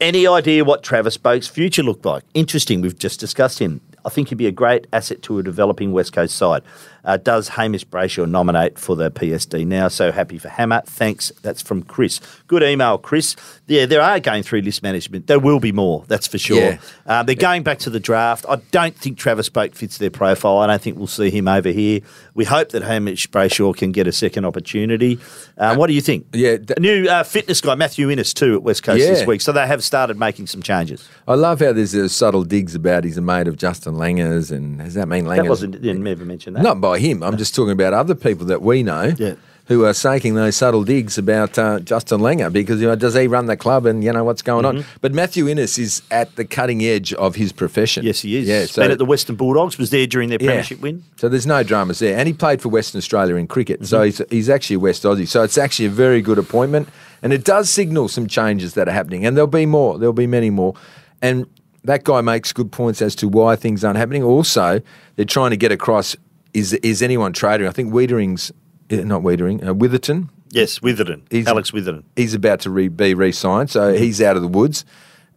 Any 0.00 0.26
idea 0.26 0.64
what 0.64 0.82
Travis 0.82 1.18
Boak's 1.18 1.46
future 1.46 1.82
looked 1.82 2.06
like? 2.06 2.22
Interesting. 2.32 2.80
We've 2.80 2.98
just 2.98 3.20
discussed 3.20 3.58
him. 3.58 3.80
I 4.04 4.08
think 4.08 4.28
he'd 4.28 4.38
be 4.38 4.46
a 4.46 4.52
great 4.52 4.86
asset 4.92 5.22
to 5.22 5.38
a 5.38 5.42
developing 5.42 5.92
West 5.92 6.12
Coast 6.12 6.36
side. 6.36 6.62
Uh, 7.04 7.16
does 7.16 7.48
Hamish 7.48 7.86
Brayshaw 7.86 8.28
nominate 8.28 8.78
for 8.78 8.96
the 8.96 9.10
PSD 9.10 9.66
now? 9.66 9.88
So 9.88 10.12
happy 10.12 10.38
for 10.38 10.48
Hammer. 10.48 10.82
Thanks. 10.86 11.32
That's 11.42 11.62
from 11.62 11.82
Chris. 11.82 12.20
Good 12.46 12.62
email, 12.62 12.98
Chris. 12.98 13.36
Yeah, 13.66 13.86
there 13.86 14.02
are 14.02 14.20
going 14.20 14.42
through 14.42 14.62
list 14.62 14.82
management. 14.82 15.26
There 15.26 15.38
will 15.38 15.60
be 15.60 15.72
more, 15.72 16.04
that's 16.08 16.26
for 16.26 16.38
sure. 16.38 16.58
Yeah. 16.58 16.78
Um, 17.06 17.26
they're 17.26 17.34
going 17.34 17.62
back 17.62 17.78
to 17.80 17.90
the 17.90 18.00
draft. 18.00 18.44
I 18.48 18.56
don't 18.70 18.96
think 18.96 19.18
Travis 19.18 19.48
Boak 19.48 19.74
fits 19.74 19.98
their 19.98 20.10
profile. 20.10 20.58
I 20.58 20.66
don't 20.66 20.80
think 20.82 20.96
we'll 20.96 21.06
see 21.06 21.30
him 21.30 21.48
over 21.48 21.70
here. 21.70 22.00
We 22.34 22.44
hope 22.44 22.70
that 22.70 22.82
Hamish 22.82 23.28
Brayshaw 23.30 23.76
can 23.76 23.92
get 23.92 24.06
a 24.06 24.12
second 24.12 24.44
opportunity. 24.44 25.18
Um, 25.58 25.76
what 25.76 25.86
do 25.86 25.92
you 25.92 26.00
think? 26.00 26.26
yeah, 26.32 26.56
a 26.76 26.80
new 26.80 27.08
uh, 27.08 27.22
fitness 27.22 27.60
guy, 27.60 27.74
Matthew 27.74 28.10
Innes, 28.10 28.34
too, 28.34 28.54
at 28.54 28.62
West 28.62 28.82
Coast 28.82 29.00
this 29.00 29.26
week. 29.26 29.40
So 29.40 29.52
they 29.52 29.66
have 29.66 29.82
started 29.84 30.18
making 30.18 30.46
some 30.46 30.62
changes. 30.62 31.08
I 31.28 31.34
love 31.34 31.60
how 31.60 31.72
there's 31.72 31.92
those 31.92 32.14
subtle 32.14 32.44
digs 32.44 32.74
about 32.74 33.04
he's 33.04 33.16
a 33.16 33.20
mate 33.20 33.46
of 33.48 33.56
Justin 33.56 33.94
Langers, 33.94 34.50
and 34.50 34.78
does 34.78 34.94
that 34.94 35.06
mean 35.08 35.24
Langers? 35.24 35.36
That 35.36 35.48
wasn't 35.48 35.80
didn't 35.80 36.06
ever 36.06 36.24
mention 36.24 36.54
that. 36.54 36.62
Not 36.62 36.80
by 36.80 36.89
him. 36.98 37.22
I'm 37.22 37.36
just 37.36 37.54
talking 37.54 37.72
about 37.72 37.92
other 37.94 38.14
people 38.14 38.46
that 38.46 38.62
we 38.62 38.82
know 38.82 39.12
Yeah. 39.18 39.34
who 39.66 39.84
are 39.84 39.94
saking 39.94 40.34
those 40.34 40.56
subtle 40.56 40.82
digs 40.84 41.16
about 41.16 41.56
uh, 41.58 41.78
Justin 41.80 42.20
Langer 42.20 42.52
because 42.52 42.80
you 42.80 42.88
know, 42.88 42.96
does 42.96 43.14
he 43.14 43.26
run 43.28 43.46
the 43.46 43.56
club 43.56 43.86
and 43.86 44.02
you 44.02 44.12
know 44.12 44.24
what's 44.24 44.42
going 44.42 44.64
on? 44.64 44.84
But 45.00 45.12
Matthew 45.12 45.48
Innes 45.48 45.78
is 45.78 46.02
at 46.10 46.34
the 46.36 46.44
cutting 46.44 46.82
edge 46.82 47.12
of 47.14 47.36
his 47.36 47.52
profession. 47.52 48.00
Mm-hmm. 48.02 48.06
Yes, 48.08 48.20
he 48.22 48.36
is. 48.36 48.48
Yeah, 48.48 48.60
He's 48.62 48.74
been 48.74 48.90
at 48.90 48.98
the 48.98 49.04
Western 49.04 49.36
Bulldogs. 49.36 49.78
Was 49.78 49.90
there 49.90 50.06
during 50.06 50.28
their 50.28 50.38
yeah. 50.40 50.48
premiership 50.48 50.80
win. 50.80 51.04
So 51.16 51.28
there's 51.28 51.46
no 51.46 51.62
dramas 51.62 52.00
there, 52.00 52.16
and 52.18 52.26
he 52.26 52.32
played 52.34 52.60
for 52.60 52.68
Western 52.68 52.98
Australia 52.98 53.36
in 53.36 53.46
cricket. 53.46 53.86
So 53.86 53.98
Mm-hmm. 54.00 54.04
he's 54.06 54.22
he's 54.30 54.48
actually 54.50 54.76
a 54.76 54.80
West 54.80 55.04
Aussie. 55.04 55.28
So 55.28 55.42
it's 55.44 55.56
actually 55.58 55.86
a 55.86 55.90
very 55.90 56.20
good 56.20 56.38
appointment, 56.38 56.88
and 57.22 57.32
it 57.32 57.44
does 57.44 57.70
signal 57.70 58.08
some 58.08 58.26
changes 58.26 58.74
that 58.74 58.88
are 58.88 58.92
happening, 58.92 59.24
and 59.24 59.36
there'll 59.36 59.46
be 59.46 59.66
more. 59.66 59.98
There'll 59.98 60.12
be 60.12 60.26
many 60.26 60.50
more, 60.50 60.74
and 61.22 61.46
that 61.84 62.04
guy 62.04 62.20
makes 62.20 62.52
good 62.52 62.70
points 62.72 63.00
as 63.00 63.14
to 63.16 63.26
why 63.28 63.56
things 63.56 63.84
aren't 63.84 63.96
happening. 63.96 64.22
Also, 64.22 64.82
they're 65.16 65.24
trying 65.24 65.50
to 65.50 65.56
get 65.56 65.70
across: 65.72 66.16
is 66.54 66.72
is 66.74 67.02
anyone 67.02 67.32
trading? 67.32 67.66
I 67.66 67.70
think 67.70 67.92
Wiedering's 67.92 68.52
eh, 68.90 69.02
not 69.04 69.22
Wiedering, 69.22 69.66
uh, 69.66 69.74
Witherton. 69.74 70.28
Yes, 70.50 70.80
Witherden. 70.80 71.22
He's- 71.30 71.46
Alex 71.46 71.72
Witherden. 71.72 72.02
He's 72.16 72.34
about 72.34 72.60
to 72.60 72.70
re- 72.70 72.88
be 72.88 73.14
re-signed, 73.14 73.70
so 73.70 73.94
he's 73.94 74.20
out 74.20 74.36
of 74.36 74.42
the 74.42 74.48
woods. 74.48 74.84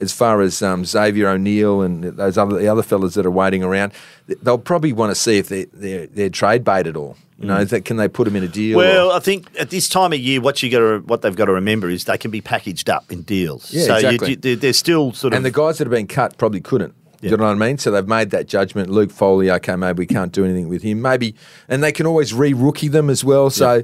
As 0.02 0.12
far 0.12 0.42
as 0.42 0.62
um, 0.62 0.84
Xavier 0.84 1.30
O'Neill 1.30 1.82
and 1.82 2.04
those 2.04 2.38
other 2.38 2.58
the 2.58 2.68
other 2.68 2.82
fellas 2.82 3.14
that 3.14 3.26
are 3.26 3.32
waiting 3.32 3.64
around, 3.64 3.94
they'll 4.42 4.58
probably 4.58 4.92
want 4.92 5.12
to 5.12 5.16
see 5.16 5.38
if 5.38 5.48
they 5.48 5.66
they're, 5.66 6.08
they're 6.08 6.30
trade 6.30 6.64
bait 6.64 6.88
at 6.88 6.98
all. 6.98 7.16
You 7.40 7.48
know, 7.48 7.58
is 7.58 7.72
that, 7.72 7.84
can 7.84 7.98
they 7.98 8.08
put 8.08 8.24
them 8.26 8.36
in 8.38 8.44
a 8.44 8.48
deal? 8.48 8.76
Mm. 8.76 8.78
Well, 8.78 9.12
or- 9.12 9.16
I 9.16 9.20
think 9.20 9.48
at 9.60 9.70
this 9.70 9.90
time 9.90 10.14
of 10.14 10.20
year, 10.20 10.40
what 10.42 10.64
you 10.64 10.70
got 10.70 10.80
to 10.80 11.00
what 11.06 11.22
they've 11.22 11.36
got 11.36 11.46
to 11.46 11.54
remember 11.54 11.90
is 11.90 12.06
they 12.06 12.18
can 12.18 12.32
be 12.32 12.42
packaged 12.42 12.90
up 12.90 13.12
in 13.12 13.22
deals. 13.22 13.72
Yeah, 13.72 13.86
so 13.86 13.96
exactly. 13.96 14.30
you, 14.32 14.38
you, 14.44 14.56
they're 14.56 14.74
still 14.74 15.14
sort 15.14 15.34
of 15.34 15.38
and 15.38 15.46
the 15.46 15.52
guys 15.52 15.78
that 15.78 15.86
have 15.86 15.92
been 15.92 16.08
cut 16.08 16.38
probably 16.38 16.62
couldn't. 16.62 16.96
Do 17.24 17.30
you 17.30 17.38
know 17.38 17.46
what 17.46 17.52
I 17.52 17.68
mean? 17.68 17.78
So 17.78 17.92
they've 17.92 18.08
made 18.08 18.32
that 18.32 18.48
judgment. 18.48 18.90
Luke 18.90 19.12
Foley, 19.12 19.50
okay, 19.50 19.76
maybe 19.76 20.00
we 20.00 20.06
can't 20.06 20.32
do 20.32 20.44
anything 20.44 20.68
with 20.68 20.82
him. 20.84 21.02
Maybe, 21.02 21.36
and 21.68 21.84
they 21.84 21.92
can 21.92 22.06
always 22.06 22.34
re-rookie 22.34 22.90
them 22.90 23.10
as 23.10 23.24
well. 23.24 23.50
So 23.50 23.70
I, 23.70 23.84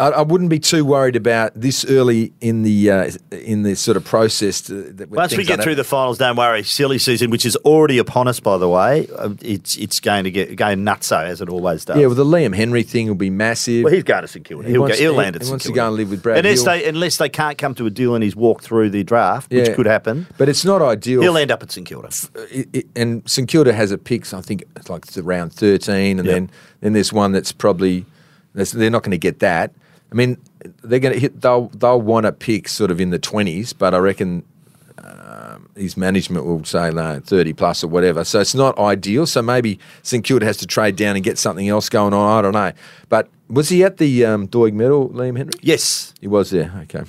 I 0.00 0.22
wouldn't 0.22 0.50
be 0.50 0.58
too 0.58 0.84
worried 0.84 1.14
about 1.14 1.52
this 1.54 1.84
early 1.84 2.32
in 2.40 2.62
the 2.64 2.90
uh, 2.90 3.10
in 3.30 3.62
this 3.62 3.80
sort 3.80 3.96
of 3.96 4.04
process. 4.04 4.60
To, 4.62 4.82
that 4.94 5.10
Once 5.10 5.36
we 5.36 5.44
get 5.44 5.62
through 5.62 5.76
the 5.76 5.84
finals, 5.84 6.18
don't 6.18 6.34
worry. 6.36 6.64
Silly 6.64 6.98
season, 6.98 7.30
which 7.30 7.46
is 7.46 7.54
already 7.58 7.98
upon 7.98 8.26
us, 8.26 8.40
by 8.40 8.58
the 8.58 8.68
way, 8.68 9.06
uh, 9.16 9.30
it's 9.40 9.76
it's 9.76 10.00
going 10.00 10.24
to 10.24 10.30
get 10.32 10.56
going 10.56 10.80
nutso 10.80 11.22
as 11.24 11.40
it 11.40 11.48
always 11.48 11.84
does. 11.84 11.98
Yeah, 11.98 12.06
well, 12.06 12.16
the 12.16 12.24
Liam 12.24 12.54
Henry 12.54 12.82
thing 12.82 13.06
will 13.06 13.14
be 13.14 13.30
massive. 13.30 13.84
well, 13.84 13.92
he's 13.92 14.02
going 14.02 14.22
to 14.22 14.28
St 14.28 14.44
Kilda. 14.44 14.66
He 14.66 14.72
He'll, 14.72 14.80
wants- 14.82 14.96
go, 14.96 15.02
he'll 15.02 15.14
land 15.14 15.36
at 15.36 15.42
he 15.42 15.46
St 15.46 15.52
wants 15.52 15.66
to 15.66 15.72
go 15.72 15.86
and 15.86 15.96
live 15.96 16.10
with 16.10 16.22
Brad 16.22 16.38
Unless 16.38 16.62
Hill. 16.64 16.72
they 16.72 16.88
unless 16.88 17.16
they 17.18 17.28
can't 17.28 17.56
come 17.56 17.74
to 17.76 17.86
a 17.86 17.90
deal 17.90 18.16
and 18.16 18.24
he's 18.24 18.34
walked 18.34 18.64
through 18.64 18.90
the 18.90 19.04
draft, 19.04 19.52
which 19.52 19.68
Yeah. 19.68 19.74
could 19.74 19.86
happen. 19.86 20.26
but 20.36 20.48
it's 20.48 20.64
not 20.64 20.82
ideal. 20.82 21.22
He'll 21.22 21.36
end 21.38 21.52
up 21.52 21.62
at 21.62 21.70
St 21.70 21.86
Kilda. 21.86 22.08
it, 22.50 22.68
it, 22.72 22.86
and 22.96 23.22
St 23.30 23.48
Kilda 23.48 23.72
has 23.72 23.92
a 23.92 23.98
picks. 23.98 24.34
I 24.34 24.40
think 24.40 24.64
it's 24.76 24.90
like 24.90 25.04
it's 25.06 25.16
around 25.16 25.52
thirteen, 25.52 26.18
and 26.18 26.26
Yeah. 26.26 26.34
then 26.34 26.50
then 26.80 26.92
there's 26.92 27.12
one 27.12 27.30
that's 27.30 27.52
probably 27.52 28.04
they're 28.54 28.90
not 28.90 29.02
going 29.02 29.12
to 29.12 29.18
get 29.18 29.38
that. 29.40 29.72
I 30.10 30.14
mean, 30.14 30.38
they're 30.82 30.98
going 30.98 31.14
to 31.14 31.20
hit. 31.20 31.40
They'll 31.40 31.68
they'll 31.68 32.00
want 32.00 32.26
a 32.26 32.32
pick 32.32 32.68
sort 32.68 32.90
of 32.90 33.00
in 33.00 33.10
the 33.10 33.18
twenties, 33.18 33.72
but 33.72 33.94
I 33.94 33.98
reckon. 33.98 34.44
Um, 35.02 35.70
his 35.76 35.96
management 35.96 36.44
will 36.44 36.62
say 36.64 36.90
no, 36.90 37.20
thirty 37.20 37.52
plus 37.54 37.82
or 37.82 37.88
whatever. 37.88 38.22
So 38.24 38.40
it's 38.40 38.54
not 38.54 38.78
ideal. 38.78 39.26
So 39.26 39.40
maybe 39.40 39.78
St 40.02 40.22
Kilda 40.22 40.44
has 40.44 40.58
to 40.58 40.66
trade 40.66 40.96
down 40.96 41.16
and 41.16 41.24
get 41.24 41.38
something 41.38 41.66
else 41.68 41.88
going 41.88 42.12
on. 42.12 42.38
I 42.38 42.42
don't 42.42 42.52
know. 42.52 42.72
But 43.08 43.28
was 43.48 43.70
he 43.70 43.82
at 43.82 43.96
the 43.96 44.26
um, 44.26 44.46
Doig 44.46 44.74
Medal, 44.74 45.08
Liam 45.08 45.36
Henry? 45.38 45.52
Yes, 45.62 46.12
He 46.20 46.26
was 46.28 46.50
there. 46.50 46.72
Okay. 46.82 47.04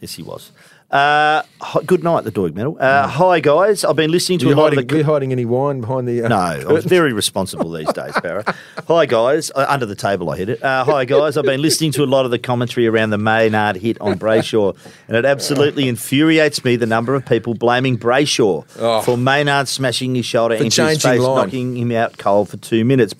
yes, 0.00 0.14
he 0.14 0.22
was. 0.24 0.50
Uh, 0.92 1.42
good 1.86 2.04
night, 2.04 2.24
the 2.24 2.30
Doig 2.30 2.54
medal. 2.54 2.76
Uh, 2.78 3.08
hi, 3.08 3.40
guys. 3.40 3.82
I've 3.82 3.96
been 3.96 4.10
listening 4.10 4.38
to 4.40 4.44
Are 4.44 4.48
a 4.48 4.50
you 4.50 4.56
lot 4.56 4.62
hiding, 4.64 4.78
of 4.80 4.88
the. 4.88 4.94
were 4.94 4.98
you 4.98 5.04
hiding 5.04 5.32
any 5.32 5.46
wine 5.46 5.80
behind 5.80 6.06
the? 6.06 6.22
Uh, 6.24 6.28
No, 6.28 6.36
I 6.36 6.56
was 6.56 6.64
curtains? 6.66 6.84
very 6.84 7.12
responsible 7.14 7.70
these 7.72 7.90
days, 7.94 8.12
Barra. 8.22 8.44
Hi, 8.88 9.06
guys. 9.06 9.50
Uh, 9.54 9.64
under 9.70 9.86
the 9.86 9.94
table, 9.94 10.28
I 10.28 10.36
hit 10.36 10.50
it. 10.50 10.62
Uh, 10.62 10.84
hi, 10.84 11.06
guys. 11.06 11.38
I've 11.38 11.46
been 11.46 11.62
listening 11.62 11.92
to 11.92 12.04
a 12.04 12.06
lot 12.06 12.26
of 12.26 12.30
the 12.30 12.38
commentary 12.38 12.86
around 12.86 13.08
the 13.08 13.16
Maynard 13.16 13.76
hit 13.76 13.98
on 14.02 14.18
Brayshaw, 14.18 14.76
and 15.08 15.16
it 15.16 15.24
absolutely 15.24 15.88
infuriates 15.88 16.62
me 16.62 16.76
the 16.76 16.84
number 16.86 17.14
of 17.14 17.24
people 17.24 17.54
blaming 17.54 17.96
Brayshaw 17.96 18.66
Oh. 18.78 19.00
for 19.00 19.16
Maynard 19.16 19.68
smashing 19.68 20.14
his 20.14 20.26
shoulder 20.26 20.58
For 20.58 20.64
into 20.64 20.86
his 20.86 21.00
face, 21.02 21.20
line. 21.20 21.36
knocking 21.46 21.74
him 21.74 21.92
out 21.92 22.18
cold 22.18 22.50
for 22.50 22.58
two 22.58 22.84
minutes. 22.84 23.14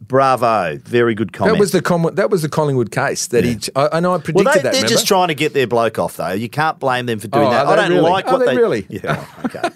Bravo. 0.00 0.78
Very 0.84 1.14
good 1.14 1.32
comment. 1.32 1.54
That 1.56 1.60
was 1.60 1.72
the 1.72 1.80
Com- 1.82 2.14
that 2.14 2.30
was 2.30 2.42
the 2.42 2.48
Collingwood 2.48 2.90
case 2.90 3.28
that 3.28 3.44
he. 3.44 3.58
I, 3.74 3.88
I 3.94 4.00
know 4.00 4.14
I 4.14 4.18
predicted 4.18 4.44
well, 4.44 4.54
they, 4.54 4.60
that. 4.60 4.62
they're 4.62 4.72
remember? 4.72 4.88
just 4.88 5.06
trying 5.06 5.28
to 5.28 5.34
get 5.34 5.52
their 5.52 5.66
bloke 5.66 5.98
off, 5.98 6.16
though. 6.16 6.32
You 6.32 6.48
can't 6.48 6.78
blame 6.78 7.06
them 7.06 7.18
for 7.18 7.28
doing 7.28 7.46
Oh, 7.46 7.50
that. 7.50 7.66
I 7.66 7.76
don't 7.76 7.90
really? 7.90 8.02
like 8.02 8.26
what 8.26 8.40
they 8.40 8.46
they 8.46 8.56
really? 8.56 8.86
Yeah, 8.88 9.26
okay. 9.44 9.68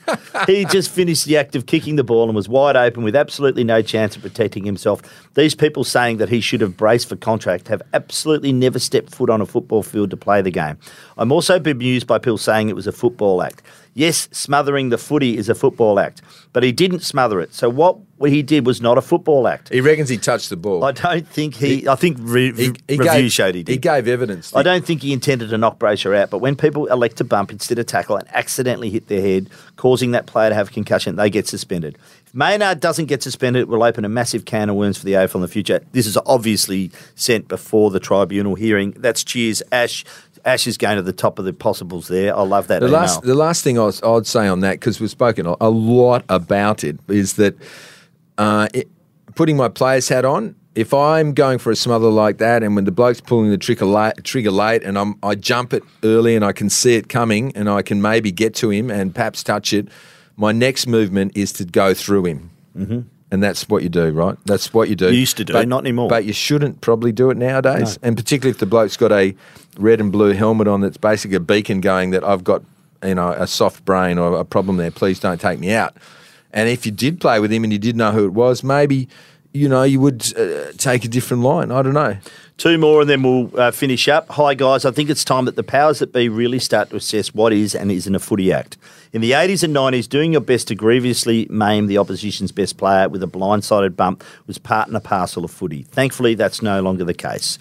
he 0.46 0.64
just 0.66 0.90
finished 0.90 1.24
the 1.24 1.36
act 1.36 1.56
of 1.56 1.66
kicking 1.66 1.96
the 1.96 2.04
ball 2.04 2.26
and 2.26 2.36
was 2.36 2.48
wide 2.48 2.76
open 2.76 3.02
with 3.02 3.16
absolutely 3.16 3.64
no 3.64 3.82
chance 3.82 4.16
of 4.16 4.22
protecting 4.22 4.64
himself. 4.64 5.02
These 5.34 5.54
people 5.54 5.84
saying 5.84 6.18
that 6.18 6.28
he 6.28 6.40
should 6.40 6.60
have 6.60 6.76
braced 6.76 7.08
for 7.08 7.16
contract 7.16 7.68
have 7.68 7.82
absolutely 7.94 8.52
never 8.52 8.78
stepped 8.78 9.14
foot 9.14 9.30
on 9.30 9.40
a 9.40 9.46
football 9.46 9.82
field 9.82 10.10
to 10.10 10.16
play 10.16 10.42
the 10.42 10.50
game. 10.50 10.76
I'm 11.16 11.32
also 11.32 11.58
bemused 11.58 12.06
by 12.06 12.18
people 12.18 12.38
saying 12.38 12.68
it 12.68 12.76
was 12.76 12.86
a 12.86 12.92
football 12.92 13.42
act. 13.42 13.62
Yes, 13.94 14.28
smothering 14.32 14.90
the 14.90 14.98
footy 14.98 15.36
is 15.36 15.48
a 15.48 15.54
football 15.54 15.98
act, 15.98 16.22
but 16.52 16.62
he 16.62 16.70
didn't 16.72 17.00
smother 17.00 17.40
it. 17.40 17.52
So 17.52 17.68
what 17.68 17.98
he 18.28 18.42
did 18.42 18.66
was 18.66 18.80
not 18.80 18.98
a 18.98 19.02
football 19.02 19.48
act. 19.48 19.68
He 19.70 19.80
reckons 19.80 20.08
he 20.08 20.16
touched 20.16 20.48
the 20.50 20.56
ball. 20.56 20.84
I 20.84 20.92
don't 20.92 21.26
think 21.26 21.56
he. 21.56 21.88
I 21.88 21.96
think 21.96 22.18
re- 22.20 22.52
he, 22.52 22.72
he 22.86 22.96
review 22.96 23.04
gave, 23.04 23.32
showed 23.32 23.54
he 23.54 23.62
did. 23.62 23.72
He 23.72 23.78
gave 23.78 24.06
evidence. 24.06 24.54
I 24.54 24.62
don't 24.62 24.84
think 24.84 25.02
he 25.02 25.12
intended 25.12 25.50
to 25.50 25.58
knock 25.58 25.78
Brayshaw 25.78 26.16
out, 26.16 26.30
but 26.30 26.38
when 26.38 26.54
people 26.54 26.86
elect 26.86 27.16
to 27.16 27.24
bump 27.24 27.50
instead 27.50 27.78
of 27.78 27.86
tackle 27.86 28.16
and 28.16 28.28
accidentally 28.34 28.90
hit 28.90 29.08
their 29.08 29.20
head, 29.22 29.50
causing 29.76 30.12
that 30.12 30.26
player 30.26 30.50
to 30.50 30.54
have 30.54 30.68
a 30.68 30.72
concussion, 30.72 31.16
they 31.16 31.30
get 31.30 31.48
suspended. 31.48 31.98
If 32.26 32.34
Maynard 32.34 32.78
doesn't 32.78 33.06
get 33.06 33.24
suspended, 33.24 33.62
it 33.62 33.68
will 33.68 33.82
open 33.82 34.04
a 34.04 34.08
massive 34.08 34.44
can 34.44 34.70
of 34.70 34.76
worms 34.76 34.98
for 34.98 35.04
the 35.04 35.14
AFL 35.14 35.36
in 35.36 35.40
the 35.40 35.48
future. 35.48 35.80
This 35.92 36.06
is 36.06 36.16
obviously 36.26 36.92
sent 37.16 37.48
before 37.48 37.90
the 37.90 37.98
tribunal 37.98 38.54
hearing. 38.54 38.92
That's 38.92 39.24
cheers, 39.24 39.62
Ash. 39.72 40.04
Ash 40.44 40.66
is 40.66 40.76
going 40.76 40.96
to 40.96 41.02
the 41.02 41.12
top 41.12 41.38
of 41.38 41.44
the 41.44 41.52
possibles 41.52 42.08
there. 42.08 42.36
I 42.36 42.42
love 42.42 42.68
that 42.68 42.80
The 42.80 42.86
email. 42.86 43.00
last, 43.00 43.22
the 43.22 43.34
last 43.34 43.64
thing 43.64 43.78
I 43.78 43.84
was, 43.84 44.02
I'd 44.02 44.26
say 44.26 44.46
on 44.46 44.60
that, 44.60 44.72
because 44.72 45.00
we've 45.00 45.10
spoken 45.10 45.46
a, 45.46 45.56
a 45.60 45.70
lot 45.70 46.24
about 46.28 46.84
it, 46.84 46.98
is 47.08 47.34
that 47.34 47.56
uh, 48.38 48.68
it, 48.72 48.88
putting 49.34 49.56
my 49.56 49.68
player's 49.68 50.08
hat 50.08 50.24
on, 50.24 50.56
if 50.74 50.94
I'm 50.94 51.34
going 51.34 51.58
for 51.58 51.70
a 51.72 51.76
smother 51.76 52.08
like 52.08 52.38
that, 52.38 52.62
and 52.62 52.76
when 52.76 52.84
the 52.84 52.92
bloke's 52.92 53.20
pulling 53.20 53.50
the 53.50 53.58
trigger 53.58 53.86
late, 53.86 54.14
trigger 54.22 54.52
late, 54.52 54.82
and 54.84 54.98
I'm, 54.98 55.16
I 55.22 55.34
jump 55.34 55.72
it 55.72 55.82
early, 56.04 56.36
and 56.36 56.44
I 56.44 56.52
can 56.52 56.70
see 56.70 56.94
it 56.94 57.08
coming, 57.08 57.52
and 57.56 57.68
I 57.68 57.82
can 57.82 58.00
maybe 58.00 58.30
get 58.30 58.54
to 58.56 58.70
him 58.70 58.90
and 58.90 59.14
perhaps 59.14 59.42
touch 59.42 59.72
it, 59.72 59.88
my 60.36 60.52
next 60.52 60.86
movement 60.86 61.32
is 61.34 61.52
to 61.54 61.64
go 61.64 61.92
through 61.92 62.26
him. 62.26 62.50
Mm-hmm. 62.76 63.00
And 63.32 63.42
that's 63.42 63.68
what 63.68 63.82
you 63.84 63.88
do, 63.88 64.10
right? 64.10 64.36
That's 64.44 64.74
what 64.74 64.88
you 64.88 64.96
do. 64.96 65.06
You 65.06 65.20
used 65.20 65.36
to 65.36 65.44
do, 65.44 65.52
but 65.52 65.68
not 65.68 65.80
anymore. 65.80 66.08
But 66.08 66.24
you 66.24 66.32
shouldn't 66.32 66.80
probably 66.80 67.12
do 67.12 67.30
it 67.30 67.36
nowadays, 67.36 67.98
and 68.02 68.16
particularly 68.16 68.50
if 68.50 68.58
the 68.58 68.66
bloke's 68.66 68.96
got 68.96 69.12
a 69.12 69.34
red 69.78 70.00
and 70.00 70.10
blue 70.10 70.32
helmet 70.32 70.66
on 70.66 70.80
that's 70.80 70.96
basically 70.96 71.36
a 71.36 71.40
beacon 71.40 71.80
going 71.80 72.10
that 72.10 72.24
I've 72.24 72.42
got, 72.42 72.62
you 73.04 73.14
know, 73.14 73.30
a 73.30 73.46
soft 73.46 73.84
brain 73.84 74.18
or 74.18 74.38
a 74.38 74.44
problem 74.44 74.78
there. 74.78 74.90
Please 74.90 75.20
don't 75.20 75.40
take 75.40 75.60
me 75.60 75.72
out. 75.72 75.96
And 76.52 76.68
if 76.68 76.84
you 76.84 76.92
did 76.92 77.20
play 77.20 77.38
with 77.38 77.52
him 77.52 77.62
and 77.62 77.72
you 77.72 77.78
did 77.78 77.96
know 77.96 78.10
who 78.10 78.24
it 78.24 78.32
was, 78.32 78.64
maybe 78.64 79.08
you 79.52 79.68
know 79.68 79.82
you 79.84 80.00
would 80.00 80.36
uh, 80.36 80.72
take 80.76 81.04
a 81.04 81.08
different 81.08 81.42
line. 81.42 81.70
I 81.70 81.82
don't 81.82 81.94
know. 81.94 82.16
Two 82.56 82.76
more 82.78 83.00
and 83.00 83.08
then 83.08 83.22
we'll 83.22 83.50
uh, 83.58 83.70
finish 83.70 84.08
up. 84.08 84.28
Hi, 84.30 84.54
guys. 84.54 84.84
I 84.84 84.90
think 84.90 85.08
it's 85.08 85.24
time 85.24 85.44
that 85.46 85.56
the 85.56 85.62
powers 85.62 86.00
that 86.00 86.12
be 86.12 86.28
really 86.28 86.58
start 86.58 86.90
to 86.90 86.96
assess 86.96 87.32
what 87.32 87.52
is 87.52 87.74
and 87.74 87.90
isn't 87.90 88.14
a 88.14 88.18
footy 88.18 88.52
act. 88.52 88.76
In 89.12 89.22
the 89.22 89.32
80s 89.32 89.64
and 89.64 89.74
90s, 89.74 90.08
doing 90.08 90.30
your 90.30 90.40
best 90.40 90.68
to 90.68 90.76
grievously 90.76 91.48
maim 91.50 91.88
the 91.88 91.98
opposition's 91.98 92.52
best 92.52 92.76
player 92.76 93.08
with 93.08 93.24
a 93.24 93.26
blindsided 93.26 93.96
bump 93.96 94.22
was 94.46 94.56
part 94.56 94.86
and 94.86 94.96
a 94.96 95.00
parcel 95.00 95.44
of 95.44 95.50
footy. 95.50 95.82
Thankfully, 95.82 96.36
that's 96.36 96.62
no 96.62 96.80
longer 96.80 97.02
the 97.02 97.12
case. 97.12 97.58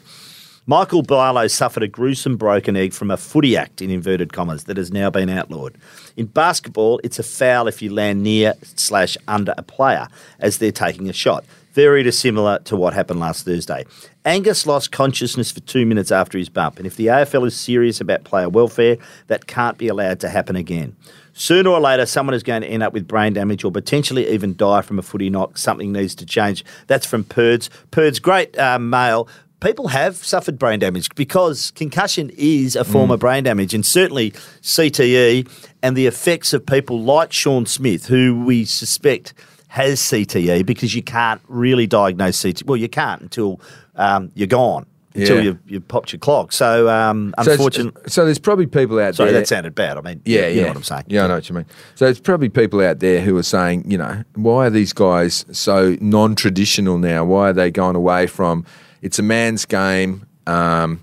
Michael 0.68 1.02
Barlow 1.02 1.48
suffered 1.48 1.82
a 1.82 1.88
gruesome 1.88 2.38
broken 2.38 2.76
egg 2.76 2.94
from 2.94 3.10
a 3.10 3.18
footy 3.18 3.58
act, 3.58 3.82
in 3.82 3.90
inverted 3.90 4.32
commas, 4.32 4.66
that 4.66 4.78
has 4.78 4.92
now 4.92 5.10
been 5.10 5.28
outlawed. 5.28 5.76
In 6.16 6.28
basketball, 6.28 7.02
it's 7.04 7.18
a 7.18 7.24
foul 7.24 7.68
if 7.68 7.82
you 7.82 7.92
land 7.92 8.22
near 8.22 8.54
slash 8.62 9.18
under 9.28 9.56
a 9.58 9.64
player 9.64 10.08
as 10.38 10.60
they're 10.60 10.72
taking 10.72 11.10
a 11.10 11.14
shot. 11.14 11.44
Very 11.74 12.04
dissimilar 12.04 12.60
to 12.66 12.76
what 12.76 12.94
happened 12.94 13.20
last 13.20 13.46
Thursday. 13.46 13.88
Angus 14.24 14.68
lost 14.68 14.92
consciousness 14.92 15.52
for 15.52 15.62
two 15.62 15.88
minutes 15.88 16.12
after 16.12 16.38
his 16.38 16.50
bump, 16.50 16.78
and 16.78 16.86
if 16.86 16.96
the 16.96 17.08
AFL 17.08 17.48
is 17.48 17.58
serious 17.58 18.00
about 18.00 18.24
player 18.24 18.50
welfare, 18.50 18.98
that 19.26 19.48
can't 19.48 19.80
be 19.80 19.88
allowed 19.88 20.20
to 20.20 20.30
happen 20.30 20.56
again. 20.56 20.96
Sooner 21.40 21.70
or 21.70 21.80
later, 21.80 22.06
someone 22.06 22.34
is 22.34 22.44
going 22.44 22.64
to 22.64 22.68
end 22.68 22.84
up 22.84 22.92
with 22.92 23.08
brain 23.08 23.32
damage 23.32 23.64
or 23.64 23.72
potentially 23.72 24.28
even 24.28 24.58
die 24.58 24.82
from 24.82 25.00
a 25.00 25.02
footy 25.02 25.30
knock. 25.30 25.58
Something 25.58 25.94
needs 25.94 26.14
to 26.16 26.26
change. 26.26 26.66
That's 26.88 27.06
from 27.06 27.24
Perds. 27.24 27.70
Perds, 27.92 28.20
great 28.20 28.60
uh, 28.60 28.78
mail. 28.78 29.26
People 29.62 29.88
have 29.88 30.18
suffered 30.18 30.60
brain 30.60 30.80
damage 30.80 31.08
because 31.16 31.72
concussion 31.72 32.30
is 32.36 32.76
a 32.76 32.84
form 32.84 33.10
of 33.10 33.22
brain 33.22 33.46
damage, 33.46 33.74
and 33.74 33.86
certainly 33.86 34.32
CTE 34.32 35.50
and 35.82 35.96
the 35.96 36.08
effects 36.08 36.52
of 36.52 36.66
people 36.66 37.02
like 37.02 37.32
Shaun 37.32 37.66
Smith, 37.66 38.08
who 38.08 38.44
we 38.46 38.66
suspect 38.66 39.34
has 39.70 40.02
CTE, 40.02 40.66
because 40.66 40.94
you 40.94 41.02
can't 41.02 41.42
really 41.48 41.88
diagnose 41.88 42.44
CTE. 42.44 42.66
Well, 42.66 42.78
you 42.78 42.90
can't 42.90 43.22
until 43.22 43.62
um, 43.96 44.30
you're 44.36 44.48
gone, 44.48 44.86
until 45.16 45.38
Yeah. 45.38 45.42
you've, 45.44 45.58
you've 45.68 45.88
popped 45.88 46.14
your 46.14 46.20
clock. 46.20 46.52
So, 46.52 46.88
um, 46.90 47.34
unfortunately, 47.38 48.02
so 48.08 48.26
there's 48.26 48.40
probably 48.40 48.68
people 48.68 49.00
out 49.00 49.16
sorry, 49.16 49.32
there. 49.32 49.42
that 49.42 49.48
sounded 49.48 49.74
bad. 49.76 49.98
I 49.98 50.02
mean, 50.02 50.22
Yeah, 50.26 50.48
you 50.48 50.56
yeah. 50.58 50.62
know 50.64 50.68
what 50.70 50.78
I'm 50.78 50.84
saying. 50.84 51.04
Yeah, 51.08 51.24
I 51.26 51.28
know 51.28 51.36
what 51.36 51.50
you 51.50 51.56
mean. 51.56 51.66
So 51.96 52.06
it's 52.06 52.20
probably 52.20 52.50
people 52.50 52.80
out 52.82 53.00
there 53.00 53.22
who 53.22 53.36
are 53.38 53.44
saying, 53.44 53.90
you 53.90 53.98
know, 53.98 54.24
why 54.36 54.68
are 54.68 54.70
these 54.70 54.94
guys 54.94 55.46
so 55.52 55.98
non-traditional 56.00 56.98
now? 56.98 57.26
Why 57.26 57.50
are 57.50 57.54
they 57.54 57.72
going 57.72 57.96
away 57.96 58.28
from? 58.28 58.66
It's 59.02 59.18
a 59.20 59.24
man's 59.24 59.66
game. 59.66 60.26
Um, 60.46 61.02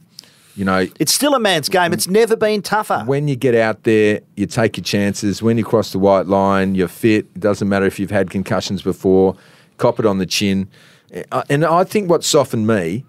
you 0.54 0.64
know, 0.64 0.86
It's 0.98 1.12
still 1.12 1.34
a 1.34 1.40
man's 1.40 1.68
game. 1.68 1.92
It's 1.92 2.08
never 2.08 2.34
been 2.36 2.62
tougher. 2.62 3.02
when 3.06 3.28
you 3.28 3.36
get 3.36 3.54
out 3.54 3.82
there, 3.82 4.20
you 4.36 4.46
take 4.46 4.76
your 4.78 4.84
chances. 4.84 5.42
When 5.42 5.58
you 5.58 5.64
cross 5.64 5.92
the 5.92 5.98
white 5.98 6.26
line, 6.26 6.74
you're 6.74 6.88
fit. 6.88 7.26
It 7.34 7.40
doesn't 7.40 7.68
matter 7.68 7.84
if 7.86 7.98
you've 8.00 8.10
had 8.10 8.30
concussions 8.30 8.80
before. 8.82 9.36
Cop 9.78 9.98
it 10.00 10.06
on 10.06 10.16
the 10.18 10.26
chin. 10.26 10.68
Uh, 11.32 11.42
And 11.50 11.64
I 11.64 11.84
think 11.84 12.08
what 12.08 12.24
softened 12.24 12.66
me 12.66 13.04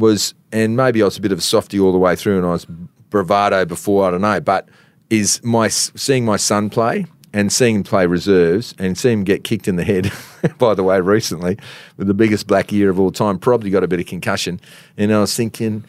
was, 0.00 0.34
and 0.50 0.76
maybe 0.76 1.00
I 1.00 1.04
was 1.04 1.16
a 1.16 1.20
bit 1.20 1.30
of 1.32 1.38
a 1.38 1.42
softy 1.42 1.78
all 1.78 1.92
the 1.92 1.98
way 1.98 2.16
through, 2.16 2.38
and 2.38 2.46
I 2.46 2.50
was 2.50 2.66
bravado 3.10 3.64
before. 3.64 4.06
I 4.08 4.10
don't 4.10 4.20
know, 4.22 4.40
but 4.40 4.68
is 5.08 5.40
my 5.44 5.68
seeing 5.68 6.24
my 6.24 6.36
son 6.36 6.70
play 6.70 7.06
and 7.32 7.52
seeing 7.52 7.76
him 7.76 7.82
play 7.84 8.06
reserves 8.06 8.74
and 8.78 8.98
seeing 8.98 9.18
him 9.20 9.24
get 9.24 9.44
kicked 9.44 9.68
in 9.68 9.76
the 9.76 9.84
head. 9.84 10.10
by 10.58 10.74
the 10.74 10.82
way, 10.82 11.00
recently 11.00 11.58
with 11.96 12.06
the 12.08 12.14
biggest 12.14 12.46
black 12.48 12.72
ear 12.72 12.90
of 12.90 12.98
all 12.98 13.12
time, 13.12 13.38
probably 13.38 13.70
got 13.70 13.84
a 13.84 13.88
bit 13.88 14.00
of 14.00 14.06
concussion, 14.06 14.60
and 14.96 15.12
I 15.12 15.20
was 15.20 15.34
thinking, 15.36 15.84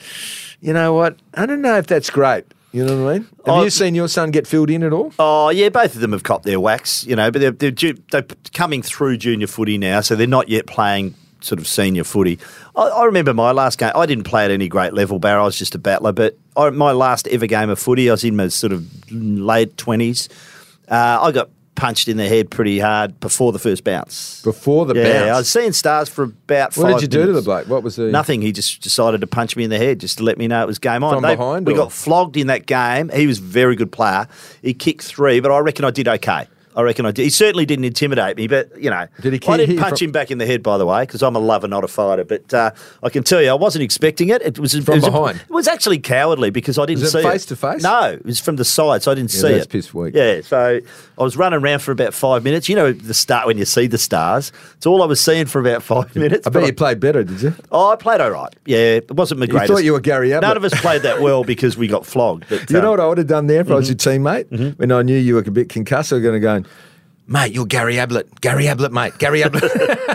you 0.60 0.74
know 0.74 0.94
what? 0.94 1.18
I 1.34 1.46
don't 1.48 1.62
know 1.62 1.78
if 1.78 1.88
that's 1.88 2.10
great. 2.10 2.46
You 2.74 2.86
know 2.86 3.04
what 3.04 3.12
I 3.12 3.14
mean? 3.20 3.24
Have 3.46 3.56
Oh, 3.56 3.64
you 3.64 3.70
seen 3.70 3.96
your 3.96 4.08
son 4.08 4.32
get 4.32 4.48
filled 4.48 4.70
in 4.70 4.82
at 4.82 4.94
all? 4.94 5.12
Oh 5.20 5.50
yeah, 5.50 5.68
both 5.68 5.94
of 5.94 6.00
them 6.02 6.14
have 6.14 6.24
copped 6.24 6.46
their 6.46 6.60
whacks, 6.60 7.06
you 7.06 7.16
know, 7.18 7.30
but 7.30 7.42
they're 7.42 7.72
they're, 7.72 7.94
they're 8.12 8.26
coming 8.54 8.82
through 8.82 9.18
junior 9.18 9.48
footy 9.48 9.78
now, 9.78 10.00
so 10.02 10.16
they're 10.16 10.26
not 10.26 10.48
yet 10.48 10.68
playing 10.68 11.16
sort 11.42 11.60
of 11.60 11.68
senior 11.68 12.04
footy. 12.04 12.40
I, 12.76 12.82
I 12.84 13.06
remember 13.06 13.34
my 13.34 13.52
last 13.52 13.78
game. 13.80 13.92
I 13.96 14.06
didn't 14.06 14.26
play 14.26 14.46
at 14.46 14.52
any 14.52 14.68
great 14.68 14.94
level, 14.94 15.20
Barra. 15.20 15.42
I 15.42 15.46
was 15.46 15.58
just 15.58 15.76
a 15.76 15.80
battler. 15.80 16.12
But 16.12 16.38
I, 16.56 16.70
my 16.70 16.92
last 16.92 17.28
ever 17.28 17.48
game 17.48 17.70
of 17.70 17.80
footy, 17.80 18.10
I 18.10 18.14
was 18.14 18.24
in 18.24 18.36
my 18.36 18.48
sort 18.48 18.74
of 18.74 18.86
late 19.12 19.78
twenties. 19.78 20.30
Uh, 20.88 21.20
I 21.22 21.32
got 21.32 21.50
punched 21.74 22.08
in 22.08 22.18
the 22.18 22.28
head 22.28 22.52
pretty 22.52 22.80
hard 22.80 23.20
before 23.20 23.52
the 23.52 23.58
first 23.58 23.84
bounce. 23.84 24.42
Before 24.44 24.86
the 24.86 24.94
yeah, 24.94 25.14
bounce? 25.14 25.32
I 25.32 25.38
was 25.38 25.50
seeing 25.50 25.74
stars 25.74 26.10
for 26.10 26.24
about. 26.24 26.76
What 26.78 26.94
did 26.94 27.02
you 27.02 27.08
do 27.08 27.26
to 27.26 27.34
the 27.34 27.42
bloke? 27.42 27.68
What 27.68 27.82
was 27.82 27.96
the 27.96 28.04
Nothing. 28.12 28.42
He 28.42 28.52
just 28.52 28.82
decided 28.82 29.22
to 29.22 29.28
punch 29.28 29.56
me 29.56 29.64
in 29.64 29.70
the 29.70 29.78
head 29.78 30.00
just 30.00 30.20
to 30.20 30.24
let 30.24 30.38
me 30.38 30.48
know 30.48 30.62
it 30.62 30.68
was 30.68 30.80
game 30.80 31.04
on. 31.04 31.14
From 31.14 31.24
behind, 31.24 31.66
We 31.66 31.74
or- 31.74 31.78
got 31.78 31.92
flogged 31.92 32.38
in 32.38 32.48
that 32.48 32.66
game. 32.66 33.10
He 33.10 33.26
was 33.26 33.40
a 33.40 33.44
very 33.44 33.76
good 33.76 33.92
player. 33.92 34.28
He 34.62 34.74
kicked 34.74 35.04
three, 35.04 35.40
but 35.40 35.52
I 35.52 35.60
reckon 35.60 35.86
I 35.86 35.92
did 35.92 36.08
okay. 36.08 36.48
I 36.76 36.82
reckon 36.84 37.06
I 37.06 37.12
did. 37.12 37.24
He 37.24 37.30
certainly 37.30 37.66
didn't 37.66 37.86
intimidate 37.86 38.38
me, 38.38 38.48
but 38.48 38.70
you 38.82 38.90
know, 38.90 39.08
Did 39.22 39.34
he 39.34 39.40
I 39.50 39.58
didn't 39.58 39.78
punch 39.78 40.00
from- 40.00 40.06
him 40.06 40.12
back 40.12 40.32
in 40.32 40.38
the 40.38 40.46
head, 40.46 40.64
by 40.64 40.78
the 40.78 40.86
way, 40.86 41.02
because 41.04 41.22
I'm 41.22 41.36
a 41.36 41.40
lover, 41.40 41.68
not 41.68 41.84
a 41.84 41.88
fighter. 41.88 42.24
But 42.24 42.54
uh, 42.54 42.72
I 43.04 43.10
can 43.10 43.24
tell 43.24 43.42
you, 43.42 43.50
I 43.50 43.54
wasn't 43.56 43.84
expecting 43.84 44.30
it. 44.30 44.42
It 44.42 44.58
was 44.60 44.74
From 44.74 44.82
it 44.82 44.90
was, 44.90 45.06
behind? 45.06 45.38
It 45.42 45.50
was 45.50 45.68
actually 45.68 46.00
cowardly 46.00 46.50
because 46.50 46.78
I 46.78 46.86
didn't 46.86 47.02
Was 47.02 47.12
see 47.12 47.20
it 47.20 47.24
face 47.24 47.46
to 47.48 47.56
face? 47.56 47.84
No, 47.84 48.12
it 48.14 48.26
was 48.26 48.40
from 48.40 48.56
the 48.56 48.66
side, 48.66 49.04
so 49.04 49.12
I 49.12 49.16
didn't 49.16 49.34
Yeah, 49.34 49.42
see 49.42 49.52
that's 49.54 49.66
it. 49.66 49.70
piss 49.70 49.94
weak. 49.94 50.16
Yeah, 50.16 50.42
so 50.42 50.80
I 51.18 51.24
was 51.24 51.36
running 51.38 51.62
around 51.62 51.80
for 51.80 51.92
about 51.92 52.14
five 52.14 52.44
minutes. 52.44 52.70
You 52.70 52.76
know, 52.76 52.92
the 52.94 53.14
start 53.14 53.48
when 53.48 53.58
you 53.58 53.66
see 53.66 53.88
the 53.88 53.98
stars. 53.98 54.52
It's 54.78 54.86
all 54.86 55.02
I 55.04 55.06
was 55.06 55.20
seeing 55.20 55.46
for 55.46 55.60
about 55.60 55.84
five 55.84 56.16
minutes. 56.16 56.48
I 56.48 56.50
bet 56.50 56.66
you 56.66 56.74
played 56.74 57.00
better, 57.00 57.24
did 57.24 57.42
you? 57.42 57.54
Oh, 57.72 57.90
I 57.92 57.96
played 57.96 58.22
all 58.22 58.32
right. 58.32 58.56
Yeah, 58.66 58.78
it 58.78 59.12
wasn't 59.12 59.40
my 59.40 59.46
You 59.46 59.52
greatest. 59.52 59.72
thought 59.74 59.84
you 59.84 59.94
were 59.94 60.00
Gary 60.00 60.32
Ablett. 60.32 60.42
None 60.48 60.58
of 60.58 60.64
us 60.64 60.80
played 60.82 61.02
that 61.04 61.22
well 61.22 61.44
because 61.44 61.78
we 61.78 61.88
got 61.88 62.06
flogged. 62.06 62.46
But, 62.50 62.70
You 62.70 62.78
um, 62.78 62.84
know 62.84 62.92
what 62.92 63.00
I 63.00 63.08
would 63.08 63.18
have 63.18 63.28
done 63.28 63.48
there 63.48 63.62
if 63.62 63.70
I 63.70 63.76
was 63.76 63.90
Mm-hmm. 63.92 64.24
your 64.24 64.34
teammate? 64.34 64.78
When 64.78 64.92
I 64.92 65.02
knew 65.02 65.18
you 65.18 65.36
were 65.36 65.42
a 65.42 65.52
bit 65.52 65.70
concussed, 65.70 66.12
I 66.14 66.16
was 66.16 66.24
going 66.24 66.34
to 66.36 66.40
go, 66.40 66.61
mate, 67.32 67.54
you're 67.54 67.66
Gary 67.66 67.98
Ablett. 67.98 68.42
Gary 68.42 68.68
Ablett, 68.68 68.92
mate. 68.92 69.18
Gary 69.18 69.42
Ablett. 69.44 69.64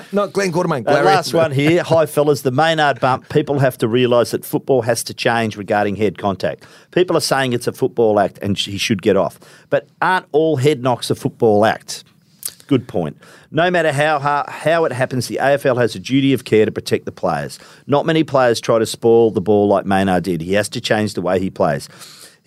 Not 0.12 0.32
Glenn 0.32 0.52
Quartermain. 0.52 0.84
Gary 0.84 1.04
last 1.04 1.28
Ablett. 1.28 1.42
one 1.42 1.52
here. 1.52 1.82
Hi, 1.82 2.06
fellas. 2.06 2.42
The 2.42 2.50
Maynard 2.50 3.00
bump. 3.00 3.28
People 3.28 3.58
have 3.58 3.76
to 3.78 3.88
realise 3.88 4.30
that 4.30 4.44
football 4.44 4.82
has 4.82 5.02
to 5.04 5.14
change 5.14 5.56
regarding 5.56 5.96
head 5.96 6.18
contact. 6.18 6.64
People 6.92 7.16
are 7.16 7.20
saying 7.20 7.52
it's 7.52 7.66
a 7.66 7.72
football 7.72 8.20
act 8.20 8.38
and 8.42 8.56
he 8.56 8.78
should 8.78 9.02
get 9.02 9.16
off. 9.16 9.40
But 9.70 9.88
aren't 10.00 10.26
all 10.32 10.56
head 10.56 10.82
knocks 10.82 11.10
a 11.10 11.14
football 11.14 11.64
act? 11.64 12.04
Good 12.66 12.88
point. 12.88 13.16
No 13.52 13.70
matter 13.70 13.92
how, 13.92 14.18
how 14.18 14.44
how 14.48 14.84
it 14.84 14.92
happens, 14.92 15.28
the 15.28 15.38
AFL 15.40 15.76
has 15.80 15.94
a 15.94 16.00
duty 16.00 16.32
of 16.32 16.44
care 16.44 16.64
to 16.64 16.72
protect 16.72 17.04
the 17.04 17.12
players. 17.12 17.60
Not 17.86 18.06
many 18.06 18.24
players 18.24 18.60
try 18.60 18.80
to 18.80 18.86
spoil 18.86 19.30
the 19.30 19.40
ball 19.40 19.68
like 19.68 19.86
Maynard 19.86 20.24
did. 20.24 20.40
He 20.40 20.54
has 20.54 20.68
to 20.70 20.80
change 20.80 21.14
the 21.14 21.22
way 21.22 21.38
he 21.38 21.48
plays. 21.48 21.88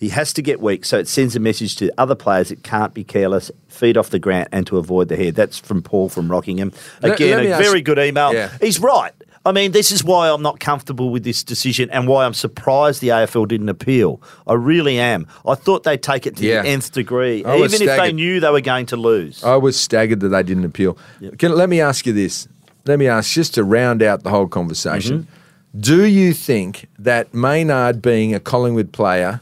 He 0.00 0.08
has 0.08 0.32
to 0.32 0.40
get 0.42 0.62
weak, 0.62 0.86
so 0.86 0.98
it 0.98 1.06
sends 1.08 1.36
a 1.36 1.40
message 1.40 1.76
to 1.76 1.92
other 1.98 2.14
players 2.14 2.48
that 2.48 2.62
can't 2.62 2.94
be 2.94 3.04
careless, 3.04 3.50
feed 3.68 3.98
off 3.98 4.08
the 4.08 4.18
grant, 4.18 4.48
and 4.50 4.66
to 4.66 4.78
avoid 4.78 5.08
the 5.08 5.16
head. 5.16 5.34
That's 5.34 5.58
from 5.58 5.82
Paul 5.82 6.08
from 6.08 6.30
Rockingham. 6.30 6.72
Again, 7.02 7.36
let 7.36 7.44
me 7.44 7.50
a 7.52 7.58
very 7.58 7.82
good 7.82 7.98
email. 7.98 8.32
Yeah. 8.32 8.50
He's 8.62 8.80
right. 8.80 9.12
I 9.44 9.52
mean, 9.52 9.72
this 9.72 9.92
is 9.92 10.02
why 10.02 10.30
I'm 10.30 10.40
not 10.40 10.58
comfortable 10.58 11.10
with 11.10 11.22
this 11.24 11.44
decision 11.44 11.90
and 11.90 12.08
why 12.08 12.24
I'm 12.24 12.32
surprised 12.32 13.02
the 13.02 13.08
AFL 13.08 13.46
didn't 13.46 13.68
appeal. 13.68 14.22
I 14.46 14.54
really 14.54 14.98
am. 14.98 15.26
I 15.46 15.54
thought 15.54 15.82
they'd 15.82 16.02
take 16.02 16.26
it 16.26 16.36
to 16.36 16.46
Yeah. 16.46 16.62
the 16.62 16.68
nth 16.68 16.92
degree, 16.92 17.44
I 17.44 17.56
even 17.56 17.82
if 17.82 17.96
they 17.98 18.12
knew 18.12 18.40
they 18.40 18.50
were 18.50 18.60
going 18.62 18.86
to 18.86 18.96
lose. 18.96 19.44
I 19.44 19.56
was 19.56 19.78
staggered 19.78 20.20
that 20.20 20.28
they 20.28 20.42
didn't 20.42 20.64
appeal. 20.64 20.96
Can, 21.38 21.54
let 21.54 21.68
me 21.68 21.80
ask 21.80 22.06
you 22.06 22.14
this. 22.14 22.48
Let 22.86 22.98
me 22.98 23.06
ask, 23.06 23.30
just 23.32 23.54
to 23.54 23.64
round 23.64 24.02
out 24.02 24.22
the 24.22 24.30
whole 24.30 24.48
conversation. 24.48 25.24
Mm-hmm. 25.74 25.80
Do 25.80 26.04
you 26.04 26.32
think 26.32 26.88
that 26.98 27.34
Maynard 27.34 28.00
being 28.00 28.34
a 28.34 28.40
Collingwood 28.40 28.92
player 28.92 29.40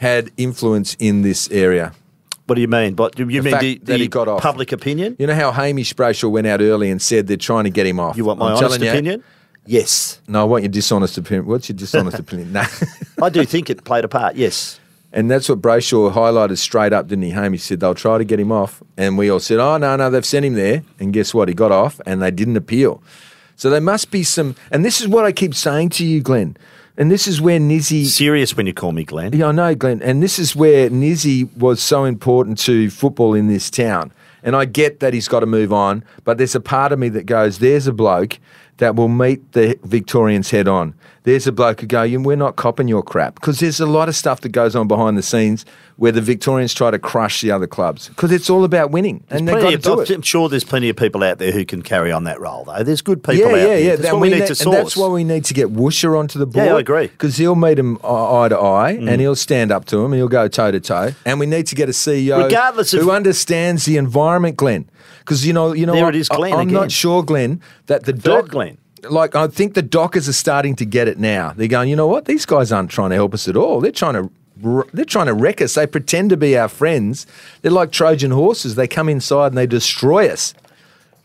had 0.00 0.30
influence 0.36 0.96
in 0.98 1.22
this 1.22 1.48
area? 1.50 1.92
What 2.46 2.54
do 2.56 2.62
you 2.62 2.68
mean? 2.68 2.96
What 2.96 3.18
you 3.18 3.26
mean? 3.26 3.42
The, 3.44 3.78
that 3.84 3.98
he 3.98 4.04
the 4.04 4.08
got 4.08 4.26
off. 4.26 4.42
public 4.42 4.72
opinion? 4.72 5.14
You 5.18 5.26
know 5.28 5.34
how 5.34 5.52
Hamish 5.52 5.94
Brayshaw 5.94 6.30
went 6.30 6.46
out 6.46 6.60
early 6.60 6.90
and 6.90 7.00
said 7.00 7.26
they're 7.28 7.36
trying 7.36 7.64
to 7.64 7.70
get 7.70 7.86
him 7.86 8.00
off. 8.00 8.16
You 8.16 8.24
want 8.24 8.38
my 8.40 8.46
I'm 8.46 8.56
honest 8.56 8.62
telling 8.62 8.82
you- 8.82 8.90
opinion? 8.90 9.24
Yes, 9.66 10.20
No, 10.26 10.40
I 10.40 10.44
want 10.44 10.64
your 10.64 10.70
dishonest 10.70 11.16
opinion. 11.18 11.46
What's 11.46 11.68
your 11.68 11.76
dishonest 11.76 12.18
opinion? 12.24 12.52
No. 12.52 12.64
I 13.22 13.28
do 13.28 13.44
think 13.44 13.68
it 13.70 13.84
played 13.84 14.04
a 14.04 14.08
part. 14.08 14.34
Yes. 14.34 14.80
And 15.12 15.30
that's 15.30 15.48
what 15.50 15.60
Brayshaw 15.60 16.12
highlighted 16.12 16.56
straight 16.58 16.92
up, 16.94 17.06
didn't 17.08 17.24
he? 17.24 17.30
Hamish 17.30 17.62
said 17.64 17.78
they'll 17.78 17.94
try 17.94 18.16
to 18.18 18.24
get 18.24 18.40
him 18.40 18.50
off. 18.50 18.82
And 18.96 19.18
we 19.18 19.28
all 19.30 19.38
said, 19.38 19.58
oh, 19.60 19.76
no, 19.76 19.94
no, 19.96 20.08
they've 20.10 20.24
sent 20.24 20.46
him 20.46 20.54
there. 20.54 20.82
And 20.98 21.12
guess 21.12 21.34
what? 21.34 21.46
He 21.48 21.54
got 21.54 21.70
off 21.70 22.00
and 22.06 22.22
they 22.22 22.30
didn't 22.30 22.56
appeal. 22.56 23.02
So 23.54 23.68
there 23.70 23.82
must 23.82 24.10
be 24.10 24.22
some. 24.24 24.56
And 24.72 24.82
this 24.84 25.00
is 25.00 25.06
what 25.06 25.24
I 25.26 25.30
keep 25.30 25.54
saying 25.54 25.90
to 25.90 26.06
you, 26.06 26.20
Glenn. 26.22 26.56
And 27.00 27.10
this 27.10 27.26
is 27.26 27.40
where 27.40 27.58
Nizzy. 27.58 28.04
Serious 28.04 28.54
when 28.54 28.66
you 28.66 28.74
call 28.74 28.92
me 28.92 29.04
Glenn. 29.04 29.32
Yeah, 29.32 29.46
I 29.46 29.52
know, 29.52 29.74
Glenn. 29.74 30.02
And 30.02 30.22
this 30.22 30.38
is 30.38 30.54
where 30.54 30.90
Nizzy 30.90 31.50
was 31.56 31.82
so 31.82 32.04
important 32.04 32.58
to 32.58 32.90
football 32.90 33.32
in 33.32 33.48
this 33.48 33.70
town. 33.70 34.12
And 34.42 34.54
I 34.54 34.66
get 34.66 35.00
that 35.00 35.14
he's 35.14 35.26
got 35.26 35.40
to 35.40 35.46
move 35.46 35.72
on, 35.72 36.04
but 36.24 36.36
there's 36.36 36.54
a 36.54 36.60
part 36.60 36.92
of 36.92 36.98
me 36.98 37.08
that 37.08 37.24
goes, 37.24 37.58
there's 37.58 37.86
a 37.86 37.92
bloke 37.94 38.38
that 38.80 38.96
will 38.96 39.08
meet 39.08 39.52
the 39.52 39.78
Victorians 39.84 40.50
head 40.50 40.66
on. 40.66 40.94
There's 41.24 41.46
a 41.46 41.52
bloke 41.52 41.82
who 41.82 41.86
go, 41.86 42.02
"Yeah, 42.02 42.16
we're 42.16 42.34
not 42.34 42.56
copping 42.56 42.88
your 42.88 43.02
crap. 43.02 43.34
Because 43.34 43.60
there's 43.60 43.78
a 43.78 43.84
lot 43.86 44.08
of 44.08 44.16
stuff 44.16 44.40
that 44.40 44.48
goes 44.52 44.74
on 44.74 44.88
behind 44.88 45.18
the 45.18 45.22
scenes 45.22 45.66
where 45.96 46.10
the 46.12 46.22
Victorians 46.22 46.72
try 46.72 46.90
to 46.90 46.98
crush 46.98 47.42
the 47.42 47.50
other 47.50 47.66
clubs. 47.66 48.08
Because 48.08 48.32
it's 48.32 48.48
all 48.48 48.64
about 48.64 48.90
winning. 48.90 49.22
and 49.28 49.46
they've 49.46 49.60
got 49.60 49.70
to 49.70 49.76
do 49.76 49.92
of, 50.00 50.10
it. 50.10 50.14
I'm 50.14 50.22
sure 50.22 50.48
there's 50.48 50.64
plenty 50.64 50.88
of 50.88 50.96
people 50.96 51.22
out 51.22 51.36
there 51.38 51.52
who 51.52 51.66
can 51.66 51.82
carry 51.82 52.10
on 52.10 52.24
that 52.24 52.40
role, 52.40 52.64
though. 52.64 52.82
There's 52.82 53.02
good 53.02 53.22
people 53.22 53.38
Yeah, 53.42 53.46
out 53.48 53.56
yeah, 53.56 53.64
there. 53.66 53.78
yeah. 53.80 53.88
That's 53.90 54.02
That 54.02 54.12
what 54.14 54.20
we 54.22 54.28
need 54.30 54.38
ne- 54.38 54.46
to 54.46 54.48
and 54.52 54.56
source. 54.56 54.76
that's 54.76 54.96
why 54.96 55.08
we 55.08 55.24
need 55.24 55.44
to 55.44 55.52
get 55.54 55.68
Woosha 55.74 56.18
onto 56.18 56.38
the 56.38 56.46
board. 56.46 56.64
Yeah, 56.66 56.76
I 56.76 56.80
agree. 56.80 57.08
Mm. 57.08 57.12
Because 57.12 57.36
he'll 57.36 57.54
meet 57.54 57.78
him 57.78 57.98
eye 58.02 58.44
eye 58.44 58.48
to 58.48 58.58
eye, 58.58 58.90
and 58.92 59.20
he'll 59.20 59.36
stand 59.36 59.70
up 59.70 59.84
to 59.86 59.98
him, 59.98 60.06
and 60.06 60.14
he'll 60.14 60.26
go 60.28 60.48
toe 60.48 60.70
to 60.70 60.80
toe. 60.80 61.12
And 61.26 61.38
we 61.38 61.44
need 61.44 61.66
to 61.66 61.74
get 61.74 61.90
a 61.90 61.92
CEO 61.92 62.44
Regardless 62.44 62.94
of- 62.94 63.02
who 63.02 63.10
understands 63.10 63.84
the 63.84 63.98
environment, 63.98 64.56
Glenn. 64.56 64.86
Because 65.30 65.46
you 65.46 65.52
know, 65.52 65.72
you 65.72 65.86
know, 65.86 65.92
There 65.92 66.06
what? 66.06 66.16
it 66.16 66.18
is, 66.18 66.28
Glenn, 66.28 66.54
I, 66.54 66.62
am 66.62 66.70
not 66.70 66.90
sure, 66.90 67.22
Glenn, 67.22 67.62
that 67.86 68.02
the 68.02 68.12
Third 68.12 68.46
doc, 68.46 68.48
Glenn. 68.48 68.78
Like 69.08 69.36
I 69.36 69.46
think 69.46 69.74
the 69.74 69.80
Dockers 69.82 70.28
are 70.28 70.32
starting 70.32 70.74
to 70.74 70.84
get 70.84 71.06
it 71.06 71.20
now. 71.20 71.52
They're 71.56 71.68
going, 71.68 71.88
you 71.88 71.94
know 71.94 72.08
what? 72.08 72.24
These 72.24 72.44
guys 72.46 72.72
aren't 72.72 72.90
trying 72.90 73.10
to 73.10 73.14
help 73.14 73.32
us 73.32 73.46
at 73.46 73.56
all. 73.56 73.80
They're 73.80 73.92
trying 73.92 74.14
to. 74.14 74.28
They're 74.92 75.04
trying 75.04 75.26
to 75.26 75.32
wreck 75.32 75.62
us. 75.62 75.74
They 75.74 75.86
pretend 75.86 76.30
to 76.30 76.36
be 76.36 76.58
our 76.58 76.68
friends. 76.68 77.28
They're 77.62 77.70
like 77.70 77.92
Trojan 77.92 78.32
horses. 78.32 78.74
They 78.74 78.88
come 78.88 79.08
inside 79.08 79.46
and 79.52 79.56
they 79.56 79.68
destroy 79.68 80.28
us. 80.28 80.52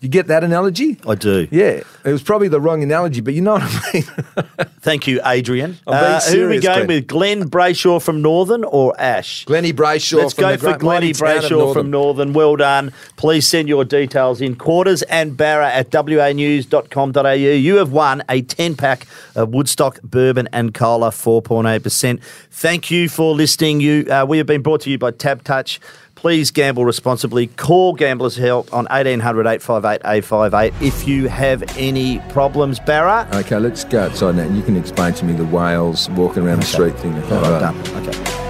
You 0.06 0.10
get 0.10 0.28
that 0.28 0.44
analogy? 0.44 1.00
I 1.08 1.16
do. 1.16 1.48
Yeah, 1.50 1.82
it 2.04 2.12
was 2.12 2.22
probably 2.22 2.48
the 2.48 2.62
wrong 2.62 2.84
analogy, 2.84 3.22
but 3.22 3.34
you 3.34 3.42
know 3.42 3.54
what 3.54 3.64
I 3.64 3.92
mean. 3.92 4.04
Thank 4.82 5.08
you, 5.08 5.20
Adrian. 5.26 5.80
Uh, 5.88 6.22
who 6.22 6.46
are 6.46 6.50
we 6.50 6.60
going 6.60 6.86
Glenn. 6.86 6.88
with? 6.88 7.08
Glenn 7.08 7.50
Brayshaw 7.50 8.00
from 8.00 8.22
Northern 8.22 8.64
or 8.66 8.94
Ash? 9.02 9.46
Glennie 9.46 9.74
Brayshaw. 9.74 10.18
Let's 10.18 10.36
go 10.36 10.58
for 10.58 10.78
Glennie 10.78 11.12
Brayshaw 11.12 11.50
Northern. 11.50 11.74
from 11.74 11.90
Northern. 11.90 12.34
Well 12.34 12.56
done. 12.56 12.94
Please 13.16 13.48
send 13.48 13.68
your 13.68 13.84
details 13.84 14.42
in 14.42 14.56
quarters 14.58 15.02
and 15.02 15.36
Barra 15.36 15.72
at 15.72 15.90
wanews.com.au. 15.90 17.32
You 17.32 17.76
have 17.78 17.92
won 17.92 18.24
a 18.30 18.44
10 18.44 18.76
pack 18.76 19.08
of 19.34 19.50
Woodstock 19.56 20.00
Bourbon 20.04 20.48
and 20.54 20.72
Cola 20.76 21.10
4.8%. 21.10 22.22
Thank 22.52 22.92
you 22.92 23.10
for 23.10 23.34
listening. 23.34 23.82
You, 23.82 24.06
uh, 24.12 24.24
we 24.30 24.38
have 24.38 24.46
been 24.46 24.62
brought 24.62 24.82
to 24.82 24.92
you 24.92 25.00
by 25.00 25.10
TABtouch. 25.10 25.80
Please 26.26 26.50
gamble 26.50 26.86
responsibly. 26.86 27.46
Call 27.46 27.94
Gamblers 27.94 28.36
Help 28.36 28.74
on 28.74 28.86
1800 28.86 29.46
858 29.46 30.02
858 30.04 30.74
if 30.82 31.08
you 31.08 31.28
have 31.28 31.64
any 31.78 32.18
problems. 32.30 32.80
Barra? 32.80 33.30
Okay, 33.32 33.60
let's 33.60 33.84
go 33.84 34.06
outside 34.06 34.36
now. 34.36 34.52
You 34.52 34.64
can 34.64 34.76
explain 34.76 35.14
to 35.14 35.26
me 35.26 35.34
the 35.34 35.46
whales 35.46 36.10
walking 36.10 36.42
around 36.42 36.62
the 36.62 36.66
street 36.66 36.98
thing. 36.98 37.14
All 37.14 37.42
right, 37.42 37.60
done. 37.60 37.78
Okay. 38.08 38.42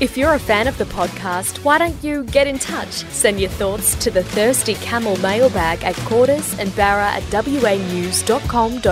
If 0.00 0.16
you're 0.16 0.32
a 0.32 0.40
fan 0.40 0.66
of 0.66 0.76
the 0.78 0.86
podcast, 0.86 1.62
why 1.62 1.78
don't 1.78 2.02
you 2.02 2.24
get 2.24 2.48
in 2.48 2.58
touch? 2.58 2.90
Send 3.10 3.38
your 3.38 3.50
thoughts 3.50 3.94
to 3.96 4.10
the 4.10 4.24
Thirsty 4.24 4.74
Camel 4.74 5.16
mailbag 5.20 5.84
at 5.84 5.94
quarters 5.98 6.58
and 6.58 6.74
barra 6.74 7.10
at 7.10 7.22
wanews.com.au. 7.24 8.82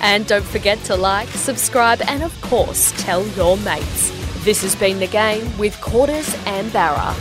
And 0.00 0.26
don't 0.26 0.44
forget 0.44 0.78
to 0.84 0.94
like, 0.94 1.28
subscribe, 1.30 2.02
and 2.02 2.22
of 2.22 2.40
course, 2.40 2.92
tell 2.98 3.26
your 3.28 3.56
mates. 3.56 4.23
This 4.44 4.60
has 4.60 4.76
been 4.76 4.98
The 4.98 5.06
Game 5.06 5.56
with 5.56 5.80
Quarters 5.80 6.36
and 6.44 6.70
Barra. 6.70 7.14